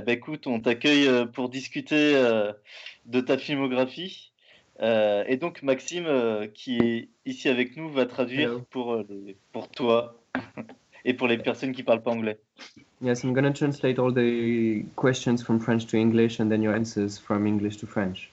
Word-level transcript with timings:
Euh, 0.00 0.02
bah, 0.02 0.12
écoute, 0.12 0.46
on 0.46 0.60
t'accueille 0.60 1.06
euh, 1.06 1.26
pour 1.26 1.50
discuter 1.50 2.14
euh, 2.16 2.52
de 3.06 3.20
ta 3.20 3.36
filmographie. 3.36 4.32
Euh, 4.80 5.24
et 5.26 5.36
donc 5.36 5.62
Maxime, 5.62 6.06
euh, 6.06 6.46
qui 6.46 6.78
est 6.78 7.08
ici 7.26 7.48
avec 7.48 7.76
nous, 7.76 7.90
va 7.90 8.06
traduire 8.06 8.48
Hello. 8.48 8.66
pour, 8.70 8.94
euh, 8.94 9.06
les- 9.10 9.36
pour 9.52 9.68
toi 9.68 10.22
et 11.04 11.12
pour 11.12 11.28
les 11.28 11.36
personnes 11.36 11.72
qui 11.72 11.82
parlent 11.82 12.02
pas 12.02 12.12
anglais. 12.12 12.38
Yes, 13.02 13.24
I'm 13.24 13.32
going 13.34 13.44
to 13.44 13.52
translate 13.52 13.98
all 13.98 14.12
the 14.12 14.84
questions 14.96 15.42
from 15.42 15.60
French 15.60 15.86
to 15.88 15.96
English 15.96 16.40
and 16.40 16.48
then 16.48 16.62
your 16.62 16.74
answers 16.74 17.18
from 17.18 17.46
English 17.46 17.76
to 17.78 17.86
French. 17.86 18.30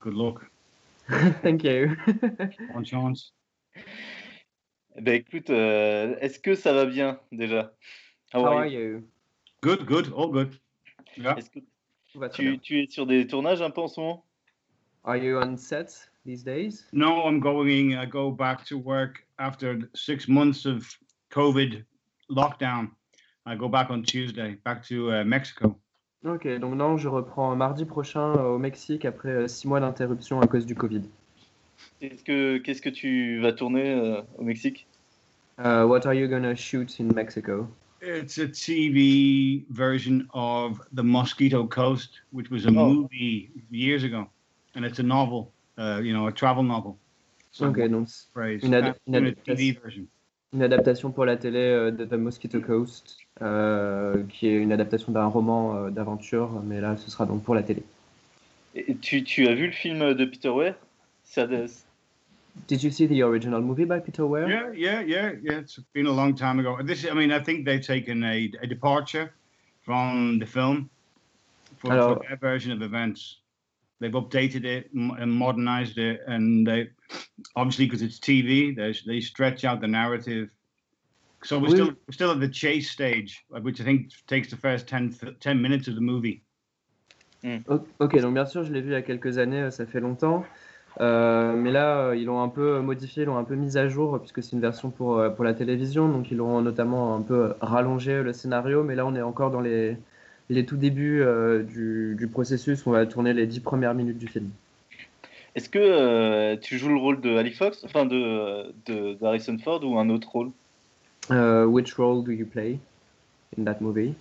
Good 0.00 0.14
luck. 0.14 0.50
Thank 1.42 1.62
you. 1.64 1.96
Bonne 2.72 2.84
chance. 2.84 3.32
Bah, 4.96 5.14
écoute, 5.14 5.50
euh, 5.50 6.16
est-ce 6.20 6.40
que 6.40 6.54
ça 6.54 6.72
va 6.72 6.84
bien 6.86 7.20
déjà? 7.30 7.72
How 8.32 8.44
How 8.44 8.58
are 8.58 8.66
you? 8.66 9.02
Good, 9.62 9.86
good, 9.86 10.12
all 10.16 10.30
good. 10.30 10.58
Yeah. 11.16 11.36
Est-ce 11.36 11.50
que 11.50 11.60
tu, 12.32 12.58
tu 12.58 12.80
es 12.80 12.86
sur 12.90 13.06
des 13.06 13.26
tournages 13.26 13.62
un 13.62 13.70
peu 13.70 13.80
en 13.82 13.88
ce 13.88 14.00
moment? 14.00 14.24
Are 15.04 15.16
you 15.16 15.38
on 15.38 15.56
set 15.56 16.10
these 16.24 16.44
days? 16.44 16.86
No, 16.92 17.26
I'm 17.26 17.40
going. 17.40 17.94
I 17.94 18.06
go 18.06 18.30
back 18.30 18.64
to 18.66 18.76
work 18.76 19.26
after 19.38 19.78
six 19.94 20.28
months 20.28 20.66
of 20.66 20.86
COVID 21.30 21.84
lockdown. 22.28 22.90
I 23.46 23.56
go 23.56 23.68
back 23.68 23.90
on 23.90 24.02
Tuesday, 24.02 24.56
back 24.64 24.82
to 24.88 25.10
uh, 25.10 25.24
Mexico. 25.24 25.76
Ok, 26.24 26.46
donc 26.58 26.74
non, 26.74 26.98
je 26.98 27.08
reprends 27.08 27.56
mardi 27.56 27.86
prochain 27.86 28.36
euh, 28.36 28.54
au 28.54 28.58
Mexique 28.58 29.06
après 29.06 29.30
euh, 29.30 29.48
six 29.48 29.66
mois 29.66 29.80
d'interruption 29.80 30.40
à 30.42 30.46
cause 30.46 30.66
du 30.66 30.74
Covid. 30.74 31.02
Qu'est-ce 31.98 32.22
que 32.22 32.58
Qu'est-ce 32.58 32.82
que 32.82 32.90
tu 32.90 33.40
vas 33.40 33.52
tourner 33.52 33.94
euh, 33.94 34.20
au 34.36 34.42
Mexique? 34.42 34.86
Uh, 35.58 35.84
what 35.86 36.06
are 36.06 36.12
you 36.12 36.28
gonna 36.28 36.54
shoot 36.54 37.00
in 37.00 37.14
Mexico? 37.14 37.66
It's 38.02 38.38
a 38.38 38.46
TV 38.48 39.64
version 39.70 40.26
of 40.32 40.80
The 40.92 41.02
Mosquito 41.02 41.66
Coast, 41.66 42.22
which 42.32 42.50
was 42.50 42.64
a 42.64 42.70
Oh. 42.70 42.88
movie 42.88 43.50
years 43.70 44.04
ago, 44.04 44.26
and 44.74 44.84
it's 44.86 44.98
a 44.98 45.02
novel. 45.02 45.52
Uh, 45.76 46.00
you 46.02 46.12
know, 46.14 46.26
a 46.26 46.32
travel 46.32 46.62
novel. 46.62 46.96
So 47.52 47.68
Ok, 47.68 47.78
donc. 47.90 48.08
Une 48.62 48.74
ad- 48.74 48.94
une 49.06 49.14
adaptation. 49.16 49.54
TV 49.56 49.72
version. 49.82 50.06
une 50.52 50.62
adaptation 50.62 51.12
pour 51.12 51.24
la 51.26 51.36
télé 51.36 51.58
euh, 51.58 51.90
de 51.90 52.04
The 52.04 52.14
Mosquito 52.14 52.60
Coast, 52.60 53.18
euh, 53.40 54.24
qui 54.28 54.48
est 54.48 54.56
une 54.56 54.72
adaptation 54.72 55.12
d'un 55.12 55.26
roman 55.26 55.76
euh, 55.76 55.90
d'aventure, 55.90 56.60
mais 56.64 56.80
là 56.80 56.96
ce 56.96 57.10
sera 57.10 57.24
donc 57.26 57.42
pour 57.44 57.54
la 57.54 57.62
télé. 57.62 57.82
Et 58.74 58.96
tu, 58.96 59.22
tu 59.24 59.46
as 59.46 59.54
vu 59.54 59.66
le 59.66 59.72
film 59.72 60.14
de 60.14 60.24
Peter 60.24 60.48
Weir? 60.50 60.74
Did 62.66 62.82
you 62.82 62.90
see 62.90 63.06
the 63.06 63.22
original 63.22 63.60
movie 63.60 63.84
by 63.84 64.00
Peter 64.00 64.26
Weir? 64.26 64.48
Yeah, 64.48 64.70
yeah, 64.72 65.00
yeah, 65.00 65.32
yeah. 65.42 65.58
It's 65.58 65.78
been 65.92 66.06
a 66.06 66.12
long 66.12 66.34
time 66.34 66.60
ago. 66.60 66.78
This, 66.82 67.06
I 67.06 67.14
mean, 67.14 67.32
I 67.32 67.40
think 67.40 67.64
they've 67.64 67.84
taken 67.84 68.22
a, 68.24 68.50
a 68.62 68.66
departure 68.66 69.34
from 69.82 70.38
the 70.38 70.46
film 70.46 70.90
for, 71.78 71.90
for 71.90 72.20
their 72.28 72.36
version 72.36 72.72
of 72.72 72.82
events. 72.82 73.38
They've 74.00 74.12
updated 74.12 74.64
it 74.64 74.90
and 74.94 75.30
modernized 75.30 75.98
it, 75.98 76.20
and 76.26 76.66
they 76.66 76.88
obviously 77.54 77.84
because 77.86 78.02
it's 78.02 78.18
TV, 78.18 78.74
they 78.74 78.94
they 79.06 79.20
stretch 79.20 79.64
out 79.64 79.80
the 79.80 79.88
narrative. 79.88 80.48
So 81.44 81.58
we're 81.58 81.68
Oui. 81.68 81.74
still 81.74 81.86
we're 81.88 82.12
still 82.12 82.30
at 82.30 82.40
the 82.40 82.48
chase 82.48 82.90
stage, 82.90 83.44
which 83.48 83.80
I 83.80 83.84
think 83.84 84.10
takes 84.26 84.48
the 84.48 84.56
first 84.56 84.86
10, 84.86 85.16
10 85.40 85.60
minutes 85.60 85.86
of 85.88 85.96
the 85.96 86.00
movie. 86.00 86.42
Hmm. 87.42 87.58
O- 87.68 87.86
Ok, 87.98 88.18
donc 88.20 88.34
bien 88.34 88.46
sûr, 88.46 88.64
je 88.64 88.72
l'ai 88.72 88.80
vu 88.80 88.90
il 88.90 88.92
y 88.92 88.96
a 88.96 89.02
quelques 89.02 89.38
années, 89.38 89.62
euh, 89.62 89.70
ça 89.70 89.86
fait 89.86 90.00
longtemps. 90.00 90.44
Euh, 91.00 91.54
mais 91.54 91.70
là, 91.70 91.98
euh, 91.98 92.16
ils 92.16 92.24
l'ont 92.24 92.42
un 92.42 92.48
peu 92.48 92.80
modifié, 92.80 93.22
ils 93.22 93.26
l'ont 93.26 93.38
un 93.38 93.44
peu 93.44 93.54
mis 93.54 93.78
à 93.78 93.88
jour, 93.88 94.16
euh, 94.16 94.18
puisque 94.18 94.42
c'est 94.42 94.52
une 94.52 94.60
version 94.60 94.90
pour, 94.90 95.18
euh, 95.18 95.30
pour 95.30 95.44
la 95.44 95.54
télévision. 95.54 96.08
Donc, 96.08 96.30
ils 96.30 96.40
ont 96.40 96.60
notamment 96.62 97.14
un 97.14 97.22
peu 97.22 97.54
rallongé 97.60 98.22
le 98.22 98.32
scénario. 98.32 98.82
Mais 98.82 98.94
là, 98.94 99.06
on 99.06 99.14
est 99.14 99.22
encore 99.22 99.50
dans 99.50 99.60
les, 99.60 99.96
les 100.48 100.66
tout 100.66 100.76
débuts 100.76 101.22
euh, 101.22 101.62
du, 101.62 102.16
du 102.18 102.26
processus. 102.26 102.86
On 102.86 102.90
va 102.90 103.06
tourner 103.06 103.32
les 103.32 103.46
dix 103.46 103.60
premières 103.60 103.94
minutes 103.94 104.18
du 104.18 104.26
film. 104.26 104.50
Est-ce 105.54 105.68
que 105.68 105.78
euh, 105.78 106.56
tu 106.56 106.78
joues 106.78 106.90
le 106.90 106.96
rôle 106.96 107.20
de 107.20 107.36
Ali 107.36 107.52
Fox, 107.52 107.84
enfin 107.84 108.06
de, 108.06 108.72
de, 108.86 109.14
de 109.14 109.24
Harrison 109.24 109.58
Ford 109.58 109.82
ou 109.84 109.98
un 109.98 110.08
autre 110.08 110.30
rôle? 110.30 110.50
Uh, 111.28 111.64
which 111.66 111.94
role 111.98 112.24
do 112.24 112.32
you 112.32 112.46
play 112.46 112.78
in 113.56 113.64
that 113.64 113.80
movie? 113.80 114.14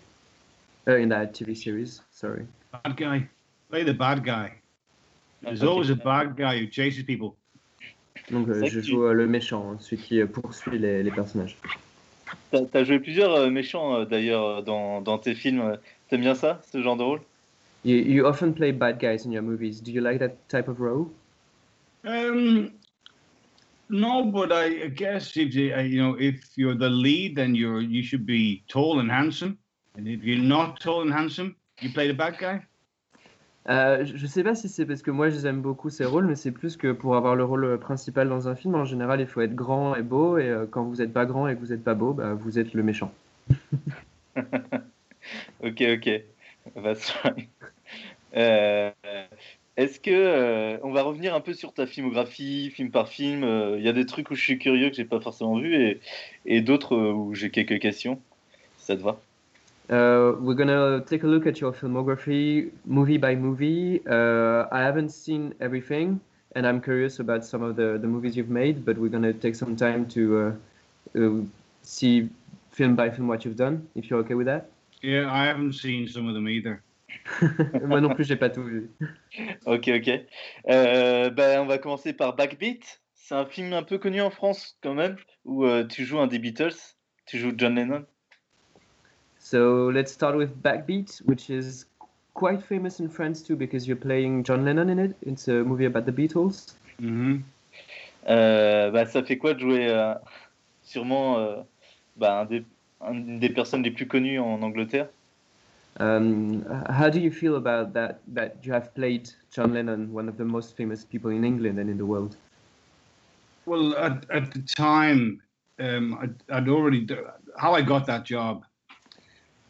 Uh, 0.88 0.98
in 0.98 1.10
that 1.10 1.34
TV 1.34 1.56
series, 1.56 2.02
sorry. 2.12 2.46
Bad 2.72 2.98
guy, 2.98 3.28
play 3.70 3.84
the 3.84 3.94
bad 3.94 4.24
guy. 4.24 4.59
There's 5.42 5.64
Okay. 5.64 5.68
always 5.68 5.90
a 5.90 5.96
bad 5.96 6.36
guy 6.36 6.60
who 6.60 6.68
chases 6.68 7.04
people. 7.04 7.36
Donc, 8.30 8.50
euh, 8.50 8.64
je 8.66 8.80
que 8.80 8.86
tu- 8.86 8.92
joue 8.92 9.04
euh, 9.06 9.14
le 9.14 9.28
méchant, 9.28 9.72
hein, 9.72 9.78
celui 9.80 10.02
qui 10.02 10.22
euh, 10.22 10.28
poursuit 10.28 10.78
les, 10.78 11.02
les 11.04 11.12
personnages. 11.12 11.56
T'as 12.52 12.60
as 12.74 12.84
joué 12.84 13.00
plusieurs 13.00 13.34
euh, 13.34 13.50
méchants 13.50 13.96
euh, 14.02 14.06
d'ailleurs 14.06 14.64
dans, 14.64 15.02
dans 15.02 15.18
tes 15.18 15.36
films. 15.36 15.78
T'aimes 16.10 16.22
bien 16.22 16.36
ça, 16.36 16.62
ce 16.72 16.82
genre 16.82 16.98
de 16.98 17.04
rôle? 17.04 17.22
You, 17.86 17.96
you 17.96 18.26
often 18.26 18.54
play 18.54 18.72
bad 18.72 19.00
guys 19.00 19.26
in 19.26 19.32
your 19.32 19.42
movies. 19.44 19.82
Do 19.82 19.92
you 19.92 20.02
like 20.02 20.20
that 20.20 20.36
type 20.50 20.68
of 20.68 20.80
role? 20.80 21.12
Um, 22.06 22.72
no, 23.90 24.24
but 24.26 24.52
I, 24.52 24.84
I 24.84 24.88
guess 24.90 25.38
if 25.38 25.56
you, 25.56 25.74
uh, 25.74 25.82
you 25.82 26.02
know 26.02 26.16
if 26.20 26.42
you're 26.58 26.76
the 26.78 26.90
lead, 26.90 27.36
then 27.36 27.56
you're 27.56 27.82
you 27.82 28.04
should 28.04 28.26
be 28.26 28.64
tall 28.68 29.00
and 29.00 29.10
handsome, 29.10 29.58
and 29.96 30.08
if 30.08 30.24
you're 30.24 30.38
not 30.44 30.80
tall 30.80 31.02
and 31.02 31.12
handsome, 31.12 31.56
you 31.82 31.90
play 31.92 32.08
the 32.08 32.14
bad 32.14 32.38
guy. 32.38 32.62
Euh, 33.68 34.06
je 34.06 34.26
sais 34.26 34.44
pas 34.44 34.56
si 34.56 34.70
c'est 34.70 34.86
parce 34.86 35.02
que 35.02 35.12
moi 35.12 35.30
j'aime 35.30 35.62
beaucoup 35.62 35.90
ces 35.90 36.06
rôles, 36.06 36.26
mais 36.26 36.36
c'est 36.36 36.52
plus 36.52 36.78
que 36.78 36.92
pour 36.92 37.16
avoir 37.16 37.36
le 37.36 37.44
rôle 37.44 37.78
principal 37.80 38.30
dans 38.30 38.48
un 38.48 38.56
film, 38.56 38.76
en 38.76 38.86
général 38.86 39.20
il 39.22 39.28
faut 39.28 39.42
être 39.42 39.54
grand 39.54 39.96
et 39.96 40.02
beau, 40.02 40.38
et 40.38 40.48
euh, 40.48 40.66
quand 40.70 40.84
vous 40.84 40.96
n'êtes 40.96 41.14
pas 41.14 41.26
grand 41.26 41.48
et 41.48 41.56
que 41.56 41.60
vous 41.60 41.68
n'êtes 41.68 41.84
pas 41.84 41.94
beau, 41.94 42.14
bah, 42.14 42.34
vous 42.34 42.58
êtes 42.58 42.74
le 42.74 42.84
méchant. 42.84 43.12
Ok, 45.64 45.82
ok. 45.82 46.10
That's 46.76 47.12
right. 47.24 47.50
Euh, 48.36 48.92
Est-ce 49.78 50.00
que 50.00 50.12
euh, 50.12 50.78
on 50.84 50.92
va 50.92 51.04
revenir 51.04 51.36
un 51.36 51.42
peu 51.42 51.54
sur 51.54 51.74
ta 51.74 51.86
filmographie, 51.86 52.72
film 52.72 52.92
par 52.92 53.10
film 53.10 53.44
Il 53.78 53.84
y 53.84 53.90
a 53.90 53.94
des 53.94 54.06
trucs 54.06 54.32
où 54.32 54.36
je 54.36 54.42
suis 54.42 54.58
curieux 54.60 54.90
que 54.90 54.96
j'ai 54.96 55.06
pas 55.06 55.20
forcément 55.20 55.58
vu 55.60 55.76
et, 55.76 56.00
et 56.46 56.62
d'autres 56.62 56.98
où 56.98 57.36
j'ai 57.36 57.52
quelques 57.52 57.80
questions. 57.80 58.22
Ça 58.78 58.96
te 58.96 59.02
va? 59.02 59.20
Uh, 59.90 60.36
we're 60.40 60.54
gonna 60.54 61.04
take 61.08 61.24
a 61.24 61.28
look 61.28 61.48
at 61.48 61.60
your 61.60 61.74
filmography, 61.74 62.72
movie 62.86 63.18
by 63.18 63.34
movie. 63.34 64.02
Uh, 64.08 64.68
I 64.72 64.82
haven't 64.82 65.10
seen 65.10 65.56
everything, 65.60 66.22
and 66.56 66.68
I'm 66.68 66.80
curious 66.80 67.20
about 67.20 67.44
some 67.44 67.64
of 67.64 67.76
the, 67.76 67.98
the 68.00 68.08
movies 68.08 68.38
you've 68.38 68.52
made, 68.52 68.86
but 68.86 69.00
we're 69.00 69.10
gonna 69.10 69.34
take 69.34 69.56
some 69.56 69.76
time 69.76 70.08
to 70.10 70.56
uh, 71.16 71.20
uh, 71.20 71.42
see 71.82 72.30
film 72.72 72.96
by 72.96 73.10
film 73.10 73.28
what 73.28 73.44
you've 73.46 73.56
done, 73.56 73.88
if 73.96 74.10
you're 74.10 74.20
okay 74.20 74.36
with 74.36 74.46
that. 74.46 74.70
Yeah, 75.02 75.32
I 75.32 75.46
haven't 75.46 75.74
seen 75.74 76.08
some 76.08 76.28
of 76.28 76.36
them 76.36 76.48
either. 76.48 76.84
Moi 77.84 78.00
non 78.00 78.14
plus, 78.14 78.26
j'ai 78.26 78.36
pas 78.36 78.50
tout 78.50 78.64
vu. 78.64 78.92
Ok, 79.66 79.88
ok. 79.88 80.10
Euh, 80.70 81.30
ben, 81.32 81.62
on 81.62 81.66
va 81.66 81.80
commencer 81.80 82.14
par 82.14 82.36
Backbeat. 82.36 83.02
C'est 83.16 83.36
un 83.36 83.46
film 83.46 83.74
un 83.74 83.84
peu 83.84 83.98
connu 83.98 84.22
en 84.22 84.30
France 84.30 84.78
quand 84.82 84.94
même, 84.94 85.16
où 85.46 85.66
euh, 85.66 85.86
tu 85.86 86.06
joues 86.06 86.20
un 86.20 86.28
des 86.28 86.40
Beatles, 86.40 86.76
tu 87.26 87.38
joues 87.38 87.54
John 87.56 87.76
Lennon. 87.76 88.06
So 89.50 89.90
let's 89.92 90.12
start 90.12 90.38
with 90.38 90.62
Backbeat, 90.62 91.26
which 91.26 91.50
is 91.50 91.86
quite 92.36 92.62
famous 92.62 93.00
in 93.00 93.10
France 93.10 93.42
too 93.42 93.56
because 93.56 93.88
you're 93.88 93.98
playing 93.98 94.44
John 94.44 94.64
Lennon 94.64 94.92
in 94.92 95.00
it. 95.00 95.16
It's 95.24 95.48
a 95.48 95.64
movie 95.64 95.86
about 95.86 96.06
the 96.06 96.12
Beatles. 96.12 96.76
hmm 97.00 97.38
Euh, 98.28 98.92
bah, 98.92 99.06
ça 99.08 99.24
fait 99.24 99.38
quoi 99.38 99.56
de 99.56 99.60
jouer 99.60 99.88
euh, 99.90 100.14
sûrement 100.84 101.40
euh, 101.40 101.64
bah, 102.18 102.42
un 102.42 102.46
des, 102.46 102.64
une 103.02 103.40
des 103.40 103.50
personnes 103.50 103.82
les 103.82 103.90
plus 103.90 104.06
connues 104.06 104.40
en 104.40 104.62
Angleterre 104.62 105.08
Um, 106.00 106.64
how 106.88 107.10
do 107.10 107.20
you 107.20 107.32
feel 107.32 107.56
about 107.56 107.94
that? 107.94 108.20
That 108.28 108.64
you 108.64 108.72
have 108.74 108.94
played 108.94 109.32
John 109.52 109.74
Lennon, 109.74 110.14
one 110.14 110.30
of 110.30 110.38
the 110.38 110.46
most 110.46 110.78
famous 110.78 111.04
people 111.04 111.32
in 111.32 111.44
England 111.44 111.80
and 111.80 111.90
in 111.90 111.98
the 111.98 112.06
world. 112.06 112.36
Well, 113.66 113.96
at, 113.98 114.30
at 114.30 114.54
the 114.54 114.62
time, 114.62 115.42
um, 115.80 116.20
I'd, 116.22 116.36
I'd 116.52 116.70
already 116.70 117.08
how 117.58 117.74
I 117.74 117.82
got 117.82 118.06
that 118.06 118.26
job 118.26 118.64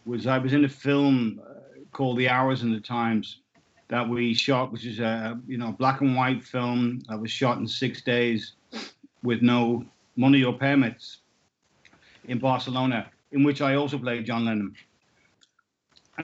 was 0.09 0.27
I 0.27 0.37
was 0.37 0.53
in 0.53 0.65
a 0.65 0.69
film 0.69 1.41
uh, 1.47 1.53
called 1.91 2.17
The 2.17 2.27
Hours 2.27 2.63
and 2.63 2.73
the 2.73 2.81
Times 2.81 3.41
that 3.87 4.07
we 4.07 4.33
shot, 4.33 4.71
which 4.71 4.85
is 4.85 4.99
a 4.99 5.39
you 5.47 5.57
know 5.57 5.71
black 5.71 6.01
and 6.01 6.15
white 6.15 6.43
film 6.43 7.01
that 7.07 7.19
was 7.19 7.31
shot 7.31 7.57
in 7.59 7.67
six 7.67 8.01
days 8.01 8.53
with 9.23 9.41
no 9.41 9.85
money 10.15 10.43
or 10.43 10.53
permits 10.53 11.19
in 12.27 12.39
Barcelona, 12.39 13.09
in 13.31 13.43
which 13.43 13.61
I 13.61 13.75
also 13.75 13.97
played 13.97 14.25
John 14.25 14.45
Lennon. 14.45 14.75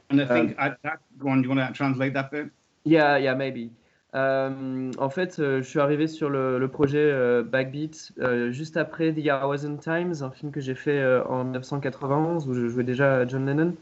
And 0.10 0.22
I 0.22 0.26
think 0.26 0.56
at 0.60 0.78
that 0.84 1.00
one, 1.22 1.42
do 1.42 1.50
you 1.50 1.56
want 1.56 1.68
to 1.68 1.78
translate 1.78 2.14
that 2.14 2.32
bit? 2.32 2.50
Yeah, 2.84 3.16
yeah, 3.18 3.34
maybe. 3.34 3.72
Euh, 4.16 4.92
en 4.98 5.10
fait, 5.10 5.40
euh, 5.40 5.62
je 5.62 5.68
suis 5.68 5.80
arrivé 5.80 6.08
sur 6.08 6.30
le, 6.30 6.58
le 6.58 6.68
projet 6.70 7.04
euh, 7.04 7.44
Backbeat 7.44 8.14
euh, 8.20 8.50
juste 8.52 8.78
après 8.78 9.14
The 9.14 9.28
Hours 9.28 9.66
and 9.66 9.78
Times, 9.78 10.24
un 10.24 10.32
film 10.32 10.52
que 10.54 10.62
j'ai 10.62 10.76
fait 10.76 11.04
en 11.28 11.44
1991 11.44 12.48
où 12.48 12.54
je 12.54 12.68
jouais 12.68 12.86
déjà 12.86 13.28
John 13.28 13.46
Lennon. 13.46 13.76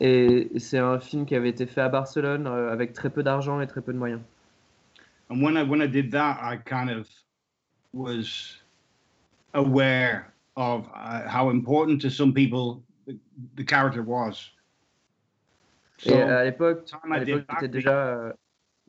Et, 0.00 0.50
c'est 0.58 0.78
un 0.78 0.98
film 0.98 1.26
qui 1.26 1.36
avait 1.36 1.48
été 1.48 1.66
fait 1.66 1.80
à 1.80 1.88
Barcelone 1.88 2.46
avec 2.46 2.92
très 2.92 3.10
peu 3.10 3.22
d'argent 3.22 3.60
et 3.60 3.66
très 3.66 3.80
peu 3.80 3.92
de 3.92 3.98
moyens. 3.98 4.20
And 5.30 5.42
when 5.42 5.56
I 5.56 5.62
when 5.62 5.82
I 5.82 5.86
did 5.86 6.10
that, 6.12 6.38
I 6.40 6.56
kind 6.56 6.90
of 6.90 7.06
was 7.92 8.62
aware 9.52 10.32
of 10.56 10.86
uh, 10.94 11.28
how 11.28 11.50
important 11.50 12.00
to 12.00 12.08
some 12.08 12.32
people 12.32 12.82
the, 13.06 13.14
the 13.56 13.64
character 13.64 14.02
was. 14.02 14.52
Et 16.06 16.14
à 16.14 16.44
l'époque, 16.44 16.88
j'étais 17.50 17.68
déjà, 17.68 18.32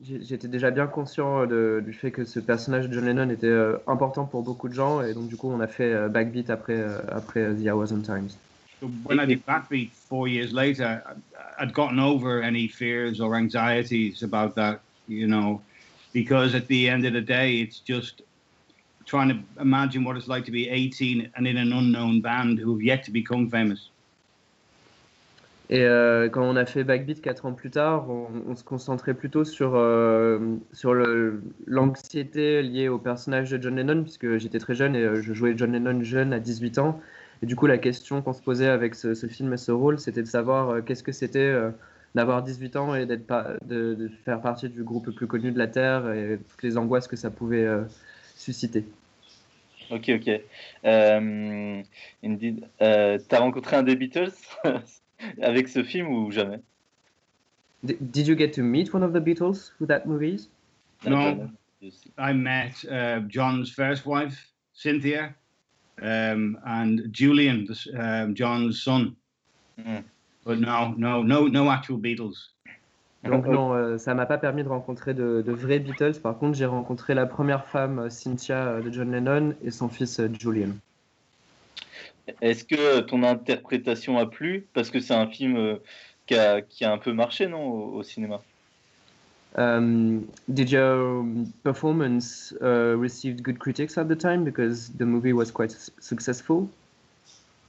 j'étais 0.02 0.48
déjà 0.48 0.70
bien 0.70 0.86
conscient 0.86 1.46
de, 1.46 1.82
du 1.84 1.92
fait 1.92 2.10
que 2.10 2.24
ce 2.24 2.40
personnage 2.40 2.88
de 2.88 2.94
John 2.94 3.06
Lennon 3.06 3.30
était 3.30 3.46
euh, 3.46 3.76
important 3.86 4.24
pour 4.24 4.42
beaucoup 4.42 4.68
de 4.68 4.74
gens, 4.74 5.02
et 5.02 5.14
donc 5.14 5.28
du 5.28 5.36
coup, 5.36 5.50
on 5.50 5.60
a 5.60 5.66
fait 5.66 5.92
euh, 5.92 6.08
Backbeat 6.08 6.50
après, 6.50 6.76
euh, 6.76 7.00
après 7.10 7.54
The 7.54 7.66
Hours 7.68 7.92
and 7.92 8.02
Times. 8.02 8.30
So 8.80 8.88
when 9.04 9.20
I 9.20 9.26
did 9.26 9.44
Backbeat 9.44 9.90
four 9.92 10.26
years 10.26 10.52
later, 10.52 11.02
I'd 11.58 11.74
gotten 11.74 12.00
over 12.00 12.42
any 12.42 12.66
fears 12.66 13.20
or 13.20 13.34
anxieties 13.34 14.22
about 14.22 14.54
that, 14.54 14.80
you 15.06 15.26
know, 15.26 15.60
because 16.14 16.54
at 16.54 16.66
the 16.68 16.88
end 16.88 17.04
of 17.04 17.12
the 17.12 17.20
day, 17.20 17.60
it's 17.60 17.78
just 17.78 18.22
trying 19.04 19.28
to 19.28 19.38
imagine 19.60 20.02
what 20.02 20.16
it's 20.16 20.28
like 20.28 20.46
to 20.46 20.50
be 20.50 20.70
18 20.70 21.30
and 21.36 21.46
in 21.46 21.58
an 21.58 21.72
unknown 21.72 22.22
band 22.22 22.58
who 22.58 22.72
have 22.72 22.82
yet 22.82 23.04
to 23.04 23.10
become 23.10 23.50
famous. 23.50 23.90
Et 25.70 25.84
euh, 25.84 26.28
quand 26.28 26.42
on 26.42 26.56
a 26.56 26.66
fait 26.66 26.82
Backbeat 26.82 27.22
quatre 27.22 27.46
ans 27.46 27.52
plus 27.52 27.70
tard, 27.70 28.10
on, 28.10 28.56
se 28.56 28.64
concentrait 28.64 29.14
plutôt 29.14 29.44
sur, 29.44 29.76
euh, 29.76 30.56
sur 30.72 30.94
l'anxiété 31.64 32.60
liée 32.60 32.88
au 32.88 32.98
personnage 32.98 33.52
de 33.52 33.62
John 33.62 33.76
Lennon, 33.76 34.02
puisque 34.02 34.36
j'étais 34.38 34.58
très 34.58 34.74
jeune 34.74 34.96
et 34.96 35.02
euh, 35.04 35.22
je 35.22 35.32
jouais 35.32 35.54
John 35.56 35.70
Lennon 35.70 36.02
jeune 36.02 36.32
à 36.32 36.40
18 36.40 36.78
ans. 36.78 37.00
Et 37.42 37.46
du 37.46 37.54
coup, 37.54 37.66
la 37.66 37.78
question 37.78 38.20
qu'on 38.20 38.32
se 38.32 38.42
posait 38.42 38.66
avec 38.66 38.96
ce, 38.96 39.14
film 39.28 39.52
et 39.52 39.56
ce 39.56 39.70
rôle, 39.70 40.00
c'était 40.00 40.22
de 40.22 40.26
savoir 40.26 40.84
qu'est-ce 40.84 41.04
que 41.04 41.12
c'était 41.12 41.54
d'avoir 42.16 42.42
18 42.42 42.76
ans 42.76 42.94
et 42.96 43.06
d'être 43.06 43.24
de, 43.64 43.94
de, 43.94 44.10
faire 44.24 44.40
partie 44.42 44.68
du 44.68 44.82
groupe 44.82 45.06
le 45.06 45.12
plus 45.12 45.28
connu 45.28 45.52
de 45.52 45.58
la 45.58 45.68
Terre 45.68 46.12
et 46.12 46.38
toutes 46.48 46.62
les 46.64 46.76
angoisses 46.76 47.06
que 47.06 47.16
ça 47.16 47.30
pouvait 47.30 47.66
susciter. 48.34 48.84
Ok, 49.90 50.10
ok. 50.10 50.40
Indeed. 50.84 52.66
T'as 52.78 53.38
rencontré 53.38 53.76
un 53.76 53.84
des 53.84 53.96
Beatles? 53.96 54.32
avec 55.42 55.68
ce 55.68 55.82
film 55.82 56.08
ou 56.08 56.30
jamais? 56.30 56.60
Did 57.82 58.26
you 58.26 58.36
get 58.36 58.52
to 58.54 58.62
meet 58.62 58.92
one 58.92 59.02
of 59.02 59.12
the 59.12 59.20
Beatles 59.20 59.72
with 59.80 59.88
that 59.88 60.06
movies? 60.06 60.48
No, 61.04 61.48
I 62.18 62.32
met 62.34 62.84
uh, 62.90 63.20
John's 63.26 63.70
first 63.70 64.04
wife, 64.04 64.52
Cynthia, 64.74 65.34
um, 66.02 66.58
and 66.66 67.10
Julian, 67.10 67.66
um, 67.98 68.34
John's 68.34 68.82
son. 68.82 69.16
Mm. 69.78 70.04
But 70.44 70.58
no, 70.58 70.94
no, 70.96 71.22
no, 71.22 71.46
no 71.46 71.70
actual 71.70 71.98
Beatles. 71.98 72.50
Donc 73.24 73.46
non, 73.46 73.74
euh, 73.74 73.98
ça 73.98 74.14
m'a 74.14 74.24
pas 74.24 74.38
permis 74.38 74.62
de 74.62 74.68
rencontrer 74.68 75.12
de, 75.12 75.42
de, 75.42 75.52
vrais 75.52 75.78
Beatles. 75.78 76.20
Par 76.22 76.38
contre, 76.38 76.56
j'ai 76.56 76.66
rencontré 76.66 77.14
la 77.14 77.26
première 77.26 77.66
femme, 77.66 78.08
Cynthia, 78.08 78.66
euh, 78.66 78.82
de 78.82 78.90
John 78.90 79.12
Lennon, 79.12 79.54
et 79.62 79.70
son 79.70 79.88
fils, 79.88 80.20
euh, 80.20 80.28
Julian. 80.38 80.70
Est-ce 82.40 82.64
que 82.64 83.00
ton 83.00 83.22
interprétation 83.22 84.18
a 84.18 84.26
plu? 84.26 84.66
Parce 84.74 84.90
que 84.90 85.00
c'est 85.00 85.14
un 85.14 85.26
film 85.26 85.56
euh, 85.56 85.76
qui 86.26 86.34
a, 86.34 86.60
qui 86.62 86.84
a, 86.84 86.92
un 86.92 86.98
peu 86.98 87.12
marché, 87.12 87.46
non, 87.46 87.62
au, 87.62 87.98
au 87.98 88.02
cinéma 88.02 88.40
um, 89.56 90.26
Did 90.48 90.70
your 90.70 91.24
performance 91.62 92.54
uh, 92.62 92.96
receive 92.96 93.42
good 93.42 93.58
critics 93.58 93.98
at 93.98 94.08
the 94.08 94.16
time? 94.16 94.44
Because 94.44 94.90
the 94.96 95.06
movie 95.06 95.32
was 95.32 95.50
quite 95.50 95.74
successful? 96.00 96.68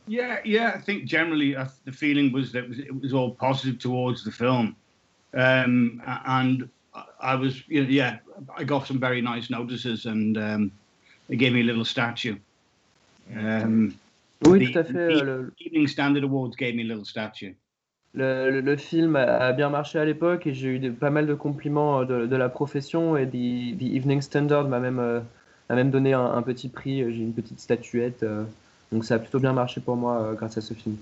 Yeah, 0.07 0.39
yeah. 0.43 0.73
I 0.75 0.81
think 0.81 1.05
generally 1.05 1.55
uh, 1.55 1.67
the 1.85 1.91
feeling 1.91 2.31
was 2.31 2.51
that 2.53 2.65
it 2.65 3.01
was 3.01 3.13
all 3.13 3.31
positive 3.31 3.79
towards 3.79 4.23
the 4.23 4.31
film, 4.31 4.75
um, 5.33 6.01
and 6.25 6.69
I 7.19 7.35
was, 7.35 7.63
you 7.67 7.83
know, 7.83 7.89
yeah, 7.89 8.17
I 8.57 8.63
got 8.63 8.87
some 8.87 8.99
very 8.99 9.21
nice 9.21 9.49
notices, 9.49 10.05
and 10.05 10.37
um, 10.37 10.71
they 11.29 11.35
gave 11.35 11.53
me 11.53 11.61
a 11.61 11.63
little 11.63 11.85
statue. 11.85 12.35
Um, 13.37 13.97
Oui, 14.45 14.71
tout 14.71 14.79
à 14.79 14.83
fait. 14.83 14.97
Euh, 14.97 15.23
le, 15.23 15.53
Evening 15.59 15.87
Standard 15.87 16.23
Awards 16.23 16.51
gave 16.57 16.75
me 16.75 16.81
a 16.81 16.83
little 16.83 17.05
statue. 17.05 17.55
Le, 18.13 18.59
le, 18.59 18.75
film 18.75 19.15
a 19.15 19.53
bien 19.53 19.69
marché 19.69 19.97
à 19.97 20.03
l'époque 20.03 20.45
et 20.45 20.53
j'ai 20.53 20.75
eu 20.75 20.91
pas 20.91 21.09
mal 21.09 21.27
de 21.27 21.33
compliments 21.33 22.01
euh, 22.01 22.05
de, 22.05 22.25
de, 22.25 22.35
la 22.35 22.49
profession 22.49 23.15
et 23.15 23.25
The, 23.25 23.77
the 23.77 23.83
Evening 23.83 24.21
Standard 24.21 24.67
m'a 24.67 24.79
même, 24.79 24.99
euh, 24.99 25.21
même 25.69 25.91
donné 25.91 26.11
un, 26.13 26.41
petit 26.41 26.67
prix, 26.67 26.99
j'ai 27.13 27.21
une 27.21 27.33
petite 27.33 27.59
statuette. 27.59 28.25
donc 28.91 29.05
ça 29.05 29.15
a 29.15 29.19
plutôt 29.19 29.39
bien 29.39 29.53
marché 29.53 29.79
pour 29.79 29.95
moi 29.95 30.33
grâce 30.35 30.57
à 30.57 30.61
ce 30.61 30.73
film. 30.73 30.97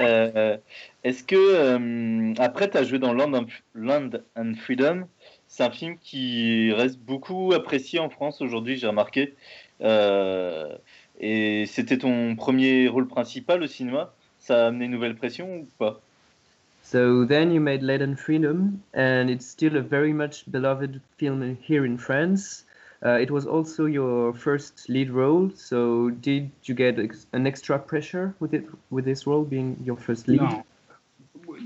Euh, 0.00 0.56
Est-ce 1.04 1.22
que, 1.22 2.40
après, 2.40 2.68
tu 2.68 2.76
as 2.78 2.82
joué 2.82 2.98
dans 2.98 3.12
Land, 3.12 3.46
Land 3.76 4.10
and 4.36 4.54
Freedom 4.60 5.06
C'est 5.46 5.62
un 5.62 5.70
film 5.70 5.98
qui 5.98 6.72
reste 6.72 6.98
beaucoup 6.98 7.52
apprécié 7.52 8.00
en 8.00 8.10
France 8.10 8.40
aujourd'hui, 8.40 8.76
j'ai 8.76 8.88
remarqué. 8.88 9.34
Et 11.22 11.66
c'était 11.66 11.98
ton 11.98 12.34
premier 12.34 12.88
rôle 12.88 13.06
principal 13.06 13.62
au 13.62 13.66
cinéma 13.66 14.12
Ça 14.40 14.64
a 14.64 14.68
amené 14.68 14.86
une 14.86 14.90
nouvelle 14.90 15.14
pression 15.14 15.60
ou 15.60 15.68
pas? 15.78 16.00
So 16.82 17.24
then 17.24 17.52
you 17.52 17.60
made 17.60 17.82
Lead 17.82 18.18
Freedom, 18.18 18.82
and 18.92 19.30
it's 19.30 19.46
still 19.46 19.76
a 19.76 19.80
very 19.80 20.12
much 20.12 20.44
beloved 20.50 21.00
film 21.16 21.56
here 21.62 21.86
in 21.86 21.96
France. 21.96 22.64
Uh, 23.04 23.18
it 23.20 23.30
was 23.30 23.46
also 23.46 23.86
your 23.86 24.34
first 24.34 24.88
lead 24.88 25.10
role, 25.10 25.50
so 25.54 26.10
did 26.10 26.50
you 26.64 26.74
get 26.74 26.98
an 27.32 27.46
extra 27.46 27.78
pressure 27.78 28.34
with 28.40 28.52
it 28.52 28.66
with 28.90 29.04
this 29.04 29.26
role 29.26 29.44
being 29.44 29.76
your 29.84 29.96
first 29.96 30.28
lead? 30.28 30.40
No. 30.40 30.64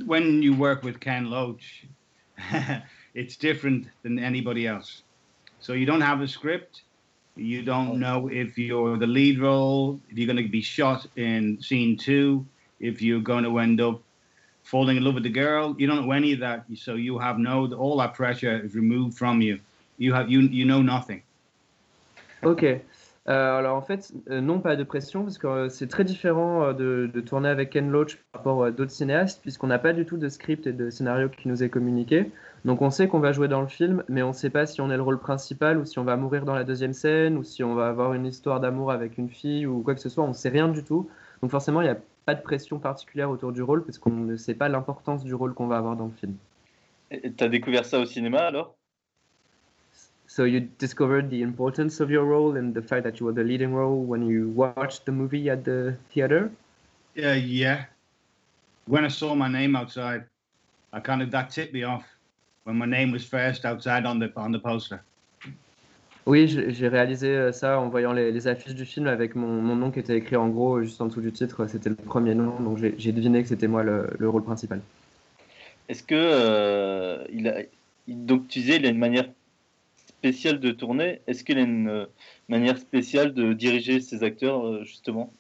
When 0.05 0.43
you 0.43 0.55
work 0.55 0.83
with 0.83 1.01
Ken 1.01 1.31
Loach, 1.31 1.87
it's 3.15 3.37
different 3.37 3.89
than 4.03 4.19
anybody 4.19 4.67
else. 4.67 5.03
So 5.61 5.73
you 5.73 5.87
don't 5.87 6.03
have 6.03 6.21
a 6.21 6.29
script, 6.29 6.83
You 7.37 7.63
don't 7.63 7.89
oh. 7.89 7.97
know 7.97 8.29
if 8.29 8.59
you're 8.59 8.97
the 8.97 9.07
lead 9.07 9.41
role, 9.41 10.01
if 10.11 10.19
you're 10.19 10.27
going 10.27 10.43
to 10.43 10.51
be 10.51 10.63
shot 10.63 11.07
in 11.17 11.61
scene 11.61 11.97
two, 11.97 12.47
if 12.81 13.03
you're 13.03 13.21
going 13.21 13.45
to 13.45 13.59
end 13.59 13.81
up 13.81 14.01
falling 14.67 14.97
in 14.97 15.05
love 15.05 15.15
with 15.15 15.23
the 15.23 15.31
girl. 15.31 15.75
You 15.79 15.87
don't 15.87 16.07
know 16.07 16.13
any 16.13 16.33
of 16.33 16.41
that, 16.41 16.65
so 16.75 16.95
you 16.95 17.19
have 17.19 17.39
no 17.39 17.73
all 17.75 17.99
that 17.99 18.15
pressure 18.15 18.61
is 18.65 18.75
removed 18.75 19.17
from 19.17 19.41
you. 19.41 19.61
You 19.99 20.13
have 20.15 20.31
you 20.31 20.41
you 20.41 20.65
know 20.65 20.83
nothing. 20.83 21.23
Ok. 22.43 22.65
Euh, 23.29 23.59
alors 23.59 23.77
en 23.77 23.83
fait, 23.83 24.13
euh, 24.31 24.41
non, 24.41 24.61
pas 24.61 24.77
de 24.77 24.85
pression, 24.85 25.25
parce 25.25 25.39
que 25.39 25.47
euh, 25.49 25.69
c'est 25.69 25.89
très 25.89 26.05
différent 26.05 26.73
de, 26.73 27.11
de, 27.13 27.21
tourner 27.21 27.49
avec 27.49 27.71
Ken 27.71 27.91
Loach 27.91 28.19
par 28.31 28.41
rapport 28.41 28.65
à 28.65 28.71
d'autres 28.71 28.93
cinéastes, 28.93 29.41
puisqu'on 29.43 29.67
n'a 29.67 29.81
pas 29.81 29.93
du 29.93 30.07
tout 30.07 30.17
de 30.17 30.29
script 30.29 30.69
et 30.69 30.73
de 30.73 30.91
scénario 30.91 31.29
qui 31.29 31.49
nous 31.49 31.65
est 31.65 31.69
communiqué. 31.69 32.31
Donc 32.67 32.83
on 32.83 32.91
sait 32.91 33.07
qu'on 33.07 33.21
va 33.21 33.31
jouer 33.31 33.47
dans 33.47 33.61
le 33.61 33.69
film, 33.69 34.03
mais 34.09 34.25
on 34.25 34.31
ne 34.31 34.33
sait 34.33 34.51
pas 34.51 34.67
si 34.67 34.81
on 34.81 34.91
est 34.91 34.97
le 34.97 35.03
rôle 35.03 35.21
principal 35.21 35.79
ou 35.79 35.85
si 35.85 36.01
on 36.01 36.05
va 36.05 36.17
mourir 36.17 36.45
dans 36.45 36.57
la 36.57 36.65
deuxième 36.65 36.95
scène 36.95 37.39
ou 37.39 37.45
si 37.45 37.63
on 37.63 37.77
va 37.77 37.87
avoir 37.89 38.13
une 38.13 38.27
histoire 38.27 38.59
d'amour 38.59 38.91
avec 38.91 39.19
une 39.19 39.31
fille 39.31 39.67
ou 39.67 39.83
quoi 39.83 39.95
que 39.95 40.01
ce 40.01 40.09
soit. 40.09 40.25
On 40.25 40.31
ne 40.31 40.33
sait 40.33 40.49
rien 40.49 40.67
du 40.67 40.83
tout. 40.83 41.09
Donc 41.43 41.53
forcément, 41.53 41.81
il 41.81 41.85
n'y 41.85 41.91
a 41.91 41.99
pas 42.25 42.35
de 42.35 42.43
pression 42.43 42.81
particulière 42.81 43.31
autour 43.31 43.53
du 43.53 43.63
rôle 43.63 43.85
parce 43.85 43.99
qu'on 43.99 44.11
ne 44.11 44.37
sait 44.37 44.55
pas 44.55 44.69
l'importance 44.69 45.23
du 45.23 45.33
rôle 45.33 45.55
qu'on 45.55 45.69
va 45.69 45.77
avoir 45.79 45.95
dans 45.95 46.07
le 46.07 46.13
film. 46.13 46.35
Tu 47.11 47.45
as 47.45 47.49
découvert 47.49 47.85
ça 47.85 48.01
au 48.01 48.05
cinéma 48.05 48.41
alors? 48.41 48.75
So 50.27 50.45
you 50.45 50.69
discovered 50.81 51.31
the 51.31 51.43
importance 51.43 52.01
of 52.01 52.11
your 52.11 52.25
role 52.25 52.59
and 52.59 52.73
the 52.73 52.83
fact 52.83 53.05
that 53.05 53.21
you 53.21 53.27
were 53.27 53.33
the 53.33 53.47
leading 53.47 53.73
role 53.73 54.05
when 54.05 54.27
you 54.27 54.53
watched 54.57 55.05
the 55.05 55.13
movie 55.13 55.49
at 55.49 55.63
the 55.63 55.95
theater? 56.13 56.51
Yeah, 57.15 57.37
yeah. 57.37 57.85
When 58.89 59.05
I 59.05 59.09
saw 59.09 59.37
my 59.37 59.49
name 59.49 59.77
outside, 59.77 60.25
I 60.93 60.99
kind 60.99 61.23
of 61.23 61.31
that 61.31 61.51
tipped 61.51 61.73
me 61.73 61.85
off. 61.85 62.16
When 62.67 62.77
my 62.77 62.87
name 62.87 63.13
was 63.13 63.25
first 63.25 63.65
outside 63.65 64.05
on 64.05 64.19
the 64.19 64.31
on 64.37 64.53
the 64.53 64.59
poster. 64.59 65.01
Oui, 66.27 66.49
j'ai 66.49 66.89
réalisé 66.89 67.29
euh, 67.29 67.53
ça 67.53 67.79
en 67.79 67.89
voyant 67.89 68.13
les, 68.13 68.33
les, 68.33 68.49
affiches 68.49 68.75
du 68.75 68.85
film 68.85 69.07
avec 69.07 69.37
mon, 69.37 69.63
mon, 69.63 69.77
nom 69.77 69.93
qui 69.93 70.01
était 70.01 70.17
écrit 70.17 70.35
en 70.35 70.49
gros 70.49 70.83
juste 70.83 71.01
en 71.01 71.07
dessous 71.07 71.21
du 71.21 71.31
titre. 71.31 71.69
C'était 71.69 71.89
le 71.89 71.95
premier 71.95 72.35
nom, 72.35 72.59
donc 72.59 72.79
j'ai 72.79 73.13
deviné 73.13 73.43
que 73.43 73.49
c'était 73.49 73.69
moi 73.69 73.85
le, 73.85 74.11
le, 74.19 74.29
rôle 74.29 74.43
principal. 74.43 74.81
Est-ce 75.89 76.03
que 76.03 76.17
euh, 76.17 77.25
il 77.33 77.47
a, 77.47 77.63
donc 78.09 78.49
tu 78.49 78.59
disais 78.59 78.77
il 78.77 78.87
a 78.87 78.89
une 78.89 78.99
manière 78.99 79.29
spéciale 80.09 80.59
de 80.59 80.73
tourner. 80.73 81.21
Est-ce 81.29 81.45
qu'il 81.45 81.59
a 81.59 81.63
une 81.63 81.89
euh, 81.89 82.07
manière 82.49 82.77
spéciale 82.77 83.33
de 83.33 83.53
diriger 83.53 84.01
ses 84.01 84.25
acteurs 84.25 84.67
euh, 84.67 84.83
justement? 84.83 85.33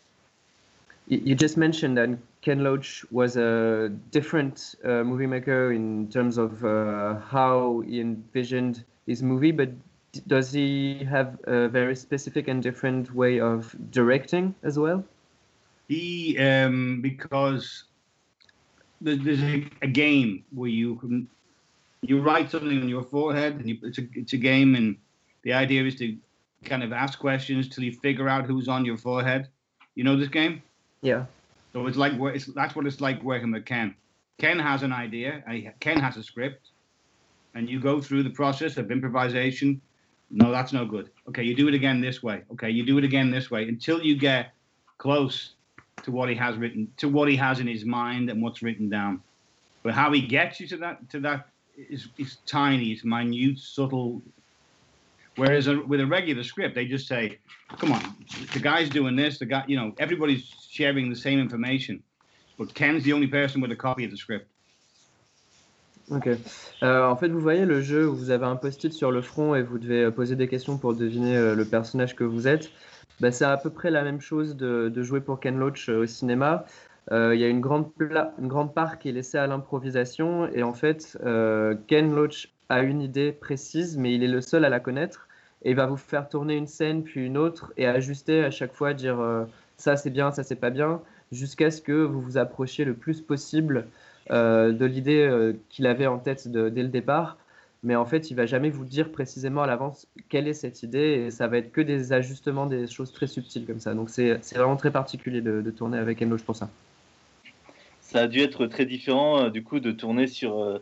You 1.08 1.36
just 1.36 1.56
mentioned 1.56 1.96
that 1.96 2.16
Ken 2.46 2.62
Loach 2.62 3.04
was 3.10 3.36
a 3.36 3.88
different 4.12 4.76
uh, 4.84 5.02
movie 5.02 5.26
maker 5.26 5.72
in 5.72 6.08
terms 6.08 6.38
of 6.38 6.64
uh, 6.64 7.18
how 7.18 7.80
he 7.80 8.00
envisioned 8.00 8.84
his 9.04 9.20
movie, 9.20 9.50
but 9.50 9.70
does 10.28 10.52
he 10.52 11.02
have 11.02 11.40
a 11.48 11.66
very 11.66 11.96
specific 11.96 12.46
and 12.46 12.62
different 12.62 13.12
way 13.12 13.40
of 13.40 13.74
directing 13.90 14.54
as 14.62 14.78
well? 14.78 15.02
He, 15.88 16.38
um, 16.38 17.00
because 17.02 17.82
there's 19.00 19.42
a, 19.42 19.66
a, 19.82 19.88
game 19.88 20.44
where 20.52 20.70
you 20.70 20.94
can 20.96 21.28
you 22.02 22.20
write 22.20 22.52
something 22.52 22.80
on 22.80 22.88
your 22.88 23.02
forehead, 23.02 23.56
and 23.56 23.68
you, 23.68 23.76
it's 23.82 23.98
a 23.98 24.06
it's 24.14 24.34
a 24.34 24.42
game, 24.52 24.76
and 24.76 24.96
the 25.42 25.52
idea 25.52 25.82
is 25.82 25.96
to 25.96 26.16
kind 26.64 26.84
of 26.84 26.92
ask 26.92 27.18
questions 27.18 27.68
till 27.68 27.82
you 27.82 27.92
figure 27.92 28.28
out 28.28 28.46
who's 28.46 28.68
on 28.68 28.84
your 28.84 28.96
forehead. 28.96 29.48
You 29.96 30.04
know 30.04 30.16
this 30.16 30.28
game? 30.28 30.62
Yeah. 31.02 31.24
So 31.76 31.86
it's 31.86 31.98
like 31.98 32.14
it's, 32.34 32.46
that's 32.46 32.74
what 32.74 32.86
it's 32.86 33.02
like 33.02 33.22
working 33.22 33.52
with 33.52 33.66
Ken. 33.66 33.94
Ken 34.38 34.58
has 34.58 34.82
an 34.82 34.94
idea. 34.94 35.44
Ken 35.78 36.00
has 36.00 36.16
a 36.16 36.22
script, 36.22 36.70
and 37.54 37.68
you 37.68 37.80
go 37.80 38.00
through 38.00 38.22
the 38.22 38.30
process 38.30 38.78
of 38.78 38.90
improvisation. 38.90 39.82
No, 40.30 40.50
that's 40.50 40.72
no 40.72 40.86
good. 40.86 41.10
Okay, 41.28 41.42
you 41.42 41.54
do 41.54 41.68
it 41.68 41.74
again 41.74 42.00
this 42.00 42.22
way. 42.22 42.44
Okay, 42.50 42.70
you 42.70 42.86
do 42.86 42.96
it 42.96 43.04
again 43.04 43.30
this 43.30 43.50
way 43.50 43.68
until 43.68 44.00
you 44.00 44.16
get 44.16 44.54
close 44.96 45.50
to 46.02 46.10
what 46.10 46.30
he 46.30 46.34
has 46.34 46.56
written, 46.56 46.90
to 46.96 47.10
what 47.10 47.28
he 47.28 47.36
has 47.36 47.60
in 47.60 47.66
his 47.66 47.84
mind 47.84 48.30
and 48.30 48.40
what's 48.40 48.62
written 48.62 48.88
down. 48.88 49.20
But 49.82 49.92
how 49.92 50.10
he 50.14 50.22
gets 50.22 50.58
you 50.58 50.66
to 50.68 50.78
that 50.78 51.10
to 51.10 51.20
that 51.20 51.48
is 51.76 52.08
is 52.16 52.38
tiny, 52.46 52.92
it's 52.92 53.04
minute, 53.04 53.58
subtle. 53.58 54.22
Whereas 55.34 55.66
a, 55.66 55.78
with 55.82 56.00
a 56.00 56.06
regular 56.06 56.42
script, 56.42 56.74
they 56.74 56.86
just 56.86 57.06
say, 57.06 57.36
"Come 57.76 57.92
on, 57.92 58.16
the 58.54 58.60
guy's 58.60 58.88
doing 58.88 59.14
this. 59.14 59.38
The 59.38 59.44
guy, 59.44 59.64
you 59.68 59.76
know, 59.76 59.92
everybody's 59.98 60.65
sharing 60.76 61.10
the 61.10 61.16
same 61.16 61.38
information, 61.40 62.02
but 62.58 62.74
Ken's 62.74 63.02
the 63.04 63.12
only 63.12 63.28
person 63.28 63.62
with 63.62 63.72
a 63.72 63.76
copy 63.76 64.04
of 64.04 64.10
the 64.10 64.18
script." 64.18 64.46
Ok. 66.10 66.28
Euh, 66.82 67.04
en 67.04 67.16
fait, 67.16 67.28
vous 67.28 67.40
voyez 67.40 67.64
le 67.64 67.80
jeu 67.80 68.08
où 68.08 68.14
vous 68.14 68.30
avez 68.30 68.46
un 68.46 68.54
post-it 68.56 68.92
sur 68.92 69.10
le 69.10 69.22
front 69.22 69.56
et 69.56 69.62
vous 69.62 69.78
devez 69.78 70.04
euh, 70.04 70.10
poser 70.10 70.36
des 70.36 70.46
questions 70.46 70.78
pour 70.78 70.94
deviner 70.94 71.36
euh, 71.36 71.54
le 71.56 71.64
personnage 71.64 72.14
que 72.14 72.22
vous 72.22 72.46
êtes. 72.46 72.70
Bah, 73.18 73.32
c'est 73.32 73.44
à 73.44 73.56
peu 73.56 73.70
près 73.70 73.90
la 73.90 74.02
même 74.02 74.20
chose 74.20 74.56
de, 74.56 75.02
jouer 75.02 75.20
pour 75.20 75.40
Ken 75.40 75.58
Loach 75.58 75.88
au 75.88 76.06
cinéma. 76.06 76.64
Il 77.10 77.38
y 77.38 77.44
a 77.44 77.48
une 77.48 77.60
grande, 77.60 77.88
une 78.00 78.48
grande 78.48 78.74
part 78.74 78.98
qui 78.98 79.08
est 79.08 79.12
laissée 79.12 79.38
à 79.38 79.46
l'improvisation 79.46 80.48
et 80.52 80.64
en 80.64 80.74
fait, 80.74 81.16
Ken 81.86 82.14
Loach 82.14 82.52
a 82.68 82.82
une 82.82 83.00
idée 83.00 83.30
précise, 83.30 83.96
mais 83.96 84.12
il 84.12 84.24
est 84.24 84.28
le 84.28 84.40
seul 84.40 84.64
à 84.64 84.68
la 84.68 84.80
connaître 84.80 85.28
et 85.62 85.70
il 85.70 85.76
va 85.76 85.86
vous 85.86 85.96
faire 85.96 86.28
tourner 86.28 86.56
une 86.56 86.66
scène 86.66 87.04
puis 87.04 87.24
une 87.24 87.38
autre 87.38 87.72
et 87.76 87.86
ajuster 87.86 88.44
à 88.44 88.50
chaque 88.50 88.74
fois, 88.74 88.92
dire 88.92 89.18
ça 89.76 89.96
c'est 89.96 90.10
bien, 90.10 90.32
ça 90.32 90.42
c'est 90.42 90.56
pas 90.56 90.70
bien, 90.70 91.00
jusqu'à 91.32 91.70
ce 91.70 91.80
que 91.80 91.92
vous 91.92 92.20
vous 92.20 92.38
approchiez 92.38 92.84
le 92.84 92.94
plus 92.94 93.20
possible 93.20 93.86
euh, 94.30 94.72
de 94.72 94.84
l'idée 94.84 95.20
euh, 95.20 95.52
qu'il 95.68 95.86
avait 95.86 96.06
en 96.06 96.18
tête 96.18 96.48
dès 96.48 96.82
le 96.82 96.88
départ. 96.88 97.36
Mais 97.82 97.94
en 97.94 98.04
fait, 98.04 98.30
il 98.30 98.34
va 98.34 98.46
jamais 98.46 98.70
vous 98.70 98.84
dire 98.84 99.12
précisément 99.12 99.62
à 99.62 99.66
l'avance 99.66 100.08
quelle 100.28 100.48
est 100.48 100.54
cette 100.54 100.82
idée 100.82 101.26
et 101.26 101.30
ça 101.30 101.46
va 101.46 101.58
être 101.58 101.70
que 101.70 101.80
des 101.80 102.12
ajustements, 102.12 102.66
des 102.66 102.88
choses 102.88 103.12
très 103.12 103.28
subtiles 103.28 103.64
comme 103.64 103.78
ça. 103.78 103.94
Donc 103.94 104.10
c'est 104.10 104.40
vraiment 104.54 104.76
très 104.76 104.90
particulier 104.90 105.40
de, 105.40 105.70
tourner 105.70 105.98
avec 105.98 106.20
Enloge 106.22 106.42
pour 106.42 106.56
ça. 106.56 106.68
Ça 108.00 108.22
a 108.22 108.26
dû 108.28 108.40
être 108.40 108.66
très 108.66 108.86
différent 108.86 109.44
euh, 109.44 109.50
du 109.50 109.62
coup 109.62 109.78
de 109.78 109.92
tourner 109.92 110.26
sur, 110.26 110.80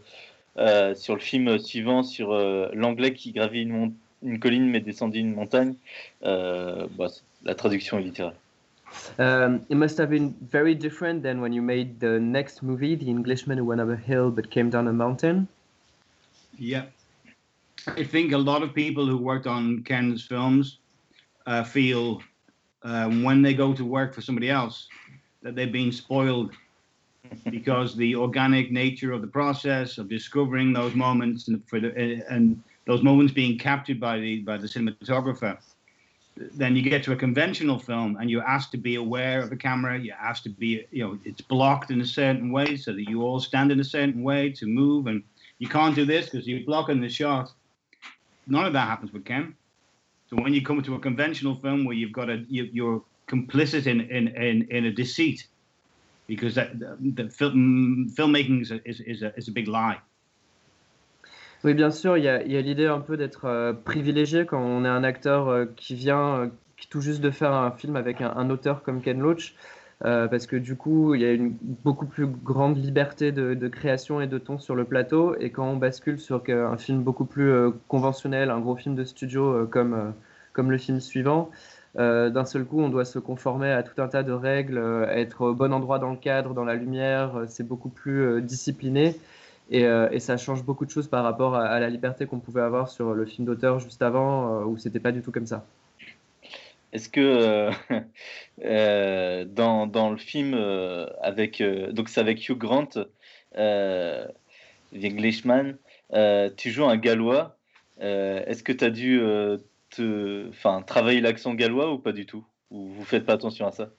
sur 0.95 1.15
le 1.15 1.21
film 1.21 1.59
suivant, 1.59 2.03
sur 2.03 2.33
l'anglais 2.75 3.13
qui 3.13 3.33
gravit 3.33 3.63
une, 3.63 4.39
colline 4.39 4.71
mais 4.71 4.81
descendit 4.81 5.21
une 5.21 5.35
montagne. 5.35 5.75
Bah, 6.23 7.09
la 7.45 7.55
traduction 7.55 7.99
est 7.99 8.03
littérale. 8.03 8.37
Um, 9.19 9.65
it 9.69 9.77
must 9.77 9.99
have 9.99 10.11
been 10.11 10.35
very 10.51 10.75
different 10.75 11.23
than 11.23 11.41
when 11.41 11.53
you 11.53 11.63
made 11.63 12.01
the 12.01 12.19
next 12.21 12.63
movie, 12.63 12.95
The 12.95 13.09
Englishman 13.09 13.59
Who 13.59 13.65
Went 13.65 13.81
Up 13.81 13.89
a 13.89 13.97
Hill 13.97 14.31
but 14.31 14.51
Came 14.51 14.71
Down 14.71 14.89
a 14.89 14.93
Mountain. 14.93 15.49
Yeah. 16.59 16.87
I 17.87 18.05
think 18.05 18.33
a 18.33 18.39
lot 18.39 18.63
of 18.63 18.75
people 18.75 19.07
who 19.07 19.19
worked 19.19 19.47
on 19.47 19.83
Ken's 19.83 20.25
films 20.25 20.79
uh, 21.47 21.63
feel 21.63 22.23
um, 22.83 23.23
when 23.23 23.43
they 23.43 23.55
go 23.55 23.75
to 23.75 23.85
work 23.85 24.15
for 24.15 24.21
somebody 24.21 24.51
else 24.51 24.89
that 25.43 25.55
they've 25.55 25.73
been 25.73 25.93
spoiled 25.93 26.53
because 27.51 27.97
the 27.97 28.15
organic 28.15 28.71
nature 28.71 29.13
of 29.13 29.21
the 29.21 29.27
process 29.27 29.99
of 29.99 30.09
discovering 30.09 30.73
those 30.73 30.95
moments 30.95 31.49
and, 31.49 31.63
for 31.69 31.81
the, 31.81 32.23
and 32.29 32.63
those 32.87 33.03
moments 33.03 33.33
being 33.33 33.59
captured 33.59 33.99
by 33.99 34.19
the 34.19 34.41
by 34.41 34.57
the 34.57 34.67
cinematographer 34.67 35.59
then 36.37 36.75
you 36.75 36.83
get 36.83 37.03
to 37.05 37.13
a 37.13 37.17
conventional 37.17 37.79
film 37.79 38.17
and 38.21 38.29
you're 38.29 38.43
asked 38.43 38.73
to 38.73 38.77
be 38.77 38.97
aware 38.97 39.41
of 39.41 39.51
the 39.51 39.57
camera. 39.57 39.99
You're 39.99 40.17
asked 40.17 40.43
to 40.45 40.51
be 40.51 40.85
you 40.91 41.05
know 41.05 41.19
it's 41.25 41.41
blocked 41.41 41.91
in 41.91 42.01
a 42.01 42.07
certain 42.07 42.51
way 42.51 42.77
so 42.77 42.93
that 42.93 43.09
you 43.09 43.23
all 43.23 43.41
stand 43.41 43.71
in 43.71 43.79
a 43.81 43.85
certain 43.85 44.23
way 44.23 44.51
to 44.53 44.67
move. 44.67 45.07
And 45.07 45.23
you 45.59 45.69
can't 45.69 45.95
do 45.95 46.05
this 46.05 46.29
because 46.29 46.47
you're 46.47 46.65
blocking 46.65 47.01
the 47.01 47.09
shot. 47.09 47.53
None 48.47 48.67
of 48.67 48.73
that 48.73 48.89
happens 48.89 49.13
with 49.13 49.25
ken. 49.25 49.55
So 50.29 50.37
when 50.37 50.53
you 50.53 50.63
come 50.63 50.83
to 50.83 50.95
a 50.97 50.99
conventional 50.99 51.55
film 51.55 51.85
where 51.85 51.95
you've 51.95 52.13
got 52.13 52.29
a 52.29 52.45
you, 52.49 52.95
are 52.95 53.01
complicit 53.29 53.87
in, 53.87 54.01
in 54.03 54.29
in 54.29 54.63
in 54.71 54.87
a 54.87 54.93
deceit 54.93 55.47
because 56.27 56.55
that 56.57 56.79
the, 56.79 56.97
the 57.01 57.31
film 57.31 58.11
filmmaking 58.17 58.63
is 58.63 58.71
a, 58.71 58.89
is, 58.89 59.01
is 59.01 59.23
a, 59.23 59.35
is 59.37 59.49
a 59.49 59.53
big 59.53 59.69
lie 59.69 60.01
Oui, 61.65 61.73
bien 61.73 61.91
sûr, 61.91 62.19
il 62.19 62.25
y 62.25 62.29
a, 62.29 62.39
l'idée 62.43 62.87
un 62.87 63.01
peu 63.01 63.17
d'être 63.17 63.47
euh, 63.47 63.73
privilégié 63.73 64.45
quand 64.45 64.61
on 64.61 64.85
est 64.85 64.89
un 64.89 65.03
acteur 65.03 65.49
euh, 65.49 65.65
qui 65.77 65.95
vient 65.95 66.41
euh, 66.41 66.49
tout 66.91 67.01
juste 67.01 67.23
de 67.23 67.31
faire 67.31 67.55
un 67.55 67.71
film 67.71 67.97
avec 67.97 68.21
un, 68.21 68.51
auteur 68.51 68.83
comme 68.83 69.01
Ken 69.01 69.19
Loach, 69.19 69.55
parce 70.01 70.47
que 70.47 70.57
du 70.57 70.77
coup, 70.77 71.15
il 71.15 71.23
y 71.23 71.25
a 71.25 71.33
une 71.33 71.57
beaucoup 71.83 72.05
plus 72.05 72.27
grande 72.27 72.77
liberté 72.77 73.33
de, 73.33 73.69
création 73.69 74.21
et 74.21 74.27
de 74.27 74.37
ton 74.37 74.59
sur 74.59 74.75
le 74.75 74.85
plateau, 74.85 75.35
et 75.41 75.51
quand 75.51 75.67
on 75.67 75.77
bascule 75.77 76.19
sur 76.19 76.43
un 76.51 76.77
film 76.77 77.03
beaucoup 77.03 77.25
plus 77.25 77.71
conventionnel, 77.89 78.51
un 78.51 78.61
gros 78.61 78.77
film 78.77 78.97
de 78.97 79.05
studio 79.05 79.67
comme, 79.69 80.13
comme 80.53 80.71
le 80.71 80.77
film 80.77 81.01
suivant, 81.01 81.51
d'un 81.97 82.45
seul 82.45 82.67
coup, 82.67 82.83
on 82.83 82.91
doit 82.91 83.07
se 83.07 83.19
conformer 83.19 83.71
à 83.71 83.83
tout 83.83 84.03
un 84.03 84.09
tas 84.09 84.23
de 84.23 84.33
règles, 84.33 84.79
être 85.09 85.41
au 85.41 85.55
bon 85.55 85.73
endroit 85.73 85.99
dans 85.99 86.11
le 86.11 86.19
cadre, 86.19 86.53
dans 86.53 86.65
la 86.65 86.75
lumière, 86.75 87.45
c'est 87.49 87.67
beaucoup 87.67 87.89
plus 87.89 88.43
discipliné. 88.43 89.17
Euh, 89.73 90.09
et, 90.11 90.21
ça 90.21 90.37
change 90.37 90.63
beaucoup 90.63 90.85
de 90.85 90.91
choses 90.91 91.09
par 91.09 91.25
rapport 91.25 91.55
à, 91.55 91.81
la 91.81 91.89
liberté 91.89 92.27
qu'on 92.27 92.41
pouvait 92.41 92.61
avoir 92.61 92.89
sur 92.89 93.15
le 93.15 93.25
film 93.25 93.47
d'auteur 93.47 93.81
juste 93.81 94.03
avant, 94.03 94.61
euh, 94.61 94.65
où 94.65 94.77
c'était 94.77 95.01
pas 95.01 95.13
du 95.13 95.23
tout 95.23 95.33
comme 95.33 95.47
ça. 95.47 95.67
Est-ce 96.93 97.09
que 97.09 97.73
euh, 98.63 99.45
dans, 99.47 99.87
dans, 99.87 100.11
le 100.11 100.17
film 100.17 100.55
avec 101.21 101.63
donc 101.93 102.09
c'est 102.09 102.21
avec 102.21 102.49
Hugh 102.49 102.59
Grant, 102.59 102.91
The 103.55 104.29
Englishman, 104.95 105.73
tu 106.57 106.71
joues 106.71 106.85
un 106.85 106.97
gallois. 106.97 107.57
Est-ce 107.99 108.63
que 108.63 108.73
tu 108.73 108.85
as 108.85 108.91
dû 108.91 109.21
te, 109.91 110.51
travailler 110.83 111.21
l'accent 111.21 111.55
gallois 111.55 111.93
ou 111.93 111.99
pas 111.99 112.13
du 112.13 112.27
tout? 112.27 112.45
Ou 112.71 112.89
vous 112.89 113.05
faites 113.05 113.25
pas 113.25 113.33
attention 113.33 113.67
à 113.67 113.73
ça? 113.73 113.91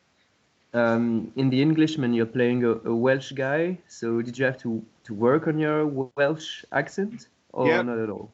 Um, 0.76 1.32
in 1.38 1.50
The 1.50 1.62
Englishman, 1.62 2.14
you're 2.14 2.26
playing 2.26 2.66
a, 2.66 2.72
a, 2.72 2.94
Welsh 2.94 3.32
guy. 3.32 3.78
So 3.88 4.22
did 4.22 4.38
you 4.38 4.44
have 4.44 4.58
to, 4.58 4.84
to 5.06 5.14
work 5.14 5.48
on 5.48 5.58
your 5.58 5.88
Welsh 6.18 6.66
accent, 6.74 7.30
or 7.54 7.70
yeah. 7.70 7.82
not 7.82 7.98
at 7.98 8.10
all? 8.10 8.30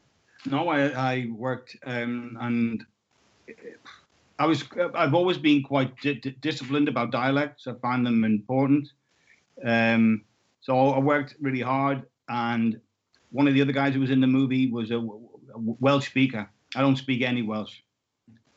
No, 0.50 0.70
I, 0.70 0.88
I 0.88 1.28
worked 1.38 1.78
um, 1.86 2.36
and 2.42 2.84
I 4.40 4.48
was. 4.48 4.64
I've 4.96 5.14
always 5.14 5.38
been 5.38 5.62
quite 5.62 5.96
di 5.98 6.16
disciplined 6.42 6.88
about 6.88 7.12
dialects. 7.12 7.68
I 7.68 7.74
find 7.74 8.04
them 8.04 8.24
important. 8.24 8.90
Um, 9.64 10.24
so 10.62 10.90
I 10.90 10.98
worked 10.98 11.36
really 11.40 11.62
hard, 11.62 12.08
and 12.28 12.82
one 13.32 13.48
of 13.48 13.54
the 13.54 13.62
other 13.62 13.72
guys 13.72 13.94
who 13.94 14.00
was 14.00 14.10
in 14.10 14.20
the 14.20 14.34
movie 14.40 14.72
was 14.72 14.90
a, 14.90 14.98
a 14.98 15.60
Welsh 15.80 16.08
speaker. 16.08 16.50
I 16.76 16.82
don't 16.82 16.98
speak 16.98 17.22
any 17.22 17.44
Welsh. 17.44 17.82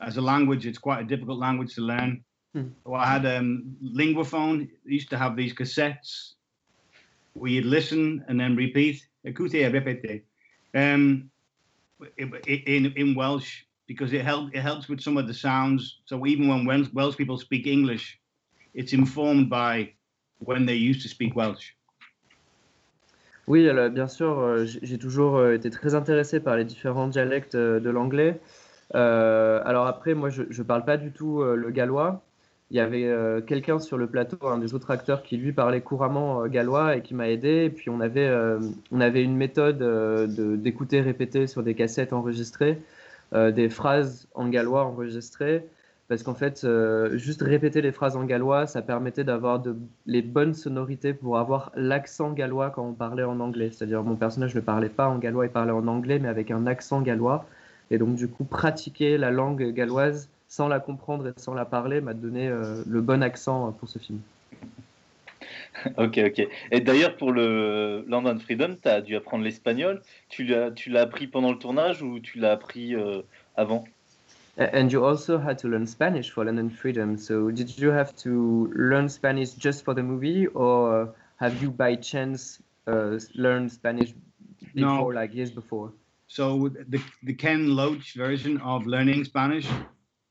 As 0.01 0.17
a 0.17 0.21
language, 0.21 0.65
it's 0.65 0.79
quite 0.79 1.01
a 1.01 1.03
difficult 1.03 1.37
language 1.37 1.75
to 1.75 1.81
learn. 1.81 2.23
Hmm. 2.55 2.69
Well, 2.85 3.01
I 3.01 3.05
had 3.05 3.25
um, 3.25 3.75
Linguaphone. 3.83 4.69
used 4.85 5.09
to 5.09 5.17
have 5.17 5.35
these 5.35 5.53
cassettes 5.53 6.35
where 7.33 7.51
you'd 7.51 7.65
listen 7.65 8.23
and 8.29 8.39
then 8.39 8.55
repeat. 8.55 9.05
Écoutez, 9.25 9.69
répétez. 9.69 10.21
Um, 10.73 11.29
in 12.17 12.93
in 12.95 13.15
Welsh 13.15 13.65
because 13.87 14.13
it 14.13 14.23
helps 14.23 14.51
it 14.53 14.61
helps 14.61 14.87
with 14.87 15.01
some 15.01 15.17
of 15.17 15.27
the 15.27 15.33
sounds. 15.33 15.99
So 16.05 16.25
even 16.25 16.47
when 16.47 16.65
Welsh 16.93 17.17
people 17.17 17.37
speak 17.37 17.67
English, 17.67 18.19
it's 18.73 18.93
informed 18.93 19.49
by 19.49 19.91
when 20.39 20.65
they 20.65 20.75
used 20.75 21.01
to 21.01 21.09
speak 21.09 21.35
Welsh. 21.35 21.73
Oui, 23.47 23.69
alors, 23.69 23.89
bien 23.89 24.07
sûr, 24.07 24.39
euh, 24.39 24.65
j'ai 24.65 24.97
toujours 24.97 25.37
euh, 25.37 25.53
été 25.53 25.69
très 25.69 25.93
intéressé 25.93 26.39
par 26.39 26.55
les 26.55 26.63
différents 26.63 27.07
dialectes 27.07 27.53
euh, 27.53 27.79
de 27.79 27.91
l'anglais. 27.91 28.39
Euh, 28.95 29.61
alors 29.65 29.85
après, 29.85 30.15
moi, 30.15 30.29
je 30.29 30.43
ne 30.43 30.63
parle 30.63 30.83
pas 30.83 30.97
du 30.97 31.11
tout 31.11 31.43
le 31.43 31.69
gallois, 31.71 32.23
il 32.71 32.77
y 32.77 32.79
avait 32.79 33.05
euh, 33.05 33.41
quelqu'un 33.41 33.79
sur 33.79 33.97
le 33.97 34.07
plateau, 34.07 34.37
un 34.47 34.57
des 34.57 34.73
autres 34.73 34.89
acteurs, 34.89 35.21
qui 35.21 35.37
lui 35.37 35.53
parlait 35.53 35.81
couramment 35.81 36.43
euh, 36.43 36.47
gallois 36.47 36.95
et 36.95 37.01
qui 37.01 37.13
m'a 37.13 37.29
aidé. 37.29 37.65
Et 37.65 37.69
puis 37.69 37.89
on 37.89 37.99
avait, 37.99 38.27
euh, 38.27 38.59
on 38.91 39.01
avait 39.01 39.23
une 39.23 39.35
méthode 39.37 39.83
d'écouter 40.61 41.01
répéter 41.01 41.47
sur 41.47 41.61
des 41.63 41.75
cassettes 41.75 42.13
enregistrées, 42.13 42.81
des 43.33 43.69
phrases 43.69 44.27
en 44.33 44.47
gallois 44.49 44.85
enregistrées. 44.85 45.67
Parce 46.07 46.21
qu'en 46.21 46.35
fait, 46.35 46.67
juste 47.13 47.41
répéter 47.41 47.81
les 47.81 47.91
phrases 47.91 48.15
en 48.15 48.25
gallois, 48.25 48.67
ça 48.67 48.83
permettait 48.83 49.23
d'avoir 49.23 49.63
les 50.05 50.21
bonnes 50.21 50.53
sonorités 50.53 51.13
pour 51.13 51.39
avoir 51.39 51.71
l'accent 51.75 52.31
gallois 52.31 52.69
quand 52.69 52.85
on 52.85 52.93
parlait 52.93 53.23
en 53.23 53.39
anglais. 53.39 53.71
C'est-à-dire, 53.71 54.03
mon 54.03 54.15
personnage 54.15 54.53
ne 54.53 54.61
parlait 54.61 54.89
pas 54.89 55.07
en 55.07 55.17
gallois, 55.17 55.45
il 55.45 55.51
parlait 55.51 55.71
en 55.71 55.87
anglais, 55.87 56.19
mais 56.19 56.27
avec 56.27 56.51
un 56.51 56.67
accent 56.67 57.01
gallois. 57.01 57.45
Et 57.89 57.97
donc, 57.97 58.15
du 58.15 58.27
coup, 58.27 58.43
pratiquer 58.43 59.17
la 59.17 59.31
langue 59.31 59.71
galloise 59.71 60.29
sans 60.47 60.67
la 60.67 60.79
comprendre 60.79 61.27
et 61.27 61.33
sans 61.37 61.53
la 61.53 61.65
parler, 61.65 62.01
m'a 62.01 62.13
donné 62.13 62.47
euh, 62.47 62.83
le 62.87 63.01
bon 63.01 63.23
accent 63.23 63.71
pour 63.73 63.89
ce 63.89 63.99
film. 63.99 64.19
Ok, 65.97 66.19
ok. 66.25 66.47
Et 66.71 66.79
d'ailleurs, 66.79 67.15
pour 67.17 67.31
le 67.31 68.05
Land 68.07 68.39
Freedom, 68.39 68.75
tu 68.81 68.87
as 68.87 69.01
dû 69.01 69.15
apprendre 69.15 69.43
l'espagnol. 69.43 70.01
Tu 70.29 70.45
l'as, 70.45 70.71
tu 70.71 70.89
l'as 70.89 71.01
appris 71.01 71.27
pendant 71.27 71.51
le 71.51 71.57
tournage 71.57 72.01
ou 72.01 72.19
tu 72.19 72.39
l'as 72.39 72.53
appris 72.53 72.95
euh, 72.95 73.21
avant? 73.55 73.83
And 74.57 74.89
you 74.89 75.03
also 75.03 75.37
had 75.37 75.57
to 75.59 75.67
learn 75.67 75.85
Spanish 75.85 76.31
for 76.31 76.45
London 76.45 76.69
Freedom. 76.69 77.17
So 77.17 77.51
did 77.51 77.77
you 77.77 77.91
have 77.91 78.15
to 78.23 78.71
learn 78.73 79.09
Spanish 79.09 79.51
just 79.51 79.83
for 79.83 79.93
the 79.93 80.01
movie, 80.01 80.47
or 80.47 81.13
have 81.37 81.61
you 81.61 81.71
by 81.71 81.97
chance 81.97 82.61
uh, 82.87 83.19
learned 83.33 83.69
Spanish 83.73 84.13
before, 84.73 85.13
no. 85.13 85.19
like 85.19 85.33
years 85.33 85.51
before? 85.51 85.91
So 86.29 86.69
the 86.69 87.01
the 87.23 87.33
Ken 87.33 87.75
Loach 87.75 88.13
version 88.13 88.61
of 88.61 88.87
learning 88.87 89.25
Spanish 89.25 89.67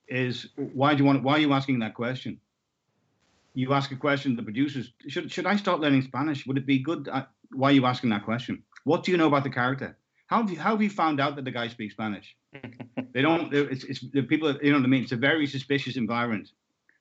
is 0.08 0.48
why 0.56 0.94
do 0.94 0.98
you 0.98 1.04
want 1.04 1.22
why 1.22 1.34
are 1.34 1.38
you 1.38 1.52
asking 1.52 1.78
that 1.78 1.94
question 1.94 2.38
you 3.54 3.72
ask 3.72 3.90
a 3.92 3.96
question 3.96 4.32
to 4.32 4.36
the 4.36 4.42
producers 4.42 4.92
should 5.08 5.30
should 5.30 5.46
i 5.46 5.56
start 5.56 5.80
learning 5.80 6.02
spanish 6.02 6.46
would 6.46 6.58
it 6.58 6.66
be 6.66 6.78
good 6.78 7.08
uh, 7.08 7.24
why 7.54 7.70
are 7.70 7.72
you 7.72 7.86
asking 7.86 8.10
that 8.10 8.24
question? 8.24 8.62
What 8.84 9.04
do 9.04 9.12
you 9.12 9.16
know 9.16 9.28
about 9.28 9.44
the 9.44 9.50
character? 9.50 9.96
How 10.26 10.38
have 10.38 10.50
you, 10.50 10.58
how 10.58 10.70
have 10.70 10.82
you 10.82 10.90
found 10.90 11.20
out 11.20 11.36
that 11.36 11.44
the 11.44 11.50
guy 11.50 11.68
speaks 11.68 11.94
Spanish? 11.94 12.36
they 13.12 13.22
don't. 13.22 13.52
It's, 13.52 13.84
it's 13.84 14.00
the 14.12 14.22
people. 14.22 14.52
You 14.62 14.72
know 14.72 14.78
what 14.78 14.84
I 14.84 14.88
mean. 14.88 15.02
It's 15.02 15.12
a 15.12 15.16
very 15.16 15.46
suspicious 15.46 15.96
environment. 15.96 16.50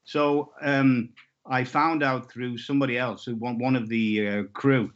So 0.05 0.53
um, 0.61 1.09
I 1.45 1.63
found 1.63 2.03
out 2.03 2.31
through 2.31 2.57
somebody 2.57 2.97
else, 2.97 3.25
who 3.25 3.35
one, 3.35 3.57
one 3.59 3.75
of 3.75 3.89
the 3.89 4.27
uh, 4.27 4.43
crew. 4.53 4.91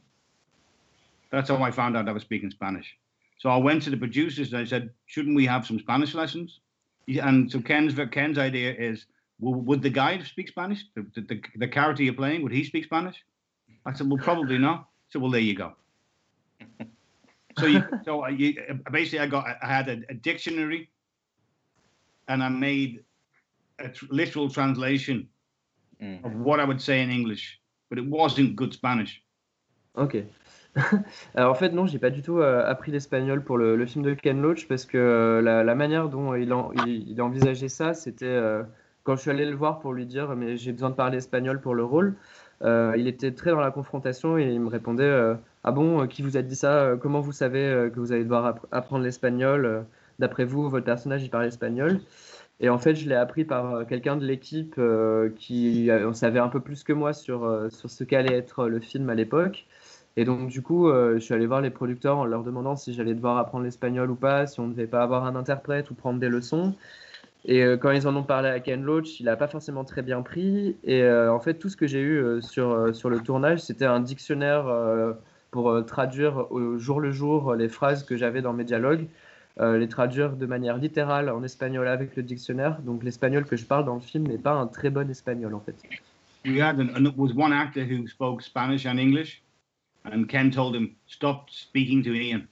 That's 1.31 1.49
how 1.49 1.61
I 1.61 1.71
found 1.71 1.97
out 1.97 2.07
I 2.07 2.13
was 2.13 2.23
speaking 2.23 2.51
Spanish. 2.51 2.95
So 3.39 3.49
I 3.49 3.57
went 3.57 3.83
to 3.83 3.89
the 3.89 3.97
producers 3.97 4.51
and 4.51 4.61
I 4.61 4.65
said, 4.65 4.91
"Shouldn't 5.05 5.35
we 5.35 5.45
have 5.45 5.65
some 5.65 5.79
Spanish 5.79 6.13
lessons?" 6.13 6.59
And 7.07 7.51
so 7.51 7.61
Ken's 7.61 7.95
Ken's 8.11 8.37
idea 8.37 8.73
is, 8.73 9.05
well, 9.39 9.55
would 9.55 9.81
the 9.81 9.89
guy 9.89 10.21
speak 10.23 10.49
Spanish? 10.49 10.83
The, 10.95 11.05
the, 11.15 11.41
the 11.55 11.67
character 11.67 12.03
you're 12.03 12.13
playing, 12.13 12.43
would 12.43 12.51
he 12.51 12.63
speak 12.63 12.83
Spanish? 12.83 13.23
I 13.85 13.93
said, 13.93 14.09
well, 14.09 14.17
probably 14.17 14.57
not. 14.57 14.89
So 15.09 15.19
well, 15.19 15.31
there 15.31 15.41
you 15.41 15.55
go. 15.55 15.73
so 17.57 17.65
you, 17.65 17.83
so 18.05 18.27
you, 18.27 18.55
basically, 18.91 19.19
I 19.19 19.27
got 19.27 19.45
I 19.61 19.67
had 19.67 19.87
a, 19.87 20.01
a 20.09 20.13
dictionary, 20.13 20.89
and 22.27 22.43
I 22.43 22.49
made 22.49 23.03
a 23.79 23.89
tr- 23.89 24.05
literal 24.09 24.49
translation 24.49 25.29
mm. 26.01 26.23
of 26.25 26.35
what 26.35 26.59
I 26.59 26.65
would 26.65 26.81
say 26.81 27.01
in 27.01 27.09
English, 27.09 27.59
but 27.89 27.97
it 27.97 28.05
wasn't 28.05 28.57
good 28.57 28.73
Spanish. 28.73 29.21
Ok. 29.95 30.25
Alors 31.35 31.51
en 31.51 31.55
fait 31.55 31.69
non, 31.69 31.85
j'ai 31.85 31.99
pas 31.99 32.09
du 32.09 32.21
tout 32.21 32.39
euh, 32.39 32.63
appris 32.65 32.91
l'espagnol 32.91 33.43
pour 33.43 33.57
le, 33.57 33.85
film 33.85 34.03
de 34.03 34.13
Ken 34.13 34.41
Loach 34.41 34.67
parce 34.67 34.85
que 34.85 34.97
euh, 34.97 35.41
la, 35.41 35.75
manière 35.75 36.09
dont 36.09 36.35
il, 36.35 36.53
en, 36.53 36.71
il, 36.85 37.21
envisagé 37.21 37.69
ça, 37.69 37.93
c'était 37.93 38.25
euh, 38.25 38.63
quand 39.03 39.15
je 39.15 39.21
suis 39.21 39.31
allé 39.31 39.45
le 39.45 39.55
voir 39.55 39.79
pour 39.79 39.93
lui 39.93 40.05
dire 40.05 40.35
mais 40.35 40.57
j'ai 40.57 40.71
besoin 40.71 40.89
de 40.89 40.95
parler 40.95 41.17
espagnol 41.17 41.61
pour 41.61 41.75
le 41.75 41.83
rôle. 41.83 42.15
Euh, 42.63 42.95
il 42.97 43.07
était 43.07 43.31
très 43.33 43.51
dans 43.51 43.59
la 43.59 43.71
confrontation 43.71 44.37
et 44.37 44.45
il 44.51 44.59
me 44.59 44.69
répondait 44.69 45.03
euh, 45.03 45.35
Ah 45.63 45.71
bon, 45.71 46.07
qui 46.07 46.23
vous 46.23 46.37
a 46.37 46.41
dit 46.41 46.55
ça 46.55 46.95
Comment 46.99 47.21
vous 47.21 47.31
savez 47.31 47.89
que 47.93 47.99
vous 47.99 48.11
allez 48.11 48.23
devoir 48.23 48.59
apprendre 48.71 49.03
l'espagnol 49.03 49.85
D'après 50.19 50.45
vous, 50.45 50.67
votre 50.67 50.85
personnage, 50.85 51.23
il 51.23 51.29
parle 51.29 51.45
espagnol 51.45 51.99
et 52.59 52.69
en 52.69 52.79
fait, 52.79 52.95
je 52.95 53.07
l'ai 53.07 53.13
appris 53.13 53.45
par 53.45 53.85
quelqu'un 53.85 54.15
de 54.15 54.25
l'équipe 54.25 54.81
qui 55.35 55.91
en 55.91 56.13
savait 56.13 56.39
un 56.39 56.47
peu 56.47 56.59
plus 56.59 56.83
que 56.83 56.91
moi 56.91 57.13
sur, 57.13 57.67
sur 57.69 57.91
ce 57.91 58.03
qu'allait 58.03 58.33
être 58.33 58.67
le 58.67 58.79
film 58.79 59.11
à 59.11 59.15
l'époque. 59.15 59.67
Et 60.17 60.25
donc, 60.25 60.49
du 60.49 60.61
coup, 60.61 60.91
je 60.91 61.19
suis 61.19 61.33
allé 61.33 61.45
voir 61.45 61.61
les 61.61 61.69
producteurs 61.69 62.17
en 62.17 62.25
leur 62.25 62.43
demandant 62.43 62.75
si 62.75 62.93
j'allais 62.93 63.13
devoir 63.13 63.37
apprendre 63.37 63.63
l'espagnol 63.63 64.09
ou 64.09 64.15
pas, 64.15 64.47
si 64.47 64.59
on 64.59 64.67
ne 64.67 64.71
devait 64.73 64.87
pas 64.87 65.03
avoir 65.03 65.25
un 65.25 65.35
interprète 65.35 65.91
ou 65.91 65.93
prendre 65.93 66.19
des 66.19 66.27
leçons. 66.27 66.73
Et 67.47 67.63
euh, 67.63 67.77
quand 67.77 67.91
ils 67.91 68.07
en 68.07 68.15
ont 68.15 68.23
parlé 68.23 68.49
à 68.49 68.59
Ken 68.59 68.83
Loach, 68.83 69.19
il 69.19 69.25
n'a 69.25 69.37
pas 69.37 69.47
forcément 69.47 69.85
très 69.85 70.01
bien 70.01 70.21
pris. 70.21 70.75
Et 70.83 71.01
euh, 71.01 71.33
en 71.33 71.39
fait, 71.39 71.55
tout 71.55 71.69
ce 71.69 71.77
que 71.77 71.87
j'ai 71.87 72.01
eu 72.01 72.17
euh, 72.17 72.41
sur, 72.41 72.93
sur 72.93 73.09
le 73.09 73.19
tournage, 73.21 73.59
c'était 73.59 73.85
un 73.85 74.01
dictionnaire 74.01 74.65
pour 75.51 75.85
traduire 75.85 76.51
au 76.51 76.77
jour 76.77 76.99
le 76.99 77.11
jour 77.11 77.55
les 77.55 77.69
phrases 77.69 78.03
que 78.03 78.17
j'avais 78.17 78.41
dans 78.41 78.53
mes 78.53 78.65
dialogues, 78.65 79.07
les 79.59 79.87
traduire 79.87 80.35
de 80.35 80.45
manière 80.45 80.77
littérale 80.77 81.29
en 81.29 81.41
espagnol 81.41 81.87
avec 81.87 82.15
le 82.15 82.23
dictionnaire. 82.23 82.79
Donc 82.81 83.01
l'espagnol 83.03 83.45
que 83.45 83.55
je 83.55 83.65
parle 83.65 83.85
dans 83.85 83.95
le 83.95 84.01
film 84.01 84.27
n'est 84.27 84.37
pas 84.37 84.51
un 84.51 84.67
très 84.67 84.89
bon 84.89 85.09
espagnol 85.09 85.55
en 85.55 85.61
fait. 85.61 85.75
We 86.45 86.61
had 86.61 86.79
an, 86.79 87.13
was 87.17 87.33
one 87.33 87.53
actor 87.53 87.83
who 87.83 88.07
spoke 88.07 88.41
Spanish 88.41 88.85
and 88.85 88.99
and 90.11 90.25
Ken 90.27 90.51
told 90.51 90.75
him 90.75 90.95
stop 91.07 91.49
speaking 91.49 92.03
to 92.03 92.13
Ian. 92.13 92.47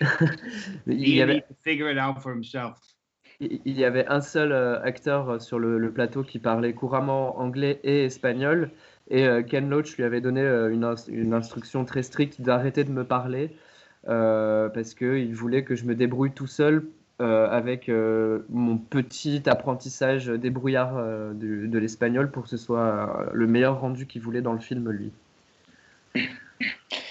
il 0.86 1.08
Ian 1.08 1.30
avait... 1.30 1.40
to 1.42 1.54
figure 1.62 1.90
it 1.90 1.98
out 1.98 2.22
for 2.22 2.32
himself 2.32 2.96
il 3.40 3.78
y 3.78 3.84
avait 3.84 4.06
un 4.06 4.20
seul 4.20 4.52
euh, 4.52 4.82
acteur 4.82 5.28
euh, 5.28 5.38
sur 5.38 5.58
le, 5.58 5.90
plateau 5.90 6.22
qui 6.22 6.38
parlait 6.38 6.72
couramment 6.72 7.38
anglais 7.38 7.80
et 7.84 8.04
espagnol. 8.04 8.70
Et 9.08 9.26
euh, 9.26 9.42
Ken 9.42 9.68
Loach 9.68 9.96
lui 9.96 10.04
avait 10.04 10.20
donné 10.20 10.40
une, 10.40 10.94
une 11.08 11.34
instruction 11.34 11.84
très 11.84 12.02
stricte 12.02 12.40
d'arrêter 12.40 12.84
de 12.84 12.90
me 12.90 13.04
parler 13.04 13.56
parce 14.04 14.94
qu'il 14.94 15.34
voulait 15.34 15.64
que 15.64 15.74
je 15.74 15.84
me 15.84 15.96
débrouille 15.96 16.30
tout 16.30 16.46
seul 16.46 16.86
avec 17.18 17.88
mon 17.88 18.78
petit 18.78 19.42
apprentissage 19.46 20.26
débrouillard 20.26 20.94
de, 21.34 21.66
de 21.66 21.78
l'espagnol 21.78 22.30
pour 22.30 22.44
que 22.44 22.48
ce 22.48 22.56
soit 22.56 23.28
le 23.32 23.46
meilleur 23.48 23.80
rendu 23.80 24.06
qu'il 24.06 24.22
voulait 24.22 24.42
dans 24.42 24.52
le 24.52 24.60
film, 24.60 24.90
lui. 24.90 25.10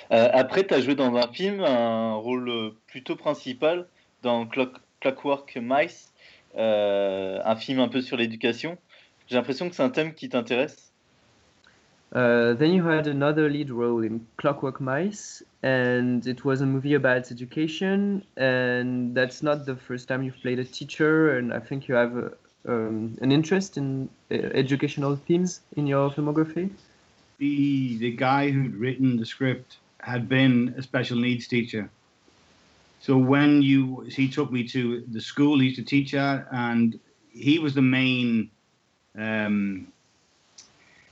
Après, 0.09 0.65
tu 0.65 0.73
as 0.73 0.81
joué 0.81 0.95
dans 0.95 1.15
un 1.15 1.27
film 1.31 1.61
un 1.61 2.15
rôle 2.15 2.73
plutôt 2.87 3.15
principal 3.15 3.87
dans 4.21 4.47
Clockwork 4.99 5.57
Mice. 5.61 6.11
euh, 6.57 7.39
un 7.43 7.55
film 7.55 7.79
un 7.79 7.87
peu 7.87 8.01
sur 8.01 8.17
l'éducation. 8.17 8.77
J'ai 9.27 9.35
l'impression 9.35 9.69
que 9.69 9.75
c'est 9.75 9.83
un 9.83 9.89
thème 9.89 10.13
qui 10.13 10.29
t'intéresse. 10.29 10.91
Uh, 12.13 12.53
then 12.55 12.71
you 12.71 12.87
had 12.87 13.07
another 13.07 13.49
lead 13.49 13.69
role 13.69 14.01
in 14.05 14.19
Clockwork 14.37 14.79
Mice, 14.79 15.43
and 15.63 16.25
it 16.25 16.45
was 16.45 16.61
a 16.61 16.65
movie 16.65 16.93
about 16.93 17.29
education. 17.29 18.23
And 18.37 19.13
that's 19.13 19.43
not 19.43 19.65
the 19.65 19.75
first 19.75 20.07
time 20.07 20.23
you've 20.23 20.39
played 20.41 20.59
a 20.59 20.63
teacher, 20.63 21.37
and 21.37 21.51
I 21.51 21.59
think 21.59 21.89
you 21.89 21.95
have 21.95 22.15
a, 22.15 22.31
um, 22.67 23.17
an 23.21 23.33
interest 23.33 23.75
in 23.75 24.07
uh, 24.31 24.35
educational 24.35 25.17
themes 25.17 25.61
in 25.75 25.87
your 25.87 26.09
filmography. 26.09 26.69
The 27.39 27.97
the 27.97 28.11
guy 28.11 28.49
who'd 28.49 28.75
written 28.75 29.17
the 29.17 29.25
script 29.25 29.79
had 30.05 30.29
been 30.29 30.75
a 30.77 30.81
special 30.81 31.17
needs 31.17 31.47
teacher, 31.47 31.89
so 33.05 33.17
when 33.17 33.61
you, 33.61 34.01
he 34.09 34.27
took 34.27 34.51
me 34.51 34.67
to 34.69 35.03
the 35.11 35.21
school 35.21 35.59
he 35.59 35.67
used 35.67 35.77
to 35.77 35.83
teach 35.83 36.15
at, 36.15 36.47
and 36.51 36.99
he 37.29 37.59
was 37.59 37.75
the 37.75 37.81
main, 37.83 38.49
um, 39.15 39.87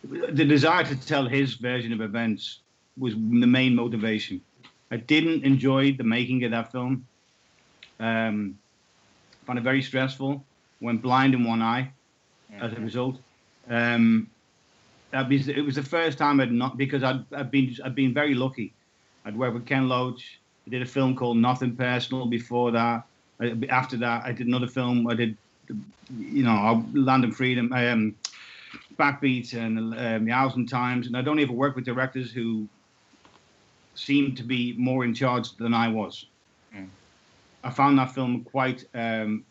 the 0.03 0.43
desire 0.43 0.83
to 0.85 0.95
tell 1.05 1.27
his 1.27 1.53
version 1.53 1.93
of 1.93 2.01
events 2.01 2.61
was 2.97 3.13
the 3.13 3.45
main 3.45 3.75
motivation. 3.75 4.41
I 4.89 4.97
didn't 4.97 5.43
enjoy 5.43 5.93
the 5.93 6.03
making 6.03 6.43
of 6.45 6.51
that 6.51 6.71
film. 6.71 7.05
Um, 7.99 8.57
found 9.45 9.59
it 9.59 9.63
very 9.63 9.83
stressful. 9.83 10.43
Went 10.81 11.03
blind 11.03 11.35
in 11.35 11.43
one 11.43 11.61
eye 11.61 11.91
mm-hmm. 12.51 12.63
as 12.63 12.73
a 12.73 12.81
result. 12.81 13.17
Um, 13.69 14.29
it 15.13 15.63
was 15.63 15.75
the 15.75 15.83
first 15.83 16.17
time 16.17 16.39
I'd 16.39 16.51
not 16.51 16.75
because 16.75 17.03
I'd, 17.03 17.23
I'd 17.31 17.51
been 17.51 17.75
I'd 17.85 17.93
been 17.93 18.15
very 18.15 18.33
lucky. 18.33 18.73
I'd 19.25 19.37
worked 19.37 19.53
with 19.53 19.65
Ken 19.65 19.87
Loach. 19.87 20.39
I 20.67 20.69
did 20.69 20.81
a 20.81 20.85
film 20.85 21.15
called 21.15 21.37
Nothing 21.37 21.75
Personal 21.75 22.25
before 22.25 22.71
that. 22.71 23.03
I, 23.39 23.53
after 23.69 23.97
that, 23.97 24.23
I 24.25 24.31
did 24.31 24.47
another 24.47 24.67
film. 24.67 25.07
I 25.07 25.15
did, 25.15 25.37
you 26.17 26.43
know, 26.43 26.85
Land 26.93 27.23
and 27.23 27.35
Freedom, 27.35 27.71
um, 27.73 28.15
Backbeat, 28.97 29.53
and 29.53 29.77
um, 29.77 30.25
The 30.25 30.31
Thousand 30.31 30.67
Times. 30.67 31.07
And 31.07 31.17
I'd 31.17 31.27
only 31.27 31.43
ever 31.43 31.53
worked 31.53 31.75
with 31.75 31.85
directors 31.85 32.31
who 32.31 32.67
seemed 33.95 34.37
to 34.37 34.43
be 34.43 34.73
more 34.77 35.03
in 35.03 35.13
charge 35.13 35.55
than 35.57 35.73
I 35.73 35.87
was. 35.87 36.25
Mm. 36.75 36.87
I 37.63 37.69
found 37.69 37.97
that 37.99 38.13
film 38.13 38.43
quite 38.43 38.85
um, 38.93 39.45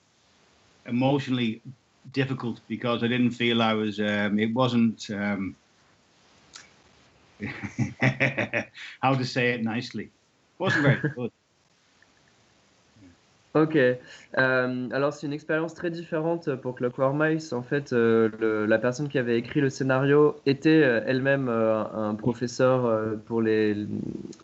emotionally 0.86 1.62
difficult 2.12 2.60
because 2.68 3.02
I 3.02 3.08
didn't 3.08 3.30
feel 3.30 3.62
I 3.62 3.74
was. 3.74 4.00
Um, 4.00 4.38
it 4.38 4.52
wasn't. 4.52 5.08
Um, 5.10 5.56
how 9.02 9.14
to 9.14 9.24
say 9.24 9.54
it 9.54 9.62
nicely. 9.62 10.10
Ok. 13.54 13.76
Euh, 13.76 14.88
alors, 14.92 15.12
c'est 15.12 15.26
une 15.26 15.32
expérience 15.34 15.74
très 15.74 15.90
différente 15.90 16.54
pour 16.56 16.74
Clockwork 16.74 17.14
Mice. 17.14 17.52
En 17.52 17.62
fait, 17.62 17.92
euh, 17.92 18.66
la 18.66 18.78
personne 18.78 19.08
qui 19.08 19.18
avait 19.18 19.38
écrit 19.38 19.60
le 19.60 19.68
scénario 19.68 20.36
était 20.46 20.82
euh, 20.82 21.02
elle-même 21.06 21.50
un 21.50 22.14
professeur 22.14 23.18
pour 23.26 23.42
les, 23.42 23.76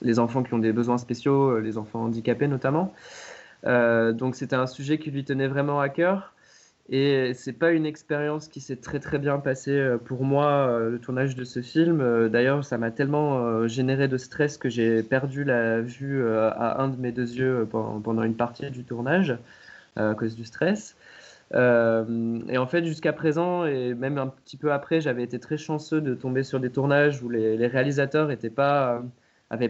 les, 0.02 0.18
enfants 0.18 0.42
qui 0.42 0.52
ont 0.52 0.58
des 0.58 0.72
besoins 0.72 0.98
spéciaux, 0.98 1.58
les 1.58 1.78
enfants 1.78 2.02
handicapés 2.04 2.48
notamment. 2.48 2.92
donc, 3.64 4.34
c'était 4.37 4.56
un 4.56 4.66
sujet 4.66 4.98
qui 4.98 5.11
lui 5.11 5.24
tenait 5.24 5.48
vraiment 5.48 5.80
à 5.80 5.88
cœur. 5.88 6.34
Et 6.90 7.35
c'est 7.35 7.53
pas 7.53 7.72
une 7.72 7.85
expérience 7.85 8.48
qui 8.48 8.61
s'est 8.62 8.77
très 8.77 8.98
très 8.98 9.18
bien 9.18 9.38
passée 9.38 9.72
euh, 9.79 9.98
pour 9.98 10.24
moi, 10.24 10.68
euh, 10.68 10.90
le 10.90 10.98
tournage 10.98 11.37
de 11.37 11.44
ce 11.44 11.61
film. 11.61 12.01
Euh, 12.01 12.31
d'ailleurs, 12.31 12.64
ça 12.64 12.79
m'a 12.79 12.90
tellement 12.90 13.66
généré 13.68 14.09
de 14.09 14.16
stress 14.16 14.57
que 14.57 14.70
j'ai 14.70 15.03
perdu 15.03 15.44
la 15.44 15.81
vue 15.83 16.27
à 16.27 16.81
un 16.81 16.88
de 16.88 16.96
mes 16.96 17.12
deux 17.12 17.31
yeux 17.35 17.68
pendant 17.70 18.22
une 18.22 18.37
partie 18.37 18.70
du 18.70 18.85
tournage 18.85 19.37
à 19.96 20.14
cause 20.14 20.35
du 20.37 20.44
stress. 20.44 20.96
et 21.53 22.59
en 22.59 22.66
fait, 22.66 22.85
jusqu'à 22.85 23.12
présent, 23.12 23.64
et 23.66 23.94
même 23.94 24.18
un 24.18 24.29
petit 24.29 24.57
peu 24.57 24.72
après, 24.72 25.01
j'avais 25.01 25.22
été 25.22 25.38
très 25.38 25.57
chanceux 25.57 26.01
de 26.01 26.14
tomber 26.14 26.44
sur 26.44 26.61
des 26.61 26.70
tournages 26.70 27.22
où 27.22 27.29
les, 27.29 27.66
réalisateurs 27.66 28.29
n'avaient 28.29 28.51
pas, 28.51 29.03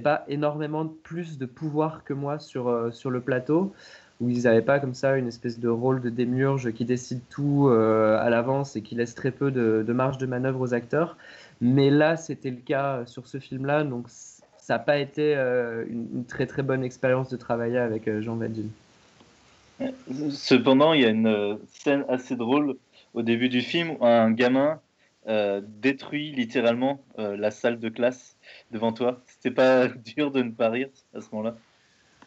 pas 0.04 0.24
énormément 0.28 0.86
plus 0.86 1.38
de 1.38 1.46
pouvoir 1.46 2.04
que 2.04 2.12
moi 2.12 2.38
sur, 2.38 2.94
sur 2.94 3.10
le 3.10 3.20
plateau 3.20 3.74
où 4.20 4.28
ils 4.28 4.42
n'avaient 4.42 4.62
pas 4.62 4.80
comme 4.80 4.94
ça 4.94 5.16
une 5.16 5.28
espèce 5.28 5.58
de 5.58 5.68
rôle 5.68 6.00
de 6.00 6.10
démiurge 6.10 6.72
qui 6.72 6.84
décide 6.84 7.20
tout 7.28 7.68
euh, 7.68 8.18
à 8.18 8.30
l'avance 8.30 8.74
et 8.76 8.82
qui 8.82 8.94
laisse 8.94 9.14
très 9.14 9.30
peu 9.30 9.50
de, 9.50 9.92
marge 9.92 10.18
de 10.18 10.26
manœuvre 10.26 10.60
aux 10.60 10.74
acteurs. 10.74 11.16
Mais 11.60 11.90
là, 11.90 12.16
c'était 12.16 12.50
le 12.50 12.56
cas 12.56 13.06
sur 13.06 13.26
ce 13.26 13.38
film-là, 13.38 13.84
donc 13.84 14.06
ça 14.08 14.74
n'a 14.74 14.78
pas 14.78 14.98
été 14.98 15.36
euh, 15.36 15.84
une, 15.88 16.24
très 16.24 16.46
très 16.46 16.62
bonne 16.62 16.82
expérience 16.82 17.28
de 17.28 17.36
travailler 17.36 17.78
avec 17.78 18.08
euh, 18.08 18.20
Jean 18.20 18.36
Vadine. 18.36 18.70
Cependant, 20.30 20.92
il 20.92 21.02
y 21.02 21.04
a 21.04 21.10
une 21.10 21.58
scène 21.68 22.04
assez 22.08 22.34
drôle 22.34 22.74
au 23.14 23.22
début 23.22 23.48
du 23.48 23.60
film 23.60 23.92
où 24.00 24.06
un 24.06 24.32
gamin 24.32 24.80
détruit 25.80 26.32
littéralement 26.32 27.00
la 27.16 27.52
salle 27.52 27.78
de 27.78 27.88
classe 27.88 28.36
devant 28.72 28.92
toi. 28.92 29.20
C'était 29.26 29.54
pas 29.54 29.86
dur 30.16 30.32
de 30.32 30.42
ne 30.42 30.50
pas 30.50 30.70
rire 30.70 30.88
à 31.14 31.20
ce 31.20 31.28
moment-là. 31.30 31.54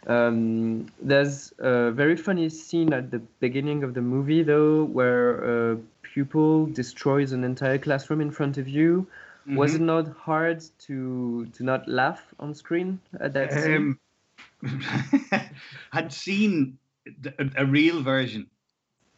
Um, 0.08 0.88
there's 1.02 1.54
a 1.60 1.92
very 1.92 2.16
funny 2.16 2.50
scene 2.50 2.92
at 2.94 3.12
the 3.12 3.20
beginning 3.40 3.84
of 3.84 3.94
the 3.94 4.02
movie, 4.02 4.44
though, 4.44 4.86
where 4.86 5.72
a 5.74 5.78
pupil 6.02 6.66
destroys 6.66 7.32
an 7.32 7.44
entire 7.44 7.78
classroom 7.78 8.22
in 8.22 8.32
front 8.32 8.58
of 8.58 8.68
you. 8.68 9.08
Mm 9.46 9.54
-hmm. 9.54 9.58
Was 9.58 9.76
it 9.76 9.82
not 9.82 10.08
hard 10.18 10.60
to 10.88 11.46
to 11.58 11.64
not 11.64 11.88
laugh 11.88 12.34
on 12.38 12.56
screen 12.56 13.00
at 13.20 13.34
that 13.34 13.52
scene? 13.52 13.98
Um, 14.64 14.80
I'd 15.94 16.14
seen 16.14 16.78
a, 17.40 17.64
a, 17.64 17.66
real 17.66 18.04
version 18.04 18.48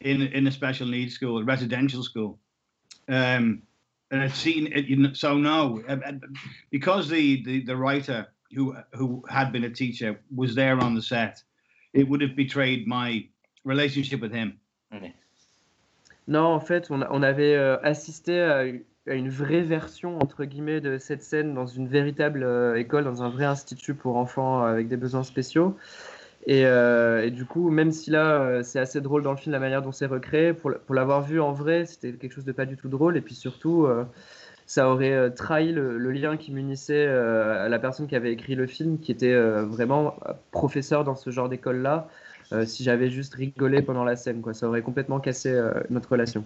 in 0.00 0.22
in 0.22 0.46
a 0.46 0.50
special 0.50 0.88
needs 0.88 1.14
school, 1.14 1.38
a 1.38 1.44
residential 1.44 2.02
school, 2.02 2.38
um, 3.08 3.62
and 4.10 4.22
I'd 4.22 4.34
seen 4.34 4.72
it. 4.72 4.86
You 4.86 4.96
know, 4.96 5.12
so 5.12 5.38
no, 5.38 5.82
because 6.70 7.08
the, 7.08 7.42
the 7.44 7.64
the 7.64 7.76
writer 7.76 8.33
who 8.56 8.74
who 8.92 9.22
had 9.28 9.52
been 9.52 9.64
a 9.64 9.70
teacher 9.70 10.18
was 10.34 10.54
there 10.54 10.78
on 10.78 10.94
the 10.94 11.02
set, 11.02 11.44
it 11.92 12.08
would 12.08 12.22
have 12.22 12.34
betrayed 12.34 12.86
my 12.86 13.28
relationship 13.64 14.20
with 14.20 14.32
him. 14.32 14.54
Non, 16.26 16.44
en 16.44 16.60
fait, 16.60 16.90
on, 16.90 17.02
on 17.10 17.22
avait 17.22 17.54
euh, 17.54 17.76
assisté 17.82 18.40
à, 18.40 18.64
à, 19.06 19.14
une 19.14 19.28
vraie 19.28 19.60
version 19.60 20.18
entre 20.20 20.44
guillemets 20.46 20.80
de 20.80 20.96
cette 20.96 21.22
scène 21.22 21.52
dans 21.52 21.66
une 21.66 21.86
véritable 21.86 22.42
euh, 22.44 22.76
école, 22.76 23.04
dans 23.04 23.22
un 23.22 23.28
vrai 23.28 23.44
institut 23.44 23.94
pour 23.94 24.16
enfants 24.16 24.62
avec 24.62 24.88
des 24.88 24.96
besoins 24.96 25.22
spéciaux. 25.22 25.76
Et, 26.46 26.66
euh, 26.66 27.24
et 27.24 27.30
du 27.30 27.46
coup, 27.46 27.70
même 27.70 27.90
si 27.90 28.10
là, 28.10 28.42
euh, 28.42 28.62
c'est 28.62 28.78
assez 28.78 29.00
drôle 29.00 29.22
dans 29.22 29.30
le 29.30 29.38
film 29.38 29.52
la 29.52 29.60
manière 29.60 29.80
dont 29.80 29.92
c'est 29.92 30.06
recréé, 30.06 30.52
pour, 30.52 30.72
pour 30.86 30.94
l'avoir 30.94 31.22
vu 31.22 31.40
en 31.40 31.52
vrai, 31.52 31.86
c'était 31.86 32.12
quelque 32.12 32.32
chose 32.32 32.44
de 32.44 32.52
pas 32.52 32.66
du 32.66 32.76
tout 32.76 32.88
drôle. 32.88 33.16
Et 33.16 33.22
puis 33.22 33.34
surtout, 33.34 33.86
euh, 33.86 34.04
ça 34.74 34.90
aurait 34.90 35.12
euh, 35.12 35.30
trahi 35.30 35.70
le, 35.70 35.98
le, 35.98 36.10
lien 36.10 36.36
qui 36.36 36.50
m'unissait 36.50 37.06
euh, 37.06 37.64
à 37.64 37.68
la 37.68 37.78
personne 37.78 38.08
qui 38.08 38.16
avait 38.16 38.32
écrit 38.32 38.56
le 38.56 38.66
film, 38.66 38.98
qui 38.98 39.12
était 39.12 39.32
euh, 39.32 39.64
vraiment 39.64 40.16
professeur 40.50 41.04
dans 41.04 41.14
ce 41.14 41.30
genre 41.30 41.48
d'école-là. 41.48 42.08
si 42.66 42.82
j'avais 42.82 43.08
juste 43.08 43.34
rigolé 43.34 43.82
pendant 43.82 44.02
la 44.02 44.16
scène, 44.16 44.40
quoi, 44.40 44.52
ça 44.52 44.66
aurait 44.66 44.82
complètement 44.82 45.20
cassé 45.20 45.50
notre 45.90 46.10
relation. 46.10 46.44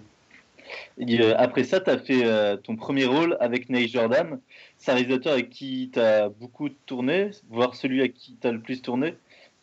Et 0.99 1.33
après 1.33 1.63
ça, 1.63 1.79
tu 1.79 1.89
as 1.89 1.97
fait 1.97 2.57
ton 2.63 2.75
premier 2.75 3.05
rôle 3.05 3.35
avec 3.39 3.69
Neil 3.69 3.87
Jordan. 3.87 4.39
C'est 4.77 4.91
un 4.91 4.95
réalisateur 4.95 5.33
avec 5.33 5.49
qui 5.49 5.89
tu 5.91 5.99
as 5.99 6.29
beaucoup 6.29 6.69
tourné, 6.69 7.31
voire 7.49 7.75
celui 7.75 7.99
avec 7.99 8.13
qui 8.13 8.37
tu 8.39 8.47
as 8.47 8.51
le 8.51 8.59
plus 8.59 8.81
tourné. 8.81 9.15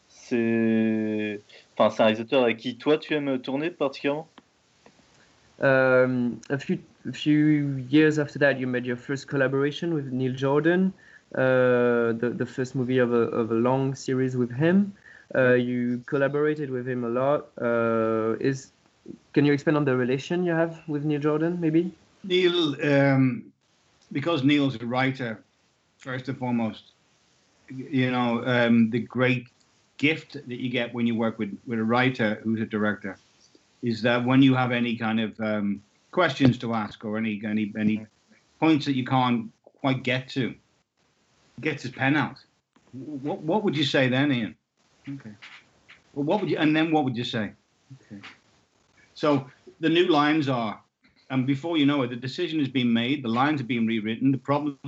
C'est 0.09 1.41
enfin, 1.77 2.03
un 2.03 2.07
réalisateur 2.07 2.43
avec 2.43 2.59
qui 2.59 2.77
toi 2.77 2.99
tu 2.99 3.15
aimes 3.15 3.39
tourner 3.41 3.71
particulièrement? 3.71 4.29
Um, 5.63 6.37
a 7.09 7.13
few 7.13 7.77
years 7.89 8.19
after 8.19 8.39
that, 8.41 8.59
you 8.59 8.67
made 8.67 8.87
your 8.87 8.97
first 8.97 9.29
collaboration 9.29 9.95
with 9.95 10.13
Neil 10.13 10.33
Jordan, 10.33 10.93
uh, 11.35 12.13
the 12.23 12.35
the 12.37 12.47
first 12.47 12.75
movie 12.75 12.99
of 12.99 13.13
a 13.13 13.25
of 13.43 13.51
a 13.51 13.55
long 13.55 13.95
series 13.95 14.37
with 14.37 14.53
him. 14.53 14.93
Uh, 15.35 15.55
you 15.55 16.03
collaborated 16.07 16.71
with 16.71 16.87
him 16.89 17.05
a 17.05 17.09
lot. 17.09 17.49
Uh, 17.61 18.37
is 18.41 18.73
can 19.33 19.45
you 19.45 19.53
expand 19.53 19.77
on 19.77 19.85
the 19.85 19.97
relation 19.97 20.45
you 20.45 20.53
have 20.53 20.81
with 20.89 21.05
Neil 21.05 21.21
Jordan, 21.21 21.59
maybe? 21.61 21.93
Neil, 22.25 22.77
um, 22.83 23.53
because 24.13 24.43
Neil's 24.43 24.77
a 24.77 24.87
writer, 24.87 25.43
first 25.99 26.29
and 26.29 26.39
foremost. 26.39 26.93
You 27.69 28.11
know, 28.11 28.45
um, 28.47 28.91
the 28.91 29.01
great 29.01 29.49
gift 29.99 30.35
that 30.35 30.61
you 30.61 30.71
get 30.71 30.95
when 30.95 31.07
you 31.07 31.15
work 31.15 31.39
with 31.39 31.57
with 31.67 31.79
a 31.79 31.85
writer 31.85 32.41
who's 32.43 32.61
a 32.61 32.67
director 32.67 33.19
is 33.83 34.03
that 34.03 34.25
when 34.25 34.43
you 34.43 34.55
have 34.55 34.73
any 34.73 34.97
kind 34.97 35.21
of 35.21 35.39
um, 35.41 35.83
questions 36.17 36.57
to 36.57 36.73
ask 36.73 37.05
or 37.05 37.19
any 37.19 37.35
any 37.45 37.65
any 37.79 37.97
points 38.59 38.87
that 38.87 38.97
you 39.01 39.05
can't 39.05 39.41
quite 39.83 40.01
get 40.03 40.23
to, 40.37 40.55
gets 41.61 41.83
his 41.85 41.93
pen 41.93 42.17
out. 42.17 42.39
What 43.27 43.39
what 43.51 43.63
would 43.65 43.77
you 43.77 43.85
say 43.85 44.09
then, 44.09 44.33
Ian? 44.33 44.53
Okay. 45.15 45.35
Well, 46.15 46.25
what 46.29 46.41
would 46.41 46.51
you 46.51 46.59
and 46.63 46.75
then 46.75 46.87
what 46.91 47.05
would 47.05 47.17
you 47.23 47.29
say? 47.37 47.53
Okay. 47.97 48.21
So 49.23 49.29
the 49.85 49.91
new 49.99 50.07
lines 50.21 50.49
are, 50.49 50.75
and 51.31 51.47
before 51.47 51.77
you 51.77 51.87
know 51.91 52.01
it, 52.05 52.09
the 52.09 52.21
decision 52.29 52.59
has 52.65 52.73
been 52.81 52.91
made. 53.03 53.23
The 53.23 53.35
lines 53.41 53.61
are 53.61 53.69
being 53.75 53.87
rewritten. 53.87 54.33
The 54.33 54.45
problem. 54.51 54.79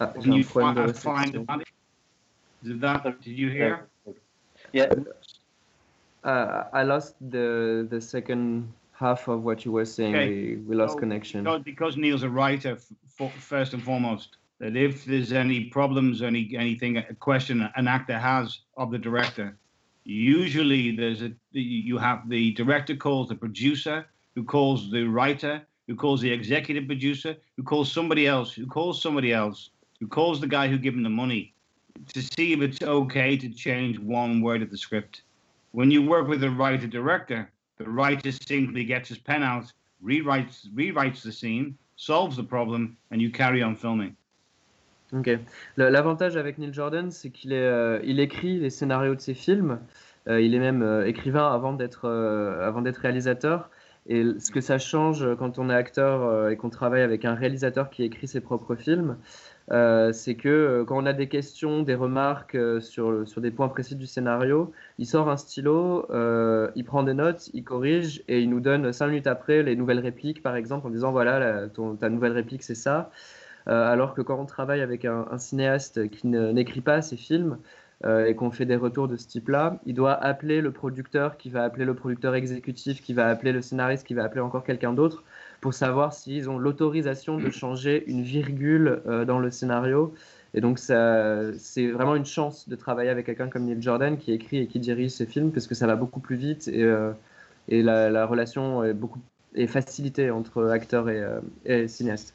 Uh, 0.00 0.10
you 0.38 0.44
find, 0.44 0.96
find 0.96 1.30
did 2.64 2.80
that? 2.80 3.22
Did 3.22 3.38
you 3.42 3.50
hear? 3.50 3.88
Yeah. 4.72 4.88
Uh, 6.24 6.64
I 6.72 6.82
lost 6.82 7.16
the 7.30 7.86
the 7.90 8.00
second 8.00 8.72
half 8.92 9.28
of 9.28 9.42
what 9.42 9.64
you 9.64 9.72
were 9.72 9.84
saying. 9.84 10.16
Okay. 10.16 10.28
We, 10.28 10.56
we 10.56 10.76
lost 10.76 10.94
so, 10.94 10.98
connection. 10.98 11.44
Because, 11.44 11.62
because 11.62 11.96
Neil's 11.96 12.22
a 12.22 12.30
writer, 12.30 12.78
first 13.38 13.74
and 13.74 13.82
foremost, 13.82 14.38
that 14.60 14.76
if 14.76 15.04
there's 15.04 15.32
any 15.32 15.64
problems, 15.64 16.22
any 16.22 16.54
anything, 16.56 16.96
a 16.96 17.14
question 17.14 17.68
an 17.76 17.88
actor 17.88 18.18
has 18.18 18.60
of 18.76 18.90
the 18.90 18.98
director, 18.98 19.56
usually 20.04 20.96
there's 20.96 21.22
a 21.22 21.32
you 21.52 21.98
have 21.98 22.28
the 22.28 22.52
director 22.52 22.96
calls 22.96 23.28
the 23.28 23.34
producer, 23.34 24.06
who 24.34 24.44
calls 24.44 24.90
the 24.90 25.04
writer, 25.04 25.60
who 25.88 25.94
calls 25.94 26.20
the 26.20 26.32
executive 26.32 26.86
producer, 26.86 27.36
who 27.56 27.62
calls 27.62 27.92
somebody 27.92 28.26
else, 28.26 28.52
who 28.52 28.66
calls 28.66 29.02
somebody 29.02 29.32
else, 29.32 29.70
who 30.00 30.06
calls 30.06 30.40
the 30.40 30.46
guy 30.46 30.68
who 30.68 30.78
gave 30.78 30.94
him 30.94 31.02
the 31.02 31.10
money, 31.10 31.52
to 32.14 32.22
see 32.22 32.54
if 32.54 32.60
it's 32.62 32.82
okay 32.82 33.36
to 33.36 33.50
change 33.50 33.98
one 33.98 34.40
word 34.40 34.62
of 34.62 34.70
the 34.70 34.78
script. 34.78 35.22
When 35.74 35.90
you 35.90 36.02
work 36.02 36.28
with 36.28 36.44
a 36.44 36.50
writer 36.50 36.86
director, 36.86 37.50
the 37.78 37.90
writer 37.90 38.30
simply 38.30 38.84
gets 38.84 39.08
his 39.08 39.18
pen 39.18 39.42
out, 39.42 39.72
rewrites 40.00 40.68
rewrites 40.72 41.20
the 41.22 41.32
scene, 41.32 41.76
solves 41.96 42.36
the 42.36 42.44
problem, 42.44 42.96
and 43.10 43.20
you 43.20 43.28
carry 43.28 43.60
on 43.60 43.74
filming. 43.74 44.14
Ok. 45.12 45.30
L'avantage 45.76 46.36
avec 46.36 46.58
Neil 46.58 46.72
Jordan, 46.72 47.10
c'est 47.10 47.30
qu'il 47.30 47.52
euh, 47.52 48.00
écrit 48.04 48.60
les 48.60 48.70
scénarios 48.70 49.16
de 49.16 49.20
ses 49.20 49.34
films. 49.34 49.80
Euh, 50.28 50.40
il 50.40 50.54
est 50.54 50.60
même 50.60 50.82
euh, 50.82 51.08
écrivain 51.08 51.52
avant 51.52 51.72
d'être 51.72 52.04
euh, 52.04 52.70
réalisateur. 53.02 53.68
Et 54.06 54.24
ce 54.38 54.50
que 54.50 54.60
ça 54.60 54.78
change 54.78 55.26
quand 55.38 55.58
on 55.58 55.70
est 55.70 55.74
acteur 55.74 56.22
euh, 56.22 56.50
et 56.50 56.56
qu'on 56.56 56.70
travaille 56.70 57.02
avec 57.02 57.24
un 57.24 57.34
réalisateur 57.34 57.90
qui 57.90 58.02
écrit 58.02 58.28
ses 58.28 58.40
propres 58.40 58.74
films, 58.74 59.16
euh, 59.72 60.12
c'est 60.12 60.34
que 60.34 60.48
euh, 60.48 60.84
quand 60.84 60.98
on 61.02 61.06
a 61.06 61.14
des 61.14 61.28
questions, 61.28 61.82
des 61.82 61.94
remarques 61.94 62.54
euh, 62.54 62.80
sur, 62.80 63.26
sur 63.26 63.40
des 63.40 63.50
points 63.50 63.68
précis 63.68 63.96
du 63.96 64.06
scénario, 64.06 64.72
il 64.98 65.06
sort 65.06 65.30
un 65.30 65.38
stylo, 65.38 66.06
il 66.76 66.84
prend 66.84 67.02
des 67.02 67.14
notes, 67.14 67.50
il 67.54 67.64
corrige 67.64 68.22
et 68.28 68.40
il 68.40 68.50
nous 68.50 68.60
donne 68.60 68.92
cinq 68.92 69.08
minutes 69.08 69.26
après 69.26 69.62
les 69.62 69.76
nouvelles 69.76 70.00
répliques, 70.00 70.42
par 70.42 70.56
exemple, 70.56 70.86
en 70.86 70.90
disant 70.90 71.12
voilà, 71.12 71.68
ta 72.00 72.08
nouvelle 72.10 72.32
réplique 72.32 72.62
c'est 72.62 72.74
ça. 72.74 73.10
alors 73.66 74.14
que 74.14 74.22
quand 74.22 74.38
on 74.40 74.46
travaille 74.46 74.82
avec 74.82 75.04
un, 75.04 75.38
cinéaste 75.38 76.08
qui 76.10 76.26
n'écrit 76.26 76.80
pas 76.80 77.02
ses 77.02 77.16
films, 77.16 77.58
et 78.04 78.34
qu'on 78.34 78.50
fait 78.50 78.66
des 78.66 78.76
retours 78.76 79.08
de 79.08 79.16
ce 79.16 79.26
type-là, 79.26 79.78
il 79.86 79.94
doit 79.94 80.12
appeler 80.12 80.60
le 80.60 80.72
producteur, 80.72 81.38
qui 81.38 81.48
va 81.48 81.64
appeler 81.64 81.86
le 81.86 81.94
producteur 81.94 82.34
exécutif, 82.34 83.00
qui 83.00 83.14
va 83.14 83.28
appeler 83.28 83.52
le 83.52 83.62
scénariste, 83.62 84.06
qui 84.06 84.12
va 84.12 84.24
appeler 84.24 84.42
encore 84.42 84.62
quelqu'un 84.62 84.92
d'autre 84.92 85.24
pour 85.64 85.72
savoir 85.72 86.12
s'ils 86.12 86.50
ont 86.50 86.58
l'autorisation 86.58 87.38
de 87.38 87.48
changer 87.48 88.04
une 88.06 88.20
virgule 88.20 89.00
euh, 89.06 89.24
dans 89.24 89.38
le 89.38 89.50
scénario. 89.50 90.12
Et 90.52 90.60
donc, 90.60 90.78
c'est 90.78 91.86
vraiment 91.90 92.16
une 92.16 92.26
chance 92.26 92.68
de 92.68 92.76
travailler 92.76 93.08
avec 93.08 93.24
quelqu'un 93.24 93.48
comme 93.48 93.64
Neil 93.64 93.80
Jordan 93.80 94.18
qui 94.18 94.32
écrit 94.32 94.58
et 94.58 94.66
qui 94.66 94.78
dirige 94.78 95.12
ces 95.12 95.24
films 95.24 95.52
parce 95.52 95.66
que 95.66 95.74
ça 95.74 95.86
va 95.86 95.96
beaucoup 95.96 96.20
plus 96.20 96.36
vite 96.36 96.68
et, 96.68 96.82
euh, 96.82 97.12
et 97.68 97.82
la, 97.82 98.10
la, 98.10 98.26
relation 98.26 98.84
est 98.84 98.92
beaucoup 98.92 99.20
est 99.54 99.66
facilitée 99.66 100.30
entre 100.30 100.66
acteur 100.66 101.08
et, 101.08 101.22
euh, 101.22 101.40
et 101.64 101.88
cinéaste. 101.88 102.34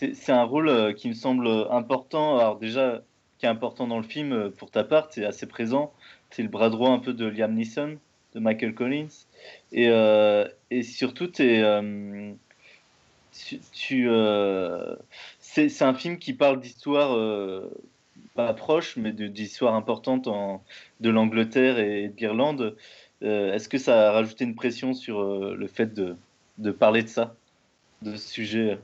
C'est 0.00 0.32
un 0.32 0.42
rôle 0.42 0.94
qui 0.96 1.08
me 1.08 1.14
semble 1.14 1.46
important. 1.70 2.38
Alors, 2.38 2.58
déjà, 2.58 3.02
important 3.46 3.86
dans 3.86 3.98
le 3.98 4.04
film 4.04 4.50
pour 4.52 4.70
ta 4.70 4.84
part, 4.84 5.08
c'est 5.10 5.24
assez 5.24 5.46
présent. 5.46 5.92
C'est 6.30 6.42
le 6.42 6.48
bras 6.48 6.70
droit 6.70 6.90
un 6.90 6.98
peu 6.98 7.12
de 7.12 7.26
Liam 7.26 7.54
Neeson, 7.54 7.98
de 8.34 8.40
Michael 8.40 8.74
Collins. 8.74 9.06
Et, 9.72 9.88
euh, 9.88 10.48
et 10.70 10.82
surtout, 10.82 11.30
euh, 11.40 12.32
tu, 13.72 14.08
euh, 14.08 14.96
c'est 15.38 15.82
un 15.82 15.94
film 15.94 16.18
qui 16.18 16.32
parle 16.32 16.60
d'histoire 16.60 17.16
pas 18.34 18.52
proche, 18.54 18.96
mais 18.96 19.12
d'histoire 19.12 19.74
importante 19.74 20.26
en, 20.26 20.62
de 21.00 21.10
l'Angleterre 21.10 21.78
et 21.78 22.08
de 22.08 22.16
l'Irlande. 22.16 22.76
Est-ce 23.20 23.68
que 23.68 23.78
ça 23.78 24.08
a 24.08 24.12
rajouté 24.12 24.44
une 24.44 24.56
pression 24.56 24.92
sur 24.92 25.22
le 25.22 25.66
fait 25.68 25.94
de, 25.94 26.16
de 26.58 26.70
parler 26.72 27.02
de 27.02 27.08
ça, 27.08 27.36
de 28.02 28.16
ce 28.16 28.28
sujet? 28.28 28.78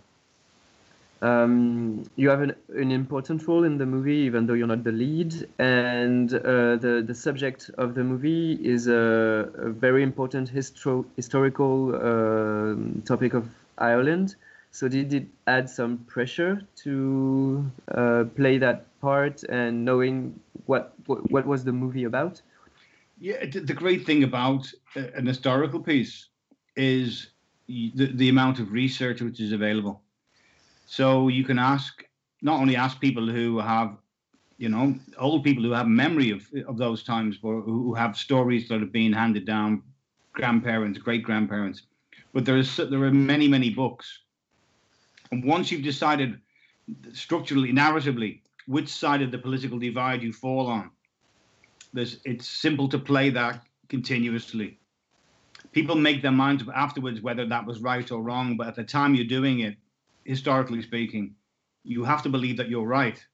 Um, 1.22 2.04
you 2.16 2.30
have 2.30 2.40
an, 2.40 2.54
an, 2.70 2.90
important 2.90 3.46
role 3.46 3.64
in 3.64 3.76
the 3.76 3.84
movie, 3.84 4.16
even 4.24 4.46
though 4.46 4.54
you're 4.54 4.66
not 4.66 4.84
the 4.84 4.92
lead, 4.92 5.48
and 5.58 6.32
uh, 6.32 6.76
the 6.76 7.04
the 7.06 7.14
subject 7.14 7.70
of 7.76 7.94
the 7.94 8.02
movie 8.02 8.54
is 8.54 8.88
a, 8.88 9.50
a 9.58 9.68
very 9.68 10.02
important 10.02 10.50
histro- 10.50 11.04
historical 11.16 11.94
uh, 11.94 13.04
topic 13.04 13.34
of 13.34 13.46
Ireland. 13.76 14.36
So 14.70 14.88
did 14.88 15.12
it 15.12 15.26
add 15.46 15.68
some 15.68 15.98
pressure 16.06 16.62
to 16.84 17.70
uh, 17.94 18.24
play 18.34 18.56
that 18.58 18.86
part 19.00 19.42
and 19.42 19.84
knowing 19.84 20.40
what, 20.66 20.94
what 21.06 21.30
what 21.30 21.46
was 21.46 21.64
the 21.64 21.72
movie 21.72 22.04
about? 22.04 22.40
Yeah, 23.20 23.44
the 23.44 23.74
great 23.74 24.06
thing 24.06 24.24
about 24.24 24.72
an 24.94 25.26
historical 25.26 25.80
piece 25.80 26.28
is 26.76 27.28
the, 27.66 28.10
the 28.14 28.30
amount 28.30 28.58
of 28.58 28.72
research 28.72 29.20
which 29.20 29.40
is 29.40 29.52
available. 29.52 30.00
So 30.90 31.28
you 31.28 31.44
can 31.44 31.56
ask, 31.56 32.04
not 32.42 32.60
only 32.60 32.74
ask 32.74 32.98
people 32.98 33.28
who 33.28 33.60
have, 33.60 33.96
you 34.58 34.68
know, 34.68 34.96
old 35.18 35.44
people 35.44 35.62
who 35.62 35.70
have 35.70 35.86
memory 35.86 36.32
of, 36.32 36.42
of 36.66 36.78
those 36.78 37.04
times, 37.04 37.38
but 37.38 37.60
who 37.60 37.94
have 37.94 38.16
stories 38.16 38.66
that 38.68 38.80
have 38.80 38.90
been 38.90 39.12
handed 39.12 39.46
down, 39.46 39.84
grandparents, 40.32 40.98
great 40.98 41.22
grandparents, 41.22 41.82
but 42.32 42.44
there 42.44 42.56
is 42.56 42.76
there 42.76 43.04
are 43.04 43.12
many 43.12 43.46
many 43.46 43.70
books, 43.70 44.22
and 45.30 45.44
once 45.44 45.70
you've 45.70 45.84
decided 45.84 46.40
structurally, 47.12 47.72
narratively, 47.72 48.40
which 48.66 48.88
side 48.88 49.22
of 49.22 49.30
the 49.30 49.38
political 49.38 49.78
divide 49.78 50.24
you 50.24 50.32
fall 50.32 50.66
on, 50.66 50.90
there's 51.92 52.18
it's 52.24 52.48
simple 52.48 52.88
to 52.88 52.98
play 52.98 53.30
that 53.30 53.62
continuously 53.88 54.76
people 55.70 55.94
make 55.94 56.20
their 56.20 56.32
minds 56.32 56.64
up 56.64 56.74
afterwards 56.74 57.20
whether 57.20 57.46
that 57.46 57.64
was 57.64 57.80
right 57.80 58.10
or 58.10 58.20
wrong. 58.22 58.56
But 58.56 58.66
at 58.66 58.74
the 58.74 58.82
time 58.82 59.14
you're 59.14 59.24
doing 59.38 59.60
it, 59.60 59.76
historically 60.24 60.82
speaking, 60.82 61.34
you 61.84 62.04
have 62.04 62.22
to 62.22 62.28
believe 62.28 62.56
that 62.58 62.68
you're 62.68 62.86
right. 62.86 63.24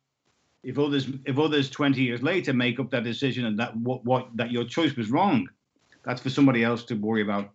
If 0.62 0.78
others, 0.78 1.08
if 1.24 1.38
others 1.38 1.70
20 1.70 2.02
years 2.02 2.22
later 2.22 2.52
make 2.52 2.80
up 2.80 2.90
that 2.90 3.04
decision 3.04 3.46
and 3.46 3.58
that 3.58 3.76
what, 3.76 4.04
what 4.04 4.36
that 4.36 4.50
your 4.50 4.64
choice 4.64 4.96
was 4.96 5.10
wrong, 5.10 5.48
that's 6.04 6.20
for 6.20 6.30
somebody 6.30 6.64
else 6.64 6.84
to 6.84 6.94
worry 6.94 7.22
about. 7.22 7.50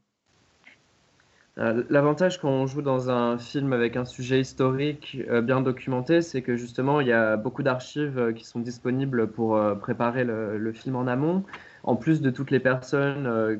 Euh, 1.57 1.83
l'avantage 1.89 2.39
quand 2.39 2.49
on 2.49 2.65
joue 2.65 2.81
dans 2.81 3.09
un 3.09 3.37
film 3.37 3.73
avec 3.73 3.97
un 3.97 4.05
sujet 4.05 4.39
historique 4.39 5.17
euh, 5.29 5.41
bien 5.41 5.59
documenté, 5.59 6.21
c'est 6.21 6.41
que 6.41 6.55
justement 6.55 7.01
il 7.01 7.07
y 7.07 7.11
a 7.11 7.35
beaucoup 7.35 7.61
d'archives 7.61 8.17
euh, 8.17 8.31
qui 8.31 8.45
sont 8.45 8.61
disponibles 8.61 9.27
pour 9.27 9.59
préparer 9.81 10.23
le, 10.23 10.57
le, 10.57 10.71
film 10.71 10.95
en 10.95 11.07
amont, 11.07 11.43
en 11.83 11.97
plus 11.97 12.21
de 12.21 12.29
toutes 12.29 12.51
les 12.51 12.61
personnes 12.61 13.59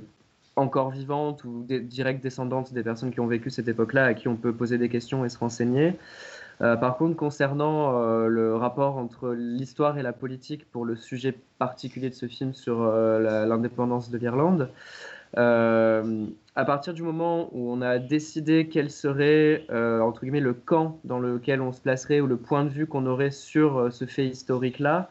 encore 0.56 0.92
vivantes 0.92 1.44
ou 1.44 1.64
des, 1.64 1.80
directes 1.80 2.22
descendantes 2.22 2.74
des 2.74 2.84
personnes 2.84 3.12
qui 3.12 3.20
ont 3.20 3.28
vécu 3.28 3.50
cette 3.50 3.68
époque-là, 3.68 4.06
à 4.06 4.14
qui 4.14 4.28
on 4.28 4.36
peut 4.36 4.54
poser 4.54 4.78
des 4.78 4.90
questions 4.90 5.26
et 5.26 5.30
se 5.30 5.38
renseigner. 5.38 5.96
Euh, 6.62 6.76
par 6.76 6.98
contre, 6.98 7.16
concernant 7.16 7.98
euh, 7.98 8.28
le 8.28 8.56
rapport 8.56 8.98
entre 8.98 9.34
l'histoire 9.34 9.98
et 9.98 10.04
la 10.04 10.14
politique 10.14 10.70
pour 10.70 10.86
le 10.86 10.96
sujet 10.96 11.36
particulier 11.58 12.10
de 12.10 12.16
ce 12.16 12.28
film 12.28 12.54
sur 12.54 12.82
euh, 12.82 13.46
l'indépendance 13.48 14.12
de 14.12 14.18
l'Irlande, 14.18 14.70
à 15.34 16.66
partir 16.66 16.94
du 16.94 17.04
moment 17.04 17.50
où 17.54 17.72
on 17.72 17.82
a 17.82 18.00
décidé 18.00 18.68
quel 18.68 18.92
serait, 18.92 19.66
entre 19.72 20.22
guillemets, 20.22 20.42
le 20.42 20.54
camp 20.54 21.00
dans 21.06 21.20
lequel 21.20 21.62
on 21.62 21.72
se 21.72 21.80
placerait 21.80 22.20
ou 22.20 22.28
le 22.28 22.36
point 22.36 22.66
de 22.66 22.70
vue 22.70 22.86
qu'on 22.86 23.06
aurait 23.06 23.32
sur 23.32 23.94
ce 23.94 24.04
fait 24.04 24.28
historique-là, 24.28 25.08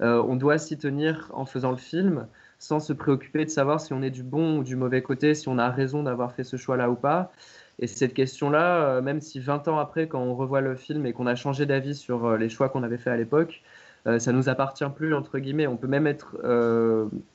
on 0.00 0.34
doit 0.34 0.58
s'y 0.58 0.76
tenir 0.76 1.30
en 1.34 1.44
faisant 1.44 1.70
le 1.70 1.76
film 1.76 2.26
sans 2.60 2.78
se 2.78 2.92
préoccuper 2.92 3.44
de 3.46 3.50
savoir 3.50 3.80
si 3.80 3.92
on 3.94 4.02
est 4.02 4.10
du 4.10 4.22
bon 4.22 4.58
ou 4.58 4.62
du 4.62 4.76
mauvais 4.76 5.02
côté, 5.02 5.34
si 5.34 5.48
on 5.48 5.58
a 5.58 5.70
raison 5.70 6.02
d'avoir 6.02 6.32
fait 6.32 6.44
ce 6.44 6.56
choix-là 6.56 6.90
ou 6.90 6.94
pas. 6.94 7.32
Et 7.80 7.86
cette 7.86 8.12
question-là, 8.12 8.84
euh, 8.84 9.02
même 9.02 9.22
si 9.22 9.40
20 9.40 9.66
ans 9.68 9.78
après, 9.78 10.06
quand 10.06 10.20
on 10.20 10.34
revoit 10.34 10.60
le 10.60 10.76
film 10.76 11.06
et 11.06 11.14
qu'on 11.14 11.26
a 11.26 11.34
changé 11.34 11.64
d'avis 11.64 11.94
sur 11.94 12.26
euh, 12.26 12.36
les 12.36 12.50
choix 12.50 12.68
qu'on 12.68 12.82
avait 12.82 12.98
fait 12.98 13.08
à 13.08 13.16
l'époque, 13.16 13.62
euh, 14.06 14.18
ça 14.18 14.32
nous 14.32 14.50
appartient 14.50 14.84
plus 14.94 15.14
entre 15.14 15.38
guillemets. 15.38 15.66
On 15.66 15.78
peut 15.78 15.86
même 15.88 16.06
être, 16.06 16.36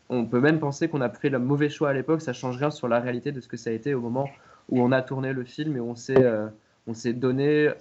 on 0.09 0.25
peut 0.25 0.39
même 0.39 0.59
penser 0.59 0.88
qu'on 0.88 1.01
a 1.01 1.09
fait 1.09 1.29
le 1.29 1.39
mauvais 1.39 1.69
choix 1.69 1.89
à 1.89 1.93
l'époque. 1.93 2.21
Ça 2.21 2.33
change 2.33 2.57
rien 2.57 2.69
sur 2.69 2.88
la 2.88 2.99
réalité 2.99 3.31
de 3.31 3.41
ce 3.41 3.47
que 3.47 3.57
ça 3.57 3.71
a 3.71 3.73
été 3.73 3.95
au 3.95 4.01
moment 4.01 4.29
où 4.69 4.79
on 4.81 4.91
a 4.91 5.01
tourné 5.01 5.33
le 5.33 5.43
film 5.43 5.75
et 5.75 5.79
on 5.79 5.95
s'est, 5.95 6.23
on 6.88 6.93
s'est 6.93 7.13
donné 7.13 7.71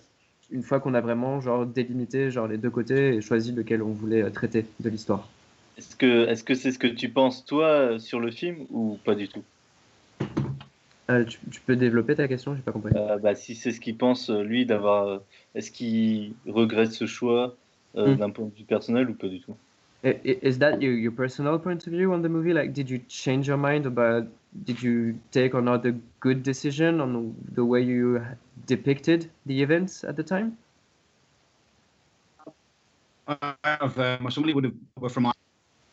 une 0.51 0.63
fois 0.63 0.81
qu'on 0.81 0.95
a 0.95 1.01
vraiment 1.01 1.41
genre 1.41 1.67
délimité 1.67 2.31
genre 2.31 2.47
les 2.47 2.59
deux 2.59 2.71
côtés 2.71 3.17
et 3.17 3.21
choisi 3.21 3.53
lequel 3.53 3.83
on 3.83 3.93
voulait 3.93 4.31
traiter 4.31 4.67
de 4.81 4.89
l'histoire. 4.89 5.29
Est-ce 5.77 5.97
que 5.97 6.29
est-ce 6.29 6.45
que 6.45 6.55
c'est 6.55 6.73
ce 6.73 6.79
que 6.79 6.87
tu 6.87 7.09
penses 7.09 7.45
toi 7.45 7.99
sur 7.99 8.21
le 8.21 8.31
film 8.31 8.67
ou 8.71 8.99
pas 9.05 9.15
du 9.15 9.29
tout? 9.29 9.43
Euh, 11.11 11.25
tu, 11.25 11.39
tu, 11.51 11.61
peux 11.61 11.77
développer 11.77 12.15
ta 12.15 12.27
question, 12.29 12.55
j'ai 12.57 12.63
pas 12.63 12.73
compris. 12.73 12.93
Euh, 12.97 13.19
bah, 13.19 13.35
si 13.35 13.55
c'est 13.55 13.73
ce 13.73 13.81
qu'il 13.81 13.97
pense 13.97 14.31
lui 14.31 14.65
d'avoir, 14.65 15.07
euh, 15.07 15.19
est-ce 15.55 15.71
qu'il 15.71 16.33
regrette 16.47 16.93
ce 16.93 17.05
choix 17.05 17.57
euh, 17.97 18.15
mm. 18.15 18.17
d'un 18.17 18.31
point 18.31 18.47
de 18.47 18.55
vue 18.55 18.65
personnel 18.65 19.11
ou 19.11 19.15
pas 19.15 19.29
du 19.29 19.41
tout? 19.41 19.55
Is 20.03 20.59
that 20.59 20.83
your, 20.83 20.95
your 20.95 21.15
personal 21.15 21.59
point 21.59 21.79
of 21.87 21.89
view 21.89 22.13
on 22.13 22.21
the 22.21 22.29
movie? 22.29 22.53
Like, 22.53 22.73
did 22.73 22.91
you 22.91 23.01
change 23.09 23.47
your 23.47 23.57
mind 23.57 23.87
about? 23.87 24.29
Did 24.55 24.83
you 24.83 25.15
take 25.31 25.55
or 25.55 25.63
not 25.63 25.87
a 25.87 25.95
good 26.21 26.43
decision 26.43 27.01
on 27.01 27.35
the 27.55 27.65
way 27.65 27.83
you 27.83 28.21
depicted 28.67 29.31
the 29.47 29.63
events 29.63 30.05
at 30.05 30.17
the 30.17 30.23
time? 30.23 30.59
I 33.27 33.55
have, 33.65 33.99
uh, 33.99 34.19
somebody 34.29 34.53
would 34.53 34.65
have 35.01 35.13
from 35.13 35.33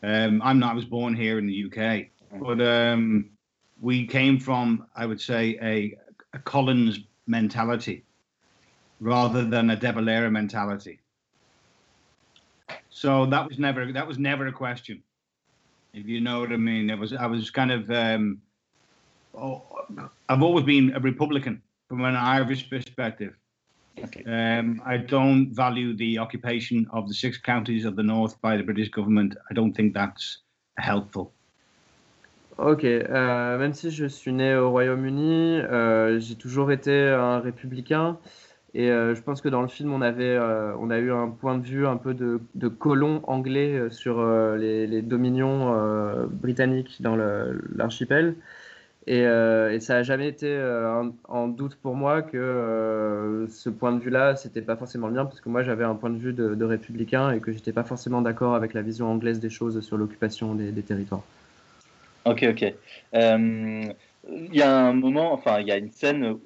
Um, 0.02 0.42
I'm 0.42 0.58
not. 0.58 0.72
I 0.72 0.74
was 0.74 0.84
born 0.84 1.14
here 1.14 1.38
in 1.38 1.46
the 1.46 1.64
UK, 1.66 2.06
but 2.40 2.60
um, 2.60 3.30
we 3.80 4.06
came 4.06 4.38
from, 4.38 4.86
I 4.96 5.06
would 5.06 5.20
say, 5.20 5.58
a, 5.62 5.96
a 6.36 6.40
Collins 6.40 7.00
mentality 7.26 8.04
rather 9.00 9.44
than 9.44 9.70
a 9.70 9.76
De 9.76 9.92
Valera 9.92 10.30
mentality. 10.30 11.00
So 12.90 13.26
that 13.26 13.48
was 13.48 13.58
never 13.58 13.92
that 13.92 14.06
was 14.06 14.18
never 14.18 14.46
a 14.46 14.52
question, 14.52 15.02
if 15.92 16.06
you 16.06 16.20
know 16.20 16.40
what 16.40 16.52
I 16.52 16.56
mean. 16.56 16.90
It 16.90 16.98
was 16.98 17.12
I 17.12 17.26
was 17.26 17.50
kind 17.50 17.72
of 17.72 17.90
um, 17.90 18.40
oh, 19.34 19.62
I've 20.28 20.42
always 20.42 20.64
been 20.64 20.94
a 20.94 21.00
Republican 21.00 21.62
from 21.88 22.04
an 22.04 22.16
Irish 22.16 22.68
perspective. 22.70 23.34
Okay. 23.98 24.24
Um, 24.24 24.80
I 24.86 24.96
don't 24.96 25.52
value 25.52 25.94
the 25.94 26.18
occupation 26.18 26.86
of 26.92 27.08
the 27.08 27.14
six 27.14 27.38
counties 27.38 27.84
of 27.84 27.94
the 27.94 28.02
north 28.02 28.40
by 28.40 28.56
the 28.56 28.62
British 28.62 28.90
government. 28.90 29.36
I 29.50 29.54
don't 29.54 29.72
think 29.74 29.94
that's 29.94 30.38
helpful. 30.78 31.32
Ok, 32.58 32.84
euh, 32.84 33.58
même 33.58 33.72
si 33.72 33.90
je 33.90 34.06
suis 34.06 34.32
né 34.32 34.54
au 34.54 34.70
Royaume-Uni, 34.70 35.60
euh, 35.60 36.20
j'ai 36.20 36.34
toujours 36.34 36.70
été 36.70 37.08
un 37.08 37.40
républicain. 37.40 38.18
Et 38.74 38.90
euh, 38.90 39.14
je 39.14 39.22
pense 39.22 39.40
que 39.40 39.48
dans 39.48 39.60
le 39.60 39.68
film, 39.68 39.92
on, 39.92 40.00
avait, 40.00 40.24
euh, 40.24 40.74
on 40.78 40.90
a 40.90 40.98
eu 40.98 41.12
un 41.12 41.28
point 41.28 41.58
de 41.58 41.64
vue 41.64 41.86
un 41.86 41.96
peu 41.96 42.14
de, 42.14 42.40
de 42.54 42.68
colon 42.68 43.20
anglais 43.26 43.74
euh, 43.74 43.90
sur 43.90 44.18
euh, 44.18 44.56
les, 44.56 44.86
les, 44.86 45.02
dominions 45.02 45.74
britanniques 46.30 47.02
dans 47.02 47.16
l'archipel. 47.16 48.36
Et, 49.06 49.26
euh, 49.26 49.72
et, 49.72 49.80
ça 49.80 49.94
n'a 49.94 50.02
jamais 50.04 50.28
été 50.28 50.46
euh, 50.46 51.10
en 51.24 51.48
doute 51.48 51.74
pour 51.74 51.96
moi 51.96 52.22
que 52.22 52.36
euh, 52.36 53.48
ce 53.48 53.68
point 53.68 53.92
de 53.92 53.98
vue-là, 53.98 54.36
c'était 54.36 54.62
pas 54.62 54.76
forcément 54.76 55.08
le 55.08 55.14
mien, 55.14 55.24
parce 55.24 55.40
que 55.40 55.48
moi 55.48 55.64
j'avais 55.64 55.82
un 55.84 55.96
point 55.96 56.10
de 56.10 56.18
vue 56.18 56.32
de, 56.32 56.64
républicain 56.64 57.32
et 57.32 57.40
que 57.40 57.50
j'étais 57.50 57.72
pas 57.72 57.82
forcément 57.82 58.22
d'accord 58.22 58.54
avec 58.54 58.74
la 58.74 58.82
vision 58.82 59.10
anglaise 59.10 59.40
des 59.40 59.50
choses 59.50 59.80
sur 59.80 59.96
l'occupation 59.96 60.54
des, 60.54 60.70
des, 60.70 60.82
territoires. 60.82 61.24
Ok, 62.24 62.44
ok. 62.48 62.74
Euh, 63.14 63.84
il 64.28 64.54
y 64.54 64.62
a 64.62 64.86
un 64.86 64.92
moment, 64.92 65.32
enfin, 65.32 65.58
il 65.58 65.66
y 65.66 65.72
a 65.72 65.78
une 65.78 65.90
scène, 65.90 66.38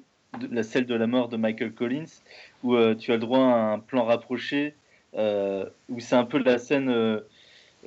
celle 0.63 0.87
de 0.87 0.95
la 0.95 1.05
mort 1.05 1.29
de 1.29 1.37
Michael 1.37 1.73
Collins, 1.73 2.21
où 2.63 2.75
euh, 2.75 2.95
tu 2.95 3.11
as 3.11 3.15
le 3.15 3.21
droit 3.21 3.39
à 3.39 3.73
un 3.73 3.79
plan 3.79 4.03
rapproché, 4.03 4.73
où 5.13 5.99
c'est 5.99 6.15
un 6.15 6.25
peu 6.25 6.39
la 6.39 6.57
scène 6.57 7.21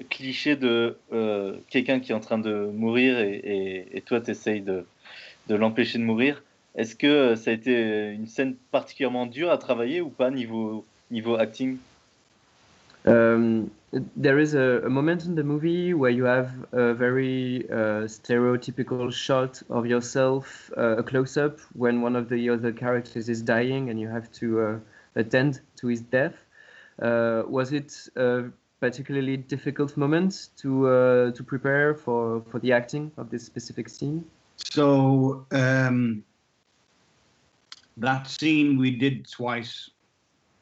cliché 0.09 0.57
de 0.57 0.97
euh, 1.13 1.57
quelqu'un 1.69 2.01
qui 2.01 2.13
est 2.13 2.15
en 2.15 2.21
train 2.21 2.39
de 2.39 2.71
mourir 2.73 3.19
et, 3.19 3.35
et, 3.35 3.97
et 3.97 4.01
toi, 4.01 4.21
tu 4.21 4.31
essayes 4.31 4.63
de, 4.63 4.85
l'empêcher 5.49 5.99
de 5.99 6.05
mourir. 6.05 6.43
Est-ce 6.77 6.95
que 6.95 7.07
euh, 7.07 7.37
ça 7.37 7.51
a 7.51 7.55
été 7.55 8.13
une 8.13 8.27
scène 8.27 8.55
particulièrement 8.71 9.27
dure 9.27 9.51
à 9.51 9.59
travailler 9.59 10.01
ou 10.01 10.09
pas 10.09 10.31
niveau, 10.31 10.85
niveau 11.11 11.37
acting? 11.37 11.79
Um, 13.07 13.71
There 14.17 14.39
is 14.39 14.55
a, 14.55 14.83
a, 14.85 14.89
moment 14.89 15.25
in 15.25 15.35
the 15.35 15.43
movie 15.43 15.95
where 15.95 16.13
you 16.13 16.23
have 16.23 16.53
a 16.71 16.95
very 16.95 17.69
uh, 17.69 18.07
stereotypical 18.07 19.13
shot 19.13 19.61
of 19.69 19.85
yourself, 19.85 20.71
uh, 20.77 20.99
a 20.99 21.03
close-up, 21.03 21.59
when 21.75 22.01
one 22.01 22.15
of 22.15 22.29
the 22.29 22.51
other 22.51 22.71
characters 22.71 23.29
is 23.29 23.43
dying 23.43 23.91
and 23.91 23.99
you 23.99 24.07
have 24.09 24.31
to 24.33 24.61
uh, 24.61 24.79
attend 25.17 25.61
to 25.79 25.89
his 25.89 26.03
death. 26.03 26.35
Uh, 27.03 27.43
was 27.49 27.73
it 27.73 28.09
particularly 28.81 29.37
difficult 29.37 29.97
moments 29.97 30.49
to 30.57 30.89
uh, 30.89 31.31
to 31.33 31.43
prepare 31.45 31.95
for 31.95 32.43
for 32.51 32.59
the 32.59 32.73
acting 32.73 33.13
of 33.17 33.31
this 33.31 33.45
specific 33.45 33.89
scene? 33.89 34.25
So 34.57 35.47
um, 35.53 36.25
that 37.97 38.29
scene 38.29 38.79
we 38.79 38.91
did 38.91 39.31
twice. 39.31 39.91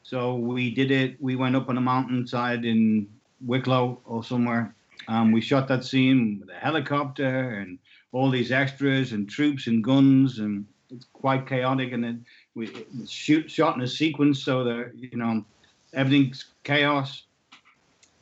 So 0.03 0.35
we 0.35 0.71
did 0.73 0.91
it. 0.91 1.21
We 1.21 1.35
went 1.35 1.55
up 1.55 1.69
on 1.69 1.77
a 1.77 1.81
mountainside 1.81 2.65
in 2.65 3.07
Wicklow 3.45 3.99
or 4.05 4.23
somewhere. 4.23 4.75
Um, 5.07 5.31
we 5.31 5.41
shot 5.41 5.67
that 5.67 5.83
scene 5.83 6.39
with 6.39 6.49
a 6.49 6.59
helicopter 6.59 7.59
and 7.59 7.79
all 8.11 8.29
these 8.29 8.51
extras 8.51 9.11
and 9.13 9.29
troops 9.29 9.67
and 9.67 9.83
guns 9.83 10.39
and 10.39 10.65
it's 10.89 11.05
quite 11.13 11.47
chaotic 11.47 11.91
and 11.93 12.03
then 12.03 12.25
we 12.55 12.71
shoot 13.07 13.49
shot 13.49 13.75
in 13.75 13.81
a 13.81 13.87
sequence 13.87 14.43
so 14.43 14.63
that 14.63 14.91
you 14.95 15.17
know 15.17 15.45
everything's 15.93 16.45
chaos 16.63 17.23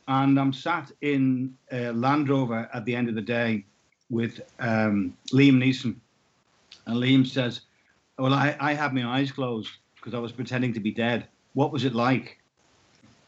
and 0.08 0.40
I'm 0.40 0.52
sat 0.52 0.90
in 1.02 1.54
a 1.70 1.92
Land 1.92 2.30
Rover 2.30 2.68
at 2.72 2.84
the 2.86 2.96
end 2.96 3.08
of 3.08 3.14
the 3.14 3.22
day 3.22 3.64
with 4.10 4.40
um, 4.58 5.14
Liam 5.32 5.58
Neeson. 5.58 5.96
And 6.86 6.96
Liam 6.96 7.26
says, 7.26 7.60
Well, 8.18 8.32
I, 8.32 8.56
I 8.58 8.72
had 8.72 8.94
my 8.94 9.04
eyes 9.04 9.30
closed 9.30 9.70
because 9.96 10.14
I 10.14 10.18
was 10.18 10.32
pretending 10.32 10.72
to 10.72 10.80
be 10.80 10.90
dead. 10.90 11.26
What 11.52 11.72
was 11.72 11.84
it 11.84 11.94
like? 11.94 12.38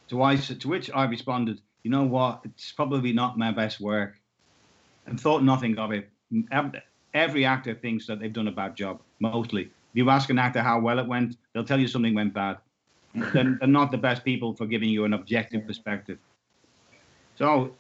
To, 0.09 0.23
I, 0.23 0.37
to 0.37 0.69
which 0.69 0.91
I 0.93 1.05
responded, 1.05 1.61
You 1.83 1.91
know 1.91 2.05
what? 2.05 2.41
It's 2.45 2.73
probably 2.73 3.13
not 3.13 3.39
my 3.39 3.53
best 3.53 3.79
work. 3.81 4.17
and 5.07 5.21
thought 5.21 5.45
nothing 5.45 5.79
of 5.79 5.93
it. 5.93 6.09
Every 7.13 7.45
actor 7.45 7.75
thinks 7.75 8.07
that 8.07 8.21
they've 8.21 8.33
done 8.33 8.49
a 8.49 8.53
bad 8.53 8.75
job, 8.75 9.01
mostly. 9.19 9.63
If 9.65 9.97
you 9.97 10.09
ask 10.09 10.31
an 10.31 10.39
actor 10.39 10.63
how 10.63 10.81
well 10.81 10.99
it 10.99 11.07
went, 11.07 11.37
they'll 11.53 11.65
tell 11.65 11.81
you 11.81 11.89
something 11.89 12.15
went 12.15 12.33
bad. 12.33 12.57
they're, 13.15 13.59
they're 13.59 13.69
not 13.69 13.91
the 13.91 13.99
best 13.99 14.25
people 14.25 14.55
for 14.55 14.67
giving 14.67 14.89
you 14.89 15.05
an 15.05 15.13
objective 15.13 15.67
perspective. 15.67 16.19
So, 17.41 17.75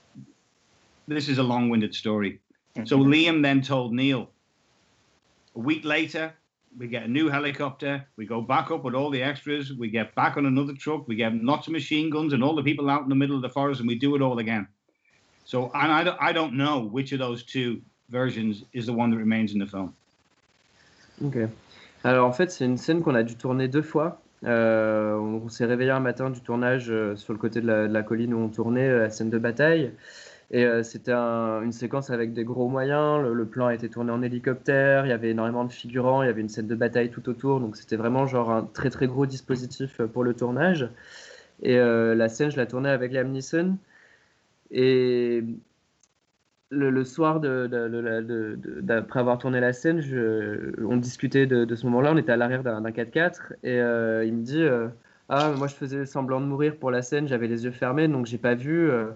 this 1.07 1.29
is 1.29 1.37
a 1.37 1.43
long 1.43 1.69
winded 1.69 1.95
story. 1.95 2.41
So, 2.87 2.97
Liam 2.97 3.43
then 3.43 3.61
told 3.61 3.93
Neil. 3.93 4.31
A 5.55 5.59
week 5.59 5.85
later, 5.85 6.33
we 6.79 6.87
get 6.87 7.03
a 7.03 7.09
new 7.09 7.29
helicopter. 7.29 8.07
We 8.17 8.25
go 8.25 8.41
back 8.41 8.71
up 8.71 8.85
with 8.85 8.95
all 8.95 9.11
the 9.11 9.23
extras. 9.23 9.75
We 9.75 9.91
get 9.91 10.15
back 10.15 10.39
on 10.39 10.47
another 10.47 10.73
truck. 10.73 11.07
We 11.07 11.15
get 11.15 11.35
lots 11.45 11.67
of 11.67 11.75
machine 11.75 12.09
guns 12.09 12.33
and 12.33 12.43
all 12.43 12.55
the 12.55 12.63
people 12.63 12.89
out 12.89 13.03
in 13.03 13.11
the 13.11 13.15
middle 13.15 13.37
of 13.37 13.43
the 13.43 13.51
forest, 13.51 13.81
and 13.81 13.89
we 13.89 13.97
do 13.97 14.17
it 14.17 14.23
all 14.23 14.39
again. 14.39 14.67
So, 15.45 15.71
and 15.75 15.93
I 15.93 16.05
don't, 16.05 16.19
I 16.23 16.33
don't 16.33 16.55
know 16.55 16.81
which 16.81 17.13
of 17.13 17.19
those 17.19 17.43
two 17.43 17.83
versions 18.09 18.65
is 18.73 18.87
the 18.87 18.95
one 18.95 19.11
that 19.11 19.19
remains 19.19 19.53
in 19.53 19.59
the 19.59 19.67
film. 19.67 19.93
Ok. 21.23 21.51
Alors 22.03 22.27
en 22.27 22.33
fait, 22.33 22.51
c'est 22.51 22.65
une 22.65 22.79
scène 22.79 23.03
qu'on 23.03 23.15
a 23.15 23.23
dû 23.23 23.37
tourner 23.37 23.69
deux 23.69 23.83
fois. 23.83 24.23
Euh, 24.45 25.17
on, 25.17 25.49
s'est 25.49 25.67
réveillé 25.67 25.91
un 25.91 26.01
matin 26.01 26.31
du 26.31 26.41
tournage 26.41 26.91
euh, 26.91 27.15
sur 27.17 27.35
le 27.35 27.39
côté 27.39 27.61
de 27.61 27.67
la, 27.67 28.03
colline 28.03 28.33
où 28.33 28.39
on 28.39 28.49
tournait 28.49 28.89
euh, 28.89 29.01
la 29.01 29.11
scène 29.11 29.31
de 29.31 29.39
bataille. 29.39 29.93
Et 30.53 30.67
c'était 30.83 31.13
un, 31.13 31.63
une 31.63 31.71
séquence 31.71 32.11
avec 32.11 32.33
des 32.33 32.43
gros 32.43 32.69
moyens. 32.69 33.23
Le, 33.23 33.47
plan 33.47 33.67
a 33.67 33.75
été 33.75 33.89
tourné 33.89 34.11
en 34.11 34.21
hélicoptère. 34.21 35.07
Il 35.07 35.11
y 35.11 35.13
avait 35.13 35.31
énormément 35.31 35.65
de 35.65 35.73
figurants. 35.73 36.25
Il 36.25 36.27
y 36.27 36.29
avait 36.29 36.41
une 36.41 36.49
scène 36.49 36.67
de 36.67 36.75
bataille 36.75 37.11
tout 37.11 37.29
autour. 37.29 37.61
Donc 37.61 37.77
c'était 37.77 37.95
vraiment 37.95 38.27
genre 38.27 38.51
un 38.51 38.65
très 38.65 38.91
très 38.91 39.07
gros 39.07 39.27
dispositif 39.27 40.03
pour 40.03 40.25
le 40.25 40.35
tournage. 40.35 40.91
Et 41.63 41.77
la 41.79 42.29
scène, 42.29 42.51
je 42.51 42.57
la 42.57 42.67
tournais 42.67 42.91
avec 42.91 43.13
Liam 43.13 43.31
Neeson. 43.31 43.77
Et 44.73 45.45
le, 46.71 47.05
soir 47.05 47.41
d'après 47.41 49.21
avoir 49.21 49.39
tourné 49.39 49.61
la 49.61 49.73
scène, 49.73 50.03
on 50.79 50.97
discutait 50.97 51.47
de, 51.47 51.65
de 51.65 51.75
ce 51.75 51.85
moment-là. 51.87 52.13
On 52.13 52.17
était 52.17 52.33
à 52.33 52.37
l'arrière 52.37 52.63
d'un 52.63 52.83
4x4 52.83 53.55
et 53.63 53.81
euh, 53.81 54.25
il 54.25 54.35
me 54.35 54.43
dit 54.43 54.63
euh, 54.63 54.89
Ah, 55.29 55.53
moi 55.57 55.67
je 55.67 55.75
faisais 55.75 56.07
semblant 56.07 56.41
de 56.41 56.47
mourir 56.47 56.77
pour 56.77 56.91
la 56.91 57.03
scène, 57.03 57.29
j'avais 57.29 57.49
les 57.49 57.65
yeux 57.65 57.73
fermés 57.73 58.09
donc 58.09 58.27
j'ai 58.27 58.39
pas 58.39 58.55
vu. 58.55 58.91
Euh, 58.91 59.07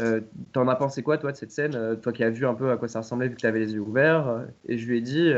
euh 0.00 0.20
T'en 0.52 0.66
as 0.68 0.76
pensé 0.76 1.02
quoi, 1.02 1.18
toi, 1.18 1.32
de 1.32 1.36
cette 1.36 1.52
scène 1.52 1.98
Toi 2.00 2.12
qui 2.12 2.24
as 2.24 2.30
vu 2.30 2.46
un 2.46 2.54
peu 2.54 2.70
à 2.70 2.76
quoi 2.76 2.88
ça 2.88 3.00
ressemblait 3.00 3.28
vu 3.28 3.34
que 3.34 3.40
tu 3.40 3.46
avais 3.46 3.60
les 3.60 3.74
yeux 3.74 3.80
ouverts. 3.80 4.44
Et 4.66 4.78
je 4.78 4.86
lui 4.86 4.98
ai 4.98 5.00
dit 5.00 5.32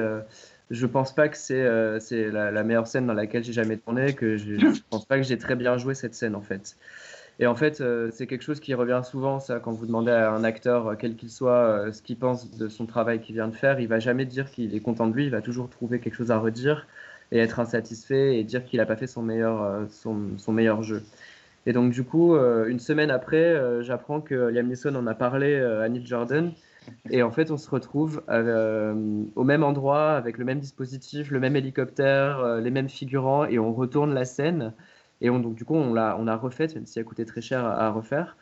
Je 0.70 0.86
pense 0.86 1.14
pas 1.14 1.28
que 1.28 1.36
c'est 1.36 2.30
la, 2.30 2.50
la, 2.50 2.64
meilleure 2.64 2.86
scène 2.86 3.06
dans 3.06 3.14
laquelle 3.14 3.44
j'ai 3.44 3.52
jamais 3.52 3.76
tourné, 3.76 4.14
que 4.14 4.36
je, 4.36 4.58
je 4.58 4.80
pense 4.88 5.04
pas 5.04 5.16
que 5.16 5.24
j'ai 5.24 5.38
très 5.38 5.56
bien 5.56 5.76
joué 5.78 5.94
cette 5.94 6.14
scène 6.14 6.34
en 6.34 6.42
fait. 6.42 6.76
Et 7.38 7.46
en 7.46 7.54
fait, 7.54 7.80
euh, 7.80 8.10
c'est 8.12 8.26
quelque 8.26 8.42
chose 8.42 8.60
qui 8.60 8.72
revient 8.72 9.02
souvent, 9.04 9.40
ça, 9.40 9.60
quand 9.60 9.72
vous 9.72 9.86
demandez 9.86 10.10
à 10.10 10.32
un 10.32 10.42
acteur, 10.42 10.88
euh, 10.88 10.94
quel 10.98 11.16
qu'il 11.16 11.28
soit, 11.30 11.52
euh, 11.52 11.92
ce 11.92 12.00
qu'il 12.00 12.16
pense 12.16 12.56
de 12.56 12.68
son 12.68 12.86
travail 12.86 13.20
qu'il 13.20 13.34
vient 13.34 13.48
de 13.48 13.54
faire, 13.54 13.78
il 13.78 13.88
va 13.88 13.98
jamais 13.98 14.24
dire 14.24 14.50
qu'il 14.50 14.74
est 14.74 14.80
content 14.80 15.06
de 15.06 15.14
lui, 15.14 15.26
il 15.26 15.30
va 15.30 15.42
toujours 15.42 15.68
trouver 15.68 16.00
quelque 16.00 16.14
chose 16.14 16.30
à 16.30 16.38
redire 16.38 16.86
et 17.32 17.38
être 17.38 17.60
insatisfait 17.60 18.38
et 18.38 18.44
dire 18.44 18.64
qu'il 18.64 18.78
n'a 18.78 18.86
pas 18.86 18.96
fait 18.96 19.06
son 19.06 19.22
meilleur, 19.22 19.86
son, 19.90 20.52
meilleur 20.52 20.82
jeu. 20.82 21.02
Et 21.66 21.72
donc, 21.72 21.92
du 21.92 22.04
coup, 22.04 22.36
une 22.36 22.78
semaine 22.78 23.10
après, 23.10 23.82
j'apprends 23.82 24.20
que 24.20 24.34
Liam 24.34 24.68
Neeson 24.68 24.94
en 24.94 25.08
a 25.08 25.14
parlé 25.14 25.56
à 25.56 25.88
Neil 25.88 26.06
Jordan. 26.06 26.52
Et 27.10 27.24
en 27.24 27.32
fait, 27.32 27.50
on 27.50 27.56
se 27.56 27.68
retrouve 27.68 28.22
au 28.28 29.44
même 29.44 29.64
endroit, 29.64 30.12
avec 30.12 30.38
le 30.38 30.44
même 30.44 30.60
dispositif, 30.60 31.32
le 31.32 31.40
même 31.40 31.56
hélicoptère, 31.56 32.60
les 32.60 32.70
mêmes 32.70 32.88
figurants, 32.88 33.44
et 33.44 33.58
on 33.58 33.72
retourne 33.72 34.14
la 34.14 34.24
scène. 34.24 34.72
Et 35.20 35.30
on, 35.30 35.38
donc, 35.38 35.54
du 35.54 35.64
coup, 35.64 35.74
on 35.74 35.94
l'a, 35.94 36.16
on 36.18 36.26
a 36.26 36.36
refait, 36.36 36.68
même 36.74 36.86
si 36.86 36.98
elle 36.98 37.04
coûtait 37.04 37.24
très 37.24 37.40
cher 37.40 37.64
à, 37.64 37.86
à 37.86 37.90
refaire. 37.90 38.36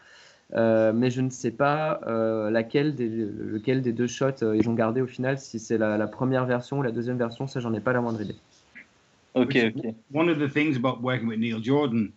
Euh, 0.53 0.93
mais 0.93 1.11
je 1.11 1.21
ne 1.21 1.31
sais 1.31 1.51
pas 1.51 2.01
euh, 2.07 2.51
laquelle 2.51 2.95
des, 2.95 3.09
lequel 3.09 3.83
des 3.83 3.93
deux 3.93 4.07
shots 4.07 4.43
euh, 4.43 4.57
ils 4.57 4.69
ont 4.69 4.75
gardé 4.75 5.01
au 5.01 5.07
final, 5.07 5.39
si 5.39 5.59
c'est 5.59 5.79
la, 5.79 5.97
la, 5.97 6.07
première 6.07 6.45
version 6.45 6.79
ou 6.79 6.83
la 6.83 6.93
deuxième 6.93 7.17
version, 7.17 7.47
ça 7.47 7.61
j'en 7.61 7.73
ai 7.73 7.81
pas 7.81 7.93
la 7.93 8.01
moindre 8.01 8.21
idée. 8.21 8.37
Ok, 9.35 9.57
ok. 9.57 9.95
One 10.13 10.29
of 10.29 10.39
the 10.39 10.49
things 10.49 10.77
about 10.77 11.03
working 11.03 11.27
with 11.27 11.39
Neil 11.39 11.61
Jordan 11.61 12.13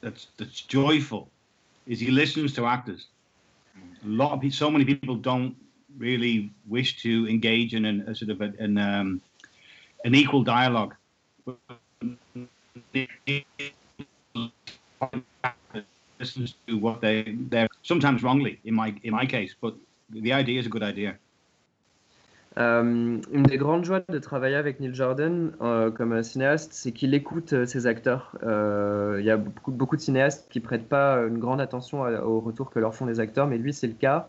that's, 0.00 0.28
that's 0.36 0.64
joyful 0.66 1.28
is 1.86 2.00
he 2.00 2.10
listens 2.10 2.54
to 2.54 2.66
actors. 2.66 3.08
A 3.76 4.08
lot 4.08 4.32
of 4.32 4.40
people, 4.40 4.56
so 4.56 4.70
many 4.70 4.84
people 4.84 5.14
don't 5.14 5.54
really 5.98 6.50
wish 6.66 7.00
to 7.02 7.28
engage 7.28 7.74
in 7.74 7.84
an, 7.84 8.04
a 8.08 8.14
sort 8.14 8.30
of 8.30 8.40
a, 8.40 8.52
an, 8.58 8.78
um, 8.78 9.20
an 10.04 10.14
equal 10.14 10.42
dialogue. 10.42 10.94
Une 22.58 23.42
des 23.42 23.58
grandes 23.58 23.84
joies 23.84 24.02
de 24.08 24.18
travailler 24.18 24.56
avec 24.56 24.80
Neil 24.80 24.94
Jordan 24.94 25.52
euh, 25.60 25.90
comme 25.90 26.22
cinéaste, 26.22 26.72
c'est 26.72 26.92
qu'il 26.92 27.12
écoute 27.14 27.52
euh, 27.52 27.66
ses 27.66 27.86
acteurs. 27.86 28.36
Euh, 28.44 29.16
il 29.20 29.26
y 29.26 29.30
a 29.30 29.36
beaucoup, 29.36 29.96
de 29.96 30.00
cinéastes 30.00 30.46
qui 30.50 30.60
prêtent 30.60 30.88
pas 30.88 31.18
une 31.18 31.38
grande 31.38 31.60
attention 31.60 32.04
à, 32.04 32.22
au 32.22 32.40
retour 32.40 32.70
que 32.70 32.78
leur 32.78 32.94
font 32.94 33.04
les 33.04 33.20
acteurs, 33.20 33.46
mais 33.46 33.58
lui 33.58 33.72
c'est 33.72 33.86
le 33.86 33.94
cas. 33.94 34.28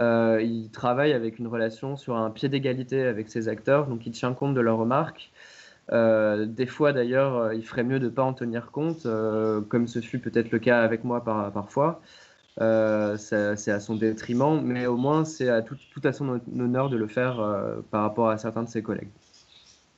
Il 0.00 0.68
travaille 0.72 1.12
avec 1.12 1.40
une 1.40 1.48
relation 1.48 1.96
sur 1.96 2.16
un 2.16 2.30
pied 2.30 2.48
d'égalité 2.48 3.02
avec 3.02 3.28
ses 3.28 3.48
acteurs, 3.48 3.88
donc 3.88 4.06
il 4.06 4.12
tient 4.12 4.32
compte 4.32 4.54
de 4.54 4.60
leurs 4.60 4.78
remarques. 4.78 5.32
Euh, 5.92 6.44
des 6.46 6.66
fois, 6.66 6.92
d'ailleurs, 6.92 7.36
euh, 7.36 7.54
il 7.54 7.64
ferait 7.64 7.84
mieux 7.84 7.98
de 7.98 8.06
ne 8.06 8.10
pas 8.10 8.22
en 8.22 8.34
tenir 8.34 8.70
compte, 8.70 9.06
euh, 9.06 9.60
comme 9.62 9.86
ce 9.86 10.00
fut 10.00 10.18
peut-être 10.18 10.50
le 10.50 10.58
cas 10.58 10.82
avec 10.82 11.04
moi 11.04 11.24
par, 11.24 11.52
parfois. 11.52 12.00
C'est 12.58 13.70
à 13.70 13.80
son 13.80 13.94
détriment, 13.94 14.60
mais 14.62 14.86
au 14.86 14.96
moins, 14.96 15.24
c'est 15.24 15.48
à 15.48 15.62
tout, 15.62 15.76
tout, 15.92 16.00
à 16.04 16.12
son 16.12 16.40
honneur 16.58 16.90
de 16.90 16.96
le 16.96 17.06
faire 17.06 17.36
par 17.90 18.02
rapport 18.02 18.30
à 18.30 18.38
certains 18.38 18.64
de 18.64 18.68
ses 18.68 18.82
collègues. 18.82 19.10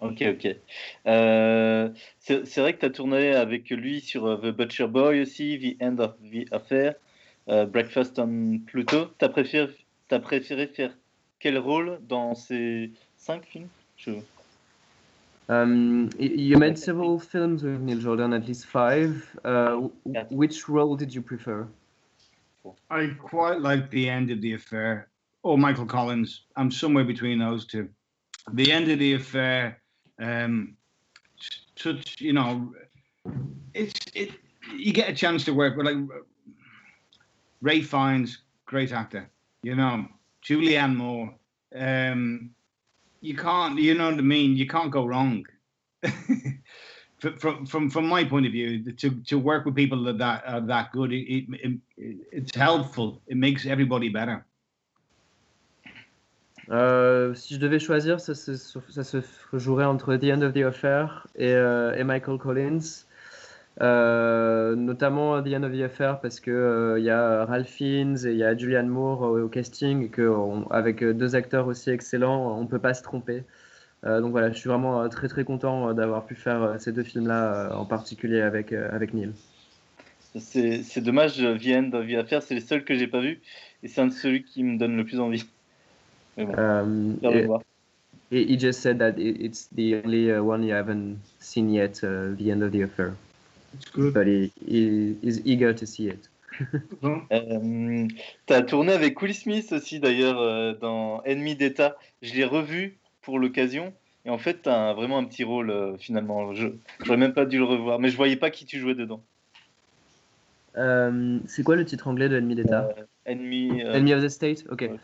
Ok, 0.01 0.23
ok. 0.23 0.57
C'est 2.19 2.61
vrai 2.61 2.75
que 2.75 2.81
tu 2.81 2.87
as 2.87 2.91
tourné 2.91 3.35
avec 3.35 3.71
lui 3.71 4.01
sur 4.01 4.39
The 4.41 4.55
Butcher 4.55 4.89
Boy 4.89 5.23
aussi, 5.23 5.77
The 5.79 5.83
End 5.83 5.99
of 6.01 6.13
the 6.21 6.53
Affair, 6.53 6.95
Breakfast 7.47 8.19
on 8.19 8.59
Pluto. 8.67 9.07
Tu 9.19 9.25
as, 9.25 9.31
préféré, 9.31 9.73
as 10.11 10.19
préféré 10.19 10.67
faire 10.67 10.93
quel 11.39 11.57
rôle 11.57 11.99
dans 12.07 12.35
ces 12.35 12.91
cinq 13.17 13.47
films? 13.47 13.69
Um, 15.51 16.11
you 16.17 16.57
made 16.59 16.79
several 16.79 17.19
films 17.19 17.65
with 17.65 17.81
Neil 17.81 17.99
Jordan, 17.99 18.33
at 18.33 18.47
least 18.47 18.67
five. 18.67 19.29
Uh, 19.45 19.89
which 20.31 20.69
role 20.69 20.95
did 20.95 21.13
you 21.13 21.23
prefer? 21.23 21.67
I 22.89 23.09
quite 23.19 23.61
like 23.61 23.91
the 23.91 24.09
end 24.09 24.31
of 24.31 24.41
the 24.43 24.55
affair. 24.55 25.09
Or 25.43 25.59
Michael 25.59 25.87
Collins. 25.87 26.43
I'm 26.55 26.71
somewhere 26.71 27.03
between 27.03 27.41
those 27.41 27.67
two. 27.67 27.89
The 28.53 28.71
end 28.71 28.93
of 28.93 29.01
the 29.01 29.15
affair. 29.15 29.81
Um, 30.21 30.77
such 31.75 32.21
you 32.21 32.33
know, 32.33 32.73
it's 33.75 33.99
it. 34.15 34.31
You 34.77 34.93
get 34.93 35.09
a 35.09 35.15
chance 35.15 35.45
to 35.47 35.53
work 35.53 35.77
with 35.77 35.87
like 35.87 35.97
Ray 37.61 37.81
Fiennes, 37.81 38.39
great 38.67 38.93
actor. 38.93 39.29
You 39.65 39.75
know, 39.75 40.07
Julianne 40.45 40.95
Moore. 40.95 41.35
Um, 41.75 42.51
you 43.21 43.37
can't 43.37 43.79
you 43.79 43.95
know 43.95 44.11
what 44.11 44.19
I 44.19 44.23
mean? 44.23 44.57
You 44.57 44.67
can't 44.67 44.91
go 44.91 45.07
wrong. 45.07 45.45
From 47.39 47.67
from 47.67 47.91
from 47.91 48.07
my 48.07 48.25
point 48.25 48.47
of 48.47 48.53
view 48.53 48.93
to 48.93 49.11
to 49.11 49.39
work 49.39 49.67
with 49.67 49.75
people 49.75 50.03
that 50.05 50.17
that 50.17 50.43
are 50.47 50.63
that 50.63 50.91
good 50.91 51.13
it, 51.13 51.29
it, 51.29 51.79
it, 51.99 52.17
it's 52.33 52.57
helpful. 52.57 53.21
It 53.27 53.37
makes 53.37 53.67
everybody 53.67 54.09
better. 54.09 54.47
Euh, 56.71 57.35
si 57.35 57.55
je 57.55 57.59
devais 57.59 57.81
choisir, 57.81 58.21
ça, 58.21 58.35
ça, 58.35 58.57
ça, 58.57 59.05
se 59.05 59.19
jouerait 59.53 59.85
entre 59.85 60.17
The 60.17 60.25
End 60.27 60.43
of 60.43 60.55
the 60.55 60.63
Affair 60.63 61.27
et, 61.35 61.53
euh, 61.53 61.95
et 61.97 62.05
Michael 62.05 62.39
Collins. 62.39 63.07
Euh, 63.83 64.77
notamment 64.77 65.43
The 65.43 65.55
End 65.55 65.63
of 65.63 65.73
the 65.73 65.81
Affair 65.81 66.21
parce 66.21 66.39
que 66.39 66.51
il 66.51 66.55
euh, 66.55 67.01
y 67.01 67.09
a 67.09 67.47
Ralph 67.47 67.67
Fiennes 67.67 68.19
et 68.27 68.31
il 68.33 68.37
y 68.37 68.45
a 68.45 68.55
Julianne 68.55 68.89
Moore 68.89 69.23
au, 69.23 69.41
au 69.41 69.49
casting 69.49 70.05
et 70.05 70.09
que 70.09 70.29
on, 70.29 70.71
avec 70.71 71.03
deux 71.03 71.35
acteurs 71.35 71.67
aussi 71.67 71.89
excellents, 71.89 72.59
on 72.59 72.67
peut 72.67 72.79
pas 72.79 72.93
se 72.93 73.03
tromper. 73.03 73.43
Euh, 74.05 74.21
donc 74.21 74.33
voilà, 74.33 74.53
je 74.53 74.59
suis 74.59 74.69
vraiment 74.69 75.09
très 75.09 75.29
très 75.29 75.45
content 75.45 75.95
d'avoir 75.95 76.27
pu 76.27 76.35
faire 76.35 76.77
ces 76.79 76.93
deux 76.93 77.03
films-là, 77.03 77.75
en 77.75 77.87
particulier 77.87 78.43
avec 78.43 78.73
avec 78.73 79.15
Neil. 79.15 79.33
C'est 80.39 81.01
dommage, 81.01 81.39
The 81.39 81.69
End 81.69 81.91
of 81.95 82.07
the 82.07 82.15
Affair, 82.15 82.43
c'est 82.43 82.55
le 82.55 82.61
seul 82.61 82.85
que 82.85 82.95
j'ai 82.95 83.07
pas 83.07 83.21
vu 83.21 83.41
et 83.83 83.89
c'est 83.89 84.03
un 84.03 84.09
de 84.09 84.13
celui 84.13 84.45
qui 84.45 84.63
me 84.63 84.79
donne 84.79 84.97
le 84.97 85.05
plus 85.05 85.21
envie. 85.21 85.47
Mais 86.37 86.45
bon, 86.45 86.55
um, 86.59 87.19
et, 87.23 87.49
et 88.31 88.53
he 88.53 88.59
just 88.59 88.81
said 88.81 88.99
that 88.99 89.15
it's 89.17 89.69
the 89.75 90.03
only 90.05 90.31
one 90.33 90.63
you 90.63 90.75
haven't 90.75 91.17
seen 91.39 91.71
yet, 91.71 92.05
uh, 92.05 92.37
The 92.37 92.51
End 92.51 92.63
of 92.63 92.73
the 92.73 92.83
Affair. 92.83 93.15
It's 93.75 93.91
good. 93.91 94.15
But 94.15 94.27
he, 94.27 94.53
he 94.67 95.17
is 95.23 95.41
eager 95.45 95.73
to 95.73 95.87
see 95.87 96.09
it. 96.09 96.29
euh, 97.05 98.07
tu 98.47 98.53
as 98.53 98.63
tourné 98.63 98.93
avec 98.93 99.21
Will 99.23 99.35
Smith 99.35 99.73
aussi 99.73 100.01
d'ailleurs 100.01 100.41
euh, 100.41 100.75
dans 100.75 101.23
Ennemi 101.25 101.55
d'État. 101.55 101.97
Je 102.23 102.35
l'ai 102.35 102.45
revu 102.45 102.99
pour 103.23 103.39
l'occasion. 103.39 103.93
Et 104.27 104.31
en 104.31 104.39
fait, 104.39 104.63
tu 104.63 104.69
as 104.69 104.93
vraiment 104.93 105.19
un 105.19 105.25
petit 105.25 105.45
rôle 105.45 105.71
euh, 105.71 105.97
finalement. 105.97 106.53
Je 106.55 106.69
n'aurais 107.05 107.17
même 107.17 107.33
pas 107.33 107.47
dû 107.47 107.59
le 107.59 107.65
revoir, 107.65 107.99
mais 107.99 108.11
je 108.11 108.17
voyais 108.17 108.37
pas 108.37 108.51
qui 108.51 108.67
tu 108.67 108.79
jouais 108.79 108.95
dedans. 108.95 109.23
Euh, 110.77 111.39
c'est 111.47 111.63
quoi 111.63 111.77
le 111.77 111.85
titre 111.85 112.09
anglais 112.09 112.29
de 112.29 112.37
Ennemi 112.37 112.55
d'État? 112.55 112.89
Enemy, 113.27 113.83
Enemy 113.83 114.15
of 114.15 114.23
the 114.23 114.29
State? 114.29 114.65
Ok. 114.71 114.83
Ouais. 114.83 115.01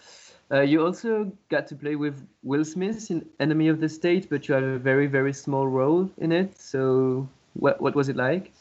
Uh, 0.48 0.62
you 0.62 0.80
also 0.80 1.32
got 1.50 1.66
to 1.66 1.74
play 1.74 1.96
with 1.96 2.14
Will 2.44 2.64
Smith 2.64 3.10
in 3.10 3.24
Enemy 3.40 3.68
of 3.68 3.80
the 3.80 3.88
State, 3.88 4.28
but 4.30 4.46
you 4.46 4.54
had 4.54 4.62
a 4.62 4.78
very, 4.78 5.08
very 5.08 5.34
small 5.34 5.66
role 5.66 6.08
in 6.18 6.30
it. 6.30 6.56
So, 6.56 7.26
what, 7.54 7.80
what 7.80 7.96
was 7.96 8.08
it 8.08 8.16
like? 8.16 8.52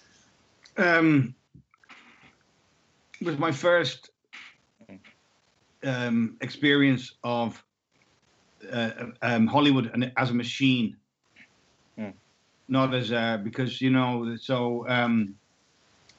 Um, 0.78 1.36
it 3.20 3.28
was 3.28 3.38
my 3.38 3.52
first 3.52 4.10
um, 5.84 6.38
experience 6.42 7.14
of 7.24 7.64
uh, 8.72 8.92
um, 9.22 9.48
Hollywood 9.48 10.12
as 10.18 10.32
a 10.32 10.34
machine, 10.34 10.98
mm. 11.98 12.14
not 12.68 12.94
as 12.94 13.12
a, 13.12 13.40
because 13.44 13.82
you 13.82 13.90
know. 13.90 14.36
So 14.36 14.88
um, 14.90 15.36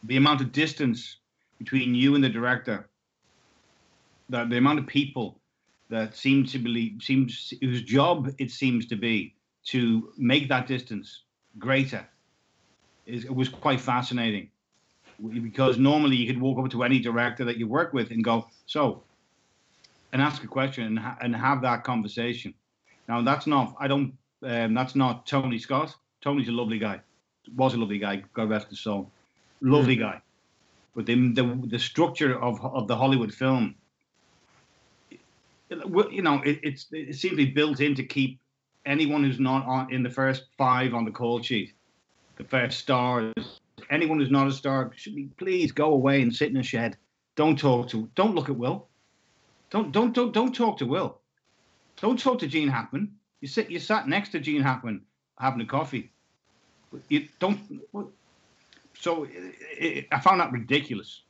the 0.04 0.16
amount 0.16 0.40
of 0.40 0.52
distance 0.52 1.18
between 1.58 1.94
you 1.94 2.14
and 2.14 2.24
the 2.24 2.28
director, 2.28 2.88
the, 4.28 4.44
the 4.44 4.56
amount 4.56 4.78
of 4.78 4.86
people 4.86 5.40
that 5.88 6.16
seem 6.16 6.44
to 6.46 6.58
believe 6.58 7.02
seems 7.02 7.52
whose 7.60 7.82
job 7.82 8.32
it 8.38 8.50
seems 8.50 8.86
to 8.86 8.96
be 8.96 9.34
to 9.66 10.12
make 10.16 10.48
that 10.48 10.66
distance 10.66 11.24
greater 11.58 12.06
is 13.06 13.24
it 13.24 13.34
was 13.34 13.48
quite 13.48 13.80
fascinating. 13.80 14.50
Because 15.42 15.78
normally 15.78 16.16
you 16.16 16.26
could 16.26 16.40
walk 16.40 16.58
up 16.62 16.70
to 16.72 16.82
any 16.82 16.98
director 16.98 17.44
that 17.46 17.56
you 17.56 17.66
work 17.66 17.94
with 17.94 18.10
and 18.10 18.22
go 18.22 18.48
so 18.66 19.02
and 20.12 20.20
ask 20.20 20.44
a 20.44 20.46
question 20.46 20.84
and, 20.84 20.98
ha- 20.98 21.16
and 21.22 21.34
have 21.34 21.62
that 21.62 21.84
conversation. 21.84 22.52
Now 23.08 23.22
that's 23.22 23.46
not 23.46 23.74
i 23.80 23.88
don't 23.88 24.12
um, 24.42 24.74
that's 24.74 24.94
not 24.94 25.26
tony 25.26 25.58
scott. 25.58 25.94
Tony's 26.20 26.48
a 26.48 26.52
lovely 26.52 26.78
guy. 26.78 27.00
Was 27.56 27.74
a 27.74 27.78
lovely 27.78 27.98
guy 27.98 28.24
god 28.34 28.50
rest 28.50 28.68
his 28.68 28.80
soul. 28.80 29.10
Lovely 29.62 29.96
mm-hmm. 29.96 30.10
guy. 30.10 30.20
But 30.94 31.06
the, 31.06 31.14
the 31.32 31.62
the 31.66 31.78
structure 31.78 32.38
of 32.38 32.62
of 32.64 32.88
the 32.88 32.96
hollywood 32.96 33.32
film 33.32 33.76
you 35.68 36.22
know, 36.22 36.42
it, 36.42 36.60
it's 36.62 36.86
it 36.92 37.16
seems 37.16 37.32
to 37.32 37.36
be 37.36 37.46
built 37.46 37.80
in 37.80 37.94
to 37.94 38.04
keep 38.04 38.38
anyone 38.84 39.24
who's 39.24 39.40
not 39.40 39.66
on 39.66 39.92
in 39.92 40.02
the 40.02 40.10
first 40.10 40.44
five 40.56 40.94
on 40.94 41.04
the 41.04 41.10
call 41.10 41.42
sheet, 41.42 41.72
the 42.36 42.44
first 42.44 42.78
stars. 42.78 43.32
Anyone 43.90 44.18
who's 44.18 44.30
not 44.30 44.46
a 44.46 44.52
star 44.52 44.90
should 44.96 45.14
be 45.14 45.28
please 45.36 45.72
go 45.72 45.92
away 45.92 46.22
and 46.22 46.34
sit 46.34 46.50
in 46.50 46.56
a 46.56 46.62
shed. 46.62 46.96
Don't 47.34 47.58
talk 47.58 47.88
to. 47.90 48.08
Don't 48.14 48.34
look 48.34 48.48
at 48.48 48.56
Will. 48.56 48.88
Don't 49.70 49.92
don't 49.92 50.12
don't 50.14 50.32
don't 50.32 50.54
talk 50.54 50.78
to 50.78 50.86
Will. 50.86 51.18
Don't 52.00 52.18
talk 52.18 52.38
to 52.40 52.46
Gene 52.46 52.68
Hackman. 52.68 53.12
You 53.40 53.48
sit. 53.48 53.70
You 53.70 53.78
sat 53.78 54.08
next 54.08 54.30
to 54.30 54.40
Gene 54.40 54.62
Hackman 54.62 55.02
having 55.38 55.60
a 55.60 55.66
coffee. 55.66 56.10
You 57.08 57.28
don't. 57.38 57.58
So 58.98 59.24
it, 59.24 59.54
it, 59.78 60.06
I 60.10 60.20
found 60.20 60.40
that 60.40 60.52
ridiculous. 60.52 61.22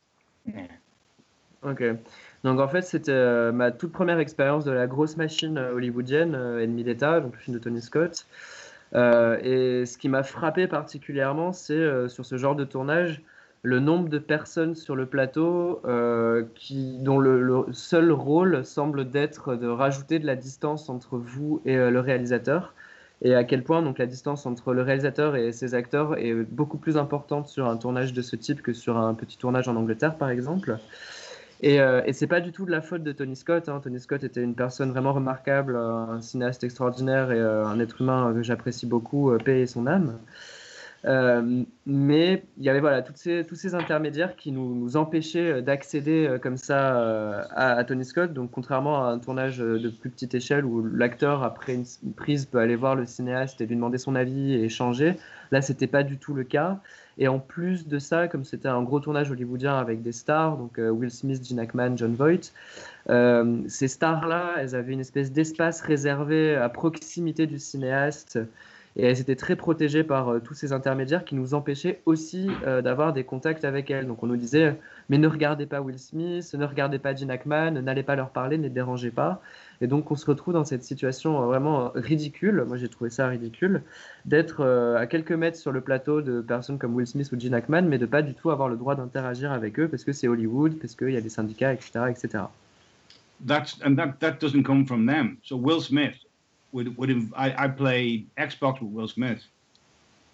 Yeah. 0.44 0.68
Okay. 1.64 1.96
Donc 2.44 2.60
en 2.60 2.68
fait, 2.68 2.82
c'était 2.82 3.10
euh, 3.10 3.50
ma 3.50 3.72
toute 3.72 3.92
première 3.92 4.20
expérience 4.20 4.64
de 4.64 4.70
la 4.70 4.86
grosse 4.86 5.16
machine 5.16 5.58
euh, 5.58 5.74
hollywoodienne, 5.74 6.34
euh, 6.36 6.62
Ennemi 6.62 6.84
d'État, 6.84 7.20
donc 7.20 7.34
le 7.34 7.38
film 7.40 7.56
de 7.56 7.62
Tony 7.62 7.82
Scott. 7.82 8.26
Et 8.94 9.84
ce 9.86 9.98
qui 9.98 10.08
m'a 10.08 10.22
frappé 10.22 10.66
particulièrement, 10.66 11.52
c'est 11.52 12.08
sur 12.08 12.24
ce 12.24 12.36
genre 12.36 12.56
de 12.56 12.64
tournage, 12.64 13.22
le 13.62 13.80
nombre 13.80 14.08
de 14.08 14.18
personnes 14.18 14.74
sur 14.74 14.96
le 14.96 15.06
plateau 15.06 15.82
qui, 16.54 16.98
dont 16.98 17.18
le, 17.18 17.66
seul 17.72 18.12
rôle 18.12 18.64
semble 18.64 19.10
d'être 19.10 19.56
de 19.56 19.66
rajouter 19.66 20.18
de 20.18 20.26
la 20.26 20.36
distance 20.36 20.88
entre 20.88 21.18
vous 21.18 21.60
et 21.64 21.76
le 21.76 22.00
réalisateur. 22.00 22.74
Et 23.22 23.34
à 23.34 23.44
quel 23.44 23.62
point 23.62 23.82
donc 23.82 23.98
la 23.98 24.06
distance 24.06 24.44
entre 24.44 24.74
le 24.74 24.82
réalisateur 24.82 25.36
et 25.36 25.52
ses 25.52 25.74
acteurs 25.74 26.18
est 26.18 26.34
beaucoup 26.34 26.76
plus 26.76 26.98
importante 26.98 27.48
sur 27.48 27.66
un 27.66 27.76
tournage 27.76 28.12
de 28.12 28.20
ce 28.20 28.36
type 28.36 28.60
que 28.60 28.72
sur 28.72 28.98
un 28.98 29.14
petit 29.14 29.38
tournage 29.38 29.68
en 29.68 29.76
Angleterre, 29.76 30.16
par 30.16 30.28
exemple. 30.28 30.78
Et, 31.62 31.80
euh, 31.80 32.02
et 32.04 32.12
c'est 32.12 32.26
pas 32.26 32.40
du 32.40 32.52
tout 32.52 32.66
de 32.66 32.70
la 32.70 32.80
faute 32.80 33.02
de 33.02 33.12
Tony 33.12 33.36
Scott. 33.36 33.68
Hein. 33.68 33.80
Tony 33.82 34.00
Scott 34.00 34.24
était 34.24 34.42
une 34.42 34.54
personne 34.54 34.90
vraiment 34.90 35.12
remarquable, 35.12 35.76
euh, 35.76 35.90
un 35.90 36.20
cinéaste 36.20 36.64
extraordinaire 36.64 37.32
et 37.32 37.38
euh, 37.38 37.64
un 37.64 37.80
être 37.80 38.00
humain 38.00 38.32
que 38.34 38.42
j'apprécie 38.42 38.86
beaucoup, 38.86 39.32
paix 39.44 39.60
et 39.62 39.66
son 39.66 39.86
âme. 39.86 40.18
mais 41.86 42.44
il 42.58 42.64
y 42.64 42.68
avait 42.68 42.80
voilà 42.80 43.00
tous 43.00 43.14
ces 43.14 43.74
intermédiaires 43.74 44.36
qui 44.36 44.50
nous, 44.52 44.96
empêchaient 44.96 45.62
d'accéder 45.62 46.36
comme 46.42 46.56
ça 46.56 47.46
à, 47.54 47.82
Tony 47.84 48.04
Scott. 48.04 48.32
Donc 48.32 48.50
contrairement 48.50 49.04
à 49.06 49.10
un 49.12 49.18
tournage 49.18 49.58
de 49.58 49.88
plus 49.88 50.10
petite 50.10 50.34
échelle 50.34 50.64
où 50.64 50.84
l'acteur 50.84 51.42
après 51.42 51.74
une, 51.74 51.84
une, 52.02 52.12
prise 52.12 52.46
peut 52.46 52.58
aller 52.58 52.76
voir 52.76 52.96
le 52.96 53.06
cinéaste 53.06 53.60
et 53.60 53.66
lui 53.66 53.76
demander 53.76 53.98
son 53.98 54.14
avis 54.14 54.52
et 54.54 54.64
échanger, 54.64 55.16
là 55.52 55.62
c'était 55.62 55.86
pas 55.86 56.02
du 56.02 56.18
tout 56.18 56.34
le 56.34 56.44
cas. 56.44 56.80
Et 57.18 57.28
en 57.28 57.38
plus 57.38 57.88
de 57.88 57.98
ça, 57.98 58.28
comme 58.28 58.44
c'était 58.44 58.68
un 58.68 58.82
gros 58.82 59.00
tournage 59.00 59.30
hollywoodien 59.30 59.76
avec 59.78 60.02
des 60.02 60.12
stars, 60.12 60.58
donc 60.58 60.78
euh, 60.78 60.90
Will 60.90 61.10
Smith, 61.10 61.46
Gene 61.46 61.58
Hackman, 61.58 61.96
John 61.96 62.14
Voight, 62.14 62.52
euh, 63.08 63.62
ces 63.68 63.88
stars-là, 63.88 64.54
elles 64.58 64.74
avaient 64.74 64.92
une 64.92 65.00
espèce 65.00 65.32
d'espace 65.32 65.80
réservé 65.80 66.54
à 66.54 66.68
proximité 66.68 67.46
du 67.46 67.58
cinéaste. 67.58 68.38
Et 68.96 69.04
elles 69.04 69.20
étaient 69.20 69.36
très 69.36 69.56
protégées 69.56 70.04
par 70.04 70.28
euh, 70.28 70.40
tous 70.40 70.54
ces 70.54 70.72
intermédiaires 70.72 71.24
qui 71.24 71.34
nous 71.34 71.54
empêchaient 71.54 72.00
aussi 72.06 72.48
d'avoir 72.64 73.12
des 73.12 73.24
contacts 73.24 73.64
avec 73.64 73.90
elles. 73.90 74.06
Donc 74.06 74.22
on 74.22 74.26
nous 74.26 74.36
disait, 74.36 74.76
mais 75.08 75.18
ne 75.18 75.28
regardez 75.28 75.66
pas 75.66 75.80
Will 75.80 75.98
Smith, 75.98 76.54
ne 76.54 76.64
regardez 76.64 76.98
pas 76.98 77.14
Gene 77.14 77.30
Hackman, 77.30 77.72
n'allez 77.72 78.02
pas 78.02 78.16
leur 78.16 78.30
parler, 78.30 78.58
ne 78.58 78.64
les 78.64 78.70
dérangez 78.70 79.10
pas. 79.10 79.40
Et 79.80 79.86
donc, 79.86 80.10
on 80.10 80.16
se 80.16 80.26
retrouve 80.26 80.54
dans 80.54 80.64
cette 80.64 80.82
situation 80.82 81.42
euh, 81.42 81.46
vraiment 81.46 81.92
ridicule. 81.94 82.64
Moi, 82.66 82.76
j'ai 82.76 82.88
trouvé 82.88 83.10
ça 83.10 83.28
ridicule 83.28 83.82
d'être 84.24 84.60
euh, 84.60 84.96
à 84.96 85.06
quelques 85.06 85.32
mètres 85.32 85.58
sur 85.58 85.72
le 85.72 85.80
plateau 85.80 86.22
de 86.22 86.40
personnes 86.40 86.78
comme 86.78 86.94
Will 86.94 87.06
Smith 87.06 87.30
ou 87.32 87.38
Gene 87.38 87.54
Hackman, 87.54 87.82
mais 87.82 87.98
de 87.98 88.06
pas 88.06 88.22
du 88.22 88.34
tout 88.34 88.50
avoir 88.50 88.68
le 88.68 88.76
droit 88.76 88.94
d'interagir 88.94 89.52
avec 89.52 89.78
eux 89.78 89.88
parce 89.88 90.04
que 90.04 90.12
c'est 90.12 90.28
Hollywood, 90.28 90.78
parce 90.80 90.94
qu'il 90.94 91.10
y 91.10 91.16
a 91.16 91.20
des 91.20 91.28
syndicats, 91.28 91.72
etc., 91.72 91.90
etc. 92.08 92.44
That's 93.46 93.78
and 93.84 93.96
that 93.96 94.14
that 94.20 94.38
doesn't 94.40 94.62
come 94.62 94.86
from 94.86 95.06
them. 95.06 95.36
So 95.42 95.56
Will 95.56 95.82
Smith 95.82 96.14
would 96.72 96.96
would 96.96 97.30
I, 97.36 97.64
I 97.64 97.68
played 97.68 98.28
Xbox 98.36 98.80
with 98.80 98.90
Will 98.90 99.08
Smith. 99.08 99.42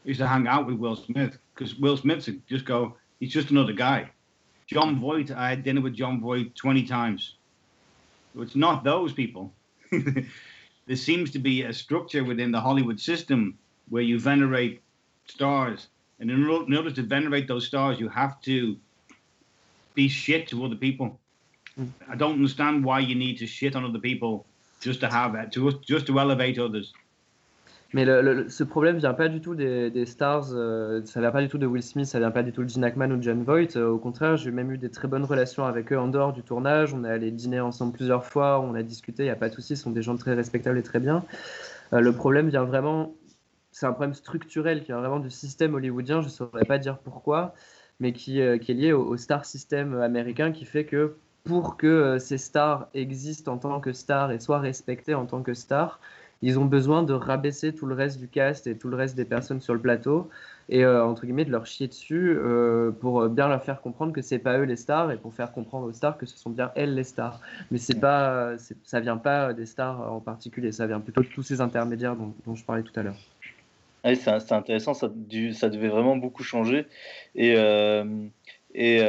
I 0.05 0.09
used 0.09 0.21
to 0.21 0.27
hang 0.27 0.47
out 0.47 0.67
with 0.67 0.77
Will 0.77 0.97
Smith 0.97 1.39
because 1.55 1.77
Will 1.77 1.97
Smith 1.97 2.27
would 2.27 2.47
just 2.49 2.65
go, 2.65 2.97
he's 3.21 3.33
just 3.33 3.51
another 3.51 3.73
guy. 3.73 4.11
John 4.67 5.01
Voight, 5.01 5.31
I 5.31 5.51
had 5.51 5.65
dinner 5.65 5.81
with 5.81 5.95
John 5.95 6.21
Voight 6.21 6.55
20 6.57 6.85
times. 6.85 7.37
It's 8.39 8.57
not 8.57 8.85
those 8.85 9.13
people. 9.13 9.53
there 9.91 10.97
seems 10.97 11.31
to 11.33 11.39
be 11.39 11.63
a 11.63 11.73
structure 11.73 12.25
within 12.25 12.51
the 12.51 12.61
Hollywood 12.61 12.99
system 12.99 13.59
where 13.91 14.03
you 14.03 14.19
venerate 14.19 14.83
stars. 15.27 15.89
And 16.19 16.31
in 16.31 16.47
order 16.49 16.91
to 16.91 17.03
venerate 17.03 17.47
those 17.47 17.67
stars, 17.67 18.01
you 18.01 18.09
have 18.09 18.41
to 18.43 18.77
be 19.95 20.09
shit 20.09 20.49
to 20.49 20.65
other 20.65 20.77
people. 20.77 21.21
Mm. 21.79 21.91
I 22.09 22.17
don't 22.17 22.35
understand 22.35 22.85
why 22.85 23.01
you 23.01 23.15
need 23.15 23.39
to 23.39 23.47
shit 23.47 23.77
on 23.77 23.85
other 23.85 23.99
people 23.99 24.47
just 24.83 25.01
to 25.01 25.07
have 25.07 25.35
it, 25.35 25.51
to 25.53 25.71
just 25.87 26.07
to 26.07 26.19
elevate 26.19 26.59
others. 26.59 26.93
Mais 27.95 28.07
ce 28.49 28.65
problème 28.65 28.97
vient 28.97 29.13
pas 29.13 29.29
du 29.29 29.41
tout 29.43 29.55
des, 29.55 30.07
stars, 30.07 30.49
euh, 30.53 31.03
ça 31.05 31.21
vient 31.21 31.31
pas 31.31 31.43
du 31.43 31.49
tout 31.49 31.59
de 31.59 31.67
Will 31.67 31.83
Smith, 31.83 32.07
ça 32.07 32.19
vient 32.19 32.31
pas 32.31 32.43
du 32.43 32.51
tout 32.53 32.65
de 32.65 32.69
Gene 32.69 32.85
Hackman 32.85 33.11
ou 33.11 33.17
de 33.19 33.23
John 33.23 33.43
Voight. 33.43 33.77
Euh, 33.77 33.89
au 33.89 33.99
contraire, 33.99 34.39
j'ai 34.39 34.51
même 34.51 34.73
eu 34.73 34.79
des 34.79 34.89
très 34.89 35.09
bonnes 35.09 35.25
relations 35.25 35.67
avec 35.67 35.93
eux 35.93 35.99
en 35.99 36.09
dehors 36.09 36.33
du 36.33 36.43
tournage. 36.43 36.95
On 36.95 37.05
est 37.05 37.11
allé 37.11 37.31
dîner 37.31 37.61
ensemble 37.61 37.93
plusieurs 37.93 38.25
fois, 38.25 38.61
on 38.61 38.75
a 38.75 38.83
discuté, 38.83 39.25
il 39.25 39.27
n'y 39.27 39.31
a 39.31 39.37
pas 39.37 39.51
de 39.51 39.55
souci, 39.55 39.77
ce 39.77 39.83
sont 39.83 39.91
des 39.91 40.01
gens 40.01 40.17
très 40.17 40.33
respectables 40.33 40.79
et 40.79 40.83
très 40.83 41.01
bien. 41.01 41.23
Euh, 41.93 42.01
le 42.01 42.13
problème 42.15 42.49
vient 42.49 42.65
vraiment, 42.65 43.15
c'est 43.73 43.85
un 43.85 43.93
problème 43.93 44.15
structurel 44.15 44.81
qui 44.81 44.87
vient 44.87 45.01
vraiment 45.01 45.21
du 45.21 45.31
système 45.31 45.75
hollywoodien, 45.75 46.23
je 46.23 46.29
ne 46.29 46.33
saurais 46.33 46.65
pas 46.65 46.79
dire 46.79 46.97
pourquoi, 46.97 47.55
mais 48.01 48.15
qui, 48.15 48.41
qui 48.61 48.73
est 48.73 48.75
lié 48.75 48.93
au, 48.95 49.19
star 49.19 49.45
system 49.45 50.01
américain 50.01 50.51
qui 50.51 50.65
fait 50.65 50.87
que 50.87 51.17
pour 51.45 51.77
que 51.77 52.19
ces 52.19 52.39
stars 52.39 52.89
existent 52.95 53.53
en 53.53 53.59
tant 53.59 53.81
que 53.81 53.93
stars 53.93 54.31
et 54.33 54.39
soient 54.39 54.61
respectées 54.61 55.15
en 55.15 55.27
tant 55.27 55.43
que 55.43 55.55
stars, 55.55 55.99
ils 56.43 56.59
ont 56.59 56.65
besoin 56.65 57.03
de 57.03 57.13
rabaisser 57.13 57.73
tout 57.73 57.87
le 57.87 57.95
reste 57.95 58.19
du 58.19 58.29
cast 58.29 58.67
et 58.67 58.77
tout 58.77 58.89
le 58.89 58.97
reste 58.97 59.17
des 59.17 59.25
personnes 59.25 59.61
sur 59.61 59.75
le 59.75 59.81
plateau 59.81 60.29
et 60.69 60.85
euh, 60.85 61.05
entre 61.05 61.25
guillemets 61.25 61.45
de 61.45 61.51
leur 61.51 61.67
chier 61.67 61.87
dessus 61.87 62.37
euh, 62.37 62.91
pour 62.91 63.29
bien 63.29 63.49
leur 63.49 63.63
faire 63.63 63.81
comprendre 63.81 64.13
que 64.13 64.23
c'est 64.23 64.39
pas 64.39 64.59
eux 64.59 64.65
les 64.65 64.77
stars 64.77 65.13
et 65.13 65.17
pour 65.17 65.33
faire 65.33 65.53
comprendre 65.53 65.87
aux 65.87 65.93
stars 65.93 66.19
que 66.19 66.27
ce 66.27 66.37
sont 66.37 66.51
bien 66.51 66.73
elles 66.75 66.95
les 66.95 67.05
stars. 67.05 67.41
Mais 67.71 67.79
c'est 67.79 68.01
pas, 68.01 68.55
ça 68.85 69.01
vient 69.01 69.17
pas 69.17 69.53
des 69.53 69.67
stars 69.67 70.13
en 70.13 70.21
particulier, 70.21 70.73
ça 70.73 70.87
vient 70.87 71.01
plutôt 71.01 71.23
de 71.23 71.29
tous 71.29 71.43
ces 71.43 71.61
intermédiaires 71.61 72.17
dont, 72.17 72.55
je 72.55 72.65
parlais 72.65 72.83
tout 72.83 72.99
à 72.99 73.03
l'heure. 73.03 73.19
Oui, 74.05 74.17
c'est 74.17 74.53
intéressant, 74.53 74.95
ça, 74.95 75.09
devait 75.09 75.89
vraiment 75.89 76.17
beaucoup 76.17 76.43
changer. 76.43 76.87
Et, 77.37 77.55
euh, 77.57 78.05
et 78.75 79.01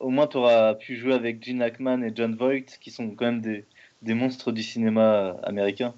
au 0.00 0.10
moins, 0.10 0.26
tu 0.26 0.36
auras 0.36 0.74
pu 0.74 0.96
jouer 0.96 1.14
avec 1.14 1.44
Gene 1.44 1.62
Hackman 1.62 2.02
et 2.02 2.12
John 2.14 2.34
Voight, 2.34 2.78
qui 2.80 2.90
sont 2.90 3.10
quand 3.10 3.26
même 3.26 3.40
des, 3.40 3.64
des 4.02 4.14
monstres 4.14 4.52
du 4.52 4.62
cinéma 4.62 5.36
américain. 5.42 5.94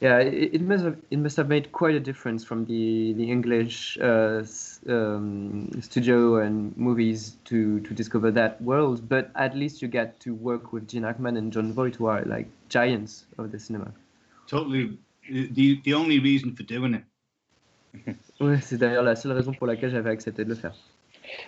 Yeah, 0.00 0.20
it, 0.20 0.54
it, 0.54 0.62
must 0.62 0.84
have 0.84 0.96
it 1.10 1.18
must 1.18 1.36
have 1.38 1.48
made 1.48 1.72
quite 1.72 1.96
a 1.96 2.00
difference 2.00 2.44
from 2.44 2.66
the 2.66 3.14
the 3.14 3.28
English 3.32 3.98
uh, 3.98 4.44
um, 4.88 5.68
studio 5.80 6.36
and 6.36 6.72
movies 6.76 7.36
to 7.46 7.80
to 7.80 7.94
discover 7.94 8.30
that 8.30 8.62
world. 8.62 9.08
But 9.08 9.32
at 9.34 9.56
least 9.56 9.82
you 9.82 9.88
get 9.88 10.20
to 10.20 10.34
work 10.34 10.72
with 10.72 10.86
Gene 10.86 11.02
Hackman 11.02 11.36
and 11.36 11.52
John 11.52 11.72
Voight, 11.72 11.96
who 11.96 12.06
are 12.06 12.24
like 12.26 12.46
giants 12.68 13.26
of 13.38 13.50
the 13.50 13.58
cinema. 13.58 13.92
Totally, 14.46 14.96
the 15.28 15.80
the 15.82 15.94
only 15.94 16.20
reason 16.20 16.54
for 16.54 16.62
doing 16.62 16.94
it. 16.94 17.04
ouais, 18.40 18.60
c'est 18.60 18.78
d'ailleurs 18.78 19.02
la 19.02 19.16
seule 19.16 19.32
raison 19.32 19.52
pour 19.52 19.66
laquelle 19.66 19.90
j'avais 19.90 20.10
accepté 20.10 20.44
de 20.44 20.50
le 20.50 20.54
faire. 20.54 20.76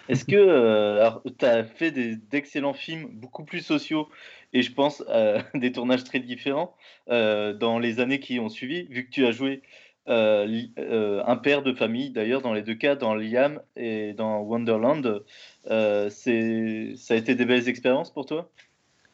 Est-ce 0.08 0.24
que 0.24 1.30
tu 1.38 1.44
as 1.44 1.64
fait 1.64 1.90
d'excellents 1.90 2.74
films, 2.74 3.08
beaucoup 3.12 3.44
plus 3.44 3.60
sociaux, 3.60 4.08
et 4.52 4.62
je 4.62 4.72
pense 4.72 5.02
à 5.08 5.38
des 5.54 5.72
tournages 5.72 6.04
très 6.04 6.20
différents 6.20 6.74
dans 7.08 7.78
les 7.78 8.00
années 8.00 8.20
qui 8.20 8.38
ont 8.40 8.48
suivi, 8.48 8.86
vu 8.90 9.06
que 9.06 9.10
tu 9.10 9.26
as 9.26 9.32
joué 9.32 9.62
un 10.06 11.36
père 11.36 11.62
de 11.62 11.72
famille, 11.72 12.10
d'ailleurs, 12.10 12.42
dans 12.42 12.52
les 12.52 12.62
deux 12.62 12.74
cas, 12.74 12.96
dans 12.96 13.14
Liam 13.14 13.62
et 13.76 14.12
dans 14.12 14.40
Wonderland, 14.40 15.24
ça 15.64 16.30
a 16.30 17.16
été 17.16 17.34
des 17.34 17.44
belles 17.44 17.68
expériences 17.68 18.12
pour 18.12 18.26
toi? 18.26 18.50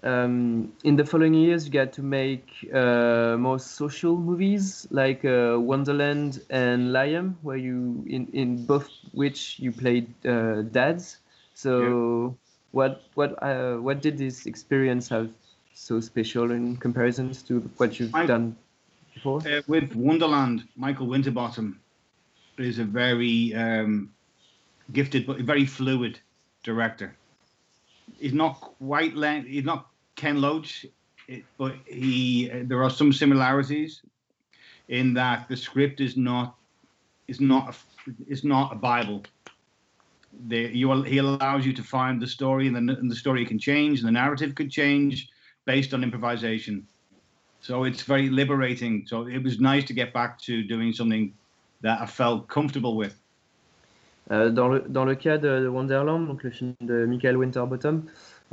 Um, 0.02 0.72
in 0.84 0.96
the 0.96 1.04
following 1.04 1.34
years, 1.34 1.66
you 1.66 1.72
got 1.72 1.92
to 1.94 2.02
make 2.02 2.48
uh, 2.72 3.36
more 3.38 3.58
social 3.58 4.16
movies 4.16 4.86
like 4.90 5.24
uh, 5.24 5.56
Wonderland 5.58 6.42
and 6.50 6.90
Liam, 6.92 7.34
where 7.42 7.56
you 7.56 8.04
in 8.06 8.28
in 8.32 8.66
both 8.66 8.88
which 9.12 9.58
you 9.58 9.72
played 9.72 10.12
uh, 10.26 10.62
dads. 10.62 11.18
So, 11.54 11.80
yeah. 11.80 12.34
what 12.72 13.02
what 13.14 13.42
uh, 13.42 13.76
what 13.76 14.02
did 14.02 14.18
this 14.18 14.46
experience 14.46 15.08
have 15.08 15.30
so 15.72 16.00
special 16.00 16.50
in 16.50 16.76
comparisons 16.76 17.42
to 17.44 17.60
what 17.78 17.98
you've 17.98 18.14
I, 18.14 18.26
done 18.26 18.56
before? 19.14 19.40
Uh, 19.48 19.62
with 19.66 19.94
Wonderland, 19.94 20.68
Michael 20.76 21.06
Winterbottom 21.06 21.80
is 22.58 22.78
a 22.78 22.84
very 22.84 23.54
um, 23.54 24.12
gifted 24.92 25.26
but 25.26 25.40
very 25.40 25.64
fluid 25.64 26.20
director 26.62 27.16
he's 28.18 28.32
not 28.32 28.60
quite 28.60 29.14
he's 29.46 29.64
not 29.64 29.88
Ken 30.16 30.40
Loach, 30.40 30.86
but 31.58 31.74
he 31.86 32.48
there 32.48 32.82
are 32.82 32.90
some 32.90 33.12
similarities 33.12 34.02
in 34.88 35.14
that 35.14 35.48
the 35.48 35.56
script 35.56 36.00
is 36.00 36.16
not 36.16 36.56
is 37.28 37.40
not 37.40 37.74
a, 37.74 38.12
is 38.28 38.44
not 38.44 38.72
a 38.72 38.76
Bible. 38.76 39.22
The, 40.48 40.58
you, 40.58 41.02
he 41.02 41.18
allows 41.18 41.64
you 41.64 41.72
to 41.72 41.82
find 41.82 42.20
the 42.20 42.26
story, 42.26 42.66
and 42.66 42.76
the, 42.76 42.94
and 42.94 43.10
the 43.10 43.16
story 43.16 43.44
can 43.46 43.58
change, 43.58 44.00
and 44.00 44.08
the 44.08 44.12
narrative 44.12 44.54
could 44.54 44.70
change 44.70 45.28
based 45.64 45.94
on 45.94 46.02
improvisation. 46.02 46.86
So 47.60 47.84
it's 47.84 48.02
very 48.02 48.28
liberating. 48.28 49.04
So 49.06 49.26
it 49.26 49.42
was 49.42 49.58
nice 49.60 49.84
to 49.84 49.94
get 49.94 50.12
back 50.12 50.38
to 50.42 50.62
doing 50.62 50.92
something 50.92 51.32
that 51.80 52.00
I 52.00 52.06
felt 52.06 52.48
comfortable 52.48 52.96
with. 52.96 53.18
Euh, 54.32 54.50
dans, 54.50 54.68
le, 54.68 54.84
dans 54.88 55.04
le 55.04 55.14
cas 55.14 55.38
de 55.38 55.68
Wonderland, 55.68 56.26
donc 56.26 56.42
le 56.42 56.50
film 56.50 56.74
de 56.80 57.06
Michael 57.06 57.36
Winterbottom, 57.36 58.04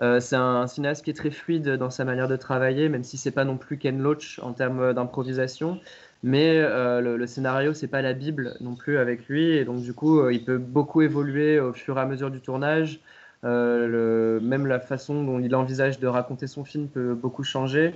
Euh, 0.02 0.20
c'est 0.20 0.36
un, 0.36 0.66
cinéaste 0.68 1.04
qui 1.04 1.12
est 1.12 1.14
très 1.14 1.30
fluide 1.30 1.70
dans 1.78 1.92
sa 1.92 2.04
manière 2.04 2.28
de 2.28 2.36
travailler, 2.36 2.90
même 2.90 3.04
si 3.04 3.16
c'est 3.18 3.32
pas 3.32 3.46
non 3.46 3.58
plus 3.58 3.78
Ken 3.78 4.02
Loach 4.02 4.40
en 4.42 4.54
termes 4.54 4.92
d'improvisation. 4.94 5.80
Mais 6.24 6.58
euh, 6.58 7.00
le, 7.02 7.16
le, 7.18 7.28
scénario, 7.28 7.74
c'est 7.74 7.88
pas 7.88 8.02
la 8.02 8.14
Bible 8.14 8.56
non 8.60 8.76
plus 8.76 8.98
avec 8.98 9.28
lui, 9.28 9.52
et 9.52 9.66
donc 9.66 9.82
du 9.82 9.94
coup, 9.94 10.28
il 10.30 10.44
peut 10.46 10.58
beaucoup 10.58 11.02
évoluer 11.04 11.60
au 11.60 11.74
fur 11.74 11.98
et 11.98 12.02
à 12.02 12.06
mesure 12.08 12.32
du 12.32 12.42
tournage. 12.42 13.02
Même 13.44 14.66
la 14.68 14.80
façon 14.80 15.24
dont 15.24 15.40
il 15.40 15.54
envisage 15.56 16.00
de 16.00 16.08
raconter 16.08 16.48
son 16.48 16.64
film 16.64 16.88
peut 16.88 17.14
beaucoup 17.14 17.44
changer. 17.44 17.94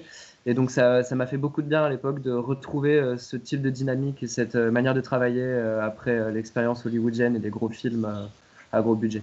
Et 0.47 0.53
donc 0.53 0.71
ça, 0.71 1.03
ça 1.03 1.15
m'a 1.15 1.27
fait 1.27 1.37
beaucoup 1.37 1.61
de 1.61 1.67
bien 1.67 1.83
à 1.83 1.89
l'époque 1.89 2.21
de 2.21 2.31
retrouver 2.31 3.17
ce 3.17 3.35
type 3.37 3.61
de 3.61 3.69
dynamique 3.69 4.23
et 4.23 4.27
cette 4.27 4.55
manière 4.55 4.93
de 4.93 5.01
travailler 5.01 5.45
après 5.81 6.31
l'expérience 6.31 6.85
hollywoodienne 6.85 7.35
et 7.35 7.39
des 7.39 7.49
gros 7.49 7.69
films 7.69 8.07
à 8.71 8.81
gros 8.81 8.95
budget. 8.95 9.21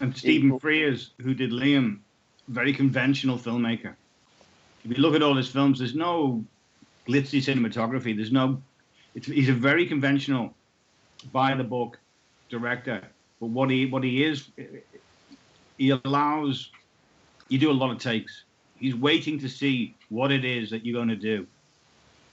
And 0.00 0.12
Stephen 0.16 0.58
Frears, 0.58 1.12
who 1.22 1.34
did 1.34 1.52
Liam, 1.52 2.00
very 2.48 2.72
conventional 2.72 3.38
filmmaker. 3.38 3.94
If 4.84 4.96
you 4.96 5.02
look 5.02 5.14
at 5.14 5.22
all 5.22 5.36
his 5.36 5.48
films, 5.48 5.78
there's 5.78 5.94
no 5.94 6.42
glitzy 7.06 7.40
cinematography. 7.40 8.16
There's 8.16 8.32
no. 8.32 8.60
he's 9.14 9.48
a 9.48 9.52
very 9.52 9.86
conventional, 9.86 10.54
by 11.32 11.54
the 11.54 11.62
book 11.62 11.98
director. 12.48 13.00
But 13.40 13.50
what 13.50 13.70
he 13.70 13.86
what 13.86 14.02
he 14.02 14.24
is, 14.24 14.50
he 15.78 15.90
allows 15.90 16.70
you 17.48 17.58
do 17.58 17.70
a 17.70 17.72
lot 17.72 17.90
of 17.90 17.98
takes. 17.98 18.44
He's 18.76 18.96
waiting 18.96 19.38
to 19.38 19.48
see 19.48 19.94
what 20.12 20.30
it 20.30 20.44
is 20.44 20.70
that 20.70 20.84
you're 20.84 20.94
going 20.94 21.08
to 21.08 21.16
do, 21.16 21.46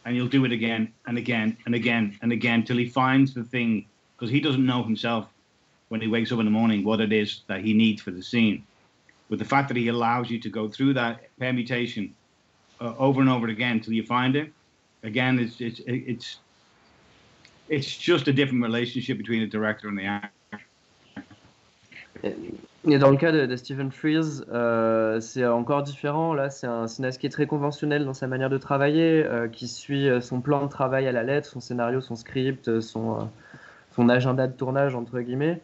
and 0.05 0.15
you'll 0.15 0.27
do 0.27 0.45
it 0.45 0.51
again 0.51 0.93
and 1.07 1.17
again 1.17 1.57
and 1.65 1.73
again 1.73 2.17
and 2.21 2.31
again 2.31 2.63
till 2.63 2.77
he 2.77 2.87
finds 2.87 3.33
the 3.33 3.43
thing 3.43 3.85
because 4.15 4.29
he 4.29 4.41
doesn't 4.41 4.65
know 4.65 4.83
himself 4.83 5.27
when 5.87 6.01
he 6.01 6.07
wakes 6.07 6.31
up 6.31 6.39
in 6.39 6.45
the 6.45 6.51
morning 6.51 6.83
what 6.83 6.99
it 6.99 7.13
is 7.13 7.41
that 7.47 7.61
he 7.61 7.73
needs 7.73 8.01
for 8.01 8.11
the 8.11 8.21
scene 8.21 8.63
with 9.29 9.39
the 9.39 9.45
fact 9.45 9.67
that 9.67 9.77
he 9.77 9.87
allows 9.87 10.29
you 10.29 10.39
to 10.39 10.49
go 10.49 10.67
through 10.67 10.93
that 10.95 11.29
permutation 11.39 12.13
uh, 12.81 12.93
over 12.97 13.21
and 13.21 13.29
over 13.29 13.47
again 13.47 13.73
until 13.73 13.93
you 13.93 14.03
find 14.03 14.35
it. 14.35 14.51
Again, 15.03 15.39
it's 15.39 15.61
it's 15.61 15.79
it's 15.85 16.39
it's 17.69 17.95
just 17.95 18.27
a 18.27 18.33
different 18.33 18.63
relationship 18.63 19.17
between 19.17 19.41
the 19.41 19.47
director 19.47 19.87
and 19.87 19.97
the 19.97 20.05
actor. 20.05 20.59
Et 22.87 22.97
dans 22.97 23.11
le 23.11 23.17
cas 23.17 23.33
de, 23.33 23.45
de 23.45 23.55
Stephen 23.57 23.91
Frears, 23.91 24.45
euh, 24.53 25.19
c'est 25.19 25.45
encore 25.45 25.83
différent. 25.83 26.33
Là, 26.33 26.49
c'est 26.49 26.67
un 26.67 26.87
cinéaste 26.87 27.19
qui 27.19 27.27
est 27.27 27.31
très 27.31 27.45
conventionnel 27.45 28.05
dans 28.05 28.13
sa 28.13 28.27
manière 28.27 28.49
de 28.49 28.57
travailler, 28.57 29.25
euh, 29.25 29.49
qui 29.49 29.67
suit 29.67 30.07
euh, 30.07 30.21
son 30.21 30.39
plan 30.39 30.63
de 30.63 30.69
travail 30.69 31.05
à 31.05 31.11
la 31.11 31.23
lettre, 31.23 31.49
son 31.49 31.59
scénario, 31.59 31.99
son 31.99 32.15
script, 32.15 32.79
son, 32.79 33.29
agenda 34.09 34.47
de 34.47 34.53
tournage, 34.53 34.95
entre 34.95 35.19
guillemets. 35.19 35.61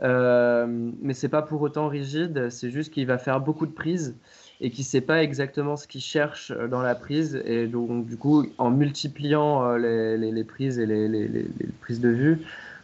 Mais 0.00 1.14
c'est 1.14 1.28
pas 1.28 1.42
pour 1.42 1.62
autant 1.62 1.88
rigide, 1.88 2.48
c'est 2.48 2.70
juste 2.70 2.92
qu'il 2.92 3.06
va 3.06 3.18
faire 3.18 3.40
beaucoup 3.40 3.66
de 3.66 3.72
prises 3.72 4.14
et 4.60 4.70
qu'il 4.70 4.84
sait 4.84 5.00
pas 5.00 5.20
exactement 5.20 5.76
ce 5.76 5.88
qu'il 5.88 6.00
cherche 6.00 6.52
dans 6.52 6.80
la 6.80 6.94
prise. 6.94 7.42
Et 7.44 7.66
donc, 7.66 8.06
du 8.06 8.16
coup, 8.16 8.46
en 8.58 8.70
multipliant 8.70 9.74
les, 9.74 10.44
prises 10.44 10.78
et 10.78 10.86
les, 10.86 11.48
prises 11.80 12.00
de 12.00 12.10
vue, 12.10 12.38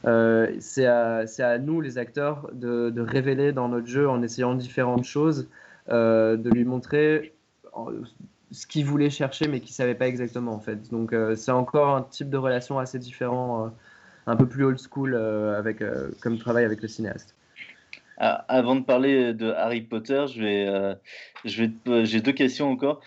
c'est 0.04 0.86
à, 0.86 1.58
nous, 1.58 1.80
les 1.80 1.98
acteurs, 1.98 2.50
de, 2.52 3.00
révéler 3.00 3.52
dans 3.52 3.68
notre 3.68 3.86
jeu 3.86 4.08
en 4.08 4.22
essayant 4.22 4.54
différentes 4.54 5.04
choses, 5.04 5.48
euh, 5.88 6.36
de 6.36 6.50
lui 6.50 6.64
montrer 6.64 7.34
ce 8.50 8.66
qu'il 8.66 8.84
voulait 8.84 9.10
chercher 9.10 9.46
mais 9.46 9.60
qu'il 9.60 9.74
savait 9.74 9.94
pas 9.94 10.08
exactement 10.08 10.54
en 10.54 10.60
fait. 10.60 10.90
Donc, 10.90 11.14
c'est 11.36 11.52
encore 11.52 11.94
un 11.94 12.02
type 12.02 12.30
de 12.30 12.38
relation 12.38 12.78
assez 12.78 12.98
différent 12.98 13.72
un 14.28 14.36
peu 14.36 14.46
plus 14.46 14.64
old 14.64 14.78
school 14.78 15.14
euh, 15.14 15.58
avec, 15.58 15.80
euh, 15.80 16.10
comme 16.20 16.38
travail 16.38 16.64
avec 16.64 16.82
le 16.82 16.88
cinéaste. 16.88 17.34
Ah, 18.18 18.44
avant 18.48 18.76
de 18.76 18.84
parler 18.84 19.32
de 19.32 19.52
Harry 19.52 19.80
Potter, 19.80 20.26
je 20.26 20.42
euh, 20.42 20.94
j'ai 21.44 22.20
deux 22.20 22.32
questions 22.32 22.70
encore. 22.70 23.00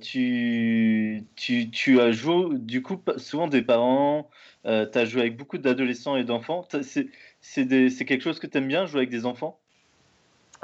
tu, 0.00 1.24
tu, 1.36 1.70
tu, 1.70 2.00
as 2.00 2.12
joué, 2.12 2.56
du 2.58 2.82
coup, 2.82 3.00
souvent 3.16 3.48
des 3.48 3.62
parents, 3.62 4.30
tu 4.68 4.98
as 4.98 5.04
joué 5.04 5.22
avec 5.22 5.36
beaucoup 5.36 5.58
d'adolescents 5.58 6.16
et 6.16 6.24
d'enfants. 6.24 6.66
C'est, 6.82 7.08
c'est, 7.40 8.04
quelque 8.04 8.22
chose 8.22 8.38
que 8.38 8.46
tu 8.46 8.58
aimes 8.58 8.68
bien, 8.68 8.86
jouer 8.86 9.00
avec 9.00 9.10
des 9.10 9.26
enfants? 9.26 9.58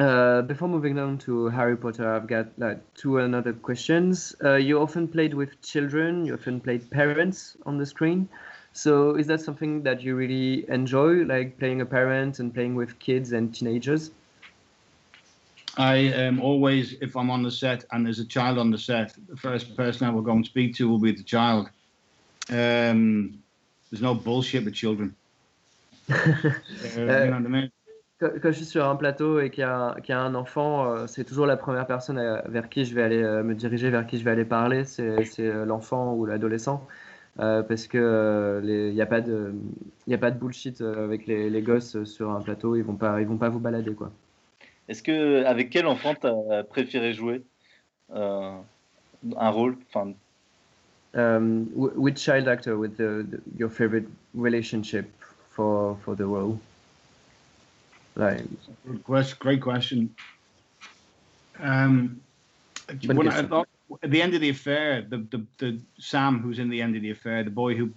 Uh, 0.00 0.42
before 0.42 0.68
moving 0.68 0.98
on 0.98 1.16
to 1.16 1.48
Harry 1.48 1.76
Potter, 1.76 2.08
I've 2.08 2.26
got 2.26 2.46
like 2.58 2.78
two 2.94 3.18
another 3.18 3.52
questions. 3.52 4.34
Uh, 4.42 4.56
you 4.56 4.80
often 4.80 5.06
played 5.06 5.34
with 5.34 5.62
children. 5.62 6.26
You 6.26 6.34
often 6.34 6.60
played 6.60 6.90
parents 6.90 7.56
on 7.64 7.78
the 7.78 7.86
screen. 7.86 8.28
So 8.72 9.14
is 9.14 9.28
that 9.28 9.40
something 9.40 9.84
that 9.84 10.02
you 10.02 10.16
really 10.16 10.68
enjoy, 10.68 11.24
like 11.24 11.60
playing 11.60 11.80
a 11.80 11.86
parent 11.86 12.40
and 12.40 12.52
playing 12.52 12.74
with 12.74 12.98
kids 12.98 13.32
and 13.32 13.54
teenagers? 13.54 14.10
I 15.76 15.94
am 15.94 16.40
always, 16.40 16.96
if 17.00 17.16
I'm 17.16 17.30
on 17.30 17.44
the 17.44 17.50
set 17.52 17.84
and 17.92 18.04
there's 18.04 18.18
a 18.18 18.24
child 18.24 18.58
on 18.58 18.72
the 18.72 18.78
set, 18.78 19.14
the 19.28 19.36
first 19.36 19.76
person 19.76 20.08
I 20.08 20.10
will 20.10 20.22
go 20.22 20.32
and 20.32 20.44
speak 20.44 20.74
to 20.76 20.88
will 20.88 20.98
be 20.98 21.12
the 21.12 21.22
child. 21.22 21.70
Um, 22.50 23.43
there's 23.90 24.02
no 24.02 24.14
bullshit 24.14 24.64
with 24.64 24.74
children. 24.74 25.14
uh, 26.10 26.14
you 26.96 27.06
know 27.06 27.30
what 27.30 27.32
I 27.32 27.48
mean? 27.48 27.70
Quand, 28.20 28.30
je 28.44 28.52
suis 28.52 28.64
sur 28.64 28.88
un 28.88 28.96
plateau 28.96 29.40
et 29.40 29.50
qu'il 29.50 29.64
y, 29.64 30.02
qu 30.02 30.08
y, 30.08 30.12
a 30.12 30.20
un 30.20 30.34
enfant, 30.34 30.86
euh, 30.86 31.06
c'est 31.06 31.24
toujours 31.24 31.46
la 31.46 31.56
première 31.56 31.86
personne 31.86 32.18
euh, 32.18 32.40
vers 32.46 32.68
qui 32.68 32.84
je 32.84 32.94
vais 32.94 33.02
aller 33.02 33.22
euh, 33.22 33.42
me 33.42 33.54
diriger, 33.54 33.90
vers 33.90 34.06
qui 34.06 34.18
je 34.18 34.24
vais 34.24 34.30
aller 34.30 34.44
parler, 34.44 34.84
c'est 34.84 35.64
l'enfant 35.64 36.14
ou 36.14 36.24
l'adolescent. 36.24 36.86
Euh, 37.40 37.64
parce 37.64 37.88
que 37.88 38.60
il 38.62 38.70
euh, 38.70 38.92
n'y 38.92 39.00
a 39.00 39.06
pas 39.06 39.20
de 39.20 39.54
il 40.06 40.14
a 40.14 40.18
pas 40.18 40.30
de 40.30 40.38
bullshit 40.38 40.80
euh, 40.80 41.02
avec 41.02 41.26
les, 41.26 41.50
les, 41.50 41.62
gosses 41.62 42.04
sur 42.04 42.30
un 42.30 42.40
plateau 42.40 42.76
ils 42.76 42.84
vont 42.84 42.94
pas 42.94 43.20
ils 43.20 43.26
vont 43.26 43.38
pas 43.38 43.48
vous 43.48 43.58
balader 43.58 43.92
quoi. 43.92 44.12
Est-ce 44.88 45.02
que 45.02 45.44
avec 45.44 45.70
quel 45.70 45.86
enfant 45.86 46.14
tu 46.14 46.28
as 46.28 46.62
préféré 46.62 47.12
jouer 47.12 47.42
un 48.12 48.60
rôle 49.50 49.76
enfin 49.88 50.12
um, 51.14 51.66
which 51.74 52.22
child 52.22 52.48
actor 52.48 52.76
with 52.76 52.96
the, 52.96 53.26
the, 53.30 53.40
your 53.56 53.68
favorite 53.68 54.06
relationship 54.34 55.10
for 55.50 55.96
for 56.04 56.14
the 56.14 56.26
role 56.26 56.60
like 58.16 58.42
great 59.38 59.60
question 59.60 60.14
um, 61.60 62.20
I 62.88 63.42
thought 63.42 63.68
at 64.02 64.10
the 64.10 64.20
end 64.20 64.34
of 64.34 64.40
the 64.40 64.50
affair, 64.50 65.02
the, 65.02 65.18
the, 65.30 65.46
the 65.58 65.80
Sam 65.98 66.40
who's 66.40 66.58
in 66.58 66.68
the 66.68 66.80
end 66.80 66.96
of 66.96 67.02
the 67.02 67.10
affair, 67.10 67.42
the 67.44 67.50
boy 67.50 67.74
who, 67.74 67.90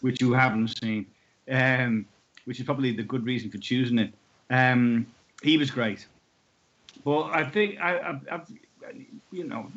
which 0.00 0.20
you 0.20 0.32
haven't 0.32 0.68
seen, 0.78 1.06
um, 1.50 2.06
which 2.44 2.58
is 2.58 2.66
probably 2.66 2.92
the 2.92 3.02
good 3.02 3.24
reason 3.24 3.50
for 3.50 3.58
choosing 3.58 3.98
it. 3.98 4.12
Um, 4.50 5.06
he 5.42 5.56
was 5.56 5.70
great, 5.70 6.06
Well, 7.04 7.24
I 7.24 7.44
think 7.44 7.80
I, 7.80 8.02
have 8.02 8.26
I've, 8.30 8.50
you 9.30 9.44
know, 9.44 9.70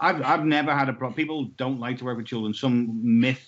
I've 0.00 0.22
I've 0.22 0.44
never 0.44 0.74
had 0.74 0.88
a 0.88 0.92
problem. 0.92 1.14
People 1.14 1.44
don't 1.56 1.80
like 1.80 1.98
to 1.98 2.04
work 2.04 2.16
with 2.16 2.26
children. 2.26 2.54
Some 2.54 3.20
myth, 3.20 3.44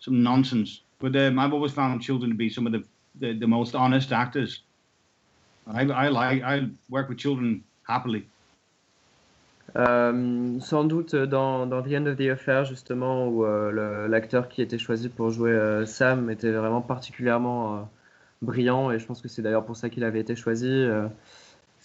some 0.00 0.22
nonsense. 0.22 0.80
But 1.00 1.16
um, 1.16 1.38
I've 1.38 1.52
always 1.52 1.72
found 1.72 2.02
children 2.02 2.30
to 2.30 2.36
be 2.36 2.48
some 2.48 2.66
of 2.66 2.72
the, 2.72 2.84
the, 3.20 3.38
the 3.38 3.46
most 3.46 3.74
honest 3.74 4.12
actors. 4.12 4.62
I, 5.66 5.82
I 5.82 6.08
like 6.08 6.42
I 6.42 6.68
work 6.88 7.08
with 7.08 7.18
children 7.18 7.64
happily. 7.86 8.26
Euh, 9.76 10.60
sans 10.60 10.84
doute 10.84 11.16
dans, 11.16 11.66
dans 11.66 11.82
The 11.82 11.94
End 11.94 12.06
of 12.06 12.16
the 12.16 12.28
Affair, 12.30 12.64
justement, 12.64 13.26
où 13.26 13.44
euh, 13.44 14.06
l'acteur 14.06 14.48
qui 14.48 14.62
était 14.62 14.78
choisi 14.78 15.08
pour 15.08 15.30
jouer 15.30 15.50
euh, 15.50 15.84
Sam 15.84 16.30
était 16.30 16.52
vraiment 16.52 16.80
particulièrement 16.80 17.88
brillant, 18.40 18.92
et 18.92 19.00
je 19.00 19.06
pense 19.06 19.20
que 19.20 19.28
c'est 19.28 19.42
d'ailleurs 19.42 19.64
pour 19.64 19.76
ça 19.76 19.88
qu'il 19.88 20.04
avait 20.04 20.20
été 20.20 20.36
choisi. 20.36 20.86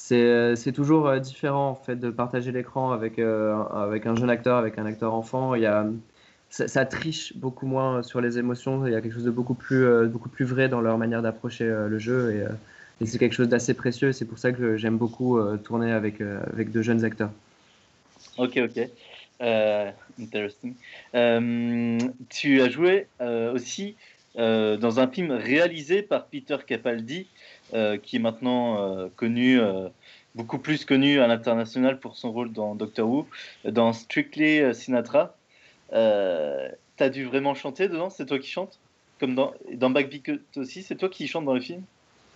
C'est 0.01 0.71
toujours 0.73 1.11
différent 1.19 1.69
en 1.69 1.75
fait 1.75 1.97
de 1.97 2.09
partager 2.09 2.51
l'écran 2.51 2.91
avec, 2.91 3.19
avec 3.19 4.05
un 4.05 4.15
jeune 4.15 4.29
acteur, 4.29 4.57
avec 4.57 4.77
un 4.79 4.85
acteur 4.85 5.13
enfant. 5.13 5.55
Il 5.55 5.61
y 5.61 5.65
a, 5.65 5.85
ça, 6.49 6.85
triche 6.85 7.35
beaucoup 7.35 7.67
moins 7.67 8.01
sur 8.01 8.21
les 8.21 8.39
émotions. 8.39 8.87
Il 8.87 8.93
y 8.93 8.95
a 8.95 9.01
quelque 9.01 9.13
chose 9.13 9.25
de 9.25 9.31
beaucoup 9.31 9.53
plus, 9.53 10.07
beaucoup 10.07 10.29
plus 10.29 10.45
vrai 10.45 10.69
dans 10.69 10.81
leur 10.81 10.97
manière 10.97 11.21
d'approcher 11.21 11.65
le 11.65 11.99
jeu, 11.99 12.47
et, 13.01 13.05
c'est 13.05 13.17
quelque 13.19 13.35
chose 13.35 13.49
d'assez 13.49 13.73
précieux. 13.73 14.11
C'est 14.11 14.25
pour 14.25 14.39
ça 14.39 14.51
que 14.51 14.77
j'aime 14.77 14.97
beaucoup 14.97 15.39
tourner 15.63 15.91
avec, 15.91 16.21
avec 16.21 16.71
de 16.71 16.81
jeunes 16.81 17.05
acteurs. 17.05 17.31
Ok, 18.37 18.57
ok. 18.57 18.89
Euh, 19.41 19.91
interesting. 20.19 20.73
Euh, 21.15 21.97
tu 22.29 22.61
as 22.61 22.69
joué 22.69 23.07
euh, 23.21 23.53
aussi 23.53 23.95
dans 24.35 24.99
un 25.01 25.07
film 25.07 25.31
réalisé 25.31 26.01
par 26.01 26.27
Peter 26.27 26.55
Capaldi, 26.65 27.27
qui 28.03 28.15
est 28.15 28.19
maintenant 28.19 29.09
connu, 29.15 29.59
beaucoup 30.35 30.59
plus 30.59 30.85
connu 30.85 31.19
à 31.19 31.27
l'international 31.27 31.99
pour 31.99 32.17
son 32.17 32.31
rôle 32.31 32.51
dans 32.51 32.75
Doctor 32.75 33.09
Who, 33.09 33.27
dans 33.65 33.93
Strictly 33.93 34.73
Sinatra. 34.73 35.35
T'as 35.91 37.09
dû 37.09 37.25
vraiment 37.25 37.53
chanter 37.53 37.87
dedans? 37.87 38.09
C'est 38.09 38.25
toi 38.25 38.39
qui 38.39 38.49
chantes? 38.49 38.79
Comme 39.19 39.35
dans, 39.35 39.53
dans 39.73 39.89
Backbeat 39.89 40.39
aussi, 40.55 40.81
c'est 40.81 40.95
toi 40.95 41.09
qui 41.09 41.27
chantes 41.27 41.45
dans 41.45 41.55
le 41.55 41.61
film 41.61 41.83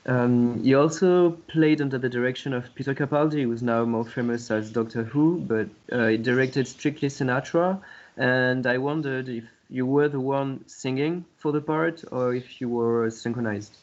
Um, 0.06 0.62
he 0.62 0.76
also 0.76 1.32
played 1.48 1.80
under 1.80 1.98
the 1.98 2.10
direction 2.10 2.52
of 2.52 2.66
Peter 2.76 2.94
Capaldi, 2.94 3.44
who 3.44 3.54
is 3.54 3.62
now 3.62 3.86
more 3.86 4.04
famous 4.04 4.52
as 4.52 4.70
Doctor 4.70 5.04
Who, 5.06 5.40
but 5.40 5.70
uh, 5.94 6.08
he 6.08 6.18
directed 6.18 6.68
Strictly 6.68 7.08
Sinatra. 7.08 7.80
And 8.18 8.68
I 8.68 8.80
wondered 8.80 9.30
if 9.30 9.46
you 9.70 9.86
were 9.86 10.10
the 10.10 10.20
one 10.20 10.60
singing 10.68 11.24
for 11.38 11.54
the 11.54 11.62
part 11.62 12.04
or 12.12 12.34
if 12.34 12.60
you 12.60 12.68
were 12.68 13.10
synchronized? 13.10 13.78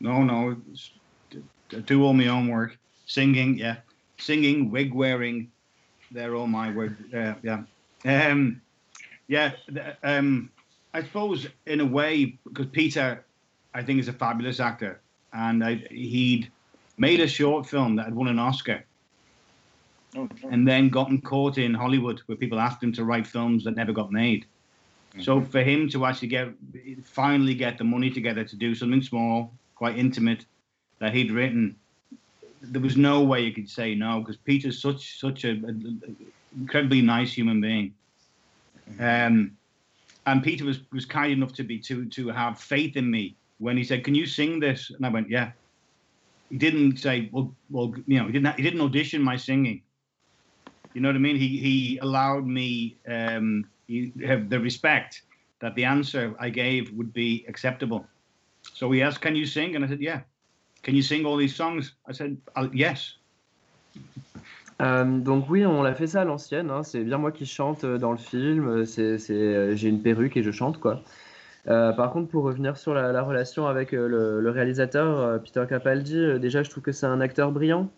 No, 0.00 0.22
no, 0.22 0.56
do 1.84 2.04
all 2.04 2.14
my 2.14 2.28
own 2.28 2.48
work. 2.48 2.76
Singing, 3.06 3.58
yeah, 3.58 3.76
singing, 4.18 4.70
wig 4.70 4.94
wearing, 4.94 5.50
they're 6.10 6.34
all 6.34 6.46
my 6.46 6.72
work. 6.72 6.92
Yeah, 7.12 7.34
yeah, 7.42 7.62
um, 8.04 8.60
yeah. 9.28 9.52
Um, 10.02 10.50
I 10.92 11.02
suppose 11.02 11.46
in 11.66 11.80
a 11.80 11.84
way 11.84 12.38
because 12.44 12.66
Peter, 12.66 13.24
I 13.74 13.82
think, 13.82 14.00
is 14.00 14.08
a 14.08 14.12
fabulous 14.12 14.60
actor 14.60 15.00
and 15.32 15.64
I, 15.64 15.74
he'd 15.90 16.50
made 16.98 17.20
a 17.20 17.28
short 17.28 17.66
film 17.66 17.96
that 17.96 18.06
had 18.06 18.14
won 18.14 18.28
an 18.28 18.38
Oscar. 18.38 18.84
Okay. 20.16 20.48
And 20.50 20.66
then 20.66 20.88
gotten 20.88 21.20
caught 21.20 21.56
in 21.56 21.72
Hollywood 21.72 22.20
where 22.26 22.36
people 22.36 22.58
asked 22.58 22.82
him 22.82 22.92
to 22.94 23.04
write 23.04 23.26
films 23.26 23.62
that 23.64 23.76
never 23.76 23.92
got 23.92 24.10
made. 24.10 24.44
Mm-hmm. 25.12 25.22
So 25.22 25.40
for 25.40 25.62
him 25.62 25.88
to 25.90 26.04
actually 26.04 26.28
get 26.28 26.48
finally 27.04 27.54
get 27.54 27.78
the 27.78 27.84
money 27.84 28.10
together 28.10 28.44
to 28.44 28.56
do 28.56 28.74
something 28.74 29.02
small, 29.02 29.52
quite 29.80 29.96
intimate, 29.96 30.44
that 30.98 31.14
he'd 31.14 31.30
written, 31.30 31.74
there 32.60 32.82
was 32.82 32.98
no 32.98 33.22
way 33.22 33.40
you 33.40 33.50
could 33.50 33.70
say 33.70 33.94
no 33.94 34.20
because 34.20 34.36
Peter's 34.36 34.82
such 34.82 35.18
such 35.18 35.44
a, 35.44 35.52
a, 35.52 35.72
incredibly 36.60 37.00
nice 37.00 37.32
human 37.32 37.62
being. 37.62 37.94
Mm-hmm. 38.90 39.02
Um, 39.02 39.56
and 40.26 40.42
Peter 40.42 40.66
was, 40.66 40.80
was 40.92 41.06
kind 41.06 41.32
enough 41.32 41.54
to 41.54 41.64
be 41.64 41.78
to 41.78 42.04
to 42.04 42.28
have 42.28 42.60
faith 42.60 42.98
in 42.98 43.10
me 43.10 43.34
when 43.56 43.78
he 43.78 43.82
said, 43.82 44.04
"Can 44.04 44.14
you 44.14 44.26
sing 44.26 44.60
this?" 44.60 44.90
and 44.90 45.06
I 45.06 45.08
went, 45.08 45.30
"Yeah." 45.30 45.52
He 46.50 46.58
didn't 46.58 46.98
say, 46.98 47.30
"Well, 47.32 47.54
well, 47.70 47.94
you 48.06 48.18
know," 48.18 48.26
he 48.26 48.32
didn't 48.32 48.54
he 48.56 48.62
didn't 48.62 48.82
audition 48.82 49.22
my 49.22 49.36
singing. 49.38 49.80
You 50.92 51.00
know 51.00 51.08
what 51.08 51.16
I 51.16 51.20
mean? 51.20 51.36
He 51.36 51.56
he 51.56 51.98
allowed 52.02 52.46
me 52.46 52.98
um, 53.08 53.64
he, 53.86 54.12
have 54.26 54.50
the 54.50 54.60
respect 54.60 55.22
that 55.60 55.74
the 55.74 55.86
answer 55.86 56.34
I 56.38 56.50
gave 56.50 56.92
would 56.92 57.14
be 57.14 57.46
acceptable. 57.48 58.04
So 58.74 58.92
he 58.92 59.02
asked, 59.02 59.20
"Can 59.22 59.34
you 59.34 59.46
sing?" 59.46 59.76
And 59.76 59.84
I 59.84 59.88
said, 59.88 60.00
"Yeah." 60.00 60.22
Can 60.82 60.94
you 60.94 61.02
sing 61.02 61.26
all 61.26 61.36
these 61.36 61.54
songs? 61.54 61.96
I 62.08 62.14
said, 62.14 62.36
"Yes." 62.72 63.16
Euh, 64.80 65.04
donc 65.18 65.50
oui, 65.50 65.66
on 65.66 65.82
l'a 65.82 65.94
fait 65.94 66.06
ça 66.06 66.22
à 66.22 66.24
l'ancienne. 66.24 66.70
Hein. 66.70 66.82
C'est 66.82 67.04
bien 67.04 67.18
moi 67.18 67.32
qui 67.32 67.44
chante 67.44 67.84
euh, 67.84 67.98
dans 67.98 68.12
le 68.12 68.18
film. 68.18 68.86
C'est, 68.86 69.18
c'est, 69.18 69.76
j'ai 69.76 69.88
une 69.88 70.00
perruque 70.00 70.38
et 70.38 70.42
je 70.42 70.50
chante 70.50 70.80
quoi. 70.80 71.02
Euh, 71.68 71.92
par 71.92 72.12
contre, 72.12 72.28
pour 72.28 72.44
revenir 72.44 72.76
sur 72.76 72.94
la, 72.94 73.22
relation 73.22 73.66
avec 73.66 73.92
euh, 73.92 74.40
le, 74.40 74.50
réalisateur, 74.50 75.18
euh, 75.18 75.38
Peter 75.38 75.64
Capaldi, 75.68 76.38
déjà, 76.40 76.62
je 76.62 76.70
trouve 76.70 76.82
que 76.82 76.92
c'est 76.92 77.06
un 77.06 77.20
acteur 77.20 77.52
brillant. 77.52 77.90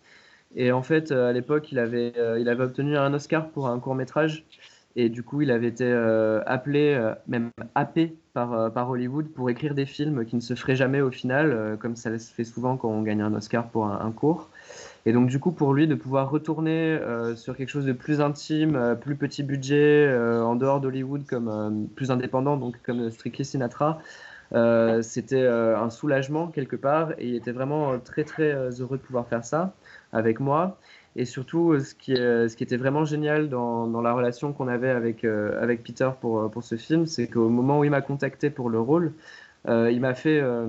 Et 0.55 0.73
en 0.73 0.83
fait, 0.83 1.13
à 1.13 1.33
l'époque, 1.33 1.73
il 1.73 1.79
il 1.79 2.49
avait 2.49 2.65
obtenu 2.65 2.97
un 2.97 3.15
Oscar 3.15 3.49
pour 3.51 3.69
un 3.69 3.79
court 3.79 3.95
métrage. 3.95 4.45
Et 4.97 5.09
du 5.09 5.23
coup, 5.23 5.41
il 5.41 5.51
avait 5.51 5.69
été 5.69 5.91
appelé, 6.47 7.13
même 7.27 7.51
happé 7.75 8.15
par, 8.35 8.73
par 8.73 8.91
Hollywood 8.91 9.29
pour 9.29 9.49
écrire 9.49 9.75
des 9.75 9.87
films 9.87 10.27
qui 10.27 10.37
ne 10.37 10.41
se 10.41 10.55
feraient 10.55 10.77
jamais 10.77 11.01
au 11.01 11.11
final, 11.11 11.79
comme 11.81 11.97
ça 11.97 12.19
se 12.19 12.33
fait 12.33 12.45
souvent 12.45 12.77
quand 12.77 12.91
on 12.91 13.03
gagne 13.03 13.23
un 13.23 13.35
Oscar 13.35 13.69
pour 13.69 13.87
un 13.87 14.13
court. 14.13 14.51
Et 15.05 15.13
donc, 15.13 15.29
du 15.29 15.41
coup, 15.41 15.51
pour 15.51 15.75
lui, 15.75 15.89
de 15.89 15.95
pouvoir 15.95 16.31
retourner 16.31 16.93
euh, 16.93 17.35
sur 17.35 17.57
quelque 17.57 17.71
chose 17.71 17.87
de 17.87 17.93
plus 17.93 18.21
intime, 18.21 18.77
euh, 18.77 18.95
plus 18.95 19.17
petit 19.17 19.43
budget, 19.43 20.07
euh, 20.07 20.43
en 20.45 20.55
dehors 20.55 20.81
d'Hollywood, 20.81 21.27
comme 21.27 21.89
plus 21.97 22.11
indépendant, 22.11 22.57
donc 22.57 22.77
comme 22.85 23.11
Strictly 23.11 23.45
Sinatra, 23.45 23.99
c'était 25.03 25.47
un 25.47 25.89
soulagement 25.91 26.49
quelque 26.49 26.77
part. 26.77 27.13
Et 27.19 27.29
il 27.29 27.35
était 27.35 27.53
vraiment 27.53 27.99
très, 27.99 28.23
très 28.25 28.53
heureux 28.81 28.99
de 28.99 29.03
pouvoir 29.03 29.27
faire 29.27 29.45
ça 29.45 29.75
avec 30.13 30.41
moi. 30.41 30.79
Et 31.17 31.25
surtout, 31.27 31.79
ce 31.79 31.95
qui, 31.95 32.17
ce 32.17 32.57
qui 32.57 32.65
était 32.65 32.79
vraiment 32.79 33.05
génial 33.05 33.49
dans, 33.51 34.01
la 34.01 34.15
relation 34.15 34.53
qu'on 34.53 34.69
avait 34.69 34.89
avec, 34.89 35.25
avec 35.25 35.83
Peter 35.83 36.09
pour, 36.21 36.51
ce 36.63 36.77
film, 36.77 37.05
c'est 37.07 37.29
qu'au 37.29 37.51
moment 37.51 37.81
où 37.81 37.85
il 37.85 37.91
m'a 37.91 38.01
contacté 38.01 38.49
pour 38.49 38.71
le 38.71 38.81
rôle, 38.81 39.13
euh, 39.69 39.91
il 39.93 40.01
m'a 40.01 40.15
fait 40.15 40.41
euh, 40.41 40.67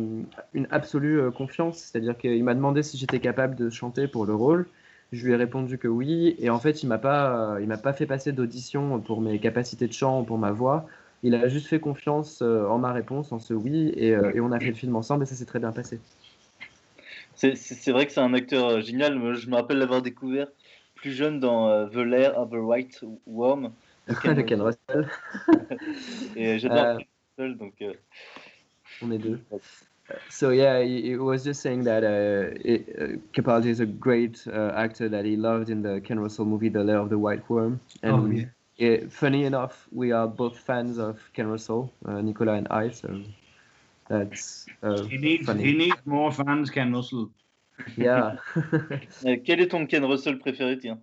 une 0.53 0.67
absolue 0.69 1.19
euh, 1.19 1.31
confiance, 1.31 1.79
c'est-à-dire 1.79 2.17
qu'il 2.17 2.43
m'a 2.43 2.53
demandé 2.53 2.83
si 2.83 2.97
j'étais 2.97 3.19
capable 3.19 3.55
de 3.55 3.69
chanter 3.69 4.07
pour 4.07 4.25
le 4.25 4.35
rôle. 4.35 4.67
Je 5.11 5.25
lui 5.25 5.33
ai 5.33 5.35
répondu 5.35 5.77
que 5.77 5.87
oui, 5.87 6.35
et 6.39 6.49
en 6.49 6.59
fait, 6.59 6.83
il 6.83 6.87
m'a 6.87 6.97
pas, 6.97 7.59
m'a 7.59 7.77
pas 7.77 7.93
fait 7.93 8.05
passer 8.05 8.31
d'audition 8.31 8.99
pour 8.99 9.21
mes 9.21 9.39
capacités 9.39 9.87
de 9.87 9.93
chant 9.93 10.21
ou 10.21 10.23
pour 10.23 10.37
ma 10.37 10.51
voix. 10.51 10.87
Il 11.23 11.35
a 11.35 11.47
juste 11.47 11.67
fait 11.67 11.79
confiance 11.79 12.41
en 12.41 12.79
ma 12.79 12.91
réponse, 12.91 13.31
en 13.31 13.39
ce 13.39 13.53
oui, 13.53 13.93
et 13.95 14.15
on 14.39 14.51
a 14.51 14.59
fait 14.59 14.69
le 14.69 14.73
film 14.73 14.95
ensemble, 14.95 15.23
et 15.23 15.25
ça 15.27 15.35
s'est 15.35 15.45
très 15.45 15.59
bien 15.59 15.71
passé. 15.71 15.99
C'est 17.35 17.91
vrai 17.91 18.05
que 18.05 18.11
c'est 18.11 18.21
un 18.21 18.33
acteur 18.33 18.81
génial. 18.81 19.35
Je 19.35 19.49
me 19.49 19.55
rappelle 19.55 19.77
l'avoir 19.77 20.01
découvert 20.01 20.47
plus 20.95 21.11
jeune 21.11 21.39
dans 21.39 21.87
The 21.89 21.97
Lair 21.97 22.37
of 22.37 22.49
the 22.49 22.55
White 22.55 23.03
Worm. 23.27 23.71
de 24.07 24.41
Ken 24.41 24.61
Russell. 24.61 25.09
et 26.35 26.59
j'adore 26.59 26.97
Ken 26.97 27.07
Russell, 27.37 27.57
donc 27.57 27.83
On 29.01 29.11
est 29.11 29.17
deux. 29.17 29.39
So 30.29 30.49
yeah, 30.49 30.83
he, 30.83 31.15
was 31.15 31.43
just 31.43 31.61
saying 31.61 31.85
that 31.85 32.03
uh, 32.03 32.53
it, 32.63 32.89
uh, 32.99 33.17
Capaldi 33.33 33.67
is 33.67 33.79
a 33.79 33.85
great 33.85 34.45
uh, 34.47 34.71
actor 34.75 35.07
that 35.09 35.25
he 35.25 35.35
loved 35.37 35.69
in 35.69 35.81
the 35.81 36.01
Ken 36.01 36.19
Russell 36.19 36.45
movie 36.45 36.69
The 36.69 36.83
Lair 36.83 36.97
of 36.97 37.09
the 37.09 37.17
White 37.17 37.49
Worm. 37.49 37.79
And 38.03 38.13
oh, 38.13 38.25
yeah. 38.25 38.45
It, 38.77 39.11
funny 39.11 39.45
enough, 39.45 39.87
we 39.91 40.11
are 40.11 40.27
both 40.27 40.57
fans 40.57 40.97
of 40.97 41.19
Ken 41.33 41.47
Russell, 41.47 41.93
uh, 42.05 42.21
Nicola 42.21 42.53
and 42.53 42.67
I. 42.69 42.89
So 42.89 43.21
that's 44.13 44.65
uh, 44.83 45.03
he 45.03 45.17
needs 45.17 45.45
funny. 45.45 45.63
he 45.63 45.73
needs 45.73 46.01
more 46.05 46.31
fans, 46.31 46.69
Ken 46.69 46.93
Russell. 46.93 47.31
Yeah. 47.97 48.37
Uh, 49.25 49.35
quel 49.45 49.59
est 49.61 49.69
ton 49.71 49.87
Ken 49.87 50.05
Russell 50.05 50.37
préféré, 50.37 50.79
tiens? 50.79 50.99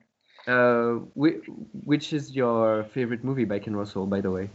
Uh, 0.47 1.01
which 1.15 2.13
is 2.13 2.31
your 2.35 2.85
favorite 2.95 3.25
movie 3.25 3.45
by 3.45 3.59
Ken 3.59 3.75
Russell, 3.75 4.07
by 4.07 4.21
the 4.21 4.31
way? 4.31 4.49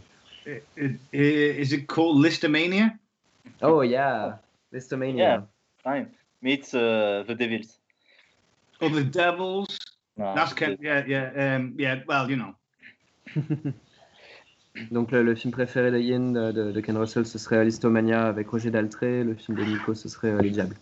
Is 1.12 1.72
it 1.72 1.86
called 1.88 2.24
Listomania? 2.24 2.98
Oh 3.60 3.82
yeah, 3.82 4.36
Listomania. 4.72 5.18
Yeah, 5.18 5.40
fine. 5.82 6.14
Meets 6.42 6.74
uh, 6.74 7.24
the 7.26 7.34
Devils. 7.34 7.78
Oh, 8.80 8.88
the 8.88 9.04
Devils. 9.04 9.78
No, 10.16 10.34
That's 10.34 10.52
Ken, 10.52 10.76
yeah, 10.80 11.04
yeah, 11.06 11.56
um, 11.56 11.74
yeah. 11.78 12.02
Well, 12.06 12.30
you 12.30 12.36
know. 12.36 12.54
Donc 14.90 15.10
le, 15.10 15.22
le, 15.22 15.34
film 15.34 15.52
préféré 15.52 15.90
de 15.90 15.98
Ian 15.98 16.32
de, 16.32 16.72
de, 16.72 16.80
Ken 16.80 16.96
Russell, 16.96 17.26
ce 17.26 17.38
serait 17.38 17.64
Listomania 17.64 18.26
avec 18.26 18.48
Roger 18.48 18.70
Daltrey. 18.70 19.24
Le 19.24 19.34
film 19.34 19.58
de 19.58 19.64
Nico, 19.64 19.94
ce 19.94 20.08
serait 20.08 20.32
euh, 20.32 20.40
Les 20.40 20.50
Diables. 20.50 20.76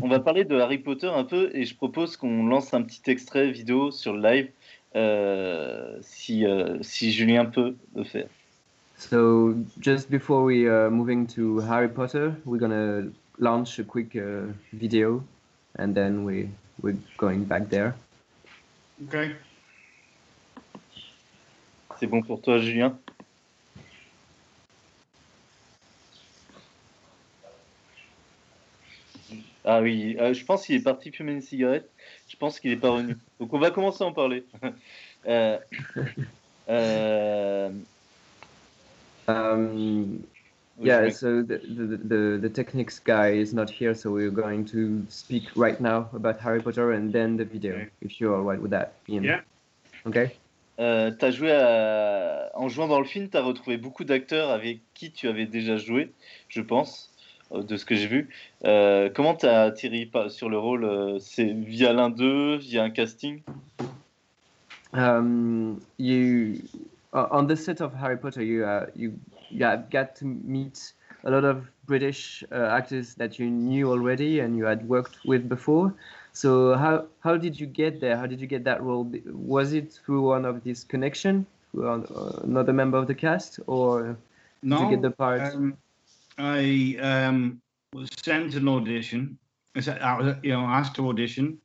On 0.00 0.08
va 0.08 0.20
parler 0.20 0.44
de 0.44 0.58
Harry 0.58 0.78
Potter 0.78 1.08
un 1.08 1.24
peu 1.24 1.50
et 1.54 1.64
je 1.64 1.74
propose 1.74 2.16
qu'on 2.16 2.46
lance 2.46 2.74
un 2.74 2.82
petit 2.82 3.10
extrait 3.10 3.50
vidéo 3.50 3.90
sur 3.90 4.12
le 4.12 4.22
live 4.22 4.48
euh, 4.96 5.98
si, 6.02 6.46
euh, 6.46 6.78
si 6.82 7.12
Julien 7.12 7.46
peut 7.46 7.74
le 7.94 8.04
faire. 8.04 8.26
So 8.96 9.54
just 9.80 10.10
before 10.10 10.42
we 10.42 10.66
are 10.66 10.88
uh, 10.88 10.90
moving 10.90 11.26
to 11.28 11.60
Harry 11.60 11.88
Potter, 11.88 12.32
we're 12.44 12.58
gonna 12.58 13.08
launch 13.38 13.78
a 13.78 13.84
quick 13.84 14.16
uh, 14.16 14.52
video, 14.72 15.22
and 15.78 15.94
then 15.94 16.24
we 16.24 16.48
we're 16.82 16.96
going 17.16 17.44
back 17.44 17.68
there. 17.68 17.94
Okay. 19.06 19.36
C'est 21.98 22.06
bon 22.06 22.22
pour 22.22 22.40
toi, 22.40 22.58
Julien. 22.58 22.96
Ah 29.64 29.82
oui, 29.82 30.16
euh, 30.18 30.32
je 30.32 30.44
pense 30.44 30.64
qu'il 30.64 30.76
est 30.76 30.82
parti 30.82 31.10
fumer 31.10 31.32
une 31.32 31.42
cigarette. 31.42 31.90
Je 32.28 32.36
pense 32.36 32.58
qu'il 32.58 32.70
est 32.70 32.76
pas 32.76 32.90
revenu. 32.90 33.16
Donc 33.38 33.52
on 33.52 33.58
va 33.58 33.70
commencer 33.70 34.02
à 34.02 34.06
en 34.06 34.12
parler. 34.12 34.44
euh, 35.26 35.58
euh, 36.70 37.70
Um, 39.28 40.24
yeah, 40.80 41.10
so 41.10 41.42
the, 41.42 41.58
the, 41.58 41.98
the, 41.98 42.38
the 42.40 42.48
techniques 42.48 43.04
guy 43.04 43.32
is 43.32 43.52
not 43.52 43.68
here, 43.68 43.94
so 43.94 44.10
we're 44.10 44.30
going 44.30 44.64
to 44.64 45.04
speak 45.10 45.44
right 45.54 45.78
now 45.82 46.08
about 46.14 46.40
Harry 46.40 46.62
Potter 46.62 46.92
and 46.92 47.12
then 47.12 47.36
the 47.36 47.44
video, 47.44 47.74
Okay. 47.74 47.90
if 48.00 48.18
you're 48.20 48.34
alright 48.34 48.60
with 48.60 48.70
that, 48.70 48.94
Ian. 49.06 49.24
Yeah. 49.24 49.40
Okay? 50.06 50.32
Euh, 50.78 51.10
t'as 51.10 51.30
joué 51.30 51.52
à... 51.52 52.50
en 52.54 52.68
jouant 52.68 52.86
dans 52.86 53.00
le 53.00 53.06
film, 53.06 53.28
tu 53.28 53.36
as 53.36 53.42
retrouvé 53.42 53.76
beaucoup 53.76 54.04
d'acteurs 54.04 54.50
avec 54.50 54.80
qui 54.94 55.10
tu 55.10 55.28
avais 55.28 55.46
déjà 55.46 55.76
joué, 55.76 56.12
je 56.48 56.60
pense, 56.60 57.10
euh, 57.52 57.62
de 57.62 57.76
ce 57.76 57.84
que 57.84 57.96
j'ai 57.96 58.06
vu. 58.06 58.28
Euh, 58.64 59.10
comment 59.12 59.34
tu 59.34 59.46
as 59.46 59.72
par- 60.12 60.30
sur 60.30 60.48
le 60.48 60.58
rôle 60.58 60.84
euh, 60.84 61.18
C'est 61.18 61.52
via 61.52 61.92
l'un 61.92 62.10
d'eux, 62.10 62.56
via 62.56 62.84
un 62.84 62.90
casting? 62.90 63.42
Um, 64.94 65.80
you 65.98 66.62
uh, 67.12 67.26
on 67.30 67.46
the 67.46 67.56
set 67.56 67.80
of 67.80 67.92
Harry 67.94 68.16
Potter, 68.16 68.42
you 68.42 68.64
uh, 68.64 68.86
you 68.96 69.12
got 69.58 70.14
to 70.16 70.24
meet 70.24 70.94
a 71.24 71.30
lot 71.30 71.44
of 71.44 71.68
British 71.86 72.42
uh, 72.52 72.54
actors 72.54 73.14
that 73.16 73.38
you 73.38 73.50
knew 73.50 73.90
already 73.90 74.40
and 74.40 74.56
you 74.56 74.64
had 74.64 74.88
worked 74.88 75.18
with 75.26 75.48
before. 75.48 75.92
So 76.38 76.76
how 76.76 77.06
how 77.18 77.36
did 77.36 77.58
you 77.58 77.66
get 77.66 78.00
there? 78.00 78.16
How 78.16 78.26
did 78.26 78.40
you 78.40 78.46
get 78.46 78.62
that 78.62 78.80
role? 78.80 79.10
Was 79.26 79.72
it 79.72 79.92
through 79.92 80.22
one 80.22 80.44
of 80.44 80.62
these 80.62 80.84
connection, 80.84 81.46
uh, 81.76 82.00
another 82.44 82.72
member 82.72 82.96
of 82.96 83.08
the 83.08 83.14
cast, 83.14 83.58
or 83.66 84.16
did 84.62 84.78
you 84.78 84.90
get 84.90 85.02
the 85.02 85.10
part? 85.10 85.42
um, 85.42 85.76
I 86.38 86.96
um, 87.00 87.60
was 87.92 88.08
sent 88.22 88.54
an 88.54 88.68
audition. 88.68 89.36
I 89.74 89.80
said 89.80 90.00
I 90.00 90.16
was, 90.16 90.36
you 90.44 90.52
know, 90.52 90.60
asked 90.60 90.94
to 90.94 91.08
audition, 91.08 91.58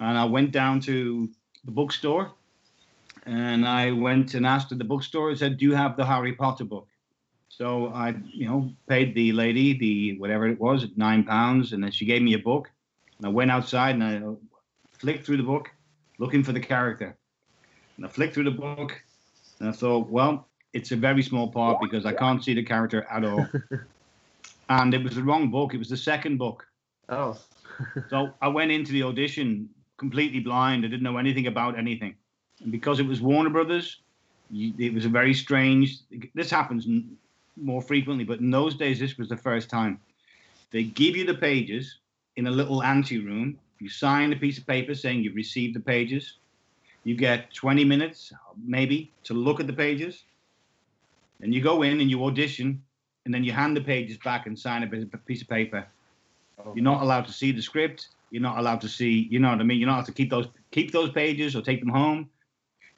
and 0.00 0.18
I 0.18 0.24
went 0.24 0.50
down 0.50 0.80
to 0.90 1.30
the 1.64 1.70
bookstore, 1.70 2.32
and 3.26 3.64
I 3.64 3.92
went 3.92 4.34
and 4.34 4.44
asked 4.44 4.72
at 4.72 4.78
the 4.78 4.90
bookstore. 4.92 5.30
I 5.30 5.34
said, 5.34 5.56
"Do 5.56 5.66
you 5.66 5.74
have 5.76 5.96
the 5.96 6.04
Harry 6.04 6.32
Potter 6.32 6.64
book?" 6.64 6.88
So 7.48 7.92
I, 7.94 8.16
you 8.34 8.48
know, 8.48 8.72
paid 8.88 9.14
the 9.14 9.30
lady 9.30 9.78
the 9.78 10.18
whatever 10.18 10.48
it 10.48 10.58
was, 10.58 10.84
nine 10.96 11.22
pounds, 11.22 11.72
and 11.72 11.84
then 11.84 11.92
she 11.92 12.06
gave 12.06 12.22
me 12.22 12.34
a 12.34 12.40
book. 12.40 12.72
And 13.18 13.26
I 13.26 13.30
went 13.30 13.50
outside 13.50 13.94
and 13.94 14.04
I 14.04 14.22
flicked 14.98 15.24
through 15.24 15.38
the 15.38 15.42
book, 15.42 15.70
looking 16.18 16.42
for 16.42 16.52
the 16.52 16.60
character. 16.60 17.16
And 17.96 18.04
I 18.04 18.08
flicked 18.08 18.34
through 18.34 18.44
the 18.44 18.50
book, 18.50 19.00
and 19.60 19.68
I 19.68 19.72
thought, 19.72 20.08
well, 20.10 20.48
it's 20.72 20.92
a 20.92 20.96
very 20.96 21.22
small 21.22 21.50
part 21.50 21.80
because 21.80 22.04
I 22.04 22.12
can't 22.12 22.44
see 22.44 22.52
the 22.52 22.62
character 22.62 23.06
at 23.10 23.24
all. 23.24 23.48
and 24.68 24.92
it 24.92 25.02
was 25.02 25.14
the 25.14 25.22
wrong 25.22 25.50
book. 25.50 25.72
It 25.72 25.78
was 25.78 25.88
the 25.88 25.96
second 25.96 26.36
book. 26.36 26.66
oh, 27.08 27.38
So 28.10 28.32
I 28.42 28.48
went 28.48 28.70
into 28.70 28.92
the 28.92 29.02
audition 29.02 29.68
completely 29.96 30.40
blind. 30.40 30.84
I 30.84 30.88
didn't 30.88 31.02
know 31.02 31.16
anything 31.16 31.46
about 31.46 31.78
anything. 31.78 32.14
And 32.62 32.70
because 32.70 33.00
it 33.00 33.06
was 33.06 33.20
Warner 33.20 33.50
Brothers, 33.50 34.00
it 34.52 34.92
was 34.92 35.04
a 35.04 35.08
very 35.08 35.34
strange. 35.34 35.98
This 36.34 36.50
happens 36.50 36.86
more 37.56 37.80
frequently, 37.82 38.24
but 38.24 38.40
in 38.40 38.50
those 38.50 38.74
days, 38.74 38.98
this 38.98 39.16
was 39.16 39.28
the 39.28 39.36
first 39.36 39.70
time. 39.70 40.00
They 40.70 40.84
give 40.84 41.16
you 41.16 41.24
the 41.24 41.34
pages 41.34 41.98
in 42.36 42.46
a 42.46 42.50
little 42.50 42.82
ante 42.82 43.18
room. 43.18 43.58
You 43.80 43.88
sign 43.88 44.32
a 44.32 44.36
piece 44.36 44.58
of 44.58 44.66
paper 44.66 44.94
saying 44.94 45.22
you've 45.22 45.34
received 45.34 45.74
the 45.74 45.80
pages. 45.80 46.38
You 47.04 47.14
get 47.14 47.52
20 47.54 47.84
minutes, 47.84 48.32
maybe, 48.64 49.12
to 49.24 49.34
look 49.34 49.60
at 49.60 49.66
the 49.66 49.72
pages. 49.72 50.24
And 51.42 51.54
you 51.54 51.60
go 51.60 51.82
in 51.82 52.00
and 52.00 52.10
you 52.10 52.24
audition, 52.24 52.82
and 53.24 53.34
then 53.34 53.44
you 53.44 53.52
hand 53.52 53.76
the 53.76 53.80
pages 53.80 54.16
back 54.24 54.46
and 54.46 54.58
sign 54.58 54.82
a 54.82 55.16
piece 55.18 55.42
of 55.42 55.48
paper. 55.48 55.86
You're 56.74 56.84
not 56.84 57.02
allowed 57.02 57.26
to 57.26 57.32
see 57.32 57.52
the 57.52 57.60
script. 57.60 58.08
You're 58.30 58.42
not 58.42 58.58
allowed 58.58 58.80
to 58.80 58.88
see, 58.88 59.28
you 59.30 59.38
know 59.38 59.50
what 59.50 59.60
I 59.60 59.62
mean. 59.62 59.78
You're 59.78 59.88
not 59.88 59.96
allowed 59.96 60.06
to 60.06 60.12
keep 60.12 60.30
those 60.30 60.48
keep 60.70 60.90
those 60.90 61.10
pages 61.10 61.54
or 61.54 61.62
take 61.62 61.80
them 61.80 61.90
home. 61.90 62.28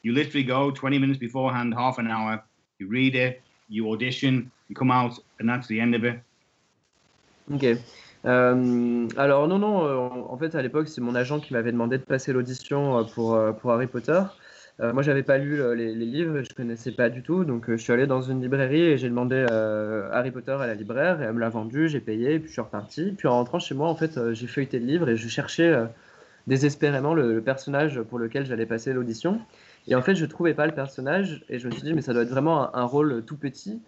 You 0.03 0.13
literally 0.13 0.45
go 0.45 0.71
20 0.71 0.99
minutes 0.99 1.19
beforehand, 1.19 1.75
half 1.75 1.99
an 1.99 2.09
hour. 2.09 2.43
You 2.79 2.89
read 2.89 3.15
it, 3.15 3.43
you 3.69 3.91
audition, 3.93 4.51
you 4.69 4.75
come 4.75 4.91
out, 4.91 5.19
and 5.39 5.49
that's 5.49 5.67
the 5.67 5.81
end 5.81 5.95
of 5.95 6.05
it. 6.05 6.21
Ok. 7.53 7.79
Euh, 8.29 9.09
alors 9.17 9.49
non, 9.49 9.59
non, 9.59 9.87
euh, 9.87 9.97
en 9.97 10.37
fait 10.37 10.55
à 10.55 10.61
l'époque 10.61 10.89
c'est 10.89 11.01
mon 11.01 11.15
agent 11.15 11.41
qui 11.41 11.55
m'avait 11.55 11.73
demandé 11.73 11.97
de 11.97 12.03
passer 12.03 12.33
l'audition 12.33 12.99
euh, 12.99 13.05
pour, 13.05 13.41
pour 13.61 13.73
Harry 13.73 13.87
Potter. 13.87 14.21
Euh, 14.81 14.93
moi 14.93 15.03
j'avais 15.03 15.23
pas 15.23 15.39
lu 15.39 15.61
les, 15.75 15.95
les 15.95 16.05
livres, 16.05 16.43
je 16.43 16.55
connaissais 16.55 16.93
pas 16.93 17.09
du 17.09 17.23
tout, 17.23 17.45
donc 17.45 17.71
je 17.71 17.77
suis 17.77 17.93
allé 17.93 18.07
dans 18.07 18.21
une 18.21 18.43
librairie 18.43 18.83
et 18.83 18.99
j'ai 18.99 19.09
demandé 19.09 19.47
Harry 20.13 20.31
Potter 20.31 20.53
à 20.53 20.67
la 20.67 20.75
libraire 20.75 21.23
et 21.23 21.25
elle 21.25 21.33
me 21.33 21.41
l'a 21.41 21.49
vendu, 21.49 21.89
j'ai 21.89 22.01
payé 22.01 22.39
puis 22.39 22.49
je 22.49 22.53
suis 22.53 22.61
reparti. 22.61 23.15
Puis 23.17 23.29
en 23.29 23.33
rentrant 23.33 23.59
chez 23.59 23.75
moi 23.75 23.89
en 23.89 23.97
fait 23.97 24.33
j'ai 24.35 24.47
feuilleté 24.47 24.79
le 24.79 24.87
livre 24.87 25.09
et 25.09 25.17
je 25.17 25.29
cherchais 25.29 25.75
désespérément 26.47 27.15
le, 27.15 27.41
personnage 27.43 28.01
pour 28.03 28.19
lequel 28.19 28.47
j'allais 28.47 28.67
passer 28.67 28.93
l'audition. 28.93 29.41
Et 29.89 29.95
en 29.95 30.03
fait 30.03 30.15
je 30.15 30.27
trouvais 30.27 30.55
pas 30.55 30.67
le 30.67 30.75
personnage 30.75 31.45
et 31.49 31.59
je 31.59 31.67
me 31.67 31.73
suis 31.73 31.83
dit 31.83 31.95
mais 31.95 32.03
ça 32.03 32.13
doit 32.13 32.23
être 32.23 32.31
vraiment 32.31 32.75
un, 32.77 32.85
rôle 32.85 33.25
tout 33.25 33.37
petit 33.37 33.83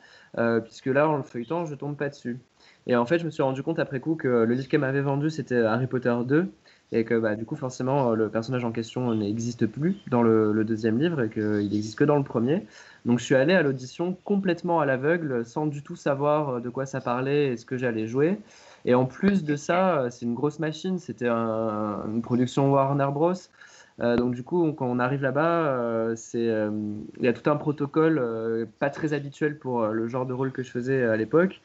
puisque 0.65 0.87
là 0.87 1.09
en 1.09 1.19
le 1.19 1.23
feuilletant 1.23 1.67
je 1.67 1.75
tombe 1.75 1.97
pas 1.97 2.09
dessus. 2.09 2.39
Et 2.87 2.97
en 2.97 3.07
fait, 3.07 3.19
je 3.19 3.25
me 3.25 3.31
suis 3.31 3.43
rendu 3.43 3.63
compte 3.63 3.79
après 3.79 4.01
coup 4.01 4.17
que 4.17 4.29
le 4.29 4.55
livre 4.55 4.69
qu'elle 4.69 4.81
m'avait 4.81 5.03
vendu, 5.03 5.31
c'était 5.31 5.61
Harry 5.61 5.87
Potter 5.87 6.15
2, 6.27 6.51
et 6.93 7.05
que 7.05 7.19
bah, 7.19 7.37
du 7.37 7.45
coup, 7.45 7.57
forcément, 7.57 8.15
le 8.15 8.29
personnage 8.31 8.65
en 8.65 8.73
question 8.73 9.15
n'existe 9.15 9.67
plus 9.67 9.97
dans 10.09 10.23
le, 10.23 10.65
deuxième 10.65 10.99
livre, 10.99 11.23
et 11.23 11.31
qu'il 11.31 11.69
n'existe 11.71 11.99
que 11.99 12.05
dans 12.05 12.17
le 12.17 12.25
premier. 12.25 12.67
Donc, 13.05 13.19
je 13.19 13.25
suis 13.25 13.35
allé 13.35 13.55
à 13.55 13.63
l'audition 13.63 14.17
complètement 14.25 14.81
à 14.81 14.87
l'aveugle, 14.87 15.45
sans 15.45 15.67
du 15.67 15.83
tout 15.83 15.97
savoir 15.97 16.61
de 16.61 16.69
quoi 16.69 16.87
ça 16.87 17.01
parlait 17.01 17.49
et 17.53 17.57
ce 17.57 17.65
que 17.67 17.77
j'allais 17.77 18.07
jouer. 18.07 18.39
Et 18.85 18.95
en 18.95 19.05
plus 19.07 19.45
de 19.45 19.57
ça, 19.57 20.09
c'est 20.11 20.25
une 20.25 20.35
grosse 20.35 20.59
machine, 20.59 20.99
c'était 20.99 21.29
un- 21.29 22.05
une 22.07 22.23
production 22.23 22.73
Warner 22.73 23.09
Bros. 23.13 23.35
Euh, 24.01 24.17
donc 24.17 24.35
du 24.35 24.43
coup, 24.43 24.73
quand 24.73 24.87
on 24.87 24.99
arrive 24.99 25.23
là-bas, 25.23 25.67
euh, 25.69 26.17
euh, 26.35 26.71
il 27.19 27.25
y 27.25 27.29
a 27.29 27.33
tout 27.33 27.51
un 27.51 27.57
protocole 27.57 28.19
euh, 28.19 28.65
pas 28.79 28.89
très 28.91 29.13
habituel 29.13 29.59
pour 29.59 29.83
euh, 29.83 29.93
le 29.93 30.09
genre 30.09 30.27
de 30.27 30.33
rôle 30.33 30.53
que 30.53 30.63
je 30.63 30.71
faisais 30.71 31.03
à 31.03 31.17
l'époque. 31.17 31.61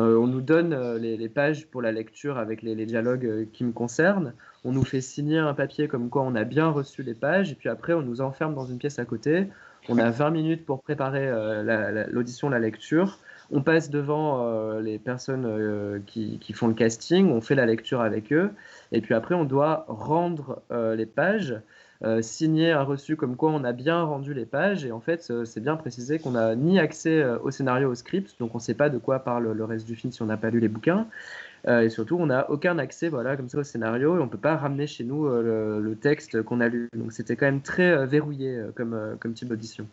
Euh, 0.00 0.16
on 0.16 0.26
nous 0.26 0.40
donne 0.40 0.72
euh, 0.72 0.98
les, 0.98 1.28
pages 1.28 1.66
pour 1.66 1.82
la 1.82 1.92
lecture 1.92 2.38
avec 2.38 2.62
les, 2.62 2.86
dialogues 2.86 3.26
euh, 3.26 3.44
qui 3.52 3.64
me 3.64 3.72
concernent. 3.72 4.32
On 4.64 4.72
nous 4.72 4.84
fait 4.84 5.02
signer 5.02 5.38
un 5.38 5.52
papier 5.52 5.88
comme 5.88 6.08
quoi 6.08 6.22
on 6.22 6.34
a 6.34 6.44
bien 6.44 6.68
reçu 6.68 7.02
les 7.02 7.14
pages. 7.14 7.52
Et 7.52 7.54
puis 7.54 7.68
après, 7.68 7.92
on 7.92 8.00
nous 8.00 8.22
enferme 8.22 8.54
dans 8.54 8.64
une 8.64 8.78
pièce 8.78 8.98
à 8.98 9.04
côté. 9.04 9.48
On 9.88 9.98
a 9.98 10.10
20 10.10 10.30
minutes 10.30 10.64
pour 10.64 10.82
préparer 10.82 11.28
euh, 11.28 11.62
la- 11.62 11.90
la- 11.90 12.06
l'audition, 12.06 12.48
la, 12.48 12.58
lecture. 12.58 13.18
On 13.50 13.62
passe 13.62 13.90
devant 13.90 14.78
les 14.78 15.00
personnes 15.00 16.00
qui, 16.06 16.52
font 16.52 16.68
le 16.68 16.74
casting. 16.74 17.32
On 17.32 17.40
fait 17.40 17.56
la 17.56 17.66
lecture 17.66 18.00
avec 18.00 18.32
eux. 18.32 18.52
Et 18.92 19.00
puis 19.00 19.12
après, 19.12 19.34
on 19.34 19.44
doit 19.44 19.86
rendre 19.88 20.62
les 20.70 21.06
pages. 21.06 21.60
Euh, 22.02 22.22
signer 22.22 22.72
un 22.72 22.82
reçu 22.82 23.16
comme 23.16 23.36
quoi 23.36 23.50
on 23.50 23.62
a 23.64 23.72
bien 23.72 24.02
rendu 24.02 24.32
les 24.34 24.46
pages. 24.46 24.84
Et 24.84 24.92
en 24.92 25.00
fait 25.00 25.26
euh, 25.30 25.44
c'est 25.44 25.60
bien 25.60 25.76
précisé 25.76 26.18
qu'on 26.18 26.32
n'a 26.32 26.54
ni 26.56 26.78
accès 26.78 27.20
euh, 27.20 27.38
au 27.40 27.50
scénario 27.50 27.90
au 27.90 27.94
script. 27.94 28.36
Donc 28.40 28.54
on 28.54 28.58
ne 28.58 28.62
sait 28.62 28.74
pas 28.74 28.88
de 28.88 28.98
quoi 28.98 29.18
parle 29.20 29.52
le 29.52 29.64
reste 29.64 29.86
du 29.86 29.96
film 29.96 30.12
si 30.12 30.22
on 30.22 30.26
n'a 30.26 30.36
pas 30.36 30.50
lu 30.50 30.60
les 30.60 30.68
bouquins. 30.68 31.06
Euh, 31.68 31.82
et 31.82 31.90
surtout 31.90 32.16
on 32.18 32.26
n'a 32.26 32.50
aucun 32.50 32.78
accès 32.78 33.10
voilà 33.10 33.36
comme 33.36 33.48
ça 33.48 33.58
au 33.58 33.62
scénario. 33.64 34.16
Et 34.16 34.20
on 34.20 34.28
peut 34.28 34.38
pas 34.38 34.56
ramener 34.56 34.86
chez 34.86 35.04
nous 35.04 35.26
euh, 35.26 35.42
le, 35.80 35.90
le 35.90 35.96
texte 35.96 36.42
qu'on 36.42 36.60
a 36.60 36.68
lu. 36.68 36.88
Donc 36.94 37.12
c'était 37.12 37.36
quand 37.36 37.46
même 37.46 37.60
très 37.60 37.90
euh, 37.90 38.06
verrouillé 38.06 38.56
euh, 38.56 38.72
comme, 38.74 38.94
euh, 38.94 39.16
comme 39.16 39.34
type 39.34 39.48
d'audition. 39.48 39.86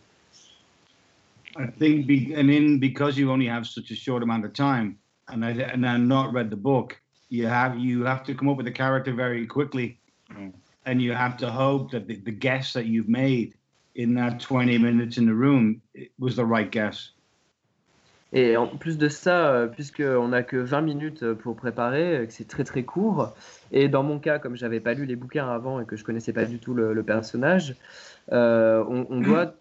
I 1.56 1.66
think, 1.78 2.06
be, 2.06 2.34
and 2.36 2.50
in 2.50 2.78
because 2.78 3.18
you 3.18 3.30
only 3.30 3.48
have 3.48 3.64
such 3.66 3.90
a 3.90 3.94
short 3.96 4.22
amount 4.22 4.44
of 4.44 4.52
time, 4.52 4.96
and 5.28 5.42
I 5.44 5.50
and 5.72 5.84
I've 5.84 5.98
not 5.98 6.32
read 6.32 6.50
the 6.50 6.56
book, 6.56 7.00
you 7.30 7.48
have 7.48 7.76
you 7.76 8.04
have 8.04 8.22
to 8.24 8.34
come 8.34 8.48
up 8.48 8.58
with 8.58 8.68
a 8.68 8.72
character 8.72 9.12
very 9.12 9.46
quickly, 9.46 9.98
Mm. 10.30 10.52
And 10.88 11.00
you 11.00 11.12
have 11.12 11.36
to 11.36 11.50
hope 11.50 11.90
that 11.90 12.06
the, 12.06 12.16
the 12.16 12.32
guess 12.32 12.72
that 12.72 12.86
you've 12.86 13.08
made 13.08 13.54
in 13.94 14.14
that 14.14 14.40
20 14.40 14.78
minutes 14.78 15.18
in 15.18 15.26
the 15.26 15.34
room 15.34 15.82
was 16.18 16.36
the 16.36 16.44
right 16.44 16.70
guess. 16.70 17.12
Et 18.32 18.58
en 18.58 18.66
plus 18.66 18.98
de 18.98 19.08
ça, 19.08 19.48
euh, 19.48 19.66
puisqu'on 19.68 20.28
n'a 20.28 20.42
que 20.42 20.58
20 20.58 20.82
minutes 20.82 21.22
euh, 21.22 21.34
pour 21.34 21.56
préparer, 21.56 22.16
euh, 22.18 22.26
c'est 22.28 22.46
très 22.46 22.62
très 22.64 22.82
court, 22.82 23.34
et 23.72 23.88
dans 23.88 24.02
mon 24.02 24.18
cas, 24.18 24.38
comme 24.38 24.54
j'avais 24.54 24.80
pas 24.80 24.92
lu 24.92 25.06
les 25.06 25.16
bouquins 25.16 25.48
avant 25.48 25.80
et 25.80 25.86
que 25.86 25.96
je 25.96 26.04
connaissais 26.04 26.34
pas 26.34 26.44
du 26.44 26.58
tout 26.58 26.74
le, 26.74 26.92
le 26.92 27.02
personnage, 27.02 27.74
euh, 28.32 28.84
on, 28.86 29.06
on 29.08 29.20
doit 29.20 29.54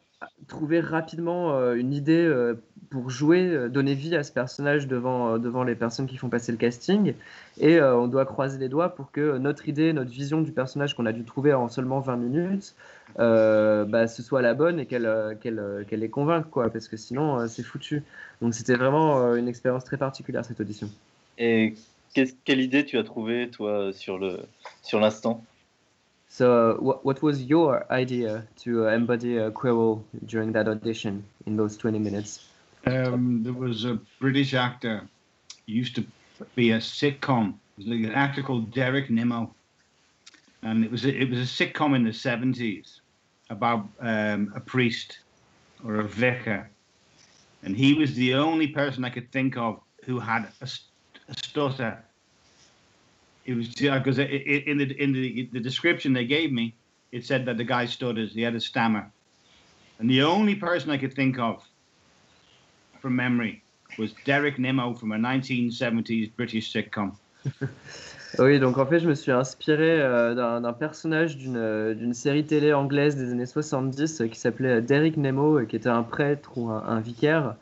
trouver 0.47 0.80
rapidement 0.80 1.55
euh, 1.55 1.76
une 1.76 1.93
idée 1.93 2.26
euh, 2.26 2.55
pour 2.89 3.09
jouer, 3.09 3.45
euh, 3.47 3.70
donner 3.70 3.93
vie 3.93 4.15
à 4.15 4.24
ce 4.24 4.32
personnage 4.32 4.88
devant, 4.88 5.38
devant 5.38 5.63
les 5.63 5.76
personnes 5.76 6.07
qui 6.07 6.18
font 6.18 6.30
passer 6.30 6.51
le 6.51 6.57
casting, 6.57 7.13
et 7.59 7.82
on 7.82 8.07
doit 8.07 8.26
croiser 8.26 8.57
les 8.57 8.70
doigts 8.70 8.95
pour 8.95 9.11
que 9.11 9.38
notre 9.38 9.68
idée, 9.68 9.93
notre 9.93 10.11
vision 10.11 10.41
du 10.41 10.51
personnage 10.51 10.95
qu'on 10.95 11.05
a 11.05 11.11
dû 11.11 11.24
trouver 11.24 11.53
en 11.53 11.70
seulement 11.70 11.99
20 11.99 12.18
minutes, 12.18 12.76
bah, 13.18 14.07
ce 14.07 14.22
soit 14.22 14.41
la 14.41 14.53
bonne 14.53 14.80
et 14.80 14.86
qu'elle 14.86 15.38
qu'elle 15.41 15.86
qu'elle 15.89 15.99
les 16.01 16.09
convainque, 16.09 16.49
quoi, 16.49 16.70
parce 16.70 16.88
que 16.88 16.97
sinon 16.97 17.47
c'est 17.47 17.63
foutu. 17.63 18.03
Donc 18.41 18.53
c'était 18.53 18.76
vraiment 18.76 19.34
une 19.36 19.47
expérience 19.47 19.84
très 19.84 19.97
particulière 19.97 20.45
cette 20.45 20.61
audition. 20.61 20.89
Et 21.39 21.74
quelle 22.13 22.61
idée 22.61 22.86
tu 22.86 22.97
as 22.99 23.03
trouvé, 23.03 23.49
toi, 23.49 23.91
sur 23.91 24.20
le 24.20 24.39
sur 24.84 24.99
l'instant? 24.99 25.43
So 26.38 26.78
what, 26.80 27.04
what 27.04 27.24
was 27.24 27.42
your 27.42 27.92
idea 27.92 28.46
to 28.58 28.88
uh, 28.88 28.92
embody 28.92 29.40
uh, 29.40 29.50
Quirrell 29.50 30.04
during 30.28 30.52
that 30.52 30.68
audition 30.68 31.24
in 31.48 31.58
those 31.58 31.76
20 31.78 31.98
minutes? 31.98 32.46
Um, 32.86 33.42
there 33.42 33.54
was 33.54 33.86
a 33.86 33.98
British 34.20 34.54
actor 34.54 35.10
used 35.66 35.96
to 35.96 36.06
be 36.54 36.74
a 36.74 36.78
sitcom 36.78 37.56
was 37.76 37.88
an 37.88 38.12
actor 38.12 38.44
called 38.44 38.72
Derek 38.72 39.10
Nimmo, 39.10 39.52
and 40.62 40.86
it 40.86 40.92
was 40.92 41.06
a, 41.06 41.10
it 41.10 41.28
was 41.28 41.40
a 41.40 41.42
sitcom 41.42 41.96
in 41.96 42.04
the 42.04 42.14
seventies 42.14 43.02
about 43.50 43.88
um, 44.00 44.54
a 44.56 44.60
priest 44.60 45.20
or 45.84 45.96
a 46.02 46.04
vicar, 46.04 46.70
and 47.64 47.76
he 47.76 47.96
was 47.96 48.14
the 48.14 48.36
only 48.36 48.68
person 48.68 49.04
I 49.04 49.10
could 49.10 49.32
think 49.32 49.58
of 49.58 49.80
who 50.06 50.20
had 50.20 50.52
a, 50.62 50.70
a 51.30 51.36
stutter. 51.36 52.04
It 53.48 53.56
was 53.56 53.70
because 53.70 54.20
in 54.20 54.78
the 54.78 55.02
in 55.02 55.14
the, 55.14 55.50
the 55.54 55.60
description 55.60 56.14
they 56.14 56.26
gave 56.26 56.52
me, 56.52 56.76
it 57.12 57.26
said 57.26 57.45
that 57.45 57.58
the 57.58 57.64
guy 57.64 57.86
stutters. 57.86 58.34
He 58.34 58.41
had 58.41 58.54
a 58.56 58.60
stammer, 58.60 59.10
and 60.00 60.10
the 60.10 60.22
only 60.22 60.54
person 60.54 60.91
I 60.91 60.98
could 60.98 61.14
think 61.14 61.39
of 61.39 61.64
from 63.02 63.16
memory 63.16 63.64
was 63.98 64.14
Derek 64.26 64.60
Nimmo 64.60 64.93
from 64.93 65.14
a 65.14 65.18
1970s 65.18 66.36
British 66.36 66.74
sitcom. 66.74 67.16
Oui, 68.39 68.60
donc 68.60 68.78
en 68.78 68.86
fait, 68.86 69.00
je 69.00 69.08
me 69.08 69.16
suis 69.16 69.32
inspiré 69.32 70.02
euh, 70.02 70.36
d'un 70.36 70.74
personnage 70.74 71.38
euh, 71.48 71.93
d'une 71.93 72.14
série 72.14 72.45
télé 72.45 72.74
anglaise 72.74 73.16
des 73.16 73.32
années 73.32 73.45
70 73.45 74.22
euh, 74.22 74.28
qui 74.28 74.38
s'appelait 74.38 74.82
Derek 74.82 75.18
Nemo, 75.18 75.66
qui 75.66 75.76
était 75.76 75.89
un 75.89 76.04
prêtre 76.04 76.58
ou 76.58 76.70
un, 76.70 77.00
vicaire. 77.00 77.56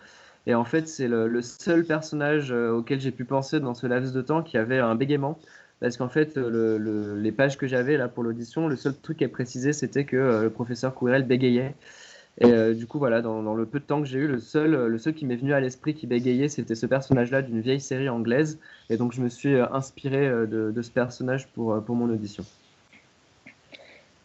Et 0.48 0.56
en 0.56 0.66
fait, 0.66 0.88
c'est 0.88 1.08
le, 1.08 1.42
seul 1.42 1.86
personnage 1.86 2.52
auquel 2.52 3.00
j'ai 3.00 3.12
pu 3.12 3.26
penser 3.26 3.60
dans 3.60 3.74
ce 3.74 3.88
laps 3.88 4.12
de 4.12 4.22
temps 4.22 4.44
qui 4.44 4.58
avait 4.58 4.80
un 4.80 4.96
bégaiement. 4.96 5.40
Parce 5.80 5.98
qu'en 5.98 6.10
fait, 6.10 6.38
les 6.38 7.32
pages 7.32 7.58
que 7.58 7.68
j'avais 7.68 7.98
là 7.98 8.08
pour 8.08 8.24
l'audition, 8.24 8.68
le 8.68 8.76
seul 8.76 8.96
truc 8.96 9.18
qui 9.18 9.24
est 9.24 9.30
précisé, 9.30 9.74
c'était 9.74 10.06
que 10.06 10.42
le 10.44 10.50
professeur 10.50 10.96
Courel 10.96 11.24
bégayait. 11.24 11.76
Et 12.42 12.48
euh, 12.48 12.74
du 12.74 12.86
coup, 12.86 13.00
voilà, 13.00 13.22
dans, 13.22 13.54
le 13.54 13.66
peu 13.66 13.80
de 13.80 13.86
temps 13.86 14.02
que 14.02 14.08
j'ai 14.08 14.20
eu, 14.20 14.28
le 14.28 14.40
seul, 14.40 14.72
le 14.72 14.98
seul 14.98 15.14
qui 15.14 15.26
m'est 15.26 15.38
venu 15.38 15.54
à 15.54 15.62
l'esprit 15.62 15.94
qui 15.94 16.06
bégayait, 16.06 16.50
c'était 16.50 16.76
ce 16.76 16.86
personnage-là 16.86 17.42
d'une 17.42 17.62
vieille 17.62 17.80
série 17.80 18.10
anglaise. 18.10 18.60
Et 18.90 18.98
donc, 18.98 19.14
je 19.14 19.22
me 19.22 19.30
suis 19.30 19.54
euh, 19.54 19.66
inspiré 19.72 20.28
euh, 20.28 20.46
de, 20.46 20.82
ce 20.82 20.92
personnage 20.92 21.48
pour, 21.48 21.82
pour 21.84 21.96
mon 21.96 22.10
audition. 22.10 22.44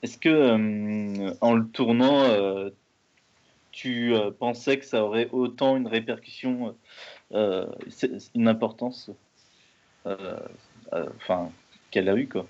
Est-ce 0.03 0.19
que, 0.19 1.37
en 1.41 1.55
le 1.55 1.67
tournant, 1.67 2.25
tu 3.71 4.15
pensais 4.39 4.79
que 4.79 4.87
ça 4.87 5.05
aurait 5.05 5.29
autant 5.31 5.77
une 5.77 5.87
répercussion, 5.87 6.75
une 7.31 8.49
importance, 8.49 9.11
enfin, 10.93 11.51
qu'elle 11.91 12.09
a 12.09 12.17
eu, 12.17 12.27
quoi. 12.27 12.47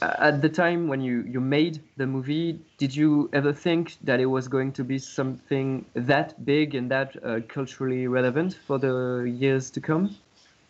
At 0.00 0.40
the 0.40 0.48
time 0.48 0.88
when 0.88 1.02
you, 1.02 1.24
you 1.28 1.40
made 1.40 1.80
the 1.98 2.06
movie, 2.06 2.58
did 2.78 2.96
you 2.96 3.28
ever 3.34 3.52
think 3.52 3.98
that 4.02 4.18
it 4.18 4.24
was 4.24 4.48
going 4.48 4.72
to 4.72 4.84
be 4.84 4.98
something 4.98 5.84
that 5.94 6.42
big 6.46 6.74
and 6.74 6.90
that 6.90 7.16
uh, 7.22 7.40
culturally 7.48 8.06
relevant 8.06 8.58
for 8.66 8.78
the 8.78 9.30
years 9.30 9.70
to 9.72 9.80
come? 9.80 10.16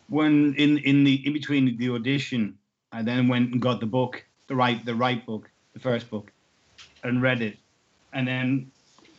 When 0.09 0.53
in, 0.55 0.79
in 0.79 1.05
the 1.05 1.25
in 1.25 1.31
between 1.31 1.77
the 1.77 1.91
audition, 1.91 2.57
I 2.91 3.03
then 3.03 3.29
went 3.29 3.53
and 3.53 3.61
got 3.61 3.79
the 3.79 3.85
book, 3.85 4.25
the 4.47 4.55
right 4.55 4.83
the 4.83 4.95
right 4.95 5.25
book, 5.25 5.49
the 5.73 5.79
first 5.79 6.09
book, 6.09 6.31
and 7.03 7.21
read 7.21 7.41
it, 7.41 7.57
and 8.11 8.27
then 8.27 8.71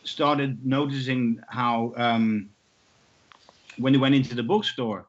started 0.03 0.63
noticing 0.63 1.41
how 1.47 1.93
um, 1.95 2.49
when 3.77 3.93
they 3.93 3.99
went 3.99 4.13
into 4.13 4.35
the 4.35 4.43
bookstore, 4.43 5.07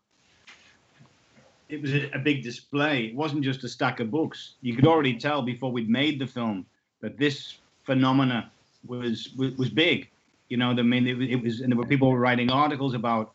it 1.72 1.80
was 1.80 1.94
a, 1.94 2.10
a, 2.10 2.18
big 2.18 2.42
display. 2.42 3.06
It 3.06 3.14
wasn't 3.14 3.42
just 3.42 3.64
a 3.64 3.68
stack 3.68 3.98
of 4.00 4.10
books. 4.10 4.56
You 4.60 4.76
could 4.76 4.86
already 4.86 5.18
tell 5.18 5.40
before 5.40 5.72
we'd 5.72 5.88
made 5.88 6.18
the 6.18 6.26
film 6.26 6.66
that 7.00 7.16
this 7.18 7.56
phenomena 7.84 8.50
was 8.86 9.30
was, 9.36 9.70
big. 9.70 10.10
You 10.50 10.58
know, 10.58 10.70
I 10.70 10.82
mean, 10.82 11.06
it, 11.06 11.20
it 11.22 11.42
was, 11.42 11.60
and 11.60 11.72
there 11.72 11.78
were 11.78 11.86
people 11.86 12.14
writing 12.16 12.50
articles 12.50 12.92
about 12.92 13.32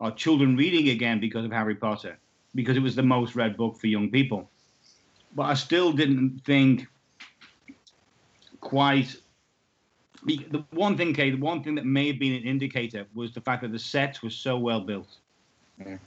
our 0.00 0.12
children 0.12 0.56
reading 0.56 0.90
again 0.90 1.18
because 1.18 1.44
of 1.44 1.50
Harry 1.50 1.74
Potter, 1.74 2.16
because 2.54 2.76
it 2.76 2.82
was 2.82 2.94
the 2.94 3.02
most 3.02 3.34
read 3.34 3.56
book 3.56 3.76
for 3.80 3.88
young 3.88 4.10
people. 4.10 4.48
But 5.34 5.44
I 5.44 5.54
still 5.54 5.92
didn't 5.92 6.40
think 6.44 6.86
quite. 8.60 9.16
The 10.24 10.64
one 10.70 10.96
thing, 10.96 11.12
Kate, 11.14 11.30
the 11.30 11.44
one 11.44 11.64
thing 11.64 11.74
that 11.74 11.84
may 11.84 12.06
have 12.06 12.20
been 12.20 12.34
an 12.34 12.44
indicator 12.44 13.06
was 13.12 13.32
the 13.34 13.40
fact 13.40 13.62
that 13.62 13.72
the 13.72 13.78
sets 13.78 14.22
were 14.22 14.30
so 14.30 14.56
well 14.56 14.80
built 14.80 15.18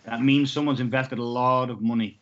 that 0.05 0.21
means 0.21 0.51
someone's 0.51 0.79
invested 0.79 1.19
a 1.19 1.23
lot 1.23 1.69
of 1.69 1.81
money. 1.81 2.19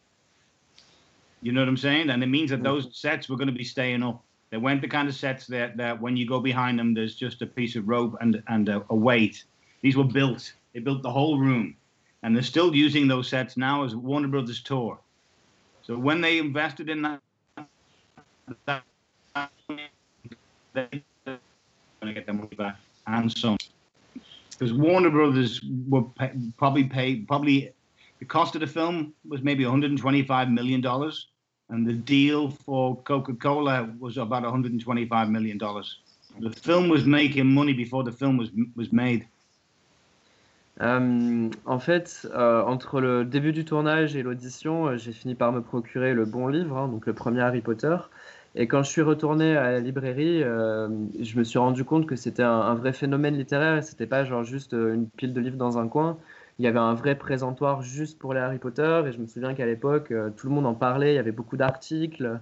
You 1.41 1.51
know 1.51 1.61
what 1.61 1.67
I'm 1.67 1.77
saying? 1.77 2.09
And 2.09 2.23
it 2.23 2.27
means 2.27 2.49
that 2.51 2.63
those 2.63 2.85
mm-hmm. 2.85 2.93
sets 2.93 3.29
were 3.29 3.35
going 3.35 3.47
to 3.47 3.53
be 3.53 3.63
staying 3.63 4.01
up. 4.01 4.23
They 4.49 4.57
weren't 4.57 4.81
the 4.81 4.87
kind 4.87 5.09
of 5.09 5.15
sets 5.15 5.47
that, 5.47 5.77
that 5.77 5.99
when 5.99 6.15
you 6.15 6.27
go 6.27 6.39
behind 6.39 6.79
them, 6.79 6.93
there's 6.93 7.15
just 7.15 7.41
a 7.41 7.45
piece 7.45 7.75
of 7.75 7.87
rope 7.87 8.15
and, 8.21 8.41
and 8.47 8.69
a, 8.69 8.85
a 8.89 8.95
weight. 8.95 9.43
These 9.81 9.97
were 9.97 10.03
built. 10.03 10.53
They 10.73 10.79
built 10.79 11.01
the 11.03 11.11
whole 11.11 11.39
room. 11.39 11.75
And 12.21 12.35
they're 12.35 12.43
still 12.43 12.73
using 12.73 13.07
those 13.07 13.27
sets 13.27 13.57
now 13.57 13.83
as 13.83 13.95
Warner 13.95 14.29
Brothers 14.29 14.61
tour. 14.61 14.99
So 15.81 15.97
when 15.97 16.21
they 16.21 16.37
invested 16.37 16.89
in 16.89 17.01
that, 17.01 17.19
that 18.65 18.83
they're 20.73 20.87
going 21.25 21.39
to 22.03 22.13
get 22.13 22.25
their 22.25 22.35
money 22.35 22.55
back 22.55 22.77
and 23.07 23.35
some 23.37 23.57
because 24.55 24.73
Warner 24.73 25.09
Brothers 25.09 25.61
were 25.87 26.03
pay, 26.03 26.31
probably 26.57 26.85
paid 26.85 27.27
probably 27.27 27.71
the 28.19 28.25
cost 28.25 28.55
of 28.55 28.61
the 28.61 28.67
film 28.67 29.13
was 29.27 29.41
maybe 29.41 29.63
125 29.63 30.49
million 30.49 30.81
dollars, 30.81 31.27
and 31.69 31.85
the 31.85 31.93
deal 31.93 32.49
for 32.49 33.01
Coca-Cola 33.03 33.89
was 33.99 34.17
about 34.17 34.43
125 34.43 35.29
million 35.29 35.57
dollars. 35.57 35.99
The 36.39 36.49
film 36.49 36.89
was 36.89 37.05
making 37.05 37.45
money 37.45 37.73
before 37.73 38.03
the 38.03 38.11
film 38.11 38.37
was 38.37 38.49
was 38.75 38.91
made. 38.91 39.27
Euh, 40.81 41.49
en 41.65 41.79
fait, 41.79 42.27
euh, 42.33 42.63
entre 42.63 42.99
le 42.99 43.25
début 43.25 43.51
du 43.53 43.63
tournage 43.63 44.15
et 44.15 44.23
l'audition, 44.23 44.87
euh, 44.87 44.97
j'ai 44.97 45.11
fini 45.11 45.35
par 45.35 45.51
me 45.51 45.61
procurer 45.61 46.15
le 46.15 46.25
bon 46.25 46.47
livre, 46.47 46.75
hein, 46.77 46.87
donc 46.87 47.05
le 47.05 47.13
premier 47.13 47.41
Harry 47.41 47.61
Potter. 47.61 47.95
Et 48.55 48.67
quand 48.67 48.83
je 48.83 48.89
suis 48.89 49.01
retourné 49.01 49.57
à 49.57 49.71
la 49.71 49.79
librairie, 49.79 50.43
euh, 50.43 50.87
je 51.19 51.37
me 51.39 51.43
suis 51.43 51.57
rendu 51.57 51.83
compte 51.83 52.05
que 52.05 52.15
c'était 52.15 52.43
un, 52.43 52.75
vrai 52.75 52.93
phénomène 52.93 53.35
littéraire. 53.35 53.83
C'était 53.83 54.05
pas 54.05 54.25
genre 54.25 54.43
juste 54.43 54.75
euh, 54.75 54.93
une 54.93 55.07
pile 55.07 55.33
de 55.33 55.41
livres 55.41 55.57
dans 55.57 55.79
un 55.79 55.87
coin. 55.87 56.19
Il 56.59 56.65
y 56.65 56.67
avait 56.67 56.79
un 56.79 56.93
vrai 56.93 57.15
présentoir 57.15 57.81
juste 57.81 58.19
pour 58.19 58.35
les 58.35 58.39
Harry 58.39 58.59
Potter. 58.59 59.03
Et 59.07 59.11
je 59.11 59.17
me 59.17 59.25
souviens 59.25 59.55
qu'à 59.55 59.65
l'époque, 59.65 60.11
euh, 60.11 60.29
tout 60.37 60.47
le 60.47 60.53
monde 60.53 60.67
en 60.67 60.75
parlait. 60.75 61.13
Il 61.13 61.15
y 61.15 61.19
avait 61.19 61.31
beaucoup 61.31 61.57
d'articles, 61.57 62.39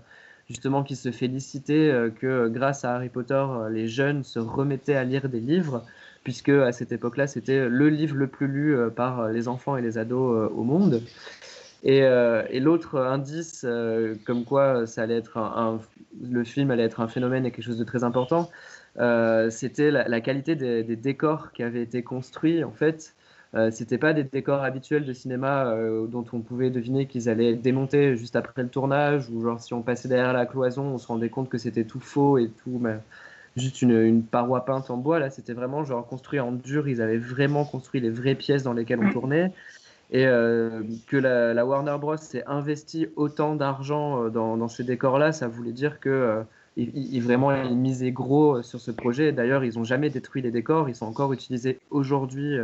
justement, 0.49 0.83
qui 0.83 0.97
se 0.97 1.11
félicitaient 1.11 2.11
que 2.19 2.49
grâce 2.49 2.83
à 2.83 2.95
Harry 2.95 3.09
Potter, 3.09 3.45
les 3.69 3.87
jeunes 3.87 4.23
se 4.25 4.39
remettaient 4.39 4.95
à 4.95 5.05
lire 5.05 5.29
des 5.29 5.39
livres, 5.39 5.85
puisque 6.25 6.49
à 6.49 6.73
cette 6.73 6.91
époque-là, 6.91 7.27
c'était 7.27 7.69
le 7.69 7.87
livre 7.87 8.17
le 8.17 8.27
plus 8.27 8.47
lu 8.47 8.77
par 8.93 9.29
les 9.29 9.47
enfants 9.47 9.77
et 9.77 9.81
les 9.81 9.97
ados 9.97 10.51
au 10.53 10.63
monde. 10.63 11.01
Euh, 11.85 12.43
et, 12.49 12.59
l'autre 12.59 12.99
indice, 12.99 13.65
euh, 13.65 14.15
comme 14.25 14.45
quoi 14.45 14.85
ça 14.85 15.01
allait 15.03 15.17
être 15.17 15.37
un, 15.37 15.79
le 16.21 16.43
film 16.43 16.71
allait 16.71 16.83
être 16.83 16.99
un 16.99 17.07
phénomène 17.07 17.45
et 17.45 17.51
quelque 17.51 17.65
chose 17.65 17.79
de 17.79 17.83
très 17.83 18.03
important, 18.03 18.49
euh, 18.99 19.49
c'était 19.49 19.89
la, 19.91 20.21
qualité 20.21 20.55
des, 20.55 20.95
décors 20.95 21.51
qui 21.53 21.63
avaient 21.63 21.81
été 21.81 22.03
construits. 22.03 22.63
En 22.63 22.71
fait, 22.71 23.15
c'était 23.71 23.97
pas 23.97 24.13
des 24.13 24.23
décors 24.23 24.63
habituels 24.63 25.05
de 25.05 25.13
cinéma 25.13 25.75
dont 26.07 26.25
on 26.31 26.39
pouvait 26.39 26.69
deviner 26.69 27.05
qu'ils 27.05 27.27
allaient 27.29 27.53
être 27.53 27.61
démontés 27.61 28.15
juste 28.15 28.35
après 28.37 28.63
le 28.63 28.69
tournage, 28.69 29.29
ou 29.29 29.41
genre 29.41 29.59
si 29.59 29.73
on 29.73 29.81
passait 29.81 30.07
derrière 30.07 30.33
la 30.33 30.45
cloison, 30.45 30.83
on 30.83 30.97
se 30.97 31.07
rendait 31.07 31.29
compte 31.29 31.49
que 31.49 31.57
c'était 31.57 31.83
tout 31.83 31.99
faux 31.99 32.37
et 32.37 32.49
tout, 32.63 32.79
mais 32.79 32.97
juste 33.57 33.81
une, 33.81 33.91
une, 33.91 34.23
paroi 34.23 34.63
peinte 34.65 34.89
en 34.89 34.97
bois. 34.97 35.19
Là, 35.19 35.29
c'était 35.29 35.53
vraiment 35.53 35.83
genre 35.83 36.07
construit 36.07 36.39
en 36.39 36.53
dur. 36.53 36.87
Ils 36.87 37.01
avaient 37.01 37.17
vraiment 37.17 37.65
construit 37.65 37.99
les 37.99 38.09
vraies 38.09 38.35
pièces 38.35 38.63
dans 38.63 38.73
lesquelles 38.73 39.01
on 39.03 39.11
tournait. 39.11 39.51
Et 40.11 40.25
euh, 40.27 40.83
que 41.07 41.15
la, 41.15 41.65
Warner 41.65 41.95
Bros. 41.99 42.17
s'est 42.17 42.43
investi 42.45 43.07
autant 43.15 43.55
d'argent 43.55 44.25
euh, 44.25 44.29
dans, 44.29 44.67
ces 44.67 44.83
décors-là, 44.83 45.31
ça 45.31 45.47
voulait 45.47 45.71
dire 45.71 46.01
que 46.01 46.09
euh, 46.09 47.21
vraiment 47.21 47.53
ils 47.53 47.77
misaient 47.77 48.11
gros 48.11 48.61
sur 48.61 48.81
ce 48.81 48.91
projet. 48.91 49.31
D'ailleurs, 49.31 49.63
ils 49.63 49.77
n'ont 49.77 49.85
jamais 49.85 50.09
détruit 50.09 50.41
les 50.41 50.51
décors. 50.51 50.89
Ils 50.89 50.95
sont 50.95 51.05
encore 51.05 51.31
utilisés 51.31 51.79
aujourd'hui 51.91 52.57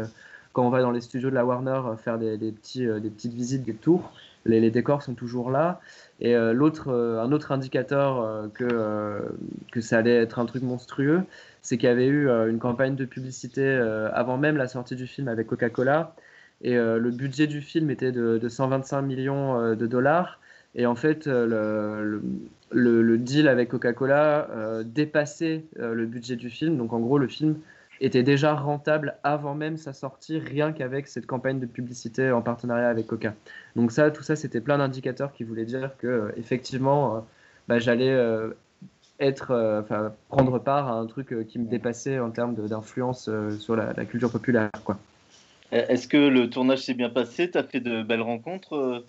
quand 0.51 0.65
on 0.65 0.69
va 0.69 0.81
dans 0.81 0.91
les 0.91 1.01
studios 1.01 1.29
de 1.29 1.35
la 1.35 1.45
Warner 1.45 1.81
faire 1.97 2.17
des, 2.17 2.37
petits, 2.51 2.85
des 2.85 3.09
petites 3.09 3.33
visites, 3.33 3.63
des 3.63 3.73
tours. 3.73 4.11
Les, 4.45 4.71
décors 4.71 5.03
sont 5.03 5.13
toujours 5.13 5.51
là. 5.51 5.81
Et 6.21 6.33
l'autre, 6.53 6.89
un 6.89 7.31
autre 7.33 7.51
indicateur 7.51 8.49
que, 8.53 9.21
que 9.71 9.81
ça 9.81 9.97
allait 9.97 10.15
être 10.15 10.39
un 10.39 10.45
truc 10.45 10.63
monstrueux, 10.63 11.23
c'est 11.61 11.77
qu'il 11.77 11.89
y 11.89 11.91
avait 11.91 12.07
eu 12.07 12.29
une 12.29 12.59
campagne 12.59 12.95
de 12.95 13.05
publicité 13.05 13.67
avant 14.13 14.37
même 14.37 14.55
la 14.55 14.69
sortie 14.69 14.95
du 14.95 15.05
film 15.05 15.27
avec 15.27 15.47
Coca-Cola 15.47 16.15
et 16.61 16.75
euh, 16.75 16.97
le 16.97 17.11
budget 17.11 17.47
du 17.47 17.61
film 17.61 17.89
était 17.89 18.11
de, 18.11 18.47
125 18.47 19.01
millions 19.01 19.59
euh, 19.59 19.75
de 19.75 19.87
dollars. 19.87 20.39
Et 20.75 20.85
en 20.85 20.95
fait, 20.95 21.27
euh, 21.27 22.19
le, 22.71 23.17
deal 23.17 23.47
avec 23.47 23.69
Coca-Cola 23.69 24.83
dépassait 24.85 25.65
le 25.77 26.05
budget 26.05 26.35
du 26.35 26.49
film. 26.49 26.77
Donc 26.77 26.93
en 26.93 26.99
gros, 26.99 27.17
le 27.17 27.27
film 27.27 27.57
était 27.99 28.21
déjà 28.21 28.53
rentable 28.53 29.15
avant 29.23 29.55
même 29.55 29.77
sa 29.77 29.91
sortie, 29.93 30.37
rien 30.37 30.71
qu'avec 30.71 31.07
cette 31.07 31.25
campagne 31.25 31.59
de 31.59 31.65
publicité 31.65 32.31
en 32.31 32.43
partenariat 32.43 32.89
avec 32.89 33.07
Coca. 33.07 33.33
Donc 33.75 33.91
ça, 33.91 34.11
tout 34.11 34.21
ça, 34.21 34.35
c'était 34.35 34.61
plein 34.61 34.77
d'indicateurs 34.77 35.33
qui 35.33 35.43
voulaient 35.43 35.65
dire 35.65 35.91
que 35.97 36.31
effectivement, 36.37 37.25
bah, 37.67 37.79
j'allais 37.79 38.15
être, 39.19 39.83
prendre 40.29 40.59
part 40.59 40.89
à 40.89 40.93
un 40.93 41.07
truc 41.07 41.47
qui 41.47 41.57
me 41.57 41.65
dépassait 41.65 42.19
en 42.19 42.29
termes 42.29 42.53
d'influence 42.53 43.31
sur 43.57 43.75
la, 43.75 43.93
la, 43.93 44.05
culture 44.05 44.31
populaire, 44.31 44.69
quoi. 44.83 44.99
Est-ce 45.71 46.07
que 46.07 46.17
le 46.17 46.49
tournage 46.49 46.79
s'est 46.79 46.93
bien 46.93 47.09
passé? 47.09 47.51
Tu 47.51 47.57
as 47.57 47.63
fait 47.63 47.79
de 47.79 48.01
belles 48.03 48.21
rencontres 48.21 48.73
euh, 48.73 49.05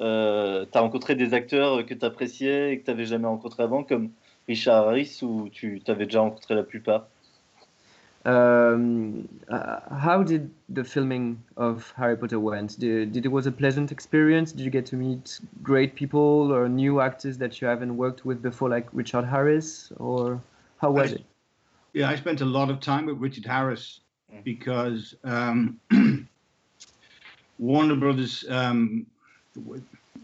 euh, 0.00 0.64
tu 0.70 0.78
as 0.78 0.80
rencontré 0.80 1.14
des 1.14 1.34
acteurs 1.34 1.84
que 1.84 1.94
tu 1.94 2.04
appréciais 2.04 2.72
et 2.72 2.80
que 2.80 2.84
tu 2.84 2.90
n'avais 2.90 3.04
jamais 3.04 3.26
rencontré 3.26 3.62
avant, 3.62 3.84
comme 3.84 4.10
Richard 4.48 4.88
Harris, 4.88 5.20
ou 5.22 5.48
tu 5.50 5.82
avais 5.86 6.06
déjà 6.06 6.20
rencontré 6.20 6.54
la 6.54 6.62
plupart? 6.62 7.06
Um, 8.26 9.26
uh, 9.48 9.80
how 9.88 10.22
did 10.22 10.50
the 10.68 10.84
filming 10.84 11.38
of 11.56 11.92
Harry 11.96 12.16
Potter 12.16 12.38
went? 12.38 12.78
Did, 12.78 13.12
did, 13.12 13.24
it 13.24 13.32
was 13.32 13.46
a 13.46 13.52
pleasant 13.52 13.90
experience? 13.90 14.52
Did 14.52 14.64
you 14.64 14.70
get 14.70 14.84
to 14.86 14.96
meet 14.96 15.40
great 15.62 15.94
people 15.94 16.52
or 16.52 16.68
new 16.68 17.00
actors 17.00 17.38
that 17.38 17.62
you 17.62 17.66
haven't 17.66 17.96
worked 17.96 18.26
with 18.26 18.42
before, 18.42 18.68
like 18.68 18.88
Richard 18.92 19.24
Harris, 19.24 19.90
or 19.96 20.42
how 20.78 20.90
was 20.90 21.12
I, 21.12 21.14
it? 21.16 21.24
Yeah, 21.94 22.10
I 22.10 22.16
spent 22.16 22.42
a 22.42 22.44
lot 22.44 22.68
of 22.68 22.80
time 22.80 23.06
with 23.06 23.16
Richard 23.16 23.46
Harris. 23.46 24.00
Because 24.44 25.14
um, 25.24 25.80
Warner 27.58 27.96
Brothers 27.96 28.44
um, 28.48 29.06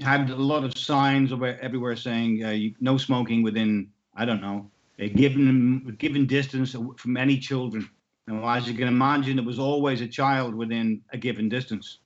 had 0.01 0.31
a 0.31 0.37
lot 0.37 0.65
of 0.65 0.77
signs 0.77 1.33
everywhere 1.33 1.97
saying 1.97 2.45
uh, 2.45 2.51
you, 2.51 2.75
no 2.81 2.97
smoking 2.97 3.43
within 3.43 3.91
I 4.15 4.25
don't 4.25 4.41
know 4.41 4.71
a 4.99 5.09
given 5.09 5.95
given 5.99 6.27
distance 6.27 6.75
from 6.97 7.17
any 7.17 7.39
children. 7.39 7.89
Now, 8.27 8.49
as 8.49 8.67
you 8.67 8.75
can 8.75 8.89
imagine, 8.89 9.39
it 9.39 9.45
was 9.45 9.59
always 9.59 10.01
a 10.01 10.09
child 10.09 10.55
within 10.55 11.03
a 11.13 11.19
given 11.19 11.49
distance. 11.49 11.99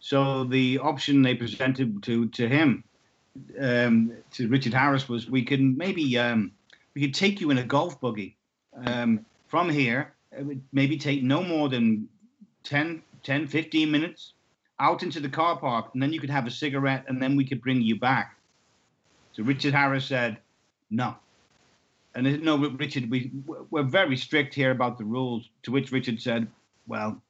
So 0.00 0.44
the 0.44 0.78
option 0.78 1.22
they 1.22 1.34
presented 1.34 2.02
to 2.02 2.28
to 2.28 2.48
him, 2.48 2.84
um, 3.60 4.12
to 4.32 4.48
Richard 4.48 4.74
Harris, 4.74 5.08
was 5.08 5.30
we 5.30 5.44
can 5.44 5.76
maybe 5.76 6.18
um, 6.18 6.52
we 6.94 7.00
could 7.00 7.14
take 7.14 7.40
you 7.40 7.50
in 7.50 7.58
a 7.58 7.64
golf 7.64 8.00
buggy 8.00 8.36
um, 8.86 9.24
from 9.48 9.70
here. 9.70 10.14
It 10.36 10.44
would 10.44 10.62
maybe 10.72 10.96
take 10.96 11.22
no 11.22 11.42
more 11.42 11.68
than 11.68 12.08
10, 12.64 13.02
10, 13.22 13.46
15 13.46 13.90
minutes 13.90 14.32
out 14.80 15.02
into 15.02 15.20
the 15.20 15.28
car 15.28 15.58
park, 15.58 15.90
and 15.92 16.02
then 16.02 16.12
you 16.12 16.20
could 16.20 16.30
have 16.30 16.46
a 16.46 16.50
cigarette, 16.50 17.04
and 17.06 17.22
then 17.22 17.36
we 17.36 17.44
could 17.44 17.60
bring 17.62 17.80
you 17.82 17.98
back. 17.98 18.36
So 19.32 19.42
Richard 19.42 19.74
Harris 19.74 20.06
said, 20.06 20.38
no. 20.90 21.16
And 22.14 22.42
no, 22.42 22.56
Richard, 22.58 23.10
we 23.10 23.30
we're 23.70 23.82
very 23.82 24.16
strict 24.16 24.54
here 24.54 24.70
about 24.70 24.98
the 24.98 25.04
rules. 25.04 25.48
To 25.62 25.70
which 25.70 25.90
Richard 25.92 26.20
said, 26.20 26.46
"Well, 26.86 27.20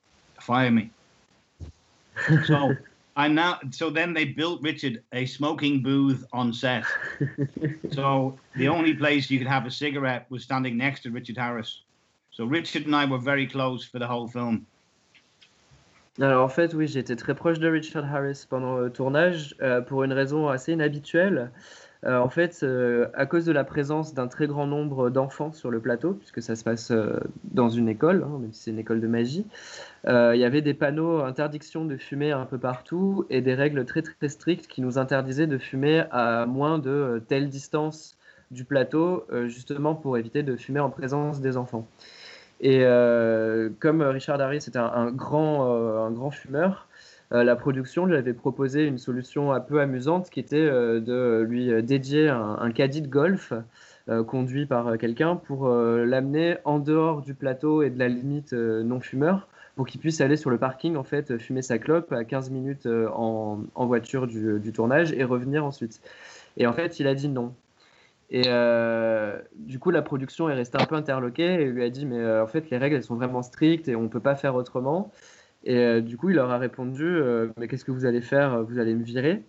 fire 0.40 0.72
me." 0.72 0.90
so 2.46 2.74
I 3.16 3.28
now, 3.28 3.60
so 3.70 3.90
then 3.90 4.12
they 4.12 4.24
built 4.24 4.60
Richard 4.60 5.04
a 5.12 5.26
smoking 5.26 5.82
booth 5.82 6.24
on 6.32 6.52
set. 6.52 6.84
so 7.92 8.38
the 8.56 8.66
only 8.66 8.94
place 8.94 9.30
you 9.30 9.38
could 9.38 9.46
have 9.46 9.66
a 9.66 9.70
cigarette 9.70 10.26
was 10.30 10.42
standing 10.42 10.76
next 10.76 11.02
to 11.02 11.10
Richard 11.10 11.36
Harris. 11.36 11.82
So 12.32 12.46
Richard 12.46 12.86
and 12.86 12.96
I 12.96 13.04
were 13.04 13.20
very 13.22 13.46
close 13.46 13.84
for 13.84 14.00
the 14.00 14.08
whole 14.08 14.26
film. 14.26 14.64
Alors 16.20 16.44
en 16.44 16.48
fait, 16.48 16.74
oui, 16.74 16.88
j'étais 16.88 17.16
très 17.16 17.34
proche 17.34 17.58
de 17.58 17.68
Richard 17.68 18.04
Harris 18.04 18.46
pendant 18.48 18.76
le 18.76 18.90
tournage 18.90 19.54
euh, 19.62 19.80
pour 19.80 20.02
une 20.04 20.12
raison 20.12 20.48
assez 20.48 20.72
inhabituelle. 20.72 21.50
Euh, 22.04 22.18
en 22.18 22.28
fait, 22.28 22.60
euh, 22.62 23.06
à 23.14 23.26
cause 23.26 23.44
de 23.44 23.52
la 23.52 23.64
présence 23.64 24.12
d'un 24.12 24.28
très 24.28 24.46
grand 24.46 24.66
nombre 24.66 25.08
d'enfants 25.08 25.52
sur 25.52 25.70
le 25.70 25.78
plateau, 25.78 26.14
puisque 26.14 26.42
ça 26.42 26.56
se 26.56 26.64
passe 26.64 26.92
dans 27.44 27.68
une 27.68 27.88
école, 27.88 28.24
hein, 28.26 28.38
même 28.40 28.52
si 28.52 28.64
c'est 28.64 28.70
une 28.72 28.78
école 28.78 29.00
de 29.00 29.06
magie, 29.06 29.46
il 30.06 30.36
y 30.36 30.44
avait 30.44 30.62
des 30.62 30.74
panneaux 30.74 31.20
interdiction 31.20 31.84
de 31.84 31.96
fumer 31.96 32.32
un 32.32 32.44
peu 32.44 32.58
partout 32.58 33.26
et 33.30 33.40
des 33.40 33.54
règles 33.54 33.84
très 33.84 34.02
très 34.02 34.28
strictes 34.28 34.66
qui 34.66 34.80
nous 34.80 34.98
interdisaient 34.98 35.46
de 35.46 35.58
fumer 35.58 36.04
à 36.10 36.46
moins 36.46 36.78
de 36.78 37.22
telle 37.28 37.48
distance 37.48 38.16
du 38.50 38.64
plateau, 38.64 39.26
justement 39.46 39.94
pour 39.94 40.18
éviter 40.18 40.42
de 40.42 40.56
fumer 40.56 40.80
en 40.80 40.90
présence 40.90 41.40
des 41.40 41.56
enfants. 41.56 41.86
Et 42.62 42.84
comme 43.80 44.02
Richard 44.02 44.40
Harris 44.40 44.64
était 44.68 44.78
un, 44.78 45.10
grand, 45.10 46.06
un 46.06 46.10
grand 46.12 46.30
fumeur, 46.30 46.86
euh, 47.32 47.44
la 47.44 47.56
production 47.56 48.04
lui 48.04 48.16
avait 48.16 48.34
proposé 48.34 48.84
une 48.84 48.98
solution 48.98 49.52
un 49.52 49.60
peu 49.60 49.80
amusante 49.80 50.28
qui 50.28 50.40
était 50.40 50.56
euh, 50.56 51.00
de 51.00 51.44
lui 51.48 51.82
dédier 51.82 52.28
un, 52.28 52.70
caddie 52.72 53.00
de 53.00 53.08
golf 53.08 53.54
euh, 54.08 54.22
conduit 54.22 54.66
par 54.66 54.98
quelqu'un 54.98 55.36
pour 55.36 55.68
l'amener 55.68 56.58
en 56.64 56.78
dehors 56.78 57.22
du 57.22 57.34
plateau 57.34 57.82
et 57.82 57.90
de 57.90 57.98
la 57.98 58.08
limite 58.08 58.52
non 58.52 59.00
fumeur 59.00 59.48
pour 59.76 59.86
qu'il 59.86 60.00
puisse 60.00 60.20
aller 60.20 60.36
sur 60.36 60.50
le 60.50 60.58
parking 60.58 60.96
en 60.96 61.04
fait 61.04 61.38
fumer 61.38 61.62
sa 61.62 61.78
clope 61.78 62.12
à 62.12 62.24
15 62.24 62.50
minutes 62.50 62.86
en, 62.86 63.64
voiture 63.76 64.26
du, 64.26 64.72
tournage 64.72 65.12
et 65.12 65.24
revenir 65.24 65.64
ensuite. 65.64 66.00
Et 66.58 66.66
en 66.66 66.74
fait, 66.74 67.00
il 67.00 67.06
a 67.06 67.14
dit 67.14 67.28
non. 67.28 67.54
Et 68.32 68.42
du 69.54 69.78
coup, 69.78 69.90
la 69.90 70.02
production 70.02 70.48
est 70.48 70.54
restée 70.54 70.80
un 70.80 70.86
peu 70.86 70.96
interloquée 70.96 71.62
et 71.62 71.64
lui 71.66 71.84
a 71.84 71.90
dit 71.90 72.06
mais 72.06 72.40
en 72.40 72.46
fait 72.46 72.70
les 72.70 72.78
règles 72.78 72.96
elles 72.96 73.04
sont 73.04 73.16
vraiment 73.16 73.42
strictes 73.42 73.88
et 73.88 73.94
on 73.96 74.02
ne 74.02 74.08
peut 74.08 74.20
pas 74.20 74.34
faire 74.34 74.54
autrement. 74.54 75.12
Et 75.64 75.76
euh, 75.78 76.00
du 76.00 76.16
coup, 76.16 76.30
il 76.30 76.36
leur 76.36 76.50
a 76.50 76.58
répondu 76.58 77.04
euh, 77.04 77.48
Mais 77.56 77.68
qu'est-ce 77.68 77.84
que 77.84 77.92
vous 77.92 78.04
allez 78.04 78.20
faire? 78.20 78.62
Vous 78.64 78.78
allez 78.78 78.94
me 78.94 79.04
virer. 79.04 79.44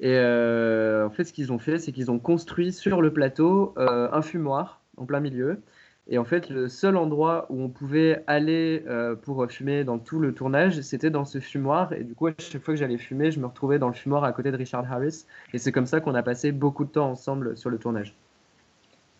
Et 0.00 0.14
euh, 0.16 1.06
en 1.06 1.10
fait, 1.10 1.24
ce 1.24 1.32
qu'ils 1.32 1.52
ont 1.52 1.58
fait, 1.58 1.78
c'est 1.78 1.92
qu'ils 1.92 2.10
ont 2.10 2.18
construit 2.18 2.72
sur 2.72 3.02
le 3.02 3.12
plateau 3.12 3.74
un 3.76 4.22
fumoir 4.22 4.80
en 4.96 5.04
plein 5.04 5.20
milieu. 5.20 5.62
Et 6.10 6.18
en 6.18 6.24
fait, 6.24 6.50
le 6.50 6.68
seul 6.68 6.96
endroit 6.96 7.46
où 7.50 7.62
on 7.62 7.68
pouvait 7.68 8.24
aller 8.26 8.82
pour 9.22 9.48
fumer 9.48 9.84
dans 9.84 9.98
tout 9.98 10.18
le 10.18 10.34
tournage, 10.34 10.80
c'était 10.80 11.10
dans 11.10 11.24
ce 11.24 11.38
fumoir. 11.38 11.92
Et 11.92 12.02
du 12.02 12.14
coup, 12.14 12.26
à 12.26 12.32
chaque 12.36 12.62
fois 12.62 12.74
que 12.74 12.80
j'allais 12.80 12.98
fumer, 12.98 13.30
je 13.30 13.38
me 13.38 13.46
retrouvais 13.46 13.78
dans 13.78 13.86
le 13.86 13.94
fumoir 13.94 14.24
à 14.24 14.32
côté 14.32 14.50
de 14.50 14.56
Richard 14.56 14.90
Harris. 14.92 15.24
Et 15.54 15.58
c'est 15.58 15.70
comme 15.70 15.86
ça 15.86 16.00
qu'on 16.00 16.16
a 16.16 16.24
passé 16.24 16.50
beaucoup 16.50 16.84
de 16.84 16.90
temps 16.90 17.10
ensemble 17.10 17.56
sur 17.56 17.70
le 17.70 17.78
tournage. 17.78 18.12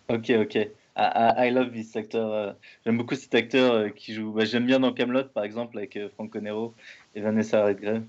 Ok, 0.08 0.30
ok. 0.30 0.68
I, 0.96 1.50
love 1.50 1.70
this 1.72 1.96
acteur. 1.96 2.32
Euh, 2.32 2.52
j'aime 2.84 2.98
beaucoup 2.98 3.14
cet 3.14 3.34
acteur 3.34 3.72
euh, 3.72 3.88
qui 3.88 4.12
joue. 4.12 4.32
Bah, 4.32 4.44
j'aime 4.44 4.66
bien 4.66 4.80
dans 4.80 4.92
Camelot, 4.92 5.24
par 5.24 5.44
exemple, 5.44 5.78
avec 5.78 5.96
euh, 5.96 6.08
Franco 6.10 6.40
Nero 6.40 6.74
et 7.14 7.20
Vanessa 7.20 7.64
Redgrave. 7.64 8.02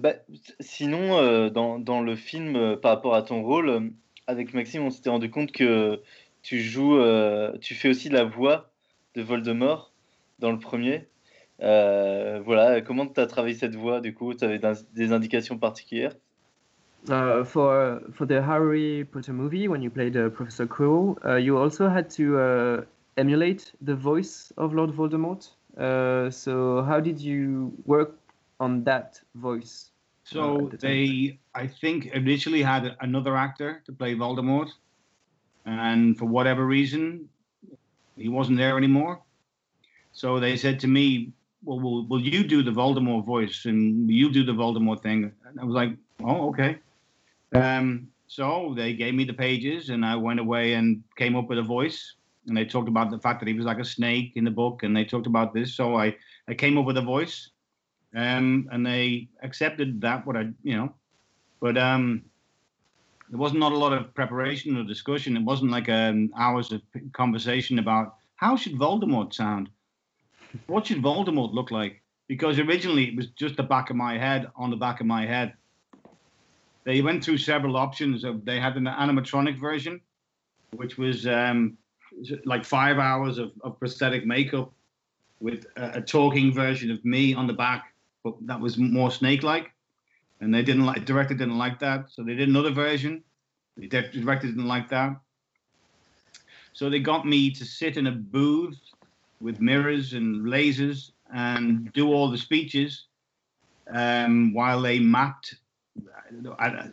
Bah, 0.00 0.12
sinon, 0.60 1.48
dans, 1.50 1.78
dans, 1.78 2.00
le 2.02 2.16
film, 2.16 2.76
par 2.76 2.92
rapport 2.92 3.14
à 3.14 3.22
ton 3.22 3.42
rôle, 3.42 3.90
avec 4.26 4.54
Maxime, 4.54 4.82
on 4.82 4.90
s'était 4.90 5.10
rendu 5.10 5.30
compte 5.30 5.52
que 5.52 6.00
tu 6.42 6.60
joues, 6.60 7.00
tu 7.60 7.74
fais 7.74 7.88
aussi 7.88 8.08
la 8.08 8.24
voix 8.24 8.70
de 9.14 9.22
Voldemort 9.22 9.92
dans 10.38 10.52
le 10.52 10.58
premier. 10.58 11.06
voilà, 11.60 12.80
comment 12.80 13.06
tu 13.06 13.20
as 13.20 13.26
travaillé 13.26 13.54
cette 13.54 13.76
voix 13.76 14.00
du 14.00 14.14
coup? 14.14 14.34
Tu 14.34 14.44
avais 14.44 14.60
des 14.94 15.12
indications 15.12 15.58
particulières? 15.58 16.12
Uh, 17.08 17.44
for 17.44 18.00
for 18.14 18.26
the 18.26 18.42
Harry 18.42 19.04
Potter 19.04 19.32
movie, 19.32 19.68
when 19.68 19.80
you 19.80 19.90
played 19.90 20.16
uh, 20.16 20.28
Professor 20.28 20.66
Quirrell, 20.66 21.16
uh, 21.24 21.36
you 21.36 21.56
also 21.56 21.88
had 21.88 22.10
to 22.10 22.36
uh, 22.36 22.82
emulate 23.16 23.72
the 23.80 23.94
voice 23.94 24.52
of 24.56 24.74
Lord 24.74 24.90
Voldemort. 24.90 25.48
Uh, 25.78 26.30
so 26.30 26.82
how 26.82 26.98
did 26.98 27.20
you 27.20 27.72
work 27.84 28.18
on 28.58 28.82
that 28.84 29.20
voice? 29.36 29.92
So 30.26 30.68
the 30.72 30.76
they, 30.76 31.38
I 31.54 31.68
think, 31.68 32.06
initially 32.06 32.60
had 32.60 32.96
another 33.00 33.36
actor 33.36 33.82
to 33.86 33.92
play 33.92 34.16
Voldemort, 34.16 34.70
and 35.64 36.18
for 36.18 36.24
whatever 36.24 36.66
reason, 36.66 37.28
he 38.16 38.28
wasn't 38.28 38.58
there 38.58 38.76
anymore. 38.76 39.20
So 40.12 40.40
they 40.40 40.56
said 40.56 40.80
to 40.80 40.88
me, 40.88 41.32
"Well, 41.62 41.78
will, 41.78 42.06
will 42.08 42.20
you 42.20 42.42
do 42.42 42.64
the 42.64 42.72
Voldemort 42.72 43.24
voice 43.24 43.66
and 43.66 44.10
you 44.10 44.32
do 44.32 44.42
the 44.44 44.52
Voldemort 44.52 45.00
thing?" 45.00 45.32
And 45.46 45.60
I 45.60 45.64
was 45.64 45.74
like, 45.74 45.92
"Oh, 46.24 46.48
okay." 46.48 46.78
Um, 47.54 48.08
so 48.26 48.74
they 48.76 48.94
gave 48.94 49.14
me 49.14 49.24
the 49.24 49.32
pages, 49.32 49.90
and 49.90 50.04
I 50.04 50.16
went 50.16 50.40
away 50.40 50.74
and 50.74 51.04
came 51.16 51.36
up 51.36 51.48
with 51.48 51.58
a 51.58 51.62
voice. 51.62 52.16
And 52.48 52.56
they 52.56 52.64
talked 52.64 52.88
about 52.88 53.10
the 53.10 53.18
fact 53.18 53.40
that 53.40 53.48
he 53.48 53.54
was 53.54 53.64
like 53.64 53.78
a 53.78 53.84
snake 53.84 54.32
in 54.34 54.44
the 54.44 54.50
book, 54.50 54.82
and 54.82 54.96
they 54.96 55.04
talked 55.04 55.28
about 55.28 55.54
this. 55.54 55.74
So 55.74 55.94
I, 55.96 56.16
I 56.48 56.54
came 56.54 56.78
up 56.78 56.84
with 56.84 56.96
a 56.96 57.02
voice, 57.02 57.50
um, 58.16 58.68
and 58.72 58.84
they 58.84 59.28
accepted 59.42 60.00
that. 60.00 60.26
What 60.26 60.36
I, 60.36 60.48
you 60.62 60.76
know, 60.76 60.92
but 61.60 61.78
um, 61.78 62.22
there 63.30 63.38
wasn't 63.38 63.60
not 63.60 63.72
a 63.72 63.78
lot 63.78 63.92
of 63.92 64.14
preparation 64.14 64.76
or 64.76 64.84
discussion. 64.84 65.36
It 65.36 65.44
wasn't 65.44 65.70
like 65.70 65.88
um, 65.88 66.30
hours 66.36 66.72
of 66.72 66.82
conversation 67.12 67.78
about 67.78 68.16
how 68.36 68.56
should 68.56 68.74
Voldemort 68.74 69.32
sound, 69.32 69.68
what 70.66 70.86
should 70.86 71.02
Voldemort 71.02 71.54
look 71.54 71.70
like. 71.70 72.02
Because 72.28 72.58
originally 72.58 73.04
it 73.04 73.16
was 73.16 73.28
just 73.28 73.56
the 73.56 73.62
back 73.62 73.88
of 73.90 73.94
my 73.94 74.18
head 74.18 74.48
on 74.56 74.70
the 74.70 74.76
back 74.76 75.00
of 75.00 75.06
my 75.06 75.24
head 75.24 75.54
they 76.86 77.02
went 77.02 77.24
through 77.24 77.38
several 77.38 77.76
options. 77.76 78.24
They 78.44 78.60
had 78.60 78.76
an 78.76 78.84
animatronic 78.84 79.58
version, 79.58 80.00
which 80.70 80.96
was 80.96 81.26
um, 81.26 81.76
like 82.44 82.64
five 82.64 82.98
hours 82.98 83.38
of, 83.38 83.50
of 83.62 83.76
prosthetic 83.80 84.24
makeup 84.24 84.72
with 85.40 85.66
a, 85.76 85.98
a, 85.98 86.00
talking 86.00 86.54
version 86.54 86.92
of 86.92 87.04
me 87.04 87.34
on 87.34 87.48
the 87.48 87.52
back, 87.52 87.92
but 88.26 88.34
that 88.46 88.60
was 88.60 88.76
more 88.76 89.12
snake-like. 89.12 89.72
And 90.40 90.52
they 90.52 90.62
didn't 90.62 90.84
like 90.84 91.04
director 91.04 91.34
didn't 91.34 91.58
like 91.58 91.78
that, 91.78 92.10
so 92.10 92.22
they 92.24 92.34
did 92.34 92.48
another 92.48 92.72
version. 92.72 93.22
The 93.76 93.86
director 93.86 94.48
didn't 94.48 94.66
like 94.66 94.88
that, 94.88 95.16
so 96.72 96.90
they 96.90 96.98
got 96.98 97.26
me 97.26 97.50
to 97.52 97.64
sit 97.64 97.96
in 97.96 98.06
a 98.06 98.12
booth 98.12 98.80
with 99.40 99.60
mirrors 99.60 100.12
and 100.12 100.46
lasers 100.46 101.12
and 101.32 101.92
do 101.92 102.12
all 102.12 102.30
the 102.30 102.38
speeches 102.38 103.06
um, 103.92 104.52
while 104.52 104.80
they 104.80 104.98
mapped 104.98 105.54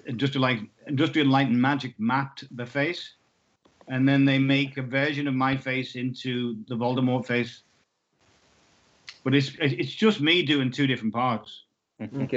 Industrial 0.06 0.42
Light, 0.42 0.62
Industrial 0.88 1.28
Light 1.28 1.48
and 1.48 1.62
Magic 1.62 1.94
mapped 1.98 2.46
the 2.56 2.66
face, 2.66 3.16
and 3.88 4.08
then 4.08 4.24
they 4.24 4.40
make 4.40 4.78
a 4.78 4.82
version 4.82 5.28
of 5.28 5.34
my 5.34 5.58
face 5.58 5.96
into 5.96 6.58
the 6.68 6.76
Voldemort 6.76 7.26
face. 7.26 7.64
But 9.24 9.34
it's 9.34 9.54
it's 9.60 9.96
just 9.96 10.20
me 10.20 10.44
doing 10.44 10.72
two 10.72 10.88
different 10.88 11.14
parts. 11.14 11.66
Ok. 12.22 12.36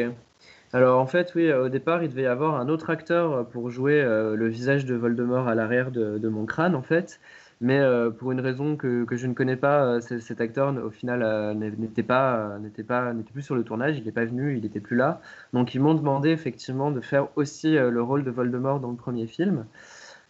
Alors 0.73 1.01
en 1.01 1.07
fait, 1.07 1.33
oui, 1.35 1.51
au 1.53 1.69
départ, 1.69 2.03
il 2.03 2.11
devait 2.11 2.23
y 2.23 2.27
avoir 2.27 2.57
un 2.57 2.69
autre 2.69 2.91
acteur 2.91 3.49
pour 3.49 3.71
jouer 3.71 4.03
le 4.03 4.49
visage 4.49 4.85
de 4.85 4.95
Voldemort 4.95 5.49
à 5.49 5.55
l'arrière 5.55 5.91
de, 5.91 6.29
mon 6.29 6.45
crâne, 6.45 6.75
en 6.75 6.83
fait. 6.83 7.19
Mais 7.61 7.79
euh, 7.79 8.11
pour 8.11 8.33
une 8.33 8.41
raison 8.41 8.77
que, 8.77 9.05
que, 9.05 9.17
je 9.17 9.27
ne 9.27 9.33
connais 9.33 9.57
pas, 9.57 9.85
euh, 9.85 10.01
cet 10.01 10.41
acteur 10.43 10.75
au 10.85 10.91
final 10.91 11.23
euh, 11.23 11.55
n'était 11.55 12.03
pas 12.03 12.59
n'était 12.59 12.83
pas 12.83 13.15
n'était 13.15 13.33
plus 13.33 13.43
sur 13.43 13.55
le 13.55 13.65
tournage, 13.65 13.97
il 13.97 14.05
n'est 14.05 14.13
pas 14.13 14.27
venu, 14.27 14.57
il 14.57 14.63
n'était 14.63 14.81
plus 14.81 14.97
là. 14.97 15.23
Donc 15.55 15.75
ils 15.75 15.81
m'ont 15.81 15.95
demandé 15.95 16.31
effectivement 16.31 16.91
de 16.91 17.01
faire 17.01 17.29
aussi 17.37 17.73
le 17.73 18.03
rôle 18.03 18.25
de 18.25 18.31
Voldemort 18.31 18.81
dans 18.81 18.91
le 18.91 18.97
premier 18.97 19.27
film. 19.27 19.67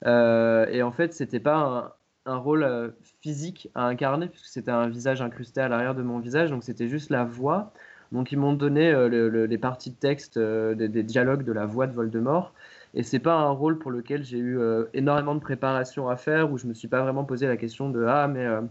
et 0.05 0.83
en 0.83 0.93
fait, 0.93 1.13
c'était 1.15 1.41
pas 1.41 1.57
un, 1.57 1.93
un 2.27 2.37
rôle 2.37 2.93
physique 3.21 3.71
à 3.75 3.87
incarner 3.87 4.29
puisque 4.29 4.47
c'était 4.47 4.71
un 4.71 4.89
visage 4.89 5.23
incrusté 5.23 5.61
à 5.61 5.69
l'arrière 5.69 5.95
de 5.95 6.03
mon 6.03 6.19
visage, 6.19 6.51
donc 6.51 6.65
c'était 6.65 6.89
juste 6.89 7.11
la 7.11 7.25
voix. 7.25 7.73
Donc 8.13 8.31
ils 8.33 8.39
m'ont 8.39 8.53
donné 8.53 8.93
les 9.09 9.59
parties 9.59 9.91
de 9.91 9.97
texte 9.97 10.39
des, 10.39 10.89
des, 10.89 11.03
dialogues 11.03 11.45
de 11.45 11.53
la 11.53 11.67
voix 11.67 11.87
de 11.87 11.93
Voldemort. 11.93 12.53
Et 12.97 13.03
c'est 13.03 13.19
pas 13.19 13.35
un 13.35 13.51
rôle 13.51 13.79
pour 13.79 13.91
lequel 13.91 14.25
j'ai 14.25 14.39
eu 14.39 14.59
euh, 14.59 14.87
énormément 14.95 15.35
de 15.35 15.41
préparation 15.41 16.09
à 16.09 16.17
faire, 16.17 16.51
où 16.51 16.57
je 16.57 16.67
me 16.67 16.73
suis 16.73 16.89
pas 16.89 17.03
vraiment 17.03 17.25
posé 17.25 17.47
la 17.47 17.59
question 17.59 17.91
de 17.91 18.05
ah 18.07 18.27
mais 18.27 18.47
euh, 18.47 18.63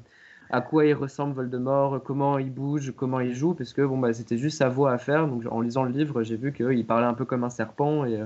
à 0.49 0.61
quoi 0.61 0.85
il 0.85 0.93
ressemble 0.95 1.35
Voldemort, 1.35 2.01
comment 2.03 2.39
il 2.39 2.51
bouge, 2.51 2.93
comment 2.97 3.19
il 3.19 3.35
joue, 3.35 3.53
parce 3.53 3.73
que 3.73 3.83
bon 3.83 3.99
bah 3.99 4.13
c'était 4.13 4.37
juste 4.37 4.57
sa 4.57 4.67
voix 4.69 4.91
à 4.91 4.97
faire. 4.97 5.27
Donc 5.27 5.43
en 5.49 5.61
lisant 5.61 5.83
le 5.83 5.91
livre, 5.91 6.23
j'ai 6.23 6.37
vu 6.37 6.53
qu'il 6.53 6.85
parlait 6.87 7.05
un 7.05 7.13
peu 7.13 7.25
comme 7.25 7.43
un 7.43 7.49
serpent 7.51 8.05
et, 8.05 8.19
euh, 8.21 8.25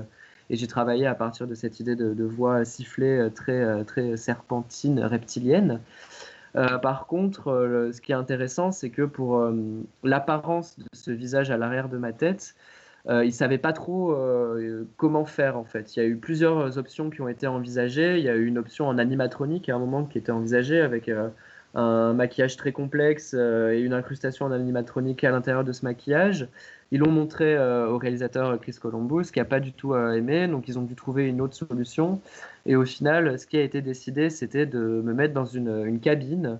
et 0.50 0.56
j'ai 0.56 0.66
travaillé 0.66 1.06
à 1.06 1.14
partir 1.14 1.46
de 1.46 1.54
cette 1.54 1.80
idée 1.80 1.96
de, 1.96 2.24
voix 2.24 2.64
sifflée 2.64 3.28
très 3.34 3.84
très 3.84 4.16
serpentine, 4.16 5.00
reptilienne. 5.00 5.80
par 6.54 7.06
contre, 7.06 7.90
ce 7.92 8.00
qui 8.00 8.12
est 8.12 8.16
intéressant, 8.16 8.72
c'est 8.72 8.90
que 8.90 9.02
pour 9.02 9.42
l'apparence 10.02 10.78
de 10.78 10.84
ce 10.92 11.10
visage 11.12 11.50
à 11.50 11.56
l'arrière 11.56 11.88
de 11.88 11.98
ma 11.98 12.12
tête, 12.12 12.54
euh, 13.08 13.24
ils 13.24 13.28
ne 13.28 13.32
savaient 13.32 13.58
pas 13.58 13.72
trop 13.72 14.12
euh, 14.12 14.84
comment 14.96 15.24
faire 15.24 15.56
en 15.56 15.64
fait. 15.64 15.96
Il 15.96 16.00
y 16.00 16.02
a 16.02 16.06
eu 16.06 16.16
plusieurs 16.16 16.76
options 16.76 17.10
qui 17.10 17.20
ont 17.22 17.28
été 17.28 17.46
envisagées. 17.46 18.18
Il 18.18 18.24
y 18.24 18.28
a 18.28 18.36
eu 18.36 18.46
une 18.46 18.58
option 18.58 18.86
en 18.86 18.98
animatronique 18.98 19.68
à 19.68 19.76
un 19.76 19.78
moment 19.78 20.04
qui 20.04 20.18
était 20.18 20.32
envisagée 20.32 20.80
avec 20.80 21.08
euh, 21.08 21.28
un 21.74 22.12
maquillage 22.12 22.56
très 22.56 22.72
complexe 22.72 23.34
et 23.34 23.80
une 23.80 23.92
incrustation 23.92 24.46
en 24.46 24.52
animatronique 24.52 25.24
à 25.24 25.30
l'intérieur 25.30 25.64
de 25.64 25.72
ce 25.72 25.84
maquillage. 25.84 26.48
Ils 26.92 26.98
l'ont 26.98 27.12
montré 27.12 27.56
au 27.56 27.98
réalisateur 27.98 28.58
Chris 28.60 28.76
Columbus 28.80 29.30
qui 29.32 29.38
n'a 29.38 29.44
pas 29.44 29.60
du 29.60 29.72
tout 29.72 29.94
aimé, 29.94 30.48
donc 30.48 30.66
ils 30.66 30.78
ont 30.78 30.82
dû 30.82 30.96
trouver 30.96 31.28
une 31.28 31.40
autre 31.40 31.54
solution. 31.54 32.20
Et 32.66 32.74
au 32.74 32.84
final, 32.84 33.38
ce 33.38 33.46
qui 33.46 33.56
a 33.56 33.62
été 33.62 33.80
décidé, 33.80 34.30
c'était 34.30 34.66
de 34.66 34.78
me 34.78 35.14
mettre 35.14 35.32
dans 35.32 35.44
une, 35.44 36.00
cabine 36.00 36.58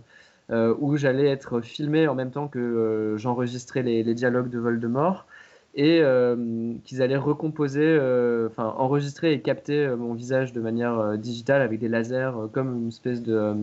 où 0.50 0.96
j'allais 0.96 1.28
être 1.28 1.60
filmé 1.60 2.06
en 2.06 2.14
même 2.14 2.30
temps 2.30 2.46
que 2.46 3.16
j'enregistrais 3.18 3.82
les, 3.82 4.14
dialogues 4.14 4.50
de 4.50 4.58
Voldemort 4.58 5.26
et 5.74 6.00
euh, 6.02 6.74
qu'ils 6.84 7.00
allaient 7.00 7.16
recomposer, 7.16 7.84
euh, 7.84 8.48
enfin 8.48 8.74
enregistrer 8.76 9.32
et 9.32 9.40
capter 9.40 9.86
euh, 9.86 9.96
mon 9.96 10.14
visage 10.14 10.52
de 10.52 10.60
manière 10.60 11.16
digitale 11.16 11.62
avec 11.62 11.78
des 11.78 11.88
lasers, 11.88 12.32
comme 12.52 12.76
une 12.82 12.88
espèce 12.88 13.22
de, 13.22 13.54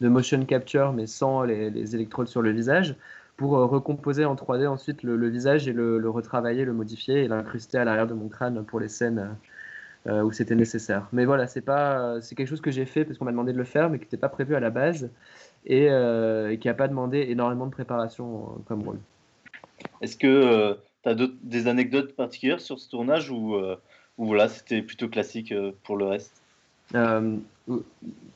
motion 0.00 0.44
capture, 0.44 0.92
mais 0.92 1.06
sans 1.06 1.42
les, 1.42 1.94
électrodes 1.94 2.28
sur 2.28 2.42
le 2.42 2.50
visage, 2.50 2.96
pour 3.36 3.52
recomposer 3.52 4.24
en 4.24 4.34
3D 4.34 4.66
ensuite 4.66 5.02
le, 5.02 5.28
visage 5.28 5.68
et 5.68 5.72
le, 5.72 6.08
retravailler, 6.10 6.64
le 6.64 6.72
modifier 6.72 7.24
et 7.24 7.28
l'incruster 7.28 7.78
à 7.78 7.84
l'arrière 7.84 8.06
de 8.06 8.14
mon 8.14 8.28
crâne 8.28 8.64
pour 8.64 8.80
les 8.80 8.88
scènes 8.88 9.36
où 10.06 10.32
c'était 10.32 10.56
nécessaire. 10.56 11.08
Mais 11.12 11.24
voilà, 11.24 11.46
c'est 11.46 11.60
pas, 11.60 12.20
c'est 12.20 12.34
quelque 12.34 12.48
chose 12.48 12.60
que 12.60 12.72
j'ai 12.72 12.84
fait 12.84 13.04
parce 13.04 13.18
qu'on 13.18 13.24
m'a 13.24 13.30
demandé 13.30 13.52
de 13.52 13.58
le 13.58 13.64
faire, 13.64 13.88
mais 13.88 13.98
qui 13.98 14.04
n'était 14.04 14.16
pas 14.16 14.28
prévu 14.28 14.54
à 14.54 14.60
la 14.60 14.70
base 14.70 15.10
et, 15.64 15.86
et 15.86 16.58
qui 16.60 16.68
n'a 16.68 16.74
pas 16.74 16.88
demandé 16.88 17.26
énormément 17.28 17.66
de 17.66 17.72
préparation 17.72 18.62
comme 18.66 18.82
rôle. 18.82 18.98
Est-ce 20.02 20.16
que 20.16 20.76
tu 21.02 21.08
as 21.08 21.14
des 21.42 21.66
anecdotes 21.66 22.14
particulières 22.14 22.60
sur 22.60 22.78
ce 22.78 22.88
tournage 22.88 23.30
ou, 23.30 23.54
euh, 23.54 23.76
voilà, 24.18 24.48
c'était 24.48 24.82
plutôt 24.82 25.08
classique 25.08 25.52
euh, 25.52 25.72
pour 25.84 25.96
le 25.96 26.06
reste? 26.06 26.42
Um, 26.94 27.42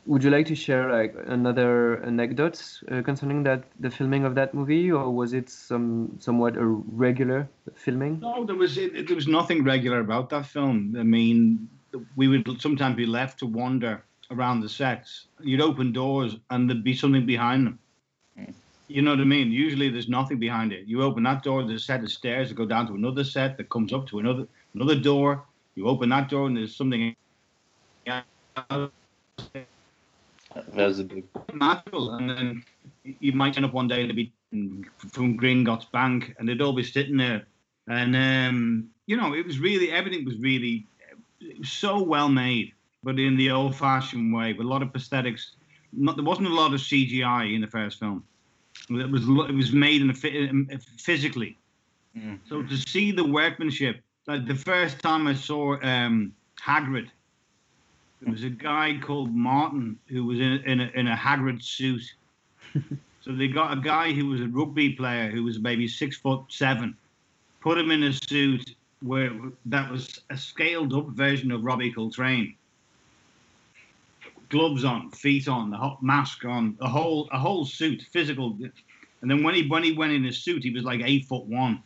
Would 0.06 0.22
you 0.22 0.30
like 0.30 0.46
to 0.46 0.54
share 0.54 0.88
like 0.88 1.14
another 1.26 2.00
anecdote 2.04 2.62
uh, 2.90 3.02
concerning 3.02 3.42
that 3.42 3.64
the 3.80 3.90
filming 3.90 4.24
of 4.24 4.36
that 4.36 4.54
movie, 4.54 4.90
or 4.92 5.10
was 5.10 5.32
it 5.32 5.50
some 5.50 6.16
somewhat 6.20 6.56
a 6.56 6.64
regular 6.64 7.48
filming? 7.74 8.20
No, 8.20 8.44
there 8.44 8.54
was 8.54 8.78
it, 8.78 9.08
there 9.08 9.16
was 9.16 9.26
nothing 9.26 9.64
regular 9.64 9.98
about 9.98 10.30
that 10.30 10.46
film. 10.46 10.94
I 10.96 11.02
mean, 11.02 11.68
we 12.14 12.28
would 12.28 12.60
sometimes 12.60 12.94
be 12.94 13.04
left 13.04 13.40
to 13.40 13.46
wander 13.46 14.04
around 14.30 14.60
the 14.60 14.68
sets. 14.68 15.26
You'd 15.40 15.60
open 15.60 15.92
doors 15.92 16.36
and 16.50 16.70
there'd 16.70 16.84
be 16.84 16.94
something 16.94 17.26
behind 17.26 17.66
them. 17.66 17.78
You 18.88 19.02
know 19.02 19.10
what 19.10 19.20
I 19.20 19.24
mean? 19.24 19.50
Usually 19.50 19.88
there's 19.88 20.08
nothing 20.08 20.38
behind 20.38 20.72
it. 20.72 20.86
You 20.86 21.02
open 21.02 21.24
that 21.24 21.42
door, 21.42 21.64
there's 21.64 21.82
a 21.82 21.84
set 21.84 22.04
of 22.04 22.10
stairs 22.10 22.48
that 22.48 22.54
go 22.54 22.66
down 22.66 22.86
to 22.86 22.94
another 22.94 23.24
set 23.24 23.56
that 23.56 23.68
comes 23.68 23.92
up 23.92 24.06
to 24.08 24.18
another 24.20 24.46
another 24.74 24.94
door. 24.94 25.44
You 25.74 25.88
open 25.88 26.08
that 26.10 26.28
door 26.28 26.46
and 26.46 26.56
there's 26.56 26.76
something 26.76 27.14
That's 30.72 30.98
a 30.98 31.04
big 31.04 31.24
natural. 31.52 32.14
And 32.14 32.30
then 32.30 32.64
you 33.02 33.32
might 33.32 33.56
end 33.56 33.66
up 33.66 33.72
one 33.72 33.88
day 33.88 34.06
to 34.06 34.14
be 34.14 34.32
from 34.50 35.38
Gringotts 35.38 35.90
Bank 35.90 36.34
and 36.38 36.48
they'd 36.48 36.60
all 36.62 36.72
be 36.72 36.82
sitting 36.82 37.16
there. 37.16 37.44
And 37.88 38.16
um, 38.16 38.90
you 39.06 39.16
know, 39.16 39.34
it 39.34 39.46
was 39.46 39.58
really 39.58 39.90
everything 39.90 40.24
was 40.24 40.38
really 40.38 40.86
was 41.58 41.70
so 41.70 42.02
well 42.02 42.28
made, 42.28 42.72
but 43.02 43.18
in 43.18 43.36
the 43.36 43.50
old 43.50 43.76
fashioned 43.76 44.34
way, 44.34 44.52
with 44.52 44.66
a 44.66 44.68
lot 44.68 44.82
of 44.82 44.88
prosthetics. 44.88 45.50
Not, 45.92 46.16
there 46.16 46.24
wasn't 46.24 46.48
a 46.48 46.54
lot 46.54 46.74
of 46.74 46.80
CGI 46.80 47.54
in 47.54 47.60
the 47.60 47.66
first 47.68 47.98
film. 47.98 48.24
It 48.88 49.10
was 49.10 49.22
it 49.22 49.54
was 49.54 49.72
made 49.72 50.02
in 50.02 50.10
a, 50.10 50.78
physically. 50.98 51.56
Mm. 52.16 52.38
So 52.48 52.62
to 52.62 52.76
see 52.76 53.12
the 53.12 53.24
workmanship, 53.24 54.00
like 54.26 54.46
the 54.46 54.54
first 54.54 55.00
time 55.00 55.26
I 55.26 55.34
saw 55.34 55.76
um, 55.82 56.32
Hagrid, 56.64 57.08
there 58.22 58.32
was 58.32 58.44
a 58.44 58.50
guy 58.50 58.98
called 59.02 59.34
Martin 59.34 59.98
who 60.08 60.24
was 60.24 60.38
in 60.38 60.62
in 60.64 60.80
a, 60.80 60.90
in 60.94 61.08
a 61.08 61.16
Hagrid 61.16 61.62
suit. 61.62 62.02
so 63.20 63.32
they 63.32 63.48
got 63.48 63.76
a 63.76 63.80
guy 63.80 64.12
who 64.12 64.26
was 64.26 64.40
a 64.40 64.46
rugby 64.46 64.90
player 64.90 65.30
who 65.30 65.42
was 65.42 65.58
maybe 65.58 65.88
six 65.88 66.16
foot 66.16 66.42
seven, 66.48 66.96
put 67.60 67.78
him 67.78 67.90
in 67.90 68.04
a 68.04 68.12
suit 68.12 68.74
where 69.02 69.30
that 69.66 69.90
was 69.90 70.20
a 70.30 70.36
scaled 70.36 70.94
up 70.94 71.06
version 71.08 71.50
of 71.50 71.64
Robbie 71.64 71.92
Coltrane 71.92 72.54
gloves 74.48 74.84
on, 74.84 75.10
feet 75.10 75.48
on, 75.48 75.70
the 75.70 75.76
hot 75.76 76.02
mask 76.02 76.44
on, 76.44 76.76
a 76.80 76.88
whole 76.88 77.28
a 77.32 77.38
whole 77.38 77.64
suit, 77.64 78.02
physical. 78.12 78.56
And 79.22 79.30
then 79.30 79.42
when 79.42 79.54
he 79.54 79.66
when 79.66 79.82
he 79.82 79.92
went 79.92 80.12
in 80.12 80.24
his 80.24 80.38
suit, 80.38 80.62
he 80.62 80.70
was 80.70 80.84
like 80.84 81.00
eight 81.04 81.26
foot 81.26 81.46
one. 81.46 81.82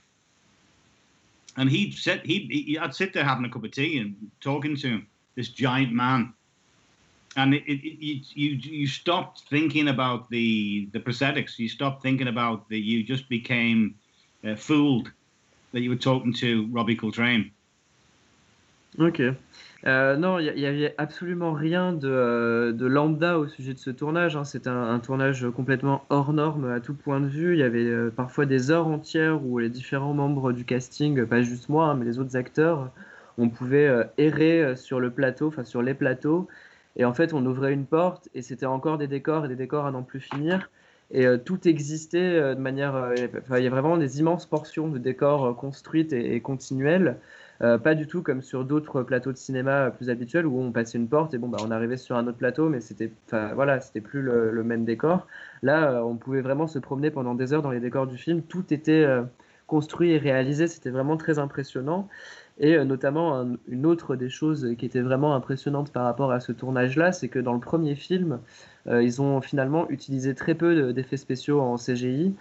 And 1.57 1.71
he'd 1.71 1.95
sit 1.95 2.25
he, 2.25 2.49
he 2.67 2.79
I'd 2.79 2.95
sit 2.95 3.13
there 3.13 3.25
having 3.25 3.45
a 3.45 3.51
cup 3.51 3.65
of 3.65 3.71
tea 3.71 3.99
and 3.99 4.15
talking 4.41 4.77
to 4.77 4.89
him, 4.89 5.07
this 5.35 5.49
giant 5.49 5.93
man. 5.93 6.35
And 7.37 7.55
it, 7.55 7.63
it, 7.67 7.81
it, 7.85 8.27
you 8.35 8.51
you 8.51 8.87
stopped 8.87 9.43
thinking 9.49 9.89
about 9.89 10.29
the 10.31 10.89
the 10.93 11.01
prosthetics. 11.01 11.59
You 11.59 11.69
stopped 11.69 12.03
thinking 12.03 12.29
about 12.29 12.69
that. 12.69 12.79
You 12.79 13.05
just 13.05 13.29
became 13.29 13.95
uh, 14.45 14.57
fooled 14.57 15.11
that 15.73 15.81
you 15.81 15.91
were 15.91 15.97
talking 15.97 16.33
to 16.35 16.67
Robbie 16.73 16.97
Coltrane. 16.97 17.53
Okay. 18.99 19.37
Euh, 19.87 20.17
non, 20.17 20.39
il 20.39 20.55
n'y 20.55 20.67
avait 20.67 20.95
absolument 20.99 21.53
rien 21.53 21.93
de, 21.95 22.09
euh, 22.09 22.73
de, 22.73 22.85
lambda 22.87 23.39
au 23.39 23.49
sujet 23.49 23.73
de 23.73 23.79
ce 23.79 23.91
tournage. 23.91 24.37
Hein. 24.37 24.45
C'était 24.45 24.69
un, 24.69 24.99
tournage 24.99 25.47
complètement 25.57 26.05
hors 26.11 26.33
norme 26.35 26.71
à 26.71 26.81
tout 26.81 26.95
point 26.95 27.21
de 27.21 27.27
vue. 27.27 27.55
Il 27.55 27.61
y 27.61 27.63
avait 27.63 27.87
euh, 27.87 28.11
parfois 28.11 28.45
des 28.45 28.71
heures 28.71 28.87
entières 28.87 29.43
où 29.45 29.59
les 29.59 29.71
différents 29.71 30.13
membres 30.13 30.53
du 30.53 30.65
casting, 30.65 31.25
pas 31.25 31.41
juste 31.41 31.69
moi, 31.71 31.87
hein, 31.87 31.95
mais 31.95 32.05
les 32.05 32.19
autres 32.19 32.37
acteurs, 32.37 32.91
on 33.39 33.49
pouvait 33.49 33.91
errer 34.19 34.77
sur 34.77 35.01
le 35.01 35.11
plateau, 35.11 35.49
enfin 35.49 35.65
sur 35.65 35.81
les 35.83 35.95
plateaux. 35.95 36.47
Et 36.97 37.05
en 37.07 37.15
fait, 37.15 37.33
on 37.33 37.45
ouvrait 37.47 37.73
une 37.73 37.87
porte 37.87 38.29
et 38.35 38.43
c'était 38.43 38.67
encore 38.67 38.99
des 38.99 39.07
décors 39.07 39.47
et 39.47 39.49
des 39.49 39.57
décors 39.57 39.87
à 39.87 39.91
n'en 39.93 40.03
plus 40.03 40.21
finir. 40.21 40.71
Et 41.11 41.27
tout 41.45 41.67
existait 41.67 42.55
de 42.55 42.61
manière. 42.61 43.15
il 43.17 43.65
y 43.65 43.67
a 43.67 43.71
vraiment 43.71 43.97
des 43.97 44.21
immenses 44.21 44.45
portions 44.47 44.89
de 44.89 44.99
décors 44.99 45.57
construites 45.57 46.13
et, 46.13 46.35
et 46.35 46.41
continuelles. 46.43 47.17
Euh, 47.63 47.77
pas 47.77 47.95
du 47.95 48.07
tout 48.07 48.23
comme 48.23 48.41
sur 48.41 48.65
d'autres 48.65 49.03
plateaux 49.03 49.33
de 49.33 49.37
cinéma 49.37 49.91
plus 49.91 50.09
habituels 50.09 50.47
où 50.47 50.59
on 50.59 50.73
passait 50.73 50.97
une 50.97 51.09
porte 51.09 51.35
et 51.35 51.39
bon, 51.39 51.49
bah, 51.49 51.59
on 51.63 51.71
arrivait 51.71 51.99
sur 51.99 52.17
un 52.17 52.27
autre 52.27 52.39
plateau, 52.39 52.71
mais 52.71 52.81
c'était 52.81 53.13
voilà, 53.55 53.81
c'était 53.81 54.01
plus 54.01 54.23
le, 54.23 54.65
même 54.65 54.85
décor. 54.85 55.27
Là, 55.63 55.93
euh, 55.93 56.01
on 56.01 56.17
pouvait 56.17 56.41
vraiment 56.41 56.67
se 56.67 56.79
promener 56.79 57.11
pendant 57.11 57.35
des 57.35 57.53
heures 57.53 57.63
dans 57.63 57.71
les 57.71 57.81
décors 57.81 58.07
du 58.07 58.17
film. 58.17 58.43
Tout 58.43 58.73
était 58.73 59.05
euh, 59.05 59.23
construit 59.67 60.13
et 60.13 60.19
réalisé. 60.19 60.69
C'était 60.69 60.91
vraiment 60.91 61.17
très 61.17 61.39
impressionnant. 61.39 62.09
Et 62.59 62.77
notamment, 62.85 63.47
une 63.69 63.87
autre 63.87 64.17
des 64.17 64.29
choses 64.29 64.75
qui 64.77 64.85
était 64.85 65.01
vraiment 65.01 65.35
impressionnante 65.35 65.93
par 65.93 66.05
rapport 66.05 66.31
à 66.31 66.41
ce 66.41 66.53
tournage-là, 66.53 67.11
c'est 67.11 67.29
que 67.29 67.39
dans 67.39 67.55
le 67.55 67.61
premier 67.61 67.95
film, 67.95 68.39
ils 68.87 69.23
ont 69.23 69.41
finalement 69.41 69.89
utilisé 69.89 70.35
très 70.35 70.55
peu 70.55 70.93
d'effets 70.93 71.17
spéciaux 71.17 71.63
en 71.63 71.77
CGI. 71.77 72.35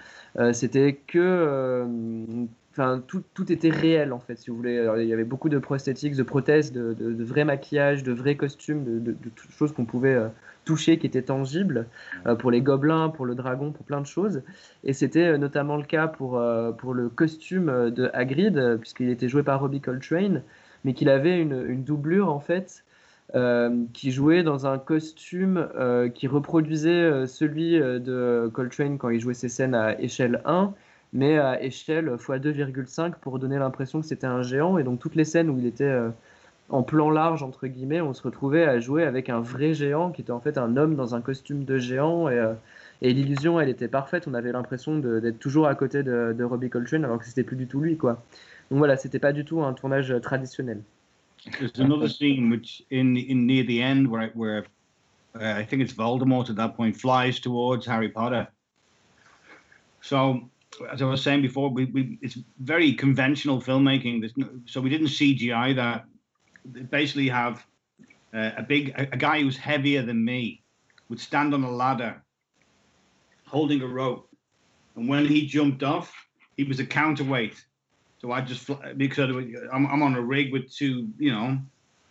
C'était 0.51 0.99
que 1.07 2.47
enfin, 2.79 3.03
tout, 3.05 3.23
tout, 3.33 3.51
était 3.51 3.69
réel 3.69 4.13
en 4.13 4.19
fait, 4.19 4.37
si 4.37 4.49
vous 4.49 4.55
voulez. 4.55 4.89
il 4.99 5.07
y 5.07 5.13
avait 5.13 5.25
beaucoup 5.25 5.49
de 5.49 5.59
prosthétiques, 5.59 6.15
de 6.15 6.23
prothèses, 6.23 6.71
de, 6.71 6.93
de, 6.93 7.23
vrais 7.23 7.43
maquillages, 7.43 8.03
de 8.03 8.13
vrais 8.13 8.35
costumes, 8.35 9.03
de, 9.03 9.15
choses 9.57 9.73
qu'on 9.73 9.85
pouvait 9.85 10.15
euh, 10.15 10.29
toucher, 10.63 10.97
qui 10.97 11.05
étaient 11.05 11.23
tangibles 11.23 11.87
euh, 12.25 12.35
pour 12.35 12.51
les 12.51 12.61
gobelins, 12.61 13.09
pour 13.09 13.25
le 13.25 13.35
dragon, 13.35 13.71
pour 13.71 13.85
plein 13.85 13.99
de 13.99 14.05
choses. 14.05 14.43
Et 14.85 14.93
c'était 14.93 15.25
euh, 15.25 15.37
notamment 15.37 15.75
le 15.75 15.83
cas 15.83 16.07
pour, 16.07 16.41
pour 16.77 16.93
le 16.93 17.09
costume 17.09 17.91
de 17.91 18.09
Hagrid, 18.13 18.77
puisqu'il 18.79 19.09
était 19.09 19.27
joué 19.29 19.43
par 19.43 19.59
Robbie 19.59 19.81
Coltrane, 19.81 20.43
mais 20.85 20.93
qu'il 20.93 21.09
avait 21.09 21.39
une, 21.41 21.65
une, 21.67 21.83
doublure 21.83 22.29
en 22.29 22.39
fait. 22.39 22.85
qui 23.93 24.11
jouait 24.11 24.41
dans 24.41 24.65
un 24.65 24.79
costume 24.79 25.67
qui 26.15 26.27
reproduisait 26.27 27.27
celui 27.27 27.77
de 27.77 28.49
Coltrane 28.51 28.97
quand 28.97 29.09
il 29.09 29.19
jouait 29.19 29.35
ses 29.35 29.49
scènes 29.49 29.75
à 29.75 29.99
échelle 30.01 30.41
1, 30.45 30.73
mais 31.13 31.37
à 31.37 31.61
échelle 31.63 32.09
x2,5 32.09 33.13
pour 33.21 33.39
donner 33.39 33.57
l'impression 33.57 34.01
que 34.01 34.07
c'était 34.07 34.27
un 34.27 34.41
géant. 34.41 34.77
Et 34.77 34.83
donc 34.83 34.99
toutes 34.99 35.15
les 35.15 35.25
scènes 35.25 35.49
où 35.49 35.57
il 35.57 35.65
était 35.65 35.83
euh, 35.83 36.09
en 36.69 36.83
plan 36.83 37.09
large, 37.09 37.41
entre 37.41 37.67
guillemets, 37.67 38.01
on 38.01 38.13
se 38.13 38.21
retrouvait 38.21 38.65
à 38.65 38.79
jouer 38.79 39.03
avec 39.03 39.29
un 39.29 39.39
vrai 39.39 39.73
géant 39.73 40.11
qui 40.11 40.21
était 40.21 40.31
en 40.31 40.39
fait 40.39 40.57
un 40.57 40.77
homme 40.77 40.95
dans 40.95 41.15
un 41.15 41.21
costume 41.21 41.63
de 41.65 41.77
géant. 41.77 42.29
Et, 42.29 42.37
euh, 42.37 42.53
l'illusion, 43.01 43.59
elle 43.59 43.69
était 43.69 43.87
parfaite. 43.87 44.27
On 44.27 44.33
avait 44.33 44.51
l'impression 44.51 44.99
d'être 44.99 45.39
toujours 45.39 45.67
à 45.67 45.75
côté 45.75 46.03
de, 46.03 46.43
Robbie 46.43 46.69
Coltrane 46.69 47.05
alors 47.05 47.17
que 47.17 47.25
c'était 47.25 47.43
plus 47.43 47.55
du 47.55 47.67
tout 47.67 47.79
lui. 47.79 47.97
quoi. 47.97 48.23
Donc 48.69 48.77
voilà, 48.77 48.97
c'était 48.97 49.19
pas 49.19 49.33
du 49.33 49.45
tout 49.45 49.63
un 49.63 49.73
tournage 49.73 50.13
traditionnel. 50.21 50.81
There's 51.57 51.79
another 51.79 52.09
scene 52.09 52.51
which 52.51 52.83
in, 52.91 53.15
in 53.15 53.47
near 53.47 53.63
the 53.63 53.81
end 53.81 54.07
where, 54.07 54.29
where 54.35 54.65
uh, 55.35 55.57
I 55.57 55.63
think 55.63 55.81
it's 55.81 55.93
Voldemort 55.93 56.49
at 56.49 56.57
that 56.57 56.75
point 56.75 56.97
flies 56.97 57.39
towards 57.39 57.87
Harry 57.87 58.09
Potter. 58.09 58.47
So 60.01 60.49
as 60.91 61.01
I 61.01 61.05
was 61.05 61.23
saying 61.23 61.41
before, 61.41 61.69
we, 61.69 61.85
we 61.85 62.19
it's 62.21 62.37
very 62.59 62.93
conventional 62.93 63.61
filmmaking. 63.61 64.29
So 64.67 64.81
we 64.81 64.89
didn't 64.89 65.07
CGI 65.07 65.75
that. 65.75 66.05
They 66.65 66.81
basically 66.81 67.29
have 67.29 67.65
uh, 68.33 68.51
a 68.57 68.63
big 68.63 68.89
a, 68.89 69.13
a, 69.13 69.17
guy 69.17 69.41
who's 69.41 69.57
heavier 69.57 70.01
than 70.01 70.23
me 70.23 70.63
would 71.09 71.19
stand 71.19 71.53
on 71.53 71.63
a 71.63 71.71
ladder, 71.71 72.21
holding 73.47 73.81
a 73.81 73.87
rope, 73.87 74.29
and 74.95 75.07
when 75.07 75.25
he 75.25 75.47
jumped 75.47 75.83
off, 75.83 76.13
he 76.57 76.63
was 76.63 76.79
a 76.79 76.85
counterweight. 76.85 77.63
So 78.19 78.31
I 78.31 78.41
just 78.41 78.69
because 78.97 79.29
I'm, 79.73 79.87
I'm 79.87 80.03
on 80.03 80.15
a 80.15 80.21
rig 80.21 80.51
with 80.51 80.71
two, 80.73 81.09
you 81.17 81.31
know, 81.31 81.57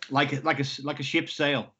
like 0.09 0.43
like 0.43 0.59
a 0.59 0.65
like 0.83 0.99
a 0.99 1.03
ship 1.03 1.29
sail, 1.29 1.73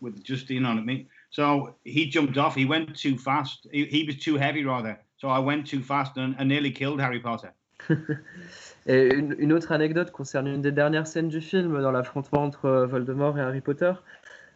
with 0.00 0.22
just 0.22 0.50
you 0.50 0.60
know 0.60 0.70
what 0.70 0.78
I 0.78 0.84
mean. 0.84 1.06
So 1.30 1.76
he 1.84 2.06
jumped 2.06 2.36
off. 2.36 2.54
He 2.54 2.64
went 2.64 2.96
too 2.96 3.16
fast. 3.16 3.66
He, 3.70 3.84
he 3.86 4.04
was 4.04 4.18
too 4.18 4.36
heavy 4.36 4.64
rather 4.64 4.98
So 5.20 5.28
I 5.28 5.40
went 5.40 5.64
too 5.64 5.80
fast 5.80 6.16
and, 6.16 6.36
nearly 6.44 6.72
killed 6.72 7.00
Harry 7.00 7.18
Potter. 7.18 7.48
et 8.86 9.12
une, 9.12 9.52
autre 9.52 9.72
anecdote 9.72 10.12
concerne 10.12 10.46
une 10.46 10.62
des 10.62 10.70
dernières 10.70 11.08
scènes 11.08 11.28
du 11.28 11.40
film 11.40 11.82
dans 11.82 11.90
l'affrontement 11.90 12.44
entre 12.44 12.66
euh, 12.66 12.86
Voldemort 12.86 13.36
et 13.36 13.40
Harry 13.40 13.60
Potter, 13.60 13.92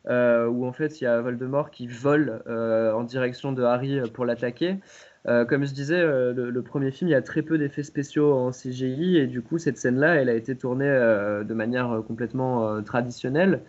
euh, 0.09 0.47
où 0.47 0.65
en 0.65 0.73
fait 0.73 1.01
il 1.01 1.05
y 1.05 1.07
a 1.09 1.21
Voldemort 1.21 1.73
qui 1.73 1.89
vole 1.89 2.45
euh, 2.47 2.93
en 2.93 3.03
direction 3.03 3.51
de 3.51 3.65
Harry 3.65 4.01
pour 4.13 4.25
l'attaquer. 4.25 4.79
comme 5.25 5.65
je 5.65 5.73
disais, 5.73 6.01
le, 6.01 6.63
premier 6.63 6.93
film, 6.93 7.09
il 7.09 7.13
y 7.13 7.17
a 7.17 7.23
très 7.23 7.43
peu 7.43 7.59
d'effets 7.59 7.83
spéciaux 7.83 8.33
en 8.33 8.53
CGI 8.53 9.17
et 9.17 9.27
du 9.27 9.43
coup 9.43 9.59
cette 9.59 9.79
scène-là, 9.79 10.15
elle 10.15 10.29
a 10.29 10.35
été 10.35 10.55
tournée 10.57 10.91
de 10.91 11.55
manière 11.55 12.03
complètement 12.07 12.83
traditionnelle 12.83 13.63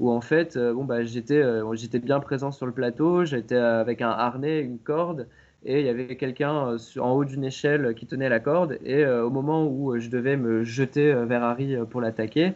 où 0.00 0.10
en 0.10 0.20
fait, 0.20 0.56
bon 0.56 0.84
bah 0.84 1.04
j'étais, 1.04 1.42
j'étais 1.74 1.98
bien 2.00 2.18
présent 2.20 2.50
sur 2.50 2.66
le 2.66 2.72
plateau, 2.72 3.24
j'étais 3.24 3.56
avec 3.56 4.02
un 4.02 4.10
harnais, 4.10 4.60
une 4.60 4.78
corde 4.78 5.26
et 5.64 5.80
il 5.80 5.86
y 5.86 5.88
avait 5.88 6.16
quelqu'un 6.16 6.68
euh, 6.68 6.78
en 7.00 7.12
haut 7.12 7.24
d'une 7.24 7.44
échelle 7.44 7.94
qui 7.94 8.06
tenait 8.06 8.28
la 8.28 8.40
corde. 8.40 8.78
Et 8.84 9.04
euh, 9.04 9.24
au 9.24 9.30
moment 9.30 9.66
où 9.66 9.92
euh, 9.92 9.98
je 9.98 10.08
devais 10.08 10.36
me 10.36 10.64
jeter 10.64 11.12
vers 11.12 11.42
Harry 11.44 11.76
pour 11.90 12.00
l'attaquer, 12.00 12.54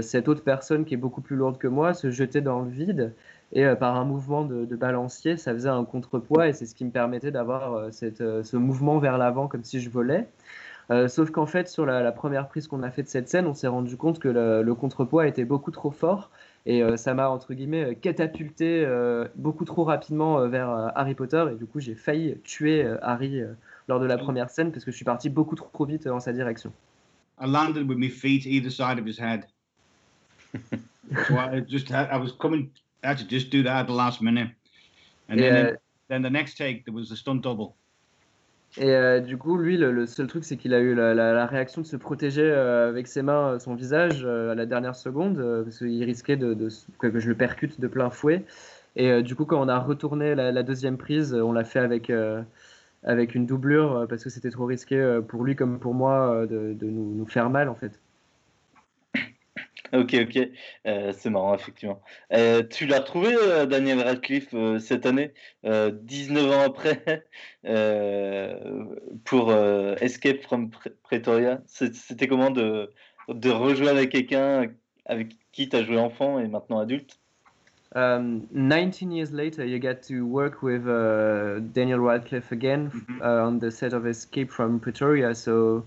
cette 0.00 0.28
autre 0.28 0.42
personne 0.44 0.84
qui 0.84 0.94
est 0.94 0.98
beaucoup 0.98 1.20
plus 1.20 1.36
lourde 1.36 1.58
que 1.58 1.66
moi 1.66 1.94
se 1.94 2.10
jetait 2.10 2.40
dans 2.40 2.62
le 2.62 2.70
vide. 2.70 3.12
Et 3.52 3.66
par 3.74 3.96
un 3.96 4.04
mouvement 4.04 4.44
de, 4.44 4.76
balancier, 4.76 5.36
ça 5.36 5.52
faisait 5.52 5.68
un 5.68 5.84
contrepoids. 5.84 6.48
Et 6.48 6.52
c'est 6.52 6.64
ce 6.64 6.74
qui 6.74 6.84
me 6.84 6.90
permettait 6.90 7.32
d'avoir 7.32 7.92
ce 7.92 8.56
mouvement 8.56 8.98
vers 8.98 9.18
l'avant 9.18 9.48
comme 9.48 9.64
si 9.64 9.80
je 9.80 9.90
volais. 9.90 10.28
sauf 11.08 11.30
qu'en 11.30 11.46
fait, 11.46 11.68
sur 11.68 11.84
la, 11.84 12.12
première 12.12 12.48
prise 12.48 12.68
qu'on 12.68 12.82
a 12.84 12.90
fait 12.90 13.02
de 13.02 13.08
cette 13.08 13.28
scène, 13.28 13.46
on 13.46 13.52
s'est 13.52 13.66
rendu 13.66 13.96
compte 13.96 14.20
que 14.20 14.28
le 14.28 14.74
contrepoids 14.74 15.26
était 15.26 15.44
beaucoup 15.44 15.72
trop 15.72 15.90
fort 15.90 16.30
et 16.66 16.82
euh, 16.82 16.96
ça 16.96 17.12
m'a, 17.14 17.28
entre 17.28 17.52
guillemets, 17.52 17.84
euh, 17.84 17.94
catapulté 17.94 18.84
euh, 18.84 19.26
beaucoup 19.36 19.64
trop 19.64 19.84
rapidement 19.84 20.48
vers 20.48 20.70
Harry 20.94 21.14
Potter. 21.14 21.44
Et 21.52 21.56
du 21.56 21.66
coup, 21.66 21.80
j'ai 21.80 21.94
failli 21.94 22.38
tuer 22.42 22.86
Harry 23.02 23.42
lors 23.88 24.00
de 24.00 24.06
la 24.06 24.16
première 24.16 24.48
scène 24.50 24.72
parce 24.72 24.84
que 24.84 24.90
je 24.90 24.96
suis 24.96 25.04
parti 25.04 25.28
beaucoup 25.28 25.56
trop 25.56 25.84
vite 25.84 26.06
en 26.06 26.20
sa 26.20 26.32
direction. 26.32 26.72
I 27.40 27.46
landed 27.46 27.88
with 27.88 27.98
my 27.98 28.08
feet 28.08 28.46
either 28.46 28.70
side 28.70 28.98
of 28.98 29.06
his 29.06 29.18
head. 29.18 29.46
so 31.26 31.36
I 31.36 31.60
just 31.60 31.90
had, 31.90 32.08
I 32.10 32.16
was 32.16 32.32
coming, 32.38 32.70
I 33.02 33.08
had 33.08 33.18
to 33.18 33.28
just 33.28 33.50
do 33.50 33.62
that 33.64 33.80
at 33.80 33.86
the 33.86 33.92
last 33.92 34.22
minute. 34.22 34.50
And 35.28 35.38
then, 35.38 35.76
then 36.08 36.22
the 36.22 36.30
next 36.30 36.56
take, 36.56 36.84
there 36.84 36.94
was 36.94 37.10
a 37.10 37.16
stunt 37.16 37.42
double. 37.42 37.74
Et 38.76 38.90
euh, 38.90 39.20
du 39.20 39.38
coup, 39.38 39.56
lui, 39.56 39.76
le, 39.76 40.04
seul 40.06 40.26
truc, 40.26 40.44
c'est 40.44 40.56
qu'il 40.56 40.74
a 40.74 40.80
eu 40.80 40.94
la, 40.94 41.46
réaction 41.46 41.82
de 41.82 41.86
se 41.86 41.96
protéger 41.96 42.42
euh, 42.42 42.88
avec 42.88 43.06
ses 43.06 43.22
mains, 43.22 43.52
euh, 43.52 43.58
son 43.60 43.74
visage, 43.74 44.24
à 44.24 44.54
la 44.54 44.66
dernière 44.66 44.96
seconde, 44.96 45.62
parce 45.64 45.78
qu'il 45.78 46.02
risquait 46.02 46.36
de, 46.36 46.68
que 46.98 47.20
je 47.20 47.28
le 47.28 47.36
percute 47.36 47.80
de 47.80 47.86
plein 47.86 48.10
fouet. 48.10 48.44
Et 48.96 49.22
du 49.22 49.34
coup, 49.34 49.44
quand 49.44 49.60
on 49.60 49.68
a 49.68 49.78
retourné 49.78 50.34
la, 50.34 50.62
deuxième 50.62 50.96
prise, 50.96 51.34
on 51.34 51.52
l'a 51.52 51.64
fait 51.64 51.80
avec, 51.80 52.12
avec 53.02 53.34
une 53.34 53.46
doublure, 53.46 54.06
parce 54.08 54.22
que 54.24 54.30
c'était 54.30 54.50
trop 54.50 54.66
risqué 54.66 55.20
pour 55.28 55.44
lui 55.44 55.56
comme 55.56 55.80
pour 55.80 55.94
moi 55.94 56.46
de, 56.46 56.76
nous, 56.82 57.14
nous, 57.14 57.26
faire 57.26 57.50
mal, 57.50 57.68
en 57.68 57.74
fait. 57.74 58.00
Ok, 59.92 60.14
ok, 60.14 60.48
euh, 60.86 61.12
c'est 61.16 61.30
marrant, 61.30 61.54
effectivement. 61.54 62.00
Euh, 62.32 62.62
tu 62.62 62.86
l'as 62.86 63.00
retrouvé, 63.00 63.34
euh, 63.34 63.66
Daniel 63.66 64.00
Radcliffe, 64.00 64.54
cette 64.80 65.06
année, 65.06 65.32
19 65.62 66.50
ans 66.50 66.62
après, 66.62 67.24
pour 69.24 69.52
Escape 70.00 70.42
from 70.42 70.70
Pretoria? 71.02 71.60
C'était 71.66 72.26
comment 72.26 72.50
de, 72.50 72.90
de 73.28 73.50
rejouer 73.50 73.88
avec 73.88 74.10
quelqu'un 74.10 74.68
avec 75.06 75.36
qui 75.52 75.68
tu 75.68 75.76
as 75.76 75.84
joué 75.84 75.98
enfant 75.98 76.40
et 76.40 76.48
maintenant 76.48 76.78
adulte? 76.78 77.18
Um, 77.94 78.48
19 78.52 79.12
years 79.12 79.30
later, 79.30 79.64
you 79.64 79.78
get 79.78 80.02
to 80.08 80.26
work 80.26 80.62
with 80.62 80.88
uh, 80.88 81.60
Daniel 81.72 82.00
Radcliffe 82.00 82.50
again 82.50 82.90
mm-hmm. 82.90 83.22
uh, 83.22 83.46
on 83.46 83.60
the 83.60 83.70
set 83.70 83.92
of 83.92 84.04
Escape 84.04 84.50
from 84.50 84.80
Pretoria. 84.80 85.32
So, 85.32 85.84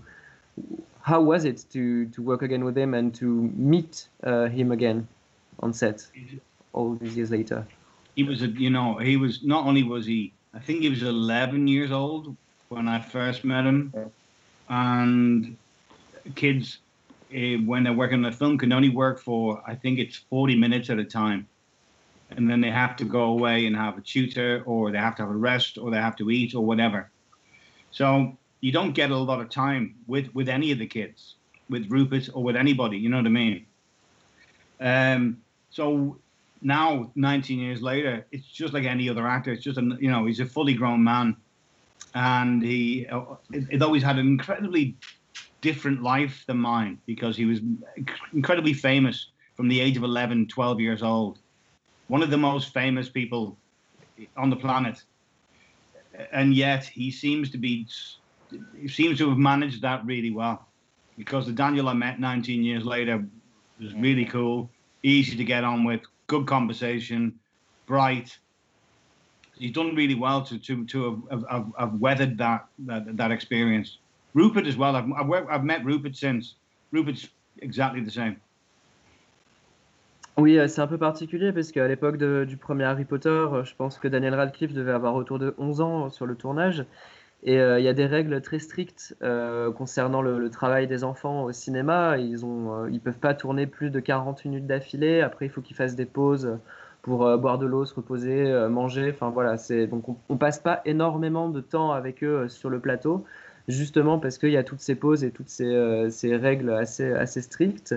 how 1.08 1.20
was 1.22 1.46
it 1.46 1.64
to 1.72 2.06
to 2.14 2.20
work 2.20 2.42
again 2.42 2.64
with 2.64 2.76
him 2.76 2.92
and 2.92 3.14
to 3.14 3.26
meet 3.72 4.08
uh, 4.24 4.46
him 4.46 4.72
again 4.72 5.08
on 5.60 5.72
set 5.72 6.06
all 6.74 6.94
these 7.00 7.16
years 7.16 7.30
later? 7.30 7.66
He 8.14 8.24
was 8.24 8.42
a, 8.42 8.48
you 8.48 8.70
know, 8.70 8.98
he 8.98 9.16
was 9.16 9.42
not 9.42 9.64
only 9.64 9.82
was 9.82 10.04
he, 10.04 10.32
I 10.52 10.58
think 10.58 10.82
he 10.82 10.90
was 10.90 11.02
11 11.02 11.66
years 11.66 11.92
old 11.92 12.36
when 12.68 12.88
I 12.88 13.00
first 13.00 13.44
met 13.44 13.64
him, 13.64 13.80
and 14.68 15.56
kids 16.34 16.78
uh, 17.34 17.56
when 17.70 17.84
they're 17.84 18.00
working 18.02 18.18
on 18.24 18.32
a 18.32 18.36
film 18.40 18.58
can 18.58 18.72
only 18.72 18.90
work 18.90 19.18
for 19.18 19.62
I 19.66 19.74
think 19.74 19.98
it's 19.98 20.16
40 20.16 20.56
minutes 20.56 20.90
at 20.90 20.98
a 20.98 21.04
time. 21.04 21.48
And 22.30 22.50
then 22.50 22.60
they 22.60 22.70
have 22.70 22.94
to 22.96 23.04
go 23.04 23.24
away 23.36 23.64
and 23.64 23.74
have 23.74 23.96
a 23.96 24.02
tutor, 24.02 24.62
or 24.66 24.90
they 24.90 24.98
have 24.98 25.16
to 25.16 25.22
have 25.22 25.30
a 25.30 25.40
rest, 25.50 25.78
or 25.78 25.90
they 25.90 25.96
have 25.96 26.16
to 26.16 26.30
eat, 26.30 26.54
or 26.54 26.62
whatever. 26.62 27.10
So 27.90 28.36
you 28.60 28.72
don't 28.72 28.92
get 28.92 29.10
a 29.10 29.16
lot 29.16 29.40
of 29.40 29.48
time 29.50 29.94
with 30.06 30.32
with 30.34 30.48
any 30.48 30.72
of 30.72 30.78
the 30.78 30.86
kids, 30.86 31.36
with 31.68 31.90
Rupert 31.90 32.28
or 32.34 32.42
with 32.42 32.56
anybody. 32.56 32.98
You 32.98 33.08
know 33.08 33.18
what 33.18 33.26
I 33.26 33.30
mean? 33.30 33.66
Um, 34.80 35.38
so 35.70 36.18
now, 36.60 37.10
19 37.14 37.58
years 37.58 37.82
later, 37.82 38.26
it's 38.32 38.46
just 38.46 38.72
like 38.74 38.84
any 38.84 39.08
other 39.08 39.26
actor. 39.26 39.52
It's 39.52 39.62
just 39.62 39.78
a 39.78 39.96
you 40.00 40.10
know 40.10 40.26
he's 40.26 40.40
a 40.40 40.46
fully 40.46 40.74
grown 40.74 41.02
man, 41.02 41.36
and 42.14 42.62
he 42.62 43.06
it, 43.52 43.82
always 43.82 44.02
had 44.02 44.18
an 44.18 44.26
incredibly 44.26 44.96
different 45.60 46.02
life 46.02 46.44
than 46.46 46.56
mine 46.56 46.98
because 47.06 47.36
he 47.36 47.44
was 47.44 47.60
incredibly 48.32 48.72
famous 48.72 49.30
from 49.56 49.68
the 49.68 49.80
age 49.80 49.96
of 49.96 50.04
11, 50.04 50.46
12 50.46 50.80
years 50.80 51.02
old. 51.02 51.38
One 52.06 52.22
of 52.22 52.30
the 52.30 52.38
most 52.38 52.72
famous 52.72 53.08
people 53.08 53.58
on 54.36 54.50
the 54.50 54.56
planet. 54.56 55.02
And 56.32 56.54
yet 56.54 56.84
he 56.84 57.10
seems 57.10 57.50
to 57.50 57.58
be 57.58 57.86
he 58.76 58.88
seems 58.88 59.18
to 59.18 59.28
have 59.28 59.38
managed 59.38 59.82
that 59.82 60.04
really 60.04 60.30
well 60.30 60.66
because 61.16 61.46
the 61.46 61.52
Daniel 61.52 61.88
I 61.88 61.94
met 61.94 62.20
19 62.20 62.62
years 62.62 62.84
later 62.84 63.24
was 63.80 63.94
really 63.94 64.24
cool, 64.24 64.70
easy 65.02 65.36
to 65.36 65.44
get 65.44 65.64
on 65.64 65.84
with, 65.84 66.02
good 66.26 66.46
conversation, 66.46 67.38
bright. 67.86 68.38
He's 69.56 69.72
done 69.72 69.94
really 69.94 70.14
well 70.14 70.42
to 70.42 70.58
to 70.58 70.84
to 70.86 71.22
have, 71.30 71.44
have, 71.50 71.66
have 71.78 71.94
weathered 71.94 72.38
that, 72.38 72.66
that 72.86 73.16
that 73.16 73.32
experience. 73.32 73.98
Rupert 74.34 74.66
as 74.66 74.76
well. 74.76 74.94
I've, 74.94 75.10
I've, 75.12 75.48
I've 75.50 75.64
met 75.64 75.84
Rupert 75.84 76.14
since. 76.14 76.54
Rupert's 76.92 77.28
exactly 77.60 78.00
the 78.00 78.10
same. 78.10 78.36
Oui, 80.36 80.56
euh, 80.56 80.68
c'est 80.68 80.80
un 80.80 80.86
peu 80.86 80.98
particulier 80.98 81.50
parce 81.52 81.72
qu'à 81.72 81.88
l'époque 81.88 82.16
du 82.16 82.56
premier 82.56 82.84
Harry 82.84 83.04
Potter, 83.04 83.28
euh, 83.28 83.64
je 83.64 83.74
pense 83.74 83.98
que 83.98 84.06
Daniel 84.06 84.36
Radcliffe 84.36 84.72
devait 84.72 84.92
avoir 84.92 85.16
autour 85.16 85.40
de 85.40 85.52
11 85.58 85.80
ans 85.80 86.10
sur 86.10 86.26
le 86.26 86.36
tournage. 86.36 86.84
Et 87.44 87.54
il 87.54 87.82
y 87.82 87.88
a 87.88 87.92
des 87.92 88.06
règles 88.06 88.40
très 88.40 88.58
strictes 88.58 89.16
concernant 89.76 90.22
le, 90.22 90.50
travail 90.50 90.88
des 90.88 91.04
enfants 91.04 91.44
au 91.44 91.52
cinéma. 91.52 92.18
Ils 92.18 92.44
ne 92.44 92.90
ils 92.90 93.00
peuvent 93.00 93.18
pas 93.18 93.32
tourner 93.34 93.66
plus 93.66 93.90
de 93.90 94.00
40 94.00 94.44
minutes 94.44 94.66
d'affilée. 94.66 95.20
Après, 95.20 95.46
il 95.46 95.48
faut 95.48 95.60
qu'ils 95.60 95.76
fassent 95.76 95.94
des 95.94 96.04
pauses 96.04 96.58
pour 97.02 97.38
boire 97.38 97.58
de 97.58 97.66
l'eau, 97.66 97.84
se 97.84 97.94
reposer, 97.94 98.66
manger. 98.68 99.12
Enfin 99.14 99.30
voilà, 99.30 99.56
donc 99.88 100.08
on, 100.08 100.16
on, 100.28 100.36
passe 100.36 100.58
pas 100.58 100.82
énormément 100.84 101.48
de 101.48 101.60
temps 101.60 101.92
avec 101.92 102.24
eux 102.24 102.48
sur 102.48 102.70
le 102.70 102.80
plateau 102.80 103.24
justement 103.68 104.18
parce 104.18 104.38
qu'il 104.38 104.50
y 104.50 104.56
a 104.56 104.64
toutes 104.64 104.80
ces 104.80 104.94
pauses 104.94 105.22
et 105.22 105.30
toutes 105.30 105.48
ces, 105.48 105.66
euh, 105.66 106.08
règles 106.24 106.70
assez, 106.70 107.42
strictes. 107.42 107.94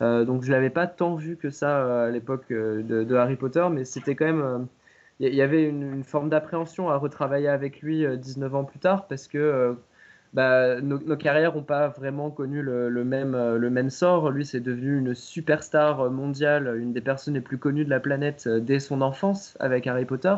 Euh, 0.00 0.24
donc 0.24 0.42
je 0.42 0.50
l'avais 0.50 0.70
pas 0.70 0.86
tant 0.86 1.14
vu 1.14 1.36
que 1.36 1.50
ça 1.50 1.78
euh, 1.78 2.08
à 2.08 2.10
l'époque 2.10 2.48
de, 2.48 3.14
Harry 3.14 3.36
Potter, 3.36 3.66
mais 3.70 3.84
c'était 3.84 4.16
quand 4.16 4.26
même... 4.26 4.66
Il 5.22 5.34
y, 5.34 5.42
avait 5.42 5.64
une, 5.64 6.02
forme 6.04 6.28
d'appréhension 6.28 6.90
à 6.90 6.96
retravailler 6.96 7.48
avec 7.48 7.80
lui 7.80 8.04
19 8.18 8.54
ans 8.54 8.64
plus 8.64 8.80
tard 8.80 9.06
parce 9.06 9.28
que 9.28 9.76
bah, 10.34 10.80
nos, 10.80 11.16
carrières 11.16 11.54
n'ont 11.54 11.62
pas 11.62 11.88
vraiment 11.88 12.30
connu 12.30 12.60
le, 12.60 12.90
même, 13.04 13.36
le 13.36 13.70
même 13.70 13.88
sort. 13.88 14.30
Lui, 14.30 14.44
c'est 14.44 14.60
devenu 14.60 14.98
une 14.98 15.14
superstar 15.14 16.10
mondiale, 16.10 16.76
une 16.76 16.92
des 16.92 17.00
personnes 17.00 17.34
les 17.34 17.40
plus 17.40 17.58
connues 17.58 17.84
de 17.84 17.90
la 17.90 18.00
planète 18.00 18.48
dès 18.48 18.80
son 18.80 19.00
enfance 19.00 19.56
avec 19.60 19.86
Harry 19.86 20.06
Potter. 20.06 20.34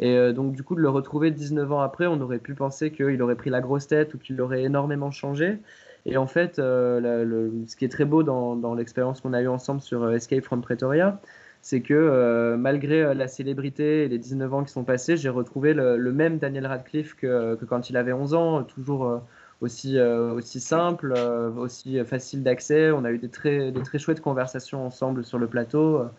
Et 0.00 0.16
euh, 0.16 0.32
donc, 0.32 0.52
du 0.52 0.62
coup, 0.64 0.74
de 0.74 0.80
le 0.80 0.88
retrouver 0.88 1.30
19 1.30 1.70
ans 1.72 1.80
après, 1.80 2.06
on 2.06 2.20
aurait 2.20 2.40
pu 2.40 2.54
penser 2.54 2.90
qu'il 2.90 3.22
aurait 3.22 3.36
pris 3.36 3.50
la 3.50 3.60
grosse 3.60 3.86
tête 3.86 4.14
ou 4.14 4.18
qu'il 4.18 4.40
aurait 4.40 4.62
énormément 4.64 5.12
changé. 5.12 5.58
Et 6.06 6.16
en 6.16 6.26
fait, 6.26 6.58
euh, 6.58 7.50
ce 7.68 7.76
qui 7.76 7.84
est 7.84 7.88
très 7.88 8.04
beau 8.04 8.24
dans, 8.24 8.74
l'expérience 8.74 9.20
qu'on 9.20 9.32
a 9.32 9.40
eue 9.40 9.48
ensemble 9.48 9.80
sur 9.80 10.02
euh, 10.02 10.14
Escape 10.14 10.42
from 10.42 10.60
Pretoria, 10.60 11.20
c'est 11.62 11.80
que 11.80 12.56
malgré 12.56 13.14
la 13.14 13.28
célébrité 13.28 14.04
et 14.04 14.08
les 14.08 14.18
19 14.18 14.52
ans 14.52 14.64
qui 14.64 14.72
sont 14.72 14.84
passés, 14.84 15.16
j'ai 15.16 15.28
retrouvé 15.28 15.74
le, 15.74 16.12
même 16.12 16.38
Daniel 16.38 16.66
Radcliffe 16.66 17.14
que, 17.14 17.56
quand 17.68 17.88
il 17.88 17.96
avait 17.96 18.12
11 18.12 18.34
ans, 18.34 18.62
toujours 18.64 19.22
aussi, 19.60 19.98
aussi 20.00 20.60
simple, 20.60 21.14
aussi 21.56 22.04
facile 22.04 22.42
d'accès. 22.42 22.90
On 22.90 23.04
a 23.04 23.12
eu 23.12 23.18
des 23.18 23.28
très, 23.28 23.72
très 23.84 23.98
chouettes 23.98 24.20
conversations 24.20 24.84
ensemble 24.84 25.24
sur 25.24 25.38
le 25.38 25.46
plateau 25.46 26.10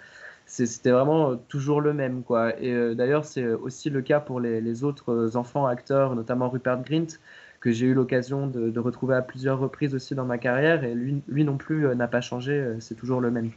c'était 0.45 0.91
vraiment 0.91 1.31
euh, 1.31 1.35
toujours 1.47 1.81
le 1.81 1.93
même. 1.93 2.23
Quoi. 2.23 2.59
Et 2.61 2.71
euh, 2.71 2.95
d'ailleurs, 2.95 3.25
c'est 3.25 3.47
aussi 3.47 3.89
le 3.89 4.01
cas 4.01 4.19
pour 4.19 4.39
les, 4.39 4.83
autres 4.83 5.35
enfants 5.37 5.65
acteurs, 5.65 6.15
notamment 6.15 6.49
Rupert 6.49 6.81
Grint, 6.83 7.19
que 7.59 7.71
j'ai 7.71 7.87
eu 7.87 7.93
l'occasion 7.93 8.47
de, 8.47 8.79
retrouver 8.79 9.15
à 9.15 9.21
plusieurs 9.21 9.59
reprises 9.59 9.95
aussi 9.95 10.15
dans 10.15 10.25
ma 10.25 10.37
carrière. 10.37 10.83
Et 10.83 10.93
lui, 10.93 11.21
lui 11.27 11.43
non 11.43 11.57
plus 11.57 11.87
euh, 11.87 11.95
n'a 11.95 12.07
pas 12.07 12.21
changé, 12.21 12.75
c'est 12.79 12.95
toujours 12.95 13.21
le 13.21 13.31
même. 13.31 13.51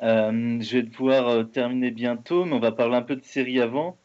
Je 0.00 0.76
vais 0.76 0.82
devoir 0.82 1.50
terminer 1.50 1.90
bientôt, 1.90 2.44
mais 2.44 2.54
on 2.54 2.60
va 2.60 2.72
parler 2.72 2.96
un 2.96 3.02
peu 3.02 3.16
de 3.16 3.24
série 3.24 3.60
avant. 3.60 3.96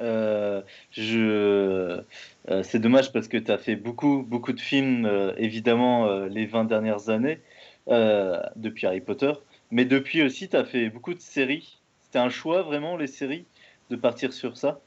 je, 0.00 2.02
c'est 2.62 2.80
dommage 2.80 3.12
parce 3.12 3.28
que 3.28 3.36
tu 3.36 3.50
as 3.50 3.58
fait 3.58 3.76
beaucoup, 3.76 4.22
beaucoup 4.22 4.52
de 4.52 4.60
films, 4.60 5.08
évidemment, 5.36 6.26
les 6.26 6.46
20 6.46 6.64
dernières 6.64 7.08
années, 7.08 7.40
depuis 7.88 8.86
Harry 8.86 9.00
Potter. 9.00 9.32
Mais 9.70 9.84
depuis 9.84 10.22
aussi, 10.22 10.48
tu 10.48 10.56
as 10.56 10.64
fait 10.64 10.90
beaucoup 10.90 11.14
de 11.14 11.20
séries. 11.20 11.78
C'était 12.02 12.18
un 12.18 12.28
choix 12.28 12.62
vraiment, 12.62 12.96
les 12.96 13.06
séries, 13.06 13.46
de 13.90 13.96
partir 13.96 14.32
sur 14.32 14.56
ça? 14.56 14.80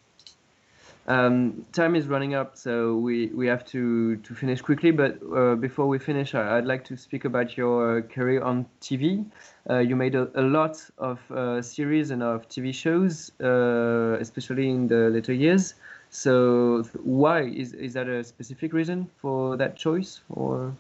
Um, 1.07 1.65
time 1.71 1.95
is 1.95 2.07
running 2.07 2.33
up, 2.33 2.57
so 2.57 2.95
we, 2.95 3.27
we 3.27 3.45
have 3.47 3.63
to, 3.65 4.15
to 4.17 4.33
finish 4.33 4.61
quickly. 4.61 4.91
But 4.91 5.19
uh, 5.35 5.55
before 5.55 5.87
we 5.87 5.99
finish, 5.99 6.33
I'd 6.33 6.65
like 6.65 6.83
to 6.85 6.97
speak 6.97 7.25
about 7.25 7.55
your 7.55 7.99
uh, 7.99 8.01
career 8.01 8.41
on 8.41 8.65
TV. 8.81 9.23
Uh, 9.69 9.79
you 9.79 9.95
made 9.95 10.15
a, 10.15 10.29
a 10.33 10.41
lot 10.41 10.83
of 10.97 11.19
uh, 11.31 11.61
series 11.61 12.09
and 12.09 12.23
of 12.23 12.49
TV 12.49 12.73
shows, 12.73 13.31
uh, 13.39 14.17
especially 14.19 14.69
in 14.69 14.87
the 14.87 15.09
later 15.09 15.33
years. 15.33 15.75
So 16.09 16.83
why 17.03 17.41
is 17.41 17.73
is 17.73 17.93
that 17.93 18.07
a 18.07 18.23
specific 18.23 18.73
reason 18.73 19.09
for 19.21 19.57
that 19.57 19.75
choice, 19.75 20.21
or? 20.29 20.73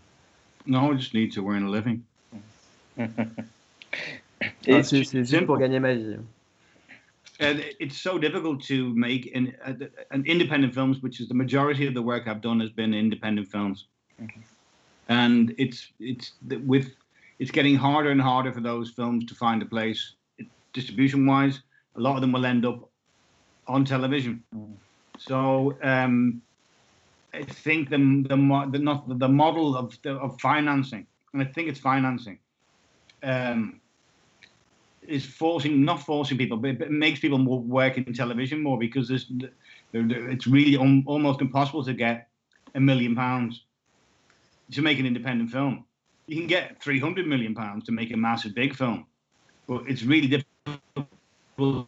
No, 0.65 0.91
I 0.91 0.95
just 0.95 1.13
need 1.13 1.33
to 1.33 1.49
earn 1.49 1.63
a 1.63 1.69
living. 1.69 2.03
Ah, 4.67 4.81
c'est 4.83 5.03
juste 5.03 5.45
pour 5.45 5.57
gagner 5.57 5.79
ma 5.79 5.93
vie. 5.93 6.17
And 7.39 7.65
it's 7.79 7.99
so 8.01 8.17
difficult 8.17 8.63
to 8.63 8.93
make 8.95 9.27
in, 9.27 9.55
uh, 9.65 9.73
an 10.11 10.23
independent 10.25 10.73
films, 10.73 11.01
which 11.01 11.19
is 11.19 11.27
the 11.27 11.33
majority 11.33 11.85
of 11.85 11.93
the 11.93 12.01
work 12.01 12.27
I've 12.27 12.41
done 12.41 12.59
has 12.61 12.69
been 12.69 12.93
independent 12.93 13.47
films, 13.49 13.87
mm-hmm. 14.21 14.39
and 15.09 15.53
it's 15.57 15.89
it's 15.99 16.33
with 16.65 16.95
it's 17.39 17.51
getting 17.51 17.75
harder 17.75 18.11
and 18.11 18.21
harder 18.21 18.53
for 18.53 18.61
those 18.61 18.91
films 18.91 19.25
to 19.25 19.35
find 19.35 19.61
a 19.61 19.65
place 19.65 20.15
distribution 20.71 21.25
wise. 21.25 21.61
A 21.97 21.99
lot 21.99 22.15
of 22.15 22.21
them 22.21 22.31
will 22.31 22.45
end 22.45 22.65
up 22.65 22.89
on 23.67 23.83
television. 23.83 24.43
Mm. 24.55 24.73
So 25.17 25.77
um, 25.81 26.41
I 27.33 27.43
think 27.43 27.89
the 27.89 27.97
the 27.97 28.69
the, 28.71 28.79
not, 28.79 29.19
the 29.19 29.29
model 29.29 29.75
of 29.75 29.97
the, 30.03 30.13
of 30.13 30.39
financing, 30.39 31.05
and 31.33 31.41
I 31.41 31.45
think 31.45 31.69
it's 31.69 31.79
financing. 31.79 32.39
Um, 33.23 33.81
is 35.07 35.25
forcing 35.25 35.83
not 35.83 36.01
forcing 36.01 36.37
people, 36.37 36.57
but 36.57 36.69
it 36.71 36.91
makes 36.91 37.19
people 37.19 37.37
more 37.37 37.59
work 37.59 37.97
in 37.97 38.13
television 38.13 38.61
more 38.61 38.77
because 38.77 39.07
there's, 39.07 39.31
it's 39.93 40.47
really 40.47 40.77
almost 40.77 41.41
impossible 41.41 41.83
to 41.83 41.93
get 41.93 42.27
a 42.75 42.79
million 42.79 43.15
pounds 43.15 43.63
to 44.71 44.81
make 44.81 44.99
an 44.99 45.05
independent 45.05 45.49
film. 45.49 45.85
You 46.27 46.37
can 46.37 46.47
get 46.47 46.81
300 46.81 47.27
million 47.27 47.53
pounds 47.53 47.85
to 47.85 47.91
make 47.91 48.11
a 48.11 48.17
massive 48.17 48.55
big 48.55 48.75
film, 48.75 49.05
but 49.67 49.83
it's 49.87 50.03
really 50.03 50.27
difficult. 50.27 51.87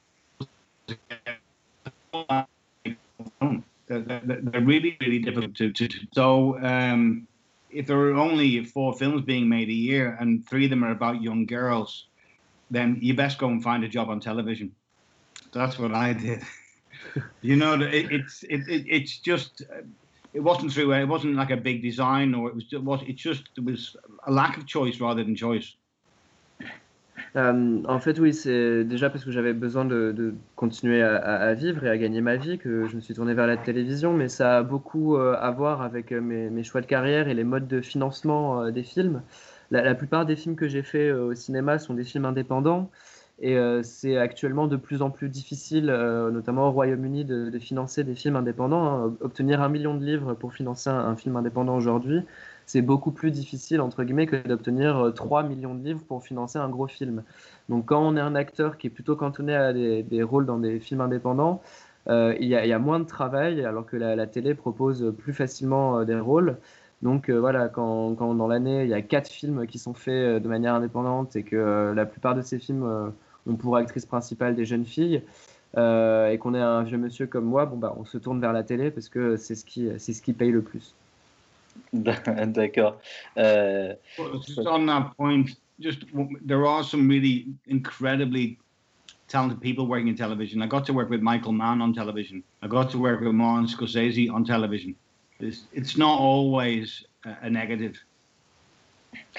They're, 3.87 4.21
they're 4.25 4.61
really, 4.61 4.97
really 5.01 5.19
difficult 5.19 5.55
to. 5.55 5.71
to, 5.71 5.87
to. 5.87 5.99
So, 6.13 6.59
um, 6.61 7.27
if 7.69 7.87
there 7.87 7.97
are 7.97 8.15
only 8.15 8.63
four 8.63 8.93
films 8.93 9.23
being 9.23 9.47
made 9.49 9.69
a 9.69 9.73
year 9.73 10.17
and 10.19 10.47
three 10.47 10.65
of 10.65 10.69
them 10.69 10.83
are 10.83 10.91
about 10.91 11.21
young 11.21 11.45
girls, 11.45 12.07
then 12.71 12.97
you 13.01 13.13
best 13.13 13.37
go 13.37 13.47
and 13.47 13.63
find 13.63 13.83
a 13.83 13.87
job 13.87 14.09
on 14.09 14.19
television. 14.19 14.71
That's 15.53 15.79
what 15.79 15.93
I 15.93 16.13
did. 16.13 16.43
you 17.41 17.55
know, 17.55 17.73
it, 17.73 18.11
it's 18.11 18.43
it, 18.43 18.67
it, 18.67 18.85
it's 18.87 19.17
just 19.19 19.63
it 20.33 20.39
wasn't 20.39 20.71
through 20.73 20.91
it 20.93 21.05
wasn't 21.05 21.35
like 21.35 21.51
a 21.51 21.57
big 21.57 21.81
design 21.81 22.33
or 22.33 22.49
it 22.49 22.55
was 22.55 22.65
was 22.73 23.01
it 23.07 23.15
just 23.15 23.49
it 23.57 23.63
was 23.63 23.95
a 24.25 24.31
lack 24.31 24.57
of 24.57 24.65
choice 24.65 24.99
rather 24.99 25.23
than 25.23 25.35
choice. 25.35 25.75
Euh, 27.35 27.83
en 27.87 27.99
fait, 27.99 28.19
oui, 28.19 28.33
c'est 28.33 28.83
déjà 28.83 29.09
parce 29.09 29.23
que 29.23 29.31
j'avais 29.31 29.53
besoin 29.53 29.85
de, 29.85 30.11
de 30.15 30.33
continuer 30.55 31.01
à, 31.01 31.17
à, 31.17 31.53
vivre 31.53 31.83
et 31.83 31.89
à 31.89 31.97
gagner 31.97 32.21
ma 32.21 32.35
vie 32.35 32.57
que 32.57 32.87
je 32.87 32.95
me 32.95 33.01
suis 33.01 33.13
tourné 33.13 33.33
vers 33.33 33.47
la 33.47 33.57
télévision, 33.57 34.13
mais 34.13 34.29
ça 34.29 34.57
a 34.57 34.63
beaucoup 34.63 35.17
euh, 35.17 35.35
à 35.39 35.51
voir 35.51 35.81
avec 35.81 36.11
euh, 36.11 36.21
mes, 36.21 36.49
mes, 36.49 36.63
choix 36.63 36.81
de 36.81 36.87
carrière 36.87 37.27
et 37.27 37.33
les 37.33 37.43
modes 37.43 37.67
de 37.67 37.81
financement 37.81 38.63
euh, 38.63 38.71
des 38.71 38.83
films 38.83 39.21
la, 39.71 39.95
plupart 39.95 40.25
des 40.25 40.35
films 40.35 40.55
que 40.55 40.67
j'ai 40.67 40.83
faits 40.83 41.11
euh, 41.11 41.31
au 41.31 41.35
cinéma 41.35 41.79
sont 41.79 41.93
des 41.93 42.03
films 42.03 42.25
indépendants. 42.25 42.89
Et 43.39 43.55
euh, 43.55 43.83
c'est 43.83 44.17
actuellement 44.17 44.65
de 44.67 44.77
plus 44.77 45.03
en 45.03 45.11
plus 45.11 45.29
difficile, 45.29 45.91
euh, 45.91 46.31
notamment 46.31 46.69
au 46.69 46.71
Royaume-Uni, 46.71 47.23
de, 47.23 47.59
financer 47.59 48.03
des 48.03 48.15
films 48.15 48.35
indépendants. 48.35 48.87
Hein. 48.87 49.13
Obtenir 49.21 49.61
un 49.61 49.69
million 49.69 49.93
de 49.93 50.03
livres 50.03 50.33
pour 50.33 50.53
financer 50.53 50.89
un, 50.89 51.15
film 51.15 51.35
indépendant 51.35 51.75
aujourd'hui, 51.75 52.21
c'est 52.65 52.81
beaucoup 52.81 53.11
plus 53.11 53.29
difficile, 53.29 53.79
entre 53.81 54.03
guillemets, 54.03 54.25
que 54.25 54.47
d'obtenir 54.47 55.11
3 55.15 55.43
millions 55.43 55.75
de 55.75 55.83
livres 55.83 56.01
pour 56.07 56.23
financer 56.23 56.57
un 56.57 56.69
gros 56.69 56.87
film. 56.87 57.23
Donc 57.69 57.85
quand 57.85 58.01
on 58.01 58.17
est 58.17 58.21
un 58.21 58.35
acteur 58.35 58.77
qui 58.77 58.87
est 58.87 58.89
plutôt 58.89 59.15
cantonné 59.15 59.55
à 59.55 59.71
des, 59.71 60.23
rôles 60.23 60.47
dans 60.47 60.57
des 60.57 60.79
films 60.79 61.01
indépendants, 61.01 61.61
il 62.09 62.45
y, 62.45 62.55
a 62.55 62.79
moins 62.79 62.99
de 62.99 63.05
travail, 63.05 63.63
alors 63.63 63.85
que 63.85 63.97
la, 63.97 64.15
la 64.15 64.27
télé 64.27 64.55
propose 64.55 65.13
plus 65.17 65.33
facilement 65.33 66.03
des 66.03 66.19
rôles. 66.19 66.57
Donc 67.01 67.29
euh, 67.29 67.39
voilà, 67.39 67.69
quand, 67.69 68.11
dans 68.11 68.47
l'année, 68.47 68.83
il 68.83 68.89
y 68.89 68.93
a 68.93 69.01
quatre 69.01 69.29
films 69.29 69.67
qui 69.67 69.77
sont 69.77 69.93
faits 69.93 70.13
euh, 70.13 70.39
de 70.39 70.47
manière 70.47 70.73
indépendante 70.73 71.35
et 71.35 71.43
que 71.43 71.55
euh, 71.55 71.93
la 71.93 72.05
plupart 72.05 72.35
de 72.35 72.41
ces 72.41 72.57
films 72.57 73.13
ont 73.45 73.55
pour 73.55 73.77
actrice 73.77 74.05
principale 74.05 74.55
des 74.55 74.65
jeunes 74.65 74.85
filles, 74.85 75.21
et 75.75 76.37
qu'on 76.39 76.55
est 76.55 76.61
un 76.61 76.81
vieux 76.83 76.97
monsieur 76.97 77.27
comme 77.27 77.45
moi, 77.45 77.65
bon, 77.67 77.77
bah, 77.77 77.93
on 77.97 78.05
se 78.05 78.17
tourne 78.17 78.41
vers 78.41 78.51
la 78.51 78.63
télé 78.63 78.89
parce 78.89 79.09
que 79.09 79.37
c'est 79.37 79.53
ce 79.53 79.63
qui, 79.63 79.87
c'est 79.99 80.13
ce 80.13 80.21
qui 80.21 80.33
paye 80.33 80.51
le 80.51 80.61
plus. 80.61 80.95
D'accord. 81.93 82.97
just 83.37 84.65
on 84.65 84.87
that 84.87 85.11
point, 85.15 85.45
just 85.79 85.99
there 86.43 86.65
are 86.65 86.83
some 86.83 87.07
really 87.07 87.45
incredibly 87.67 88.57
talented 89.27 89.61
people 89.61 89.85
working 89.85 90.07
in 90.07 90.15
television. 90.15 90.63
I 90.63 90.67
got 90.67 90.85
to 90.87 90.93
work 90.93 91.11
with 91.11 91.21
Michael 91.21 91.51
Mann 91.51 91.79
on 91.81 91.93
television. 91.93 92.43
I 92.63 92.67
got 92.67 92.89
to 92.91 92.97
work 92.97 93.21
with 93.21 93.33
Martin 93.33 93.67
Scorsese 93.67 94.31
on 94.31 94.45
television. 94.45 94.95
It's 95.39 95.97
not 95.97 96.17
always 96.19 97.05
a 97.23 97.49
negative. 97.49 97.99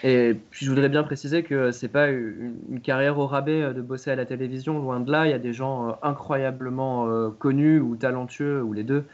Et 0.05 0.35
puis 0.51 0.65
je 0.65 0.71
voudrais 0.71 0.89
bien 0.89 1.03
préciser 1.03 1.43
que 1.43 1.73
c'est 1.73 1.89
pas 1.89 2.09
une, 2.09 2.81
carrière 2.83 3.19
au 3.19 3.27
rabais 3.27 3.63
euh, 3.63 3.73
de 3.73 3.83
bosser 3.83 4.11
à 4.11 4.17
la 4.17 4.25
télévision, 4.25 4.79
loin 4.79 5.01
de 5.01 5.11
là. 5.11 5.27
Il 5.27 5.31
y 5.31 5.35
a 5.35 5.39
des 5.39 5.53
gens 5.53 5.89
euh, 5.89 5.93
incroyablement 6.03 7.09
euh, 7.09 7.31
connus 7.31 7.81
ou 7.81 7.97
talentueux, 7.97 8.63
ou 8.63 8.73
les 8.73 8.85
deux, 8.85 9.05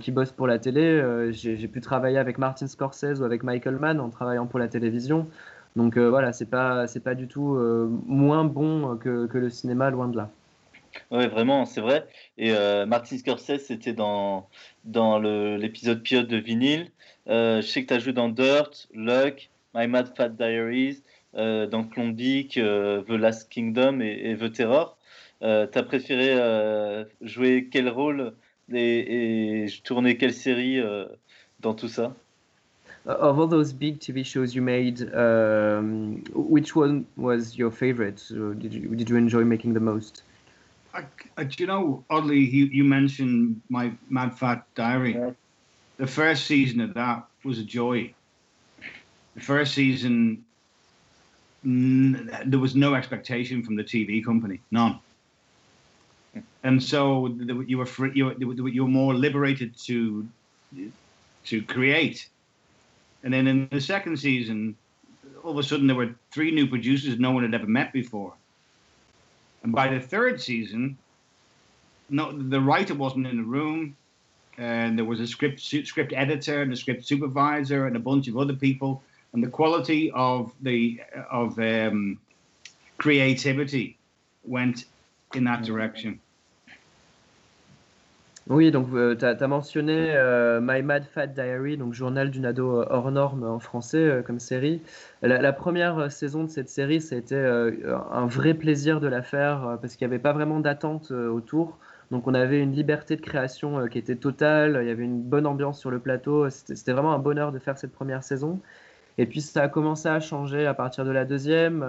qui 0.00 0.12
bossent 0.12 0.32
pour 0.32 0.46
la 0.46 0.58
télé. 0.58 1.32
J'ai 1.32 1.68
pu 1.68 1.80
travailler 1.80 2.18
avec 2.18 2.38
Martin 2.38 2.68
Scorsese 2.68 3.20
ou 3.20 3.24
avec 3.24 3.42
Michael 3.42 3.76
Mann 3.76 4.00
en 4.00 4.10
travaillant 4.10 4.46
pour 4.46 4.58
la 4.60 4.68
télévision. 4.68 5.26
Donc 5.74 5.98
voilà, 5.98 6.32
c'est 6.32 6.46
pas, 6.46 6.86
pas 7.02 7.14
du 7.16 7.26
tout 7.26 7.56
moins 8.06 8.44
bon 8.44 8.96
que, 8.96 9.26
que, 9.26 9.38
le 9.38 9.50
cinéma, 9.50 9.90
loin 9.90 10.06
de 10.06 10.16
là. 10.16 10.30
Ouais, 11.10 11.26
vraiment, 11.26 11.64
c'est 11.66 11.80
vrai. 11.80 12.06
Et 12.38 12.52
euh, 12.52 12.86
Martin 12.86 13.18
Scorsese, 13.18 13.66
c'était 13.66 13.92
dans, 13.92 14.48
dans 14.84 15.18
l'épisode 15.18 16.02
pilote 16.02 16.28
de 16.28 16.36
Vinyl. 16.36 16.90
Euh, 17.28 17.60
je 17.60 17.66
sais 17.66 17.82
que 17.82 17.88
tu 17.88 17.94
as 17.94 17.98
joué 17.98 18.12
dans 18.12 18.28
Dirt, 18.28 18.88
Luck, 18.94 19.50
My 19.74 19.86
Mad 19.86 20.14
Fat 20.16 20.30
Diaries, 20.30 21.02
euh, 21.34 21.66
dans 21.66 21.84
Klondike, 21.84 22.54
The 22.54 23.10
Last 23.10 23.48
Kingdom 23.50 24.00
et, 24.00 24.36
The 24.38 24.52
Terror. 24.52 24.96
tu 25.40 25.46
as 25.46 25.82
préféré 25.82 27.04
jouer 27.20 27.68
quel 27.70 27.88
rôle 27.88 28.34
et, 28.72 29.66
tourner 29.84 30.16
quelle 30.16 30.34
série 30.34 30.80
dans 31.60 31.74
tout 31.74 31.88
ça? 31.88 32.14
Of 33.04 33.40
all 33.40 33.48
those 33.48 33.72
big 33.72 33.98
TV 33.98 34.22
shows 34.22 34.54
you 34.54 34.62
made, 34.62 35.12
um, 35.12 36.22
which 36.34 36.76
one 36.76 37.04
was 37.16 37.56
your 37.56 37.72
favorite? 37.72 38.22
Did 38.30 39.10
you 39.10 39.16
enjoy 39.16 39.44
making 39.44 39.74
the 39.74 39.80
most? 39.80 40.22
I, 40.94 41.04
I, 41.36 41.48
you 41.56 41.66
know, 41.66 42.04
oddly, 42.10 42.38
you, 42.38 42.66
you 42.66 42.84
mentioned 42.84 43.60
my 43.68 43.92
Mad 44.08 44.38
Fat 44.38 44.66
Diary. 44.74 45.14
Yeah. 45.14 45.30
The 45.96 46.06
first 46.06 46.46
season 46.46 46.80
of 46.80 46.94
that 46.94 47.24
was 47.44 47.58
a 47.58 47.64
joy. 47.64 48.12
The 49.34 49.40
first 49.40 49.74
season, 49.74 50.44
there 51.64 52.58
was 52.58 52.74
no 52.74 52.94
expectation 52.94 53.62
from 53.62 53.76
the 53.76 53.84
TV 53.84 54.24
company, 54.24 54.60
none. 54.70 54.98
And 56.62 56.82
so 56.82 57.26
you 57.66 57.78
were 57.78 57.86
free, 57.86 58.12
you 58.14 58.26
were, 58.26 58.68
you 58.68 58.82
were 58.82 58.90
more 58.90 59.14
liberated 59.14 59.76
to 59.84 60.26
to 61.44 61.62
create. 61.62 62.28
And 63.24 63.32
then 63.32 63.46
in 63.46 63.68
the 63.70 63.80
second 63.80 64.16
season, 64.18 64.76
all 65.42 65.50
of 65.50 65.58
a 65.58 65.62
sudden 65.62 65.86
there 65.86 65.96
were 65.96 66.14
three 66.30 66.50
new 66.50 66.66
producers 66.66 67.18
no 67.18 67.32
one 67.32 67.42
had 67.42 67.54
ever 67.54 67.66
met 67.66 67.92
before 67.92 68.34
and 69.62 69.72
by 69.72 69.88
the 69.88 70.00
third 70.00 70.40
season, 70.40 70.98
no, 72.10 72.32
the 72.32 72.60
writer 72.60 72.94
wasn't 72.94 73.26
in 73.26 73.36
the 73.36 73.42
room, 73.42 73.96
and 74.58 74.98
there 74.98 75.04
was 75.04 75.20
a 75.20 75.26
script 75.26 75.60
script 75.60 76.12
editor 76.14 76.62
and 76.62 76.72
a 76.72 76.76
script 76.76 77.06
supervisor 77.06 77.86
and 77.86 77.96
a 77.96 78.00
bunch 78.00 78.28
of 78.28 78.36
other 78.36 78.54
people, 78.54 79.02
and 79.32 79.42
the 79.42 79.48
quality 79.48 80.10
of 80.12 80.52
the 80.60 81.00
of 81.30 81.58
um, 81.58 82.18
creativity 82.98 83.96
went 84.44 84.84
in 85.34 85.44
that 85.44 85.64
direction. 85.64 86.20
Oui, 88.48 88.72
donc 88.72 88.88
euh, 88.92 89.14
tu 89.14 89.24
as, 89.24 89.46
mentionné 89.46 90.14
euh, 90.16 90.60
My 90.60 90.82
Mad 90.82 91.04
Fat 91.04 91.28
Diary, 91.28 91.76
donc 91.76 91.94
journal 91.94 92.28
d'une 92.30 92.44
ado 92.44 92.80
euh, 92.80 92.86
hors 92.90 93.12
norme 93.12 93.44
en 93.44 93.60
français 93.60 94.22
comme 94.26 94.40
série. 94.40 94.82
La, 95.22 95.52
première 95.52 96.10
saison 96.10 96.42
de 96.42 96.50
cette 96.50 96.68
série, 96.68 97.00
ça 97.00 97.14
a 97.14 97.18
été 97.18 97.36
un 97.36 98.26
vrai 98.26 98.54
plaisir 98.54 99.00
de 99.00 99.06
la 99.06 99.22
faire 99.22 99.78
parce 99.80 99.94
qu'il 99.94 100.08
n'y 100.08 100.12
avait 100.12 100.22
pas 100.22 100.32
vraiment 100.32 100.58
d'attente 100.58 101.12
autour. 101.12 101.78
Donc 102.10 102.26
on 102.26 102.34
avait 102.34 102.60
une 102.60 102.72
liberté 102.72 103.14
de 103.14 103.20
création 103.20 103.86
qui 103.86 103.98
était 103.98 104.16
totale, 104.16 104.80
il 104.82 104.88
y 104.88 104.90
avait 104.90 105.04
une 105.04 105.22
bonne 105.22 105.46
ambiance 105.46 105.78
sur 105.78 105.90
le 105.90 106.00
plateau, 106.00 106.50
c'était 106.50 106.92
vraiment 106.92 107.12
un 107.14 107.18
bonheur 107.20 107.52
de 107.52 107.58
faire 107.60 107.78
cette 107.78 107.92
première 107.92 108.24
saison. 108.24 108.60
Et 109.18 109.26
puis 109.26 109.40
ça 109.40 109.62
a 109.62 109.68
commencé 109.68 110.08
à 110.08 110.18
changer 110.18 110.66
à 110.66 110.74
partir 110.74 111.04
de 111.04 111.12
la 111.12 111.24
deuxième. 111.24 111.86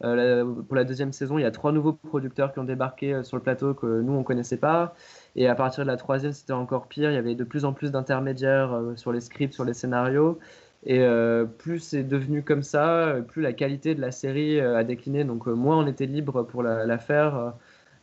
pour 0.00 0.76
la 0.76 0.84
deuxième 0.84 1.12
saison, 1.12 1.38
il 1.38 1.42
y 1.42 1.44
a 1.44 1.50
trois 1.50 1.72
nouveaux 1.72 1.94
producteurs 1.94 2.52
qui 2.52 2.60
ont 2.60 2.64
débarqué 2.64 3.24
sur 3.24 3.36
le 3.36 3.42
plateau 3.42 3.74
que 3.74 4.00
nous, 4.00 4.12
on 4.12 4.20
ne 4.20 4.24
connaissait 4.24 4.56
pas. 4.56 4.94
Et 5.36 5.46
à 5.46 5.54
partir 5.54 5.84
de 5.84 5.88
la 5.88 5.96
troisième, 5.96 6.32
c'était 6.32 6.52
encore 6.52 6.88
pire. 6.88 7.10
Il 7.10 7.14
y 7.14 7.18
avait 7.18 7.34
de 7.34 7.44
plus 7.44 7.64
en 7.64 7.72
plus 7.72 7.90
d'intermédiaires 7.90 8.72
euh, 8.72 8.96
sur 8.96 9.12
les 9.12 9.20
scripts, 9.20 9.54
sur 9.54 9.64
les 9.64 9.74
scénarios. 9.74 10.38
Et 10.84 11.00
euh, 11.00 11.44
plus 11.44 11.78
c'est 11.78 12.02
devenu 12.02 12.42
comme 12.42 12.62
ça, 12.62 13.16
plus 13.28 13.40
la 13.40 13.52
qualité 13.52 13.94
de 13.94 14.00
la 14.00 14.10
série 14.10 14.60
euh, 14.60 14.76
a 14.76 14.84
décliné. 14.84 15.24
Donc 15.24 15.46
moins 15.46 15.78
on 15.78 15.86
était 15.86 16.06
libre 16.06 16.42
pour 16.42 16.62
la, 16.62 16.98
faire, 16.98 17.54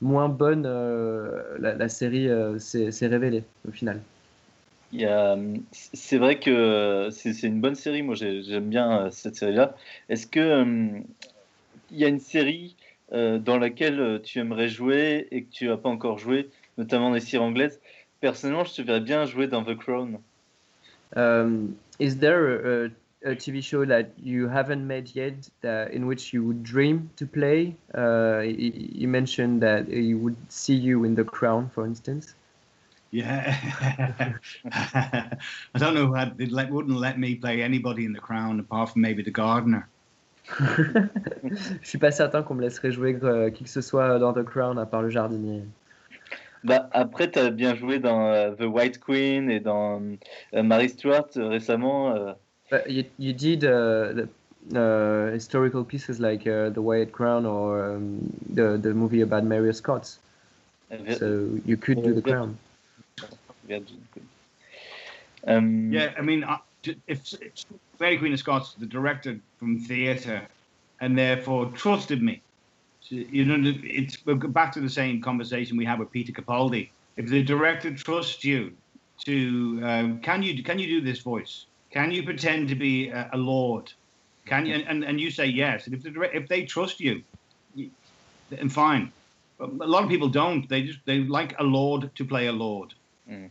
moins 0.02 0.30
bonne 0.30 0.64
la, 1.60 1.90
série 1.90 2.30
s'est 2.58 3.08
révélée 3.08 3.44
au 3.68 3.72
final. 3.72 4.02
C'est 5.72 6.18
vrai 6.18 6.40
que 6.40 7.10
c'est 7.12 7.44
une 7.44 7.60
bonne 7.62 7.76
série. 7.76 8.02
Moi, 8.02 8.16
j'aime 8.16 8.70
bien 8.70 9.10
cette 9.12 9.36
série-là. 9.36 9.76
Est-ce 10.08 10.26
que 10.26 10.66
il 11.92 11.98
y 11.98 12.06
a 12.06 12.08
une 12.08 12.22
série 12.22 12.78
dans 13.12 13.58
laquelle 13.60 14.22
tu 14.24 14.40
aimerais 14.40 14.70
jouer 14.70 15.28
et 15.32 15.44
que 15.44 15.52
tu 15.52 15.68
n'as 15.68 15.78
pas 15.78 15.90
encore 15.90 16.18
joué 16.18 16.50
notamment 16.80 17.12
des 17.12 17.20
séries 17.20 17.44
anglaises. 17.44 17.80
Personnellement, 18.22 18.64
je 18.64 18.74
te 18.74 18.82
verrais 18.82 19.02
bien 19.02 19.26
jouer 19.26 19.48
dans 19.48 19.64
The 19.64 19.78
Crown. 19.78 20.20
Um, 21.16 21.76
is 22.00 22.18
there 22.18 22.86
a, 22.86 22.90
a, 23.26 23.36
TV 23.36 23.62
show 23.62 23.86
that 23.86 24.12
you 24.22 24.48
haven't 24.48 24.86
made 24.86 25.16
yet 25.16 25.50
that, 25.62 25.92
in 25.92 26.06
which 26.06 26.34
you 26.34 26.44
would 26.44 26.64
dream 26.64 27.10
to 27.18 27.26
play? 27.26 27.76
Uh, 27.96 28.42
you 28.42 29.08
mentioned 29.08 29.62
that 29.62 29.90
you 29.90 30.18
would 30.18 30.36
see 30.50 30.76
you 30.76 31.04
in 31.04 31.16
The 31.16 31.24
Crown, 31.24 31.70
for 31.74 31.86
instance. 31.86 32.36
Yeah, 33.12 33.58
I 34.72 35.80
don't 35.80 35.96
know 35.96 36.06
who 36.06 36.14
had, 36.14 36.38
they 36.38 36.46
let, 36.46 36.70
wouldn't 36.70 37.00
let 37.00 37.18
me 37.18 37.34
play 37.36 37.64
anybody 37.64 38.06
in 38.06 38.14
The 38.14 38.20
Crown 38.20 38.60
apart 38.60 38.92
from 38.92 39.02
maybe 39.02 39.24
the 39.24 39.32
gardener. 39.32 39.88
Je 40.60 41.88
suis 41.88 41.98
pas 41.98 42.12
certain 42.12 42.44
qu'on 42.44 42.56
me 42.56 42.62
laisserait 42.62 42.92
jouer 42.92 43.18
euh, 43.24 43.50
qui 43.50 43.64
que 43.64 43.70
ce 43.70 43.82
soit 43.82 44.20
dans 44.20 44.34
The 44.34 44.44
Crown 44.44 44.78
à 44.78 44.86
part 44.86 45.02
le 45.02 45.10
jardinier. 45.10 45.64
Bah, 46.64 46.90
après, 46.91 47.31
tu 47.31 47.40
as 47.40 47.52
bien 47.52 47.76
joué 47.76 47.99
dans 47.99 48.27
euh, 48.27 48.52
The 48.52 48.65
White 48.65 48.99
Queen 48.99 49.49
et 49.49 49.60
dans 49.60 50.02
euh, 50.53 50.64
Mary 50.64 50.90
Stuart 50.90 51.30
euh, 51.38 51.48
récemment. 51.48 52.36
But 52.69 52.90
you, 52.90 53.06
you 53.18 53.34
did 53.34 53.64
uh, 53.64 54.26
uh, 54.76 55.31
historical 55.34 55.84
pieces 55.84 56.19
like 56.19 56.45
uh, 56.45 56.69
The 56.69 56.81
White 56.81 57.11
Crown 57.11 57.45
or 57.45 57.95
um, 57.95 58.19
the, 58.53 58.77
the 58.77 58.94
movie 58.94 59.22
about 59.22 59.44
Mary 59.44 59.73
Scott. 59.73 60.18
So 61.18 61.49
you 61.65 61.77
could 61.77 62.03
do 62.03 62.14
The 62.14 62.22
Crown. 62.22 62.57
Um, 65.48 65.91
yeah, 65.91 66.14
I 66.18 66.22
mean, 66.22 66.44
if, 67.07 67.34
if 67.41 67.65
Mary 67.99 68.18
Queen 68.18 68.34
of 68.34 68.40
Scots, 68.40 68.73
the 68.73 68.86
director 68.86 69.40
from 69.57 69.80
theatre, 69.80 70.41
and 70.99 71.18
therefore 71.18 71.68
trusted 71.68 72.22
me 72.22 72.41
you 73.10 73.45
know, 73.45 73.73
it's 73.84 74.18
back 74.18 74.72
to 74.73 74.80
the 74.80 74.90
same 74.90 75.22
conversation 75.22 75.77
we 75.77 75.86
had 75.86 75.99
with 75.99 76.11
Peter 76.11 76.31
Capaldi. 76.31 76.90
If 77.18 77.27
the 77.27 77.44
director 77.44 77.94
trusts 77.94 78.44
you 78.44 78.73
to, 79.26 79.81
um, 79.84 80.19
can 80.22 80.44
you 80.44 80.64
can 80.64 80.80
you 80.80 80.88
do 80.88 81.02
this 81.02 81.19
voice? 81.19 81.65
Can 81.91 82.11
you 82.11 82.23
pretend 82.23 82.69
to 82.69 82.76
be 82.76 83.10
a, 83.10 83.30
a 83.34 83.38
lord? 83.38 83.91
Can 84.45 84.65
you? 84.65 84.76
And, 84.76 85.03
and 85.03 85.19
you 85.19 85.31
say 85.31 85.45
yes. 85.45 85.86
And 85.86 85.95
if 85.95 86.03
the 86.03 86.22
if 86.36 86.48
they 86.48 86.65
trust 86.65 86.99
you, 86.99 87.23
then 88.49 88.69
fine. 88.69 89.11
But 89.57 89.72
a 89.72 89.86
lot 89.86 90.03
of 90.03 90.10
people 90.10 90.30
don't. 90.30 90.68
They 90.69 90.84
just 90.84 90.99
they 91.06 91.19
like 91.19 91.60
a 91.60 91.64
lord 91.64 92.10
to 92.15 92.26
play 92.26 92.48
a 92.48 92.52
lord. 92.52 92.94
Mm. 93.30 93.49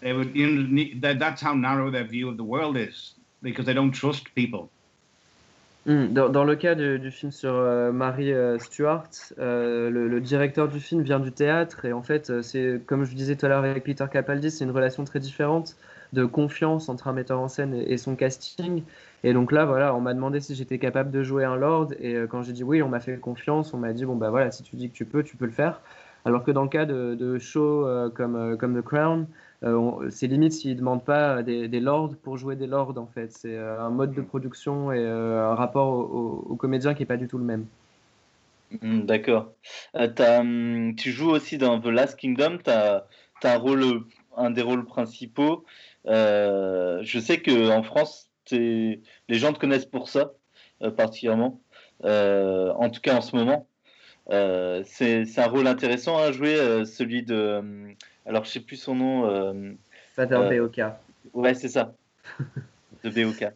They 0.00 0.12
would, 0.12 0.34
you 0.34 0.48
know, 0.48 1.14
that's 1.14 1.40
how 1.40 1.54
narrow 1.54 1.90
their 1.90 2.04
view 2.04 2.28
of 2.28 2.36
the 2.36 2.44
world 2.44 2.76
is 2.76 3.14
because 3.42 3.66
they 3.66 3.74
don't 3.74 3.92
trust 3.92 4.34
people. 4.34 4.70
Hmm, 5.86 6.12
dans, 6.12 6.42
le 6.42 6.56
cas 6.56 6.74
du, 6.74 7.12
film 7.12 7.30
sur 7.30 7.54
euh, 7.54 7.92
Marie 7.92 8.32
euh, 8.32 8.58
Stuart, 8.58 9.08
euh, 9.38 9.88
le, 9.88 10.20
directeur 10.20 10.66
du 10.66 10.80
film 10.80 11.02
vient 11.02 11.20
du 11.20 11.30
théâtre 11.30 11.84
et 11.84 11.92
en 11.92 12.02
fait, 12.02 12.42
c'est 12.42 12.80
comme 12.86 13.04
je 13.04 13.14
disais 13.14 13.36
tout 13.36 13.46
à 13.46 13.48
l'heure 13.50 13.62
avec 13.62 13.84
Peter 13.84 14.04
Capaldi, 14.10 14.50
c'est 14.50 14.64
une 14.64 14.72
relation 14.72 15.04
très 15.04 15.20
différente 15.20 15.76
de 16.12 16.24
confiance 16.24 16.88
entre 16.88 17.06
un 17.06 17.12
metteur 17.12 17.38
en 17.38 17.46
scène 17.46 17.72
et, 17.72 17.96
son 17.98 18.16
casting. 18.16 18.82
Et 19.22 19.32
donc 19.32 19.52
là, 19.52 19.64
voilà, 19.64 19.94
on 19.94 20.00
m'a 20.00 20.12
demandé 20.12 20.40
si 20.40 20.56
j'étais 20.56 20.78
capable 20.78 21.12
de 21.12 21.22
jouer 21.22 21.44
un 21.44 21.54
lord 21.54 21.92
et 22.00 22.16
quand 22.28 22.42
j'ai 22.42 22.52
dit 22.52 22.64
oui, 22.64 22.82
on 22.82 22.88
m'a 22.88 23.00
fait 23.00 23.16
confiance, 23.18 23.72
on 23.72 23.78
m'a 23.78 23.92
dit 23.92 24.04
bon 24.04 24.16
bah 24.16 24.30
voilà, 24.30 24.50
si 24.50 24.64
tu 24.64 24.74
dis 24.74 24.90
que 24.90 24.94
tu 24.96 25.04
peux, 25.04 25.22
tu 25.22 25.36
peux 25.36 25.46
le 25.46 25.52
faire. 25.52 25.82
Alors 26.24 26.42
que 26.42 26.50
dans 26.50 26.64
le 26.64 26.68
cas 26.68 26.84
de, 26.84 27.14
de 27.14 27.38
shows 27.38 27.86
comme 28.16 28.58
The 28.58 28.84
Crown, 28.84 29.26
euh, 29.62 30.10
c'est 30.10 30.26
limite 30.26 30.52
s'ils 30.52 30.72
ne 30.72 30.78
demandent 30.78 31.04
pas 31.04 31.42
des, 31.42 31.68
lords 31.80 32.16
pour 32.22 32.36
jouer 32.36 32.56
des 32.56 32.66
lords, 32.66 32.96
en 32.98 33.06
fait. 33.06 33.32
C'est 33.32 33.56
euh, 33.56 33.80
un 33.80 33.90
mode 33.90 34.14
de 34.14 34.20
production 34.20 34.92
et 34.92 34.98
euh, 34.98 35.50
un 35.50 35.54
rapport 35.54 35.88
au, 35.88 36.56
comédien 36.56 36.94
qui 36.94 37.02
n'est 37.02 37.06
pas 37.06 37.16
du 37.16 37.28
tout 37.28 37.38
le 37.38 37.44
même. 37.44 37.66
Hmm, 38.82 39.02
d'accord. 39.02 39.52
Hum, 39.94 40.94
tu 40.96 41.12
joues 41.12 41.30
aussi 41.30 41.58
dans 41.58 41.80
The 41.80 41.86
Last 41.86 42.18
Kingdom, 42.18 42.58
tu 42.64 42.70
as, 42.70 43.06
un, 43.44 43.56
rôle, 43.56 44.04
un 44.36 44.50
des 44.50 44.62
rôles 44.62 44.84
principaux. 44.84 45.64
je 46.04 47.18
sais 47.20 47.40
qu'en 47.40 47.82
France, 47.82 48.28
les 48.50 49.00
gens 49.28 49.52
te 49.52 49.58
connaissent 49.58 49.86
pour 49.86 50.08
ça, 50.08 50.32
particulièrement. 50.96 51.60
en 52.02 52.90
tout 52.90 53.00
cas, 53.00 53.16
en 53.16 53.22
ce 53.22 53.36
moment. 53.36 53.68
c'est 54.28 55.38
un 55.38 55.46
rôle 55.46 55.68
intéressant 55.68 56.18
à 56.18 56.32
jouer, 56.32 56.84
celui 56.84 57.22
de 57.22 57.94
alors, 58.26 58.44
je 58.44 58.50
sais 58.50 58.60
plus 58.60 58.76
son 58.76 58.94
nom. 58.94 59.30
Euh, 59.30 59.72
Father 60.14 60.36
euh, 60.36 60.48
Beoka. 60.48 61.00
Ouais, 61.32 61.54
c'est 61.54 61.68
ça. 61.68 61.94
de 63.04 63.10
Beoka. 63.10 63.52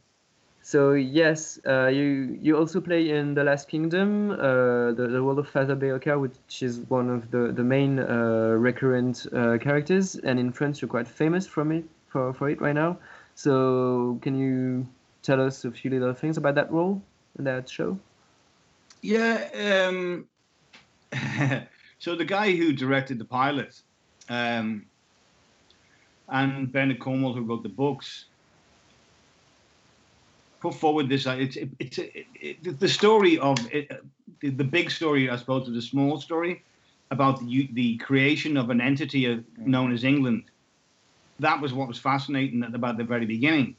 So 0.62 0.92
yes, 0.92 1.58
uh, 1.66 1.88
you 1.88 2.38
you 2.40 2.56
also 2.56 2.80
play 2.80 3.10
in 3.10 3.34
the 3.34 3.42
Last 3.42 3.66
Kingdom, 3.68 4.30
uh, 4.30 4.92
the, 4.92 5.08
the 5.10 5.24
world 5.24 5.38
of 5.38 5.48
Father 5.48 5.74
Beoka, 5.74 6.20
which 6.20 6.62
is 6.62 6.84
one 6.88 7.08
of 7.08 7.30
the 7.30 7.50
the 7.50 7.64
main 7.64 7.98
uh, 7.98 8.54
recurrent 8.58 9.26
uh, 9.32 9.58
characters, 9.58 10.16
and 10.16 10.38
in 10.38 10.52
France 10.52 10.80
you're 10.80 10.88
quite 10.90 11.08
famous 11.08 11.46
from 11.46 11.72
it 11.72 11.84
for 12.08 12.34
for 12.34 12.50
it 12.50 12.60
right 12.60 12.74
now. 12.74 12.98
So 13.34 14.18
can 14.20 14.38
you 14.38 14.86
tell 15.22 15.40
us 15.40 15.64
a 15.64 15.70
few 15.70 15.90
little 15.90 16.12
things 16.12 16.36
about 16.36 16.54
that 16.56 16.70
role 16.70 17.00
in 17.38 17.44
that 17.44 17.68
show? 17.68 17.98
Yeah, 19.02 19.88
um, 19.88 20.26
So 22.00 22.16
the 22.16 22.24
guy 22.24 22.56
who 22.56 22.72
directed 22.72 23.18
the 23.18 23.26
pilot, 23.26 23.82
um, 24.30 24.86
and 26.28 26.72
Bernard 26.72 27.00
Cornwell, 27.00 27.34
who 27.34 27.42
wrote 27.42 27.64
the 27.64 27.68
books, 27.68 28.26
put 30.60 30.74
forward 30.74 31.08
this. 31.08 31.26
Uh, 31.26 31.36
it's 31.38 31.56
it, 31.56 31.68
it's 31.78 31.98
it, 31.98 32.26
it, 32.34 32.80
the 32.80 32.88
story 32.88 33.38
of 33.38 33.58
it, 33.72 33.90
the, 34.40 34.50
the 34.50 34.64
big 34.64 34.90
story, 34.90 35.28
I 35.28 35.36
suppose, 35.36 35.68
of 35.68 35.74
the 35.74 35.82
small 35.82 36.20
story 36.20 36.62
about 37.10 37.40
the, 37.40 37.68
the 37.72 37.96
creation 37.98 38.56
of 38.56 38.70
an 38.70 38.80
entity 38.80 39.42
known 39.58 39.92
as 39.92 40.04
England. 40.04 40.44
That 41.40 41.60
was 41.60 41.72
what 41.72 41.88
was 41.88 41.98
fascinating 41.98 42.62
about 42.62 42.96
the 42.98 43.04
very 43.04 43.26
beginning. 43.26 43.76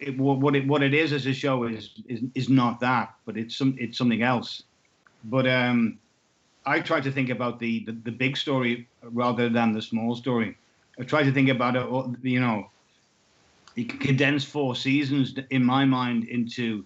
It, 0.00 0.18
what 0.18 0.56
it 0.56 0.66
what 0.66 0.82
it 0.82 0.94
is 0.94 1.12
as 1.12 1.26
a 1.26 1.32
show 1.32 1.64
is 1.64 1.90
is 2.08 2.22
is 2.34 2.48
not 2.48 2.80
that, 2.80 3.14
but 3.24 3.36
it's 3.36 3.56
some 3.56 3.76
it's 3.78 3.96
something 3.98 4.22
else. 4.22 4.64
But 5.22 5.46
um, 5.46 5.98
I 6.66 6.80
try 6.80 7.00
to 7.00 7.10
think 7.10 7.30
about 7.30 7.58
the, 7.58 7.84
the, 7.84 7.92
the 7.92 8.10
big 8.10 8.36
story 8.36 8.88
rather 9.02 9.48
than 9.48 9.72
the 9.72 9.82
small 9.82 10.14
story. 10.14 10.56
I 10.98 11.02
try 11.02 11.22
to 11.22 11.32
think 11.32 11.48
about 11.48 11.76
uh, 11.76 11.98
it, 11.98 12.16
you 12.22 12.40
know, 12.40 12.70
you 13.74 13.84
can 13.84 13.98
condense 13.98 14.44
four 14.44 14.76
seasons 14.76 15.34
in 15.50 15.64
my 15.64 15.84
mind 15.84 16.24
into 16.24 16.84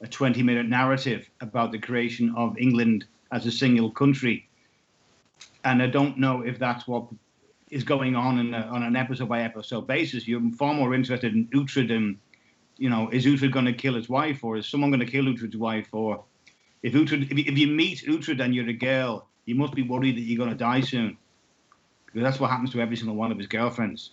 a 0.00 0.08
20 0.08 0.42
minute 0.42 0.66
narrative 0.66 1.28
about 1.40 1.70
the 1.70 1.78
creation 1.78 2.34
of 2.36 2.56
England 2.58 3.04
as 3.30 3.46
a 3.46 3.52
single 3.52 3.90
country. 3.90 4.48
And 5.64 5.82
I 5.82 5.86
don't 5.86 6.18
know 6.18 6.40
if 6.40 6.58
that's 6.58 6.88
what 6.88 7.04
is 7.70 7.84
going 7.84 8.16
on 8.16 8.54
a, 8.54 8.58
on 8.62 8.82
an 8.82 8.96
episode 8.96 9.28
by 9.28 9.42
episode 9.42 9.86
basis. 9.86 10.26
You're 10.26 10.40
far 10.52 10.74
more 10.74 10.94
interested 10.94 11.34
in 11.34 11.46
Uhtred 11.48 11.94
and, 11.94 12.16
you 12.78 12.88
know, 12.88 13.10
is 13.10 13.26
Uhtred 13.26 13.52
going 13.52 13.66
to 13.66 13.72
kill 13.74 13.94
his 13.94 14.08
wife 14.08 14.42
or 14.42 14.56
is 14.56 14.66
someone 14.66 14.90
going 14.90 15.04
to 15.04 15.10
kill 15.10 15.24
Uhtred's 15.24 15.56
wife? 15.56 15.88
Or 15.92 16.24
if 16.82 16.94
Uhtred, 16.94 17.30
if 17.30 17.58
you, 17.58 17.66
meet 17.66 18.04
Uhtred 18.06 18.42
and 18.42 18.54
you're 18.54 18.68
a 18.68 18.72
girl, 18.72 19.26
you 19.44 19.54
must 19.54 19.74
be 19.74 19.82
worried 19.82 20.16
that 20.16 20.22
you're 20.22 20.38
going 20.38 20.50
to 20.50 20.56
die 20.56 20.80
soon. 20.80 21.16
Because 22.06 22.22
that's 22.22 22.40
what 22.40 22.50
happens 22.50 22.70
to 22.72 22.80
every 22.80 22.96
single 22.96 23.16
one 23.16 23.30
of 23.30 23.38
his 23.38 23.46
girlfriends. 23.46 24.10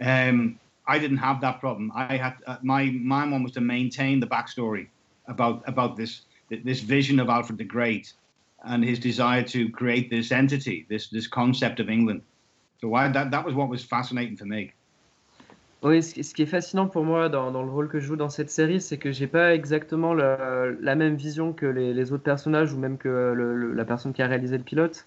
Um, 0.00 0.58
I 0.86 0.98
didn't 0.98 1.18
have 1.18 1.40
that 1.42 1.60
problem. 1.60 1.92
I 1.94 2.16
had 2.16 2.34
uh, 2.46 2.56
my 2.62 2.86
my 2.86 3.26
one 3.26 3.42
was 3.42 3.52
to 3.52 3.60
maintain 3.60 4.18
the 4.18 4.26
backstory 4.26 4.88
about 5.28 5.62
about 5.68 5.96
this 5.96 6.22
this 6.48 6.80
vision 6.80 7.20
of 7.20 7.28
Alfred 7.28 7.58
the 7.58 7.64
Great 7.64 8.12
and 8.64 8.84
his 8.84 8.98
desire 8.98 9.42
to 9.42 9.68
create 9.70 10.10
this 10.10 10.32
entity, 10.32 10.86
this 10.88 11.08
this 11.08 11.26
concept 11.26 11.80
of 11.80 11.90
England. 11.90 12.22
So 12.80 12.94
I, 12.94 13.08
that 13.08 13.30
that 13.30 13.44
was 13.44 13.54
what 13.54 13.68
was 13.68 13.84
fascinating 13.84 14.36
for 14.36 14.46
me. 14.46 14.72
Oui, 15.82 16.02
ce 16.02 16.34
qui 16.34 16.42
est 16.42 16.46
fascinant 16.46 16.88
pour 16.88 17.04
moi 17.04 17.30
dans, 17.30 17.50
le 17.50 17.70
rôle 17.70 17.88
que 17.88 18.00
je 18.00 18.06
joue 18.06 18.16
dans 18.16 18.28
cette 18.28 18.50
série, 18.50 18.82
c'est 18.82 18.98
que 18.98 19.12
j'ai 19.12 19.26
pas 19.26 19.54
exactement 19.54 20.12
la 20.12 20.94
même 20.94 21.14
vision 21.16 21.54
que 21.54 21.64
les, 21.64 22.12
autres 22.12 22.22
personnages 22.22 22.74
ou 22.74 22.78
même 22.78 22.98
que 22.98 23.72
la 23.74 23.84
personne 23.86 24.12
qui 24.12 24.20
a 24.20 24.26
réalisé 24.26 24.58
le 24.58 24.64
pilote, 24.64 25.06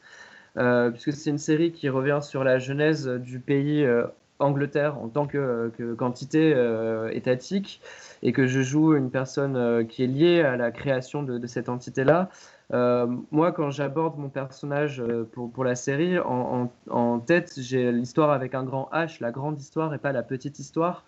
euh, 0.58 0.90
puisque 0.90 1.14
c'est 1.14 1.30
une 1.30 1.38
série 1.38 1.72
qui 1.72 1.90
revient 1.90 2.20
sur 2.24 2.44
la 2.44 2.58
genèse 2.58 3.08
du 3.08 3.40
pays 3.40 3.84
euh, 3.84 4.06
Angleterre 4.40 4.98
en 4.98 5.10
tant 5.10 5.28
que, 5.28 5.72
quantité 5.96 6.54
euh, 6.56 7.10
étatique 7.12 7.80
et 8.24 8.32
que 8.34 8.48
je 8.48 8.62
joue 8.62 8.96
une 8.96 9.12
personne 9.12 9.86
qui 9.88 10.04
est 10.04 10.08
liée 10.08 10.42
à 10.42 10.58
la 10.58 10.72
création 10.72 11.22
de, 11.22 11.46
cette 11.46 11.70
entité-là. 11.70 12.30
Euh, 12.72 13.08
moi, 13.32 13.52
quand 13.52 13.70
j'aborde 13.72 14.18
mon 14.18 14.30
personnage 14.30 15.04
pour, 15.34 15.52
pour 15.52 15.64
la 15.64 15.76
série, 15.76 16.18
en, 16.20 17.20
tête, 17.20 17.54
j'ai 17.58 17.92
l'histoire 17.92 18.32
avec 18.32 18.56
un 18.56 18.64
grand 18.64 18.90
H, 18.94 19.18
la 19.22 19.32
grande 19.32 19.60
histoire 19.60 19.94
et 19.94 19.98
pas 19.98 20.12
la 20.12 20.24
petite 20.24 20.60
histoire. 20.60 21.04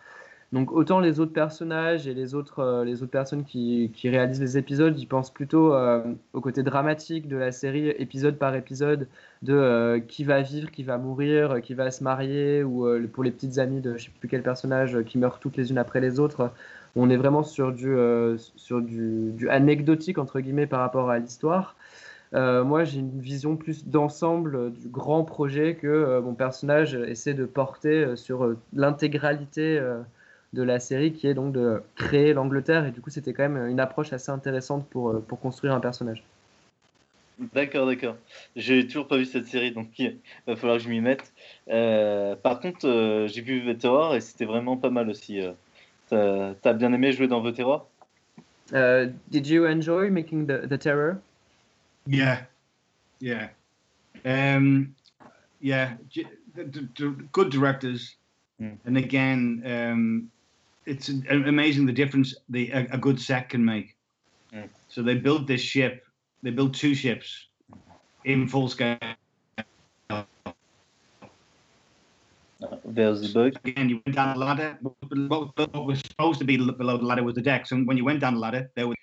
Donc 0.56 0.72
autant 0.72 1.00
les 1.00 1.20
autres 1.20 1.34
personnages 1.34 2.08
et 2.08 2.14
les 2.14 2.36
autres, 2.36 2.60
euh, 2.60 2.86
les 2.86 3.02
autres 3.02 3.12
personnes 3.12 3.44
qui, 3.44 3.92
réalisent 4.04 4.40
les 4.40 4.58
épisodes, 4.58 4.98
ils 4.98 5.08
pensent 5.08 5.34
plutôt 5.34 5.74
euh, 5.74 6.04
au 6.34 6.40
côté 6.40 6.64
dramatique 6.64 7.28
de 7.28 7.36
la 7.36 7.52
série, 7.52 7.90
épisode 7.90 8.38
par 8.38 8.56
épisode, 8.56 9.08
de 9.42 9.54
euh, 9.54 10.00
qui 10.00 10.24
va 10.24 10.42
vivre, 10.42 10.72
qui 10.72 10.84
va 10.84 10.98
mourir, 10.98 11.62
qui 11.62 11.74
va 11.74 11.90
se 11.92 12.04
marier, 12.04 12.64
ou 12.64 12.88
pour 13.12 13.24
les 13.24 13.32
petites 13.32 13.58
amies 13.58 13.82
de 13.82 13.98
je 13.98 14.06
sais 14.06 14.12
plus 14.20 14.30
quel 14.30 14.44
personnage 14.44 15.04
qui 15.04 15.18
meurent 15.18 15.40
toutes 15.40 15.58
les 15.58 15.72
unes 15.72 15.78
après 15.78 16.00
les 16.00 16.20
autres. 16.20 16.52
On 16.96 17.10
est 17.10 17.18
vraiment 17.18 17.44
sur 17.44 17.74
du, 17.74 17.96
sur 18.56 18.82
du, 18.82 19.50
anecdotique 19.50 20.18
entre 20.18 20.40
guillemets 20.40 20.68
par 20.68 20.80
rapport 20.80 21.10
à 21.10 21.20
l'histoire. 21.20 21.76
moi, 22.34 22.86
j'ai 22.86 23.00
une 23.00 23.20
vision 23.20 23.58
plus 23.58 23.86
d'ensemble 23.86 24.72
du 24.72 24.88
grand 24.88 25.24
projet 25.24 25.76
que 25.76 26.20
mon 26.22 26.34
personnage 26.34 26.96
essaie 26.96 27.34
de 27.34 27.46
porter 27.46 28.16
sur 28.16 28.56
l'intégralité 28.74 29.82
de 30.56 30.64
la 30.64 30.80
série 30.80 31.14
qui 31.14 31.28
est 31.28 31.36
donc 31.36 31.54
de 31.54 31.84
créer 31.96 32.34
l'Angleterre. 32.34 32.88
Et 32.88 32.92
du 32.92 33.02
coup, 33.02 33.12
c'était 33.12 33.34
quand 33.34 33.48
même 33.48 33.68
une 33.68 33.80
approche 33.80 34.14
assez 34.14 34.32
intéressante 34.32 34.88
pour, 34.90 35.10
euh, 35.10 35.24
pour 35.28 35.40
construire 35.40 35.74
un 35.74 35.80
personnage. 35.80 36.24
D'accord, 37.54 37.86
d'accord. 37.86 38.16
J'ai 38.56 38.88
toujours 38.88 39.08
pas 39.08 39.18
vu 39.18 39.26
cette 39.26 39.46
série, 39.46 39.72
donc 39.72 39.88
il 40.00 40.18
va 40.48 40.56
falloir 40.56 40.78
que 40.78 40.84
je 40.84 40.90
m'y 40.90 41.02
mette. 41.02 41.34
Euh, 41.70 42.36
par 42.38 42.62
contre, 42.62 42.88
euh, 42.88 43.28
j'ai 43.28 43.42
vu 43.42 43.78
Terror 43.78 44.16
et 44.16 44.22
c'était 44.22 44.46
vraiment 44.46 44.78
pas 44.78 44.90
mal 44.90 45.10
aussi. 45.10 45.42
T'as 46.10 46.56
as 46.64 46.74
bien 46.74 46.94
aimé 46.94 47.12
jouer 47.12 47.28
dans 47.28 47.42
The 47.42 47.56
Terror 47.56 47.88
Did 49.30 49.48
you 49.48 49.66
enjoy 49.66 50.10
making 50.10 50.46
the, 50.46 50.68
the 50.68 50.78
Terror 50.78 51.22
Yeah, 52.08 52.42
yeah. 53.20 53.50
Um, 54.24 54.96
yeah, 55.60 55.94
good 57.32 57.50
directors. 57.50 58.16
Mm. 58.62 58.78
And 58.86 58.98
again, 58.98 59.64
um, 59.66 60.32
it's 60.86 61.10
amazing 61.30 61.86
the 61.86 61.94
difference 61.94 62.36
the 62.50 62.72
a, 62.72 62.88
a 62.92 62.98
good 62.98 63.20
set 63.20 63.50
can 63.50 63.66
make. 63.66 63.96
Mm. 64.54 64.70
So 64.88 65.02
they 65.02 65.16
built 65.16 65.48
this 65.48 65.62
ship. 65.62 66.06
They 66.44 66.52
built 66.52 66.74
two 66.74 66.94
ships 66.94 67.48
in 68.24 68.48
full 68.48 68.70
scale. 68.70 68.98
There's 72.86 73.22
the 73.22 73.34
boat. 73.34 73.58
Again, 73.66 73.90
you 73.90 74.02
went 74.06 74.16
down 74.16 74.38
the 74.38 74.46
ladder. 74.46 74.78
What 74.82 75.86
was 75.86 76.00
supposed 76.00 76.40
to 76.40 76.46
be 76.46 76.58
below 76.58 76.98
the 76.98 77.06
ladder 77.06 77.24
was 77.24 77.36
the 77.36 77.42
deck. 77.42 77.66
So 77.66 77.78
when 77.78 77.98
you 77.98 78.06
went 78.06 78.20
down 78.22 78.36
the 78.36 78.40
ladder, 78.40 78.72
there 78.76 78.88
was. 78.88 78.96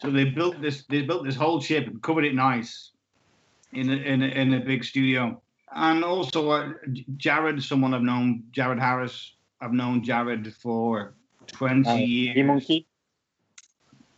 So 0.00 0.10
they 0.10 0.24
built 0.24 0.60
this. 0.60 0.84
They 0.86 1.02
built 1.02 1.24
this 1.24 1.36
whole 1.36 1.60
ship 1.60 1.86
and 1.86 2.02
covered 2.02 2.24
it 2.24 2.34
nice, 2.34 2.92
in 3.72 3.90
a, 3.90 3.96
in 3.96 4.22
a, 4.22 4.26
in 4.26 4.54
a 4.54 4.60
big 4.60 4.84
studio. 4.84 5.40
And 5.74 6.04
also, 6.04 6.50
uh, 6.50 6.72
Jared, 7.16 7.62
someone 7.62 7.94
I've 7.94 8.02
known, 8.02 8.44
Jared 8.52 8.78
Harris. 8.78 9.34
I've 9.60 9.72
known 9.72 10.04
Jared 10.04 10.54
for 10.54 11.14
20 11.48 11.88
uh, 11.88 11.94
years. 11.96 12.34
B 12.34 12.42
Monkey? 12.42 12.86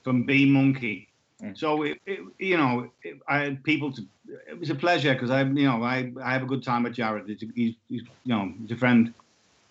From 0.05 0.25
B 0.25 0.45
Monkey. 0.45 1.10
Mm. 1.43 1.57
So, 1.57 1.83
it, 1.83 1.99
it, 2.07 2.21
you 2.39 2.57
know, 2.57 2.91
it, 3.03 3.19
I 3.29 3.39
had 3.39 3.65
people 3.65 3.93
to, 3.93 4.03
it 4.49 4.59
was 4.59 4.71
a 4.71 4.75
pleasure 4.75 5.15
because 5.15 5.31
I, 5.31 5.43
you 5.43 5.65
know, 5.65 5.83
I, 5.83 6.13
I 6.23 6.33
have 6.33 6.43
a 6.43 6.47
good 6.47 6.63
time 6.63 6.83
with 6.83 6.95
Jared. 6.95 7.27
He's, 7.27 7.41
he's, 7.55 7.75
he's 7.89 8.03
you 8.25 8.35
know, 8.35 8.53
he's 8.61 8.73
a 8.73 8.77
friend. 8.77 9.13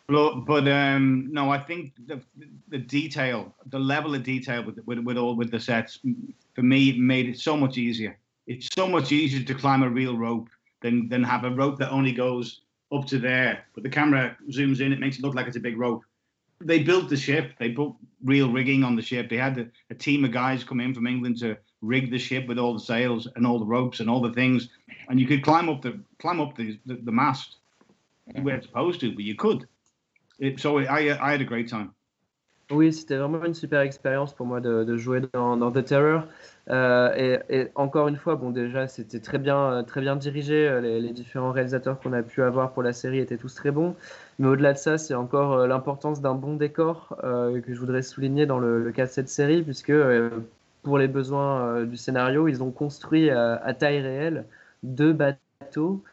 But, 0.08 0.40
but 0.42 0.68
um, 0.68 1.30
no, 1.32 1.52
I 1.52 1.60
think 1.60 1.94
the, 2.08 2.20
the 2.70 2.80
detail, 2.80 3.54
the 3.68 3.80
level 3.80 4.16
of 4.16 4.24
detail 4.24 4.64
with, 4.64 4.80
with, 4.88 5.00
with 5.00 5.18
all 5.18 5.36
with 5.36 5.52
the 5.52 5.60
sets, 5.60 6.00
for 6.56 6.64
me, 6.64 6.98
made 6.98 7.30
it 7.30 7.40
so 7.40 7.56
much 7.56 7.78
easier. 7.78 8.18
It's 8.48 8.68
so 8.74 8.88
much 8.88 9.12
easier 9.12 9.44
to 9.44 9.54
climb 9.54 9.84
a 9.84 9.90
real 9.90 10.18
rope 10.18 10.50
than 10.82 11.08
than 11.10 11.24
have 11.24 11.44
a 11.44 11.52
rope 11.52 11.78
that 11.78 11.92
only 11.92 12.12
goes 12.12 12.62
up 12.92 13.06
to 13.06 13.20
there. 13.20 13.66
But 13.76 13.84
the 13.84 13.90
camera 13.90 14.36
zooms 14.50 14.82
in, 14.82 14.92
it 14.92 15.00
makes 15.00 15.20
it 15.20 15.22
look 15.22 15.36
like 15.36 15.46
it's 15.46 15.58
a 15.58 15.60
big 15.60 15.78
rope 15.78 16.04
they 16.62 16.84
built 16.84 17.10
the 17.10 17.18
ship. 17.18 17.54
They 17.60 17.70
put 17.70 17.94
real 18.24 18.52
rigging 18.52 18.84
on 18.84 18.96
the 18.96 19.02
ship. 19.02 19.30
They 19.30 19.38
had 19.38 19.58
a, 19.58 19.68
a, 19.90 19.96
team 19.96 20.26
of 20.26 20.32
guys 20.32 20.64
come 20.64 20.80
in 20.80 20.94
from 20.94 21.08
England 21.08 21.40
to 21.40 21.58
rig 21.82 22.12
the 22.12 22.18
ship 22.18 22.48
with 22.48 22.60
all 22.60 22.74
the 22.74 22.80
sails 22.80 23.28
and 23.36 23.46
all 23.46 23.60
the 23.60 23.66
ropes 23.66 24.00
and 24.00 24.10
all 24.10 24.22
the 24.22 24.34
things. 24.34 24.70
And 25.10 25.20
you 25.20 25.28
could 25.28 25.44
climb 25.44 25.70
up 25.70 25.82
the 25.82 26.00
climb 26.20 26.42
up 26.42 26.56
the 26.56 26.80
the, 26.86 26.96
the 26.96 27.12
mast. 27.12 27.58
You 28.36 28.44
weren't 28.44 28.64
supposed 28.64 29.00
to, 29.02 29.12
but 29.12 29.24
you 29.24 29.36
could. 29.36 29.68
It, 30.38 30.60
so 30.60 30.80
I 30.80 31.18
I 31.28 31.32
had 31.32 31.42
a 31.42 31.46
great 31.46 31.70
time. 31.70 31.94
Oui, 32.72 32.94
c'était 32.94 33.18
vraiment 33.18 33.44
une 33.46 33.56
super 33.56 33.82
expérience 33.82 34.32
pour 34.36 34.46
moi 34.46 34.62
de, 34.62 34.96
jouer 34.96 35.22
dans, 35.34 35.72
The 35.72 35.84
Terror. 35.84 36.26
Euh, 36.70 37.40
et, 37.50 37.62
et, 37.62 37.68
encore 37.74 38.08
une 38.08 38.16
fois, 38.16 38.36
bon, 38.36 38.52
déjà, 38.52 38.88
c'était 38.88 39.20
très 39.20 39.40
bien, 39.40 39.84
très 39.88 40.02
bien 40.02 40.16
dirigé. 40.16 40.80
Les, 40.80 41.02
les 41.02 41.12
différents 41.12 41.52
réalisateurs 41.52 42.00
qu'on 42.00 42.14
a 42.14 42.22
pu 42.22 42.44
avoir 42.44 42.72
pour 42.72 42.84
la 42.84 42.94
série 42.94 43.18
étaient 43.18 43.38
tous 43.38 43.56
très 43.56 43.72
bons. 43.72 43.96
Mais 44.40 44.48
au-delà 44.48 44.72
de 44.74 44.78
ça, 44.78 44.98
c'est 44.98 45.14
encore 45.16 45.54
euh, 45.54 45.68
l'importance 45.68 46.22
d'un 46.22 46.34
bon 46.34 46.56
décor 46.56 47.18
euh, 47.26 47.60
que 47.62 47.74
je 47.74 47.80
voudrais 47.80 48.02
souligner 48.02 48.46
dans 48.46 48.58
le, 48.58 48.92
cas 48.94 49.06
de 49.06 49.12
cette 49.12 49.28
série, 49.28 49.62
puisque 49.62 49.90
euh, 49.90 50.30
pour 50.82 50.98
les 50.98 51.10
besoins 51.10 51.84
du 51.86 51.98
scénario, 51.98 52.48
ils 52.48 52.64
ont 52.64 52.72
construit 52.72 53.30
à, 53.30 53.74
taille 53.74 54.00
réelle 54.00 54.46
deux 54.84 55.12
bateaux. 55.12 56.04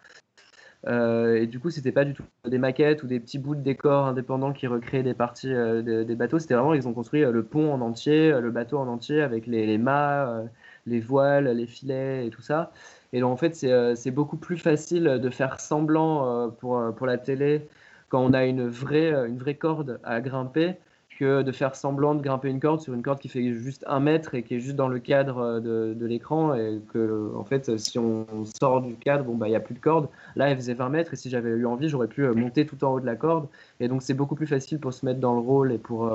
et 0.89 1.47
du 1.47 1.61
coup, 1.61 1.71
c'était 1.71 1.93
pas 1.93 2.05
du 2.05 2.15
tout 2.15 2.25
des 2.49 2.59
maquettes 2.59 3.05
ou 3.05 3.07
des 3.07 3.21
petits 3.21 3.39
bouts 3.39 3.55
de 3.55 3.61
décor 3.61 4.07
indépendants 4.07 4.53
qui 4.53 4.67
recréaient 4.67 5.05
des 5.05 5.15
parties 5.15 5.55
des, 5.85 6.15
bateaux. 6.17 6.41
C'était 6.41 6.55
vraiment, 6.55 6.75
ils 6.75 6.89
ont 6.89 6.95
construit 6.95 7.23
le 7.23 7.45
pont 7.45 7.73
en 7.73 7.81
entier, 7.81 8.33
le 8.41 8.51
bateau 8.51 8.79
en 8.79 8.89
entier, 8.89 9.23
avec 9.23 9.47
les, 9.47 9.79
mâts, 9.79 10.43
les 10.87 11.01
voiles, 11.01 11.47
les 11.47 11.67
filets 11.67 12.27
et 12.27 12.31
tout 12.31 12.43
ça. 12.43 12.73
Et 13.13 13.21
donc, 13.21 13.31
en 13.31 13.37
fait, 13.37 13.55
c'est 13.55 14.11
beaucoup 14.11 14.37
plus 14.37 14.59
facile 14.59 15.05
de 15.05 15.31
faire 15.31 15.61
semblant 15.61 16.51
pour, 16.59 16.93
pour 16.97 17.07
la 17.07 17.19
télé 17.19 17.69
quand 18.09 18.21
on 18.21 18.33
a 18.33 18.45
une 18.45 18.69
vraie, 18.69 19.13
euh, 19.13 19.27
une 19.27 19.39
vraie 19.39 19.55
corde 19.55 20.01
à 20.05 20.21
grimper 20.21 20.75
que 21.19 21.43
de 21.43 21.53
faire 21.53 21.75
semblant 21.75 22.15
de 22.15 22.23
grimper 22.23 22.49
une 22.51 22.61
corde 22.61 22.81
sur 22.81 22.93
une 22.93 23.03
corde 23.03 23.19
qui 23.19 23.29
fait 23.29 23.55
juste 23.55 23.85
un 23.87 24.01
mètre 24.01 24.35
et 24.35 24.43
qui 24.43 24.55
est 24.55 24.61
juste 24.61 24.77
dans 24.77 24.89
le 24.89 24.99
cadre 24.99 25.61
de, 25.61 25.95
de 25.95 26.07
l'écran 26.07 26.55
et 26.55 26.81
que 26.93 27.33
en 27.35 27.45
fait 27.45 27.79
si 27.79 27.99
on 27.99 28.27
sort 28.45 28.83
du 28.83 28.97
cadre 28.97 29.25
bon 29.25 29.35
bah 29.35 29.49
il 29.49 29.53
y 29.53 29.57
a 29.57 29.61
plus 29.61 29.75
de 29.75 29.81
corde 29.81 30.09
là 30.37 30.51
elle 30.51 30.57
faisait 30.57 30.75
20 30.75 30.91
mètres 30.91 31.15
et 31.15 31.17
si 31.17 31.31
j'avais 31.31 31.49
eu 31.49 31.65
envie 31.65 31.89
j'aurais 31.89 32.09
pu 32.09 32.29
monter 32.29 32.67
tout 32.67 32.85
en 32.85 32.93
haut 32.93 33.01
de 33.01 33.07
la 33.07 33.17
corde 33.17 33.49
et 33.81 33.89
donc 33.89 34.03
c'est 34.03 34.13
beaucoup 34.13 34.35
plus 34.35 34.47
facile 34.47 34.79
pour 34.79 34.93
se 34.93 35.07
mettre 35.07 35.21
dans 35.21 35.35
le 35.35 35.41
rôle 35.41 35.73
et 35.73 35.79
pour 35.79 36.13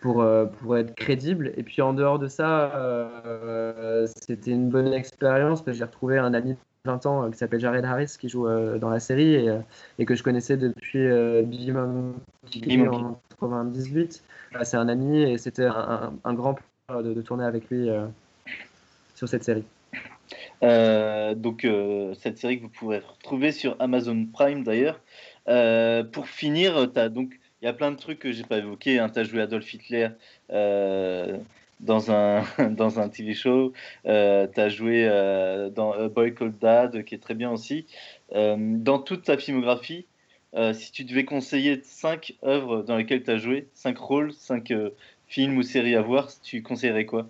pour, 0.00 0.26
pour 0.60 0.76
être 0.76 0.96
crédible. 0.96 1.52
Et 1.56 1.62
puis 1.62 1.80
en 1.80 1.92
dehors 1.92 2.18
de 2.18 2.26
ça, 2.26 2.72
c'était 4.16 4.50
une 4.50 4.68
bonne 4.68 4.92
expérience 4.92 5.62
parce 5.62 5.76
que 5.76 5.78
j'ai 5.78 5.84
retrouvé 5.84 6.18
un 6.18 6.34
ami 6.34 6.56
20 6.84 7.06
ans 7.06 7.24
euh, 7.24 7.30
qui 7.30 7.38
s'appelle 7.38 7.60
Jared 7.60 7.84
Harris 7.84 8.16
qui 8.18 8.28
joue 8.28 8.48
euh, 8.48 8.78
dans 8.78 8.90
la 8.90 8.98
série 8.98 9.34
et, 9.34 9.48
euh, 9.48 9.60
et, 9.98 10.04
que 10.04 10.16
je 10.16 10.22
connaissais 10.22 10.56
depuis 10.56 11.06
Billy 11.44 11.70
Monkey 11.70 12.88
en 12.88 13.20
98. 13.40 14.22
C'est 14.62 14.76
un 14.76 14.88
ami 14.88 15.22
et 15.22 15.38
c'était 15.38 15.66
un, 15.66 16.12
un, 16.24 16.34
grand 16.34 16.54
plaisir 16.54 17.02
de, 17.04 17.14
de, 17.14 17.22
tourner 17.22 17.44
avec 17.44 17.70
lui 17.70 17.88
sur 19.14 19.28
cette 19.28 19.44
série. 19.44 19.64
donc 20.60 21.66
cette 22.18 22.38
série 22.38 22.58
que 22.58 22.62
vous 22.62 22.68
pourrez 22.68 22.98
retrouver 22.98 23.52
sur 23.52 23.76
Amazon 23.78 24.26
Prime 24.32 24.64
d'ailleurs. 24.64 25.00
pour 26.12 26.28
finir, 26.28 26.88
donc 27.10 27.38
il 27.62 27.66
y 27.66 27.68
a 27.68 27.72
plein 27.72 27.92
de 27.92 27.96
trucs 27.96 28.18
que 28.18 28.32
j'ai 28.32 28.44
pas 28.44 28.58
évoqués. 28.58 28.98
Hein. 28.98 29.08
Tu 29.08 29.20
as 29.20 29.24
joué 29.24 29.40
Adolf 29.40 29.72
Hitler 29.72 30.08
dans 31.82 32.10
un, 32.10 32.44
dans 32.70 33.00
un 33.00 33.08
TV 33.08 33.34
show. 33.34 33.72
Euh, 34.06 34.46
tu 34.52 34.60
as 34.60 34.68
joué 34.68 35.06
euh, 35.08 35.68
dans 35.68 35.92
A 35.92 36.08
Boy 36.08 36.34
Called 36.34 36.58
Dad, 36.58 37.04
qui 37.04 37.14
est 37.14 37.22
très 37.22 37.34
bien 37.34 37.50
aussi. 37.50 37.86
Euh, 38.34 38.56
dans 38.58 38.98
toute 38.98 39.24
ta 39.24 39.36
filmographie, 39.36 40.06
si 40.74 40.92
tu 40.92 41.04
devais 41.04 41.24
conseiller 41.24 41.80
cinq 41.82 42.34
œuvres 42.44 42.82
dans 42.82 42.96
lesquelles 42.96 43.22
tu 43.22 43.30
as 43.30 43.38
joué, 43.38 43.68
cinq 43.72 43.96
rôles, 43.98 44.32
cinq 44.34 44.72
films 45.26 45.56
ou 45.56 45.62
séries 45.62 45.96
à 45.96 46.02
voir, 46.02 46.28
tu 46.42 46.62
conseillerais 46.62 47.06
quoi? 47.06 47.26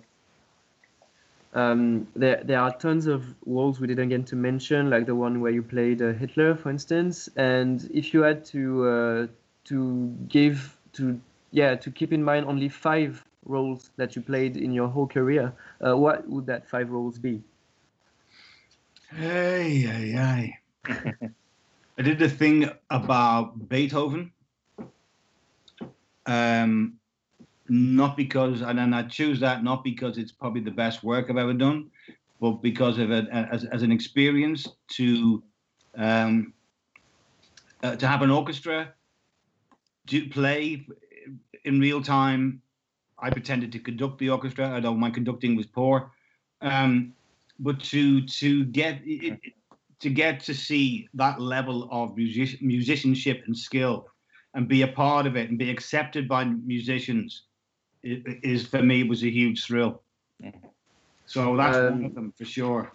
Um, 1.55 2.07
there, 2.15 2.43
there 2.43 2.59
are 2.59 2.75
tons 2.75 3.05
of 3.05 3.23
roles 3.45 3.79
we 3.79 3.87
didn't 3.87 4.09
get 4.09 4.25
to 4.27 4.35
mention, 4.35 4.89
like 4.89 5.05
the 5.05 5.15
one 5.15 5.39
where 5.39 5.51
you 5.51 5.61
played 5.61 6.01
uh, 6.01 6.11
Hitler, 6.11 6.55
for 6.55 6.71
instance. 6.71 7.29
And 7.37 7.87
if 7.93 8.11
you 8.11 8.23
had 8.23 8.43
to 8.45 8.85
uh, 8.85 9.27
to 9.65 10.13
give 10.27 10.75
to 10.93 11.19
yeah 11.51 11.75
to 11.75 11.91
keep 11.91 12.11
in 12.11 12.23
mind 12.23 12.47
only 12.47 12.69
five 12.69 13.23
roles 13.45 13.91
that 13.97 14.15
you 14.15 14.21
played 14.21 14.57
in 14.57 14.71
your 14.71 14.87
whole 14.87 15.07
career, 15.07 15.53
uh, 15.85 15.95
what 15.95 16.27
would 16.29 16.45
that 16.47 16.67
five 16.67 16.89
roles 16.89 17.17
be? 17.17 17.41
Hey, 19.09 19.79
hey, 19.79 20.11
hey. 20.11 20.57
I 21.97 22.01
did 22.01 22.17
the 22.17 22.29
thing 22.29 22.69
about 22.89 23.69
Beethoven. 23.69 24.31
Um, 26.25 26.95
not 27.69 28.17
because, 28.17 28.61
and 28.61 28.77
then 28.77 28.93
I 28.93 29.03
choose 29.03 29.39
that 29.39 29.63
not 29.63 29.83
because 29.83 30.17
it's 30.17 30.31
probably 30.31 30.61
the 30.61 30.71
best 30.71 31.03
work 31.03 31.29
I've 31.29 31.37
ever 31.37 31.53
done, 31.53 31.89
but 32.41 32.61
because 32.61 32.97
of 32.97 33.11
it 33.11 33.27
as, 33.29 33.65
as 33.65 33.83
an 33.83 33.91
experience 33.91 34.67
to 34.91 35.43
um, 35.95 36.53
uh, 37.83 37.95
to 37.95 38.07
have 38.07 38.21
an 38.21 38.31
orchestra, 38.31 38.93
to 40.07 40.27
play 40.29 40.87
in 41.65 41.79
real 41.79 42.01
time 42.01 42.61
I 43.23 43.29
pretended 43.29 43.71
to 43.71 43.79
conduct 43.79 44.19
the 44.19 44.29
orchestra, 44.29 44.69
although 44.73 44.93
my 44.93 45.09
conducting 45.09 45.55
was 45.55 45.65
poor. 45.65 46.11
Um, 46.61 47.13
but 47.57 47.79
to 47.91 48.21
to 48.21 48.65
get 48.65 48.99
it, 49.05 49.39
to 50.01 50.09
get 50.09 50.41
to 50.41 50.53
see 50.53 51.07
that 51.13 51.39
level 51.39 51.87
of 51.89 52.17
music, 52.17 52.61
musicianship 52.61 53.43
and 53.47 53.57
skill, 53.57 54.07
and 54.53 54.67
be 54.67 54.81
a 54.81 54.87
part 54.89 55.25
of 55.25 55.37
it 55.37 55.49
and 55.49 55.57
be 55.57 55.69
accepted 55.69 56.27
by 56.27 56.43
musicians, 56.43 57.43
is 58.03 58.67
for 58.67 58.83
me 58.83 59.03
was 59.03 59.23
a 59.23 59.29
huge 59.29 59.65
thrill. 59.65 60.01
So 61.25 61.55
that's 61.55 61.77
um, 61.77 61.93
one 61.93 62.05
of 62.05 62.15
them 62.15 62.33
for 62.37 62.45
sure. 62.45 62.91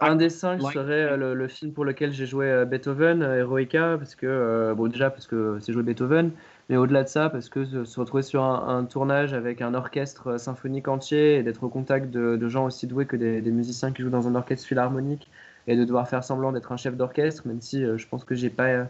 Un 0.00 0.16
des 0.16 0.30
cinq 0.30 0.60
serait 0.72 1.16
le, 1.16 1.34
le, 1.34 1.48
film 1.48 1.72
pour 1.72 1.84
lequel 1.84 2.12
j'ai 2.12 2.26
joué 2.26 2.46
euh, 2.46 2.64
Beethoven, 2.64 3.22
euh, 3.22 3.38
Eroica, 3.38 3.96
parce 3.96 4.16
que, 4.16 4.26
euh, 4.26 4.74
bon, 4.74 4.88
déjà 4.88 5.08
parce 5.08 5.28
que 5.28 5.58
c'est 5.60 5.72
joué 5.72 5.84
Beethoven, 5.84 6.32
mais 6.68 6.76
au-delà 6.76 7.04
de 7.04 7.08
ça, 7.08 7.30
parce 7.30 7.48
que 7.48 7.64
se 7.84 8.00
retrouver 8.00 8.22
sur 8.22 8.42
un, 8.44 8.84
tournage 8.84 9.32
avec 9.34 9.62
un 9.62 9.74
orchestre 9.74 10.38
symphonique 10.38 10.88
entier 10.88 11.36
et 11.36 11.42
d'être 11.42 11.64
au 11.64 11.68
contact 11.68 12.10
de, 12.10 12.48
gens 12.48 12.66
aussi 12.66 12.86
doués 12.86 13.06
que 13.06 13.16
des, 13.16 13.40
musiciens 13.50 13.92
qui 13.92 14.02
jouent 14.02 14.10
dans 14.10 14.28
un 14.28 14.34
orchestre 14.34 14.66
philharmonique 14.66 15.28
et 15.66 15.76
de 15.76 15.84
devoir 15.84 16.08
faire 16.08 16.24
semblant 16.24 16.52
d'être 16.52 16.72
un 16.72 16.76
chef 16.76 16.96
d'orchestre, 16.96 17.46
même 17.46 17.60
si 17.60 17.82
je 17.84 18.08
pense 18.08 18.24
que 18.24 18.34
j'ai 18.34 18.50
pas. 18.50 18.88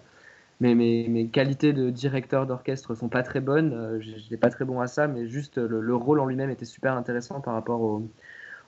mes, 0.60 0.74
mes, 0.74 1.28
qualités 1.28 1.72
de 1.72 1.90
directeur 1.90 2.46
d'orchestre 2.46 2.94
sont 2.94 3.09
pas 3.09 3.22
très 3.22 3.40
bonnes, 3.40 4.00
je 4.00 4.30
n'ai 4.30 4.36
pas 4.36 4.50
très 4.50 4.64
bon 4.64 4.80
à 4.80 4.86
ça, 4.88 5.09
mais 5.09 5.28
juste 5.28 5.59
le, 5.59 5.80
le 5.80 5.94
rôle 5.94 6.20
en 6.20 6.26
lui-même 6.26 6.50
était 6.50 6.64
super 6.64 6.94
intéressant 6.94 7.40
par 7.40 7.55
rapport 7.55 8.00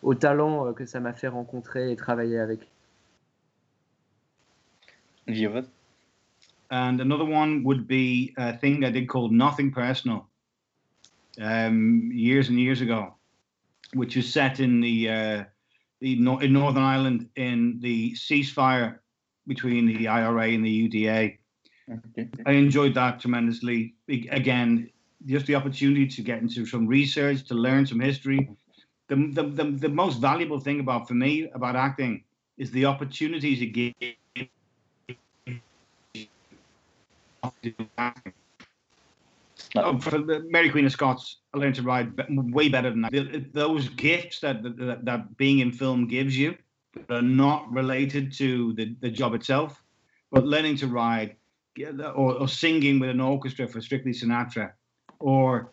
au 0.02 0.14
talent 0.14 0.66
euh, 0.66 0.72
que 0.72 0.86
ça 0.86 1.00
m'a 1.00 1.12
fait 1.12 1.28
rencontrer 1.28 1.92
et 1.92 1.96
travailler 1.96 2.38
avec. 2.38 2.68
And 6.70 7.00
another 7.00 7.24
one 7.24 7.64
would 7.64 7.88
be 7.88 8.34
a 8.38 8.56
thing 8.56 8.84
I 8.84 8.90
did 8.90 9.08
called 9.08 9.32
Nothing 9.32 9.72
Personal 9.72 10.28
um, 11.40 12.10
years 12.12 12.48
and 12.48 12.60
years 12.60 12.80
ago, 12.80 13.14
which 13.94 14.16
is 14.16 14.32
set 14.32 14.60
in 14.60 14.80
the, 14.80 15.08
uh, 15.08 15.44
the 16.00 16.12
in 16.12 16.52
Northern 16.52 16.82
Ireland 16.82 17.28
in 17.36 17.80
the 17.80 18.12
ceasefire 18.12 18.98
between 19.46 19.86
the 19.86 20.06
IRA 20.06 20.48
and 20.50 20.64
the 20.64 20.88
UDA. 20.88 21.38
Okay. 21.92 22.28
I 22.46 22.52
enjoyed 22.52 22.94
that 22.94 23.20
tremendously. 23.20 23.94
Again, 24.08 24.90
just 25.26 25.46
the 25.46 25.56
opportunity 25.56 26.06
to 26.06 26.22
get 26.22 26.40
into 26.40 26.64
some 26.66 26.86
research, 26.86 27.46
to 27.48 27.54
learn 27.54 27.84
some 27.84 27.98
history, 27.98 28.48
the, 29.08 29.16
the, 29.32 29.42
the, 29.42 29.64
the 29.72 29.88
most 29.88 30.20
valuable 30.20 30.60
thing 30.60 30.78
about 30.78 31.08
for 31.08 31.14
me 31.14 31.50
about 31.52 31.74
acting 31.74 32.22
is 32.58 32.70
the 32.70 32.84
opportunities 32.84 33.60
it 33.60 33.66
gives 33.66 33.96
Oh, 39.76 39.98
for 39.98 40.18
the 40.18 40.40
Mary 40.48 40.70
Queen 40.70 40.86
of 40.86 40.92
Scots, 40.92 41.38
I 41.54 41.58
learned 41.58 41.76
to 41.76 41.82
ride 41.82 42.12
way 42.28 42.68
better 42.68 42.90
than 42.90 43.02
that. 43.02 43.50
Those 43.52 43.88
gifts 43.90 44.40
that, 44.40 44.62
that, 44.62 45.04
that 45.04 45.36
being 45.36 45.60
in 45.60 45.70
film 45.70 46.08
gives 46.08 46.36
you 46.36 46.56
are 47.08 47.22
not 47.22 47.70
related 47.72 48.32
to 48.32 48.72
the, 48.74 48.96
the 49.00 49.10
job 49.10 49.34
itself, 49.34 49.82
but 50.32 50.44
learning 50.44 50.76
to 50.76 50.88
ride 50.88 51.36
or, 52.14 52.34
or 52.34 52.48
singing 52.48 52.98
with 52.98 53.10
an 53.10 53.20
orchestra 53.20 53.68
for 53.68 53.80
Strictly 53.80 54.12
Sinatra 54.12 54.72
or 55.20 55.70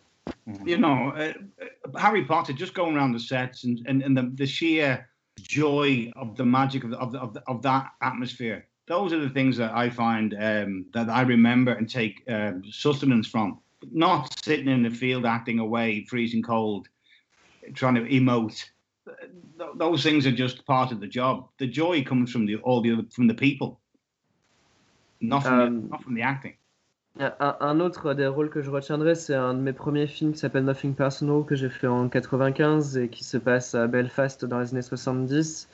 you 0.64 0.78
know, 0.78 1.12
uh, 1.16 1.32
uh, 1.62 1.98
Harry 1.98 2.24
Potter, 2.24 2.52
just 2.52 2.74
going 2.74 2.96
around 2.96 3.12
the 3.12 3.20
sets 3.20 3.64
and, 3.64 3.80
and, 3.86 4.02
and 4.02 4.16
the, 4.16 4.30
the 4.34 4.46
sheer 4.46 5.08
joy 5.40 6.10
of 6.16 6.36
the 6.36 6.44
magic 6.44 6.84
of, 6.84 6.90
the, 6.90 6.98
of, 6.98 7.12
the, 7.12 7.18
of, 7.18 7.34
the, 7.34 7.42
of, 7.46 7.62
that 7.62 7.90
atmosphere. 8.02 8.66
Those 8.88 9.12
are 9.12 9.20
the 9.20 9.28
things 9.28 9.56
that 9.58 9.72
I 9.76 9.90
find 9.90 10.34
um, 10.34 10.86
that 10.94 11.08
I 11.10 11.22
remember 11.22 11.72
and 11.72 11.88
take 11.88 12.22
um, 12.28 12.62
sustenance 12.70 13.26
from. 13.26 13.58
Not 13.92 14.34
sitting 14.42 14.68
in 14.68 14.82
the 14.82 14.90
field 14.90 15.26
acting 15.26 15.58
away, 15.58 16.04
freezing 16.08 16.42
cold, 16.42 16.88
trying 17.74 17.94
to 17.96 18.02
emote. 18.02 18.64
Those 19.76 20.02
things 20.02 20.26
are 20.26 20.32
just 20.32 20.66
part 20.66 20.90
of 20.90 21.00
the 21.00 21.06
job. 21.06 21.48
The 21.58 21.66
joy 21.66 22.02
comes 22.02 22.32
from 22.32 22.46
the 22.46 22.56
all 22.56 22.80
the 22.80 23.06
from 23.12 23.26
the 23.26 23.34
people, 23.34 23.78
not 25.20 25.42
from, 25.44 25.60
um, 25.60 25.82
the, 25.82 25.88
not 25.88 26.02
from 26.02 26.14
the 26.14 26.22
acting. 26.22 26.54
Un, 27.20 27.80
autre 27.80 28.14
des 28.14 28.28
rôles 28.28 28.48
que 28.48 28.62
je 28.62 28.70
retiendrai, 28.70 29.16
c'est 29.16 29.34
un 29.34 29.52
de 29.52 29.58
mes 29.58 29.72
premiers 29.72 30.06
films 30.06 30.32
qui 30.32 30.38
s'appelle 30.38 30.64
Nothing 30.64 30.94
Personal, 30.94 31.44
que 31.44 31.56
j'ai 31.56 31.68
fait 31.68 31.88
en 31.88 32.08
95 32.08 32.96
et 32.96 33.08
qui 33.08 33.24
se 33.24 33.36
passe 33.36 33.74
à 33.74 33.88
Belfast 33.88 34.44
dans 34.44 34.60
les 34.60 34.72
années 34.72 34.82
70. 34.82 35.68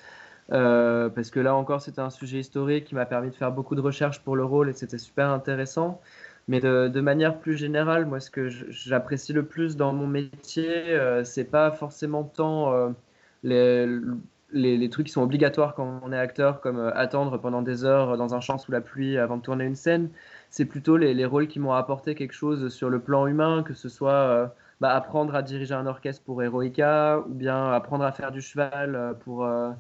Euh, 0.53 1.09
parce 1.09 1.31
que 1.31 1.41
là 1.41 1.55
encore, 1.55 1.81
c'était 1.81 2.01
un 2.01 2.11
sujet 2.11 2.39
historique 2.39 2.85
qui 2.85 2.95
m'a 2.95 3.07
permis 3.07 3.31
de 3.31 3.35
faire 3.35 3.53
beaucoup 3.53 3.75
de 3.75 3.81
recherches 3.81 4.21
pour 4.21 4.37
le 4.37 4.45
rôle 4.45 4.69
et 4.69 4.73
c'était 4.73 4.99
super 4.99 5.31
intéressant. 5.31 6.01
Mais 6.47 6.61
de, 6.61 7.01
manière 7.01 7.39
plus 7.39 7.57
générale, 7.57 8.05
moi, 8.05 8.21
ce 8.21 8.31
que 8.31 8.49
j'apprécie 8.49 9.33
le 9.33 9.45
plus 9.47 9.77
dans 9.77 9.95
mon 9.95 10.07
métier, 10.07 10.91
euh, 10.91 11.25
c'est 11.25 11.45
pas 11.45 11.71
forcément 11.71 12.23
tant 12.25 12.75
euh, 12.75 12.91
les, 14.53 14.91
trucs 14.91 15.07
qui 15.07 15.13
sont 15.13 15.23
obligatoires 15.23 15.75
quand 15.75 16.01
on 16.05 16.13
est 16.13 16.19
acteur, 16.19 16.61
comme 16.61 16.93
attendre 16.95 17.39
pendant 17.39 17.63
des 17.63 17.85
heures 17.85 18.19
dans 18.19 18.35
un 18.35 18.41
champ 18.41 18.59
sous 18.59 18.73
la 18.73 18.83
pluie 18.83 19.17
avant 19.17 19.39
de 19.39 19.43
tourner 19.43 19.65
une 19.65 19.75
scène 19.75 20.11
c'est 20.55 20.67
plutôt 20.67 20.97
les, 20.97 21.25
rôles 21.25 21.49
qui 21.49 21.59
m'ont 21.59 21.73
apporté 21.73 22.15
quelque 22.15 22.33
chose 22.33 22.73
sur 22.73 22.89
le 22.89 23.01
plan 23.01 23.27
humain, 23.27 23.65
que 23.65 23.75
ce 23.75 23.89
soit 23.89 24.13
euh, 24.13 24.47
bah, 24.81 24.95
apprendre 24.95 25.35
à 25.35 25.43
diriger 25.43 25.75
un 25.75 25.85
orchestre 25.85 26.23
pour 26.25 26.41
Heroica, 26.45 27.25
ou 27.27 27.35
bien 27.35 27.73
apprendre 27.73 28.05
à 28.05 28.13
faire 28.13 28.31
du 28.31 28.41
cheval 28.41 28.95
euh, 28.95 29.15
pour, 29.15 29.45
euh, 29.45 29.73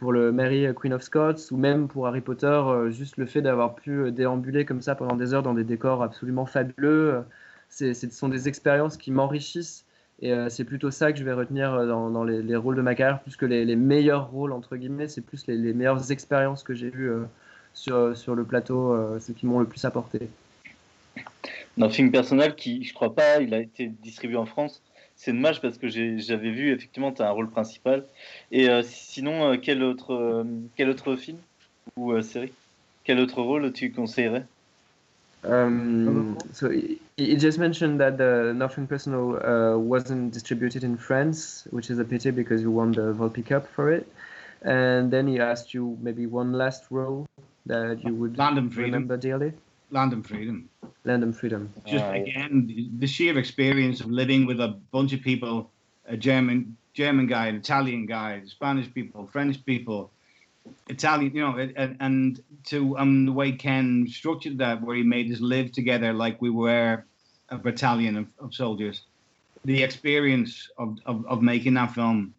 pour 0.00 0.12
le 0.12 0.32
Mary 0.32 0.66
Queen 0.74 0.92
of 0.92 1.02
Scots, 1.02 1.52
ou 1.52 1.56
même 1.56 1.86
pour 1.86 2.06
Harry 2.06 2.20
Potter, 2.20 2.62
juste 2.88 3.16
le 3.18 3.26
fait 3.26 3.42
d'avoir 3.42 3.74
pu 3.74 4.10
déambuler 4.10 4.64
comme 4.64 4.80
ça 4.80 4.94
pendant 4.94 5.14
des 5.14 5.34
heures 5.34 5.42
dans 5.42 5.54
des 5.54 5.62
décors 5.62 6.02
absolument 6.02 6.46
fabuleux. 6.46 7.22
ce 7.68 7.92
sont 7.92 8.28
des 8.28 8.48
expériences 8.48 8.96
qui 8.96 9.12
m'enrichissent. 9.12 9.84
Et 10.22 10.34
c'est 10.48 10.64
plutôt 10.64 10.90
ça 10.90 11.12
que 11.12 11.18
je 11.18 11.24
vais 11.24 11.32
retenir 11.32 11.86
dans, 11.86 12.24
les, 12.24 12.56
rôles 12.56 12.76
de 12.76 12.82
ma 12.82 12.94
carrière, 12.94 13.20
plus 13.20 13.36
que 13.36 13.46
les, 13.46 13.76
meilleurs 13.76 14.30
rôles, 14.30 14.52
entre 14.52 14.76
guillemets, 14.76 15.06
c'est 15.06 15.20
plus 15.20 15.46
les, 15.46 15.74
meilleures 15.74 16.10
expériences 16.10 16.62
que 16.62 16.74
j'ai 16.74 16.88
eues 16.88 17.12
sur, 17.74 18.34
le 18.34 18.44
plateau, 18.44 18.92
euh, 18.92 19.18
ceux 19.20 19.32
qui 19.32 19.46
m'ont 19.46 19.60
le 19.60 19.66
plus 19.66 19.84
apporté. 19.84 20.28
d'un 21.76 21.88
film 21.88 22.10
personnel 22.10 22.54
qui, 22.54 22.84
je 22.84 22.94
crois 22.94 23.14
pas, 23.14 23.40
il 23.40 23.54
a 23.54 23.60
été 23.60 23.88
distribué 23.88 24.36
en 24.36 24.46
France. 24.46 24.82
C'est 25.22 25.34
dommage 25.34 25.60
parce 25.60 25.76
que 25.76 25.86
j'avais 25.86 26.50
vu, 26.50 26.72
effectivement, 26.72 27.12
tu 27.12 27.20
as 27.20 27.28
un 27.28 27.32
rôle 27.32 27.50
principal. 27.50 28.04
Et 28.52 28.70
euh, 28.70 28.80
sinon, 28.82 29.52
euh, 29.52 29.56
quel, 29.60 29.82
autre, 29.82 30.14
euh, 30.14 30.44
quel 30.76 30.88
autre 30.88 31.14
film 31.14 31.36
ou 31.94 32.18
série? 32.22 32.52
Quel 33.04 33.20
autre 33.20 33.42
rôle 33.42 33.70
tu 33.70 33.92
conseillerais? 33.92 34.46
Um, 35.44 36.38
so 36.54 36.70
you 36.70 37.38
just 37.38 37.58
mentioned 37.58 37.98
that 37.98 38.16
the 38.16 38.54
Nothing 38.54 38.86
Personal 38.86 39.36
uh, 39.44 39.76
wasn't 39.76 40.32
distributed 40.32 40.84
in 40.84 40.96
France, 40.96 41.68
which 41.70 41.90
is 41.90 41.98
a 41.98 42.04
pity 42.04 42.30
because 42.30 42.62
you 42.62 42.70
won 42.70 42.92
the 42.92 43.12
Volpi 43.12 43.44
Cup 43.44 43.66
for 43.74 43.92
it. 43.92 44.06
And 44.62 45.10
then 45.10 45.26
he 45.26 45.38
asked 45.38 45.74
you 45.74 45.98
maybe 46.00 46.26
one 46.26 46.54
last 46.54 46.84
role 46.90 47.26
that 47.66 48.02
you 48.02 48.14
would 48.14 48.38
remember 48.38 49.18
dearly. 49.18 49.52
Land 49.90 50.12
and 50.12 50.26
Freedom. 50.26 50.68
Land 51.04 51.22
and 51.22 51.36
Freedom. 51.36 51.72
Just 51.86 52.04
again, 52.04 52.90
the 52.98 53.06
sheer 53.06 53.38
experience 53.38 54.00
of 54.00 54.10
living 54.10 54.46
with 54.46 54.60
a 54.60 54.78
bunch 54.92 55.12
of 55.12 55.20
people, 55.20 55.70
a 56.06 56.16
German 56.16 56.76
German 56.92 57.26
guy, 57.26 57.46
an 57.46 57.56
Italian 57.56 58.06
guy, 58.06 58.42
Spanish 58.46 58.92
people, 58.92 59.28
French 59.32 59.64
people, 59.64 60.10
Italian, 60.88 61.34
you 61.34 61.42
know, 61.42 61.56
and, 61.76 61.96
and 62.00 62.42
to 62.64 62.96
um 62.98 63.26
the 63.26 63.32
way 63.32 63.52
Ken 63.52 64.06
structured 64.08 64.58
that, 64.58 64.82
where 64.82 64.96
he 64.96 65.02
made 65.02 65.32
us 65.32 65.40
live 65.40 65.72
together 65.72 66.12
like 66.12 66.40
we 66.40 66.50
were 66.50 67.04
a 67.48 67.58
battalion 67.58 68.16
of, 68.16 68.26
of 68.38 68.54
soldiers. 68.54 69.02
The 69.64 69.82
experience 69.82 70.70
of, 70.78 70.98
of, 71.04 71.26
of 71.26 71.42
making 71.42 71.74
that 71.74 71.92
film, 71.92 72.34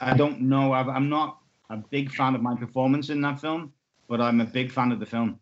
I 0.00 0.16
don't 0.16 0.40
know. 0.42 0.72
i 0.72 0.80
I'm 0.80 1.08
not 1.08 1.38
a 1.68 1.76
big 1.76 2.10
fan 2.10 2.34
of 2.34 2.42
my 2.42 2.54
performance 2.54 3.10
in 3.10 3.20
that 3.22 3.40
film, 3.40 3.72
but 4.08 4.20
I'm 4.20 4.40
a 4.40 4.44
big 4.44 4.70
fan 4.70 4.92
of 4.92 5.00
the 5.00 5.06
film. 5.06 5.38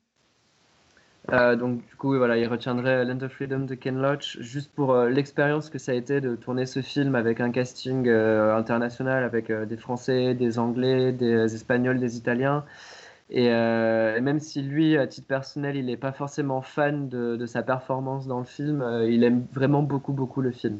Euh, 1.32 1.56
donc 1.56 1.86
du 1.86 1.94
coup, 1.96 2.16
voilà, 2.16 2.36
il 2.36 2.46
retiendrait 2.46 3.04
Land 3.04 3.20
of 3.22 3.32
Freedom 3.32 3.60
de 3.60 3.74
Ken 3.74 4.00
Loach 4.00 4.38
juste 4.40 4.72
pour 4.72 4.92
euh, 4.92 5.08
l'expérience 5.08 5.70
que 5.70 5.78
ça 5.78 5.92
a 5.92 5.94
été 5.94 6.20
de 6.20 6.34
tourner 6.36 6.66
ce 6.66 6.82
film 6.82 7.14
avec 7.14 7.40
un 7.40 7.50
casting 7.50 8.08
euh, 8.08 8.56
international, 8.56 9.24
avec 9.24 9.52
des 9.52 9.76
Français, 9.76 10.34
des 10.34 10.58
Anglais, 10.58 11.12
des 11.12 11.54
Espagnols, 11.54 11.98
des 11.98 12.16
Italiens. 12.16 12.64
Et, 13.32 13.48
même 13.48 14.40
si 14.40 14.60
lui, 14.60 14.96
à 14.96 15.06
titre 15.06 15.28
personnel, 15.28 15.76
il 15.76 15.86
n'est 15.86 15.96
pas 15.96 16.10
forcément 16.10 16.62
fan 16.62 17.08
de, 17.08 17.36
de, 17.36 17.46
sa 17.46 17.62
performance 17.62 18.26
dans 18.26 18.40
le 18.40 18.44
film, 18.44 18.84
il 19.08 19.22
aime 19.22 19.46
vraiment 19.52 19.82
beaucoup, 19.82 20.12
beaucoup 20.12 20.40
le 20.40 20.50
film. 20.50 20.78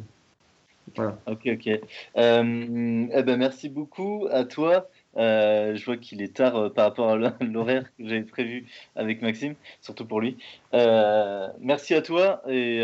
Voilà. 0.97 1.17
Ok, 1.27 1.43
ok. 1.47 1.67
eh 1.67 1.81
ben, 2.17 3.37
merci 3.37 3.69
beaucoup 3.69 4.27
à 4.33 4.45
toi. 4.45 4.89
Euh, 5.17 5.75
je 5.75 5.85
vois 5.85 5.97
qu'il 5.97 6.23
est 6.23 6.35
tard 6.35 6.57
euh, 6.57 6.69
par 6.71 6.87
rapport 6.87 7.11
à 7.11 7.17
l'horaire 7.45 7.85
que 7.99 8.07
j'avais 8.07 8.23
prévu 8.23 8.67
avec 8.97 9.23
Maxime, 9.23 9.55
surtout 9.81 10.05
pour 10.05 10.21
lui. 10.21 10.37
Euh, 10.75 11.49
merci 11.61 11.95
à 11.95 12.03
toi 12.03 12.43
et 12.49 12.81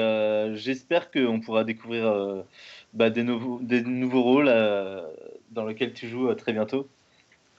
j'espère 0.54 1.10
qu'on 1.10 1.40
pourra 1.40 1.64
découvrir 1.64 2.44
bah, 2.94 3.10
des, 3.10 3.22
nouveaux, 3.22 3.60
des 3.62 3.82
nouveaux 3.82 4.22
rôles 4.22 4.52
dans 5.52 5.64
lesquels 5.64 5.92
tu 5.92 6.08
joues 6.08 6.32
très 6.34 6.52
bientôt. 6.52 6.88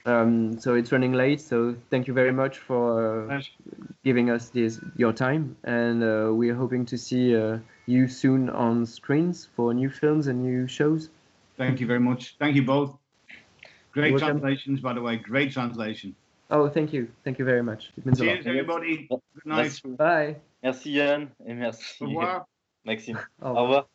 Um, 0.06 0.58
so 0.58 0.74
it's 0.74 0.90
running 0.90 1.12
late, 1.12 1.38
so 1.38 1.74
thank 1.90 2.06
you 2.06 2.14
very 2.14 2.32
much 2.32 2.56
for 2.56 3.28
uh, 3.30 3.40
giving 4.04 4.30
us 4.30 4.48
this, 4.48 4.80
your 4.96 5.12
time, 5.12 5.54
and 5.64 6.02
uh, 6.02 6.32
we 6.32 6.48
are 6.48 6.54
hoping 6.54 6.86
to 6.86 6.96
see 6.96 7.36
uh, 7.36 7.58
you 7.84 8.08
soon 8.08 8.48
on 8.48 8.86
screens 8.86 9.48
for 9.54 9.74
new 9.74 9.90
films 9.90 10.28
and 10.28 10.42
new 10.42 10.66
shows. 10.66 11.10
Thank 11.58 11.80
you 11.80 11.86
very 11.86 12.00
much. 12.00 12.36
Thank 12.38 12.56
you 12.56 12.62
both. 12.62 12.96
Great 13.92 14.18
translations, 14.18 14.80
by 14.80 14.92
the 14.92 15.02
way. 15.02 15.16
Great 15.16 15.52
translation. 15.52 16.14
Oh, 16.50 16.68
thank 16.68 16.92
you. 16.92 17.08
Thank 17.24 17.38
you 17.38 17.44
very 17.44 17.62
much. 17.62 17.90
It 17.96 18.06
means 18.06 18.18
Cheers, 18.18 18.46
everybody. 18.46 19.08
Good 19.08 19.20
night. 19.44 19.80
Bye. 19.84 20.36
Merci 20.62 20.92
Yann 20.92 21.28
et 21.46 21.54
merci 21.54 22.02
Au 22.02 22.06
revoir. 22.06 22.46
Maxime. 22.84 23.18
Au 23.42 23.54
revoir. 23.54 23.88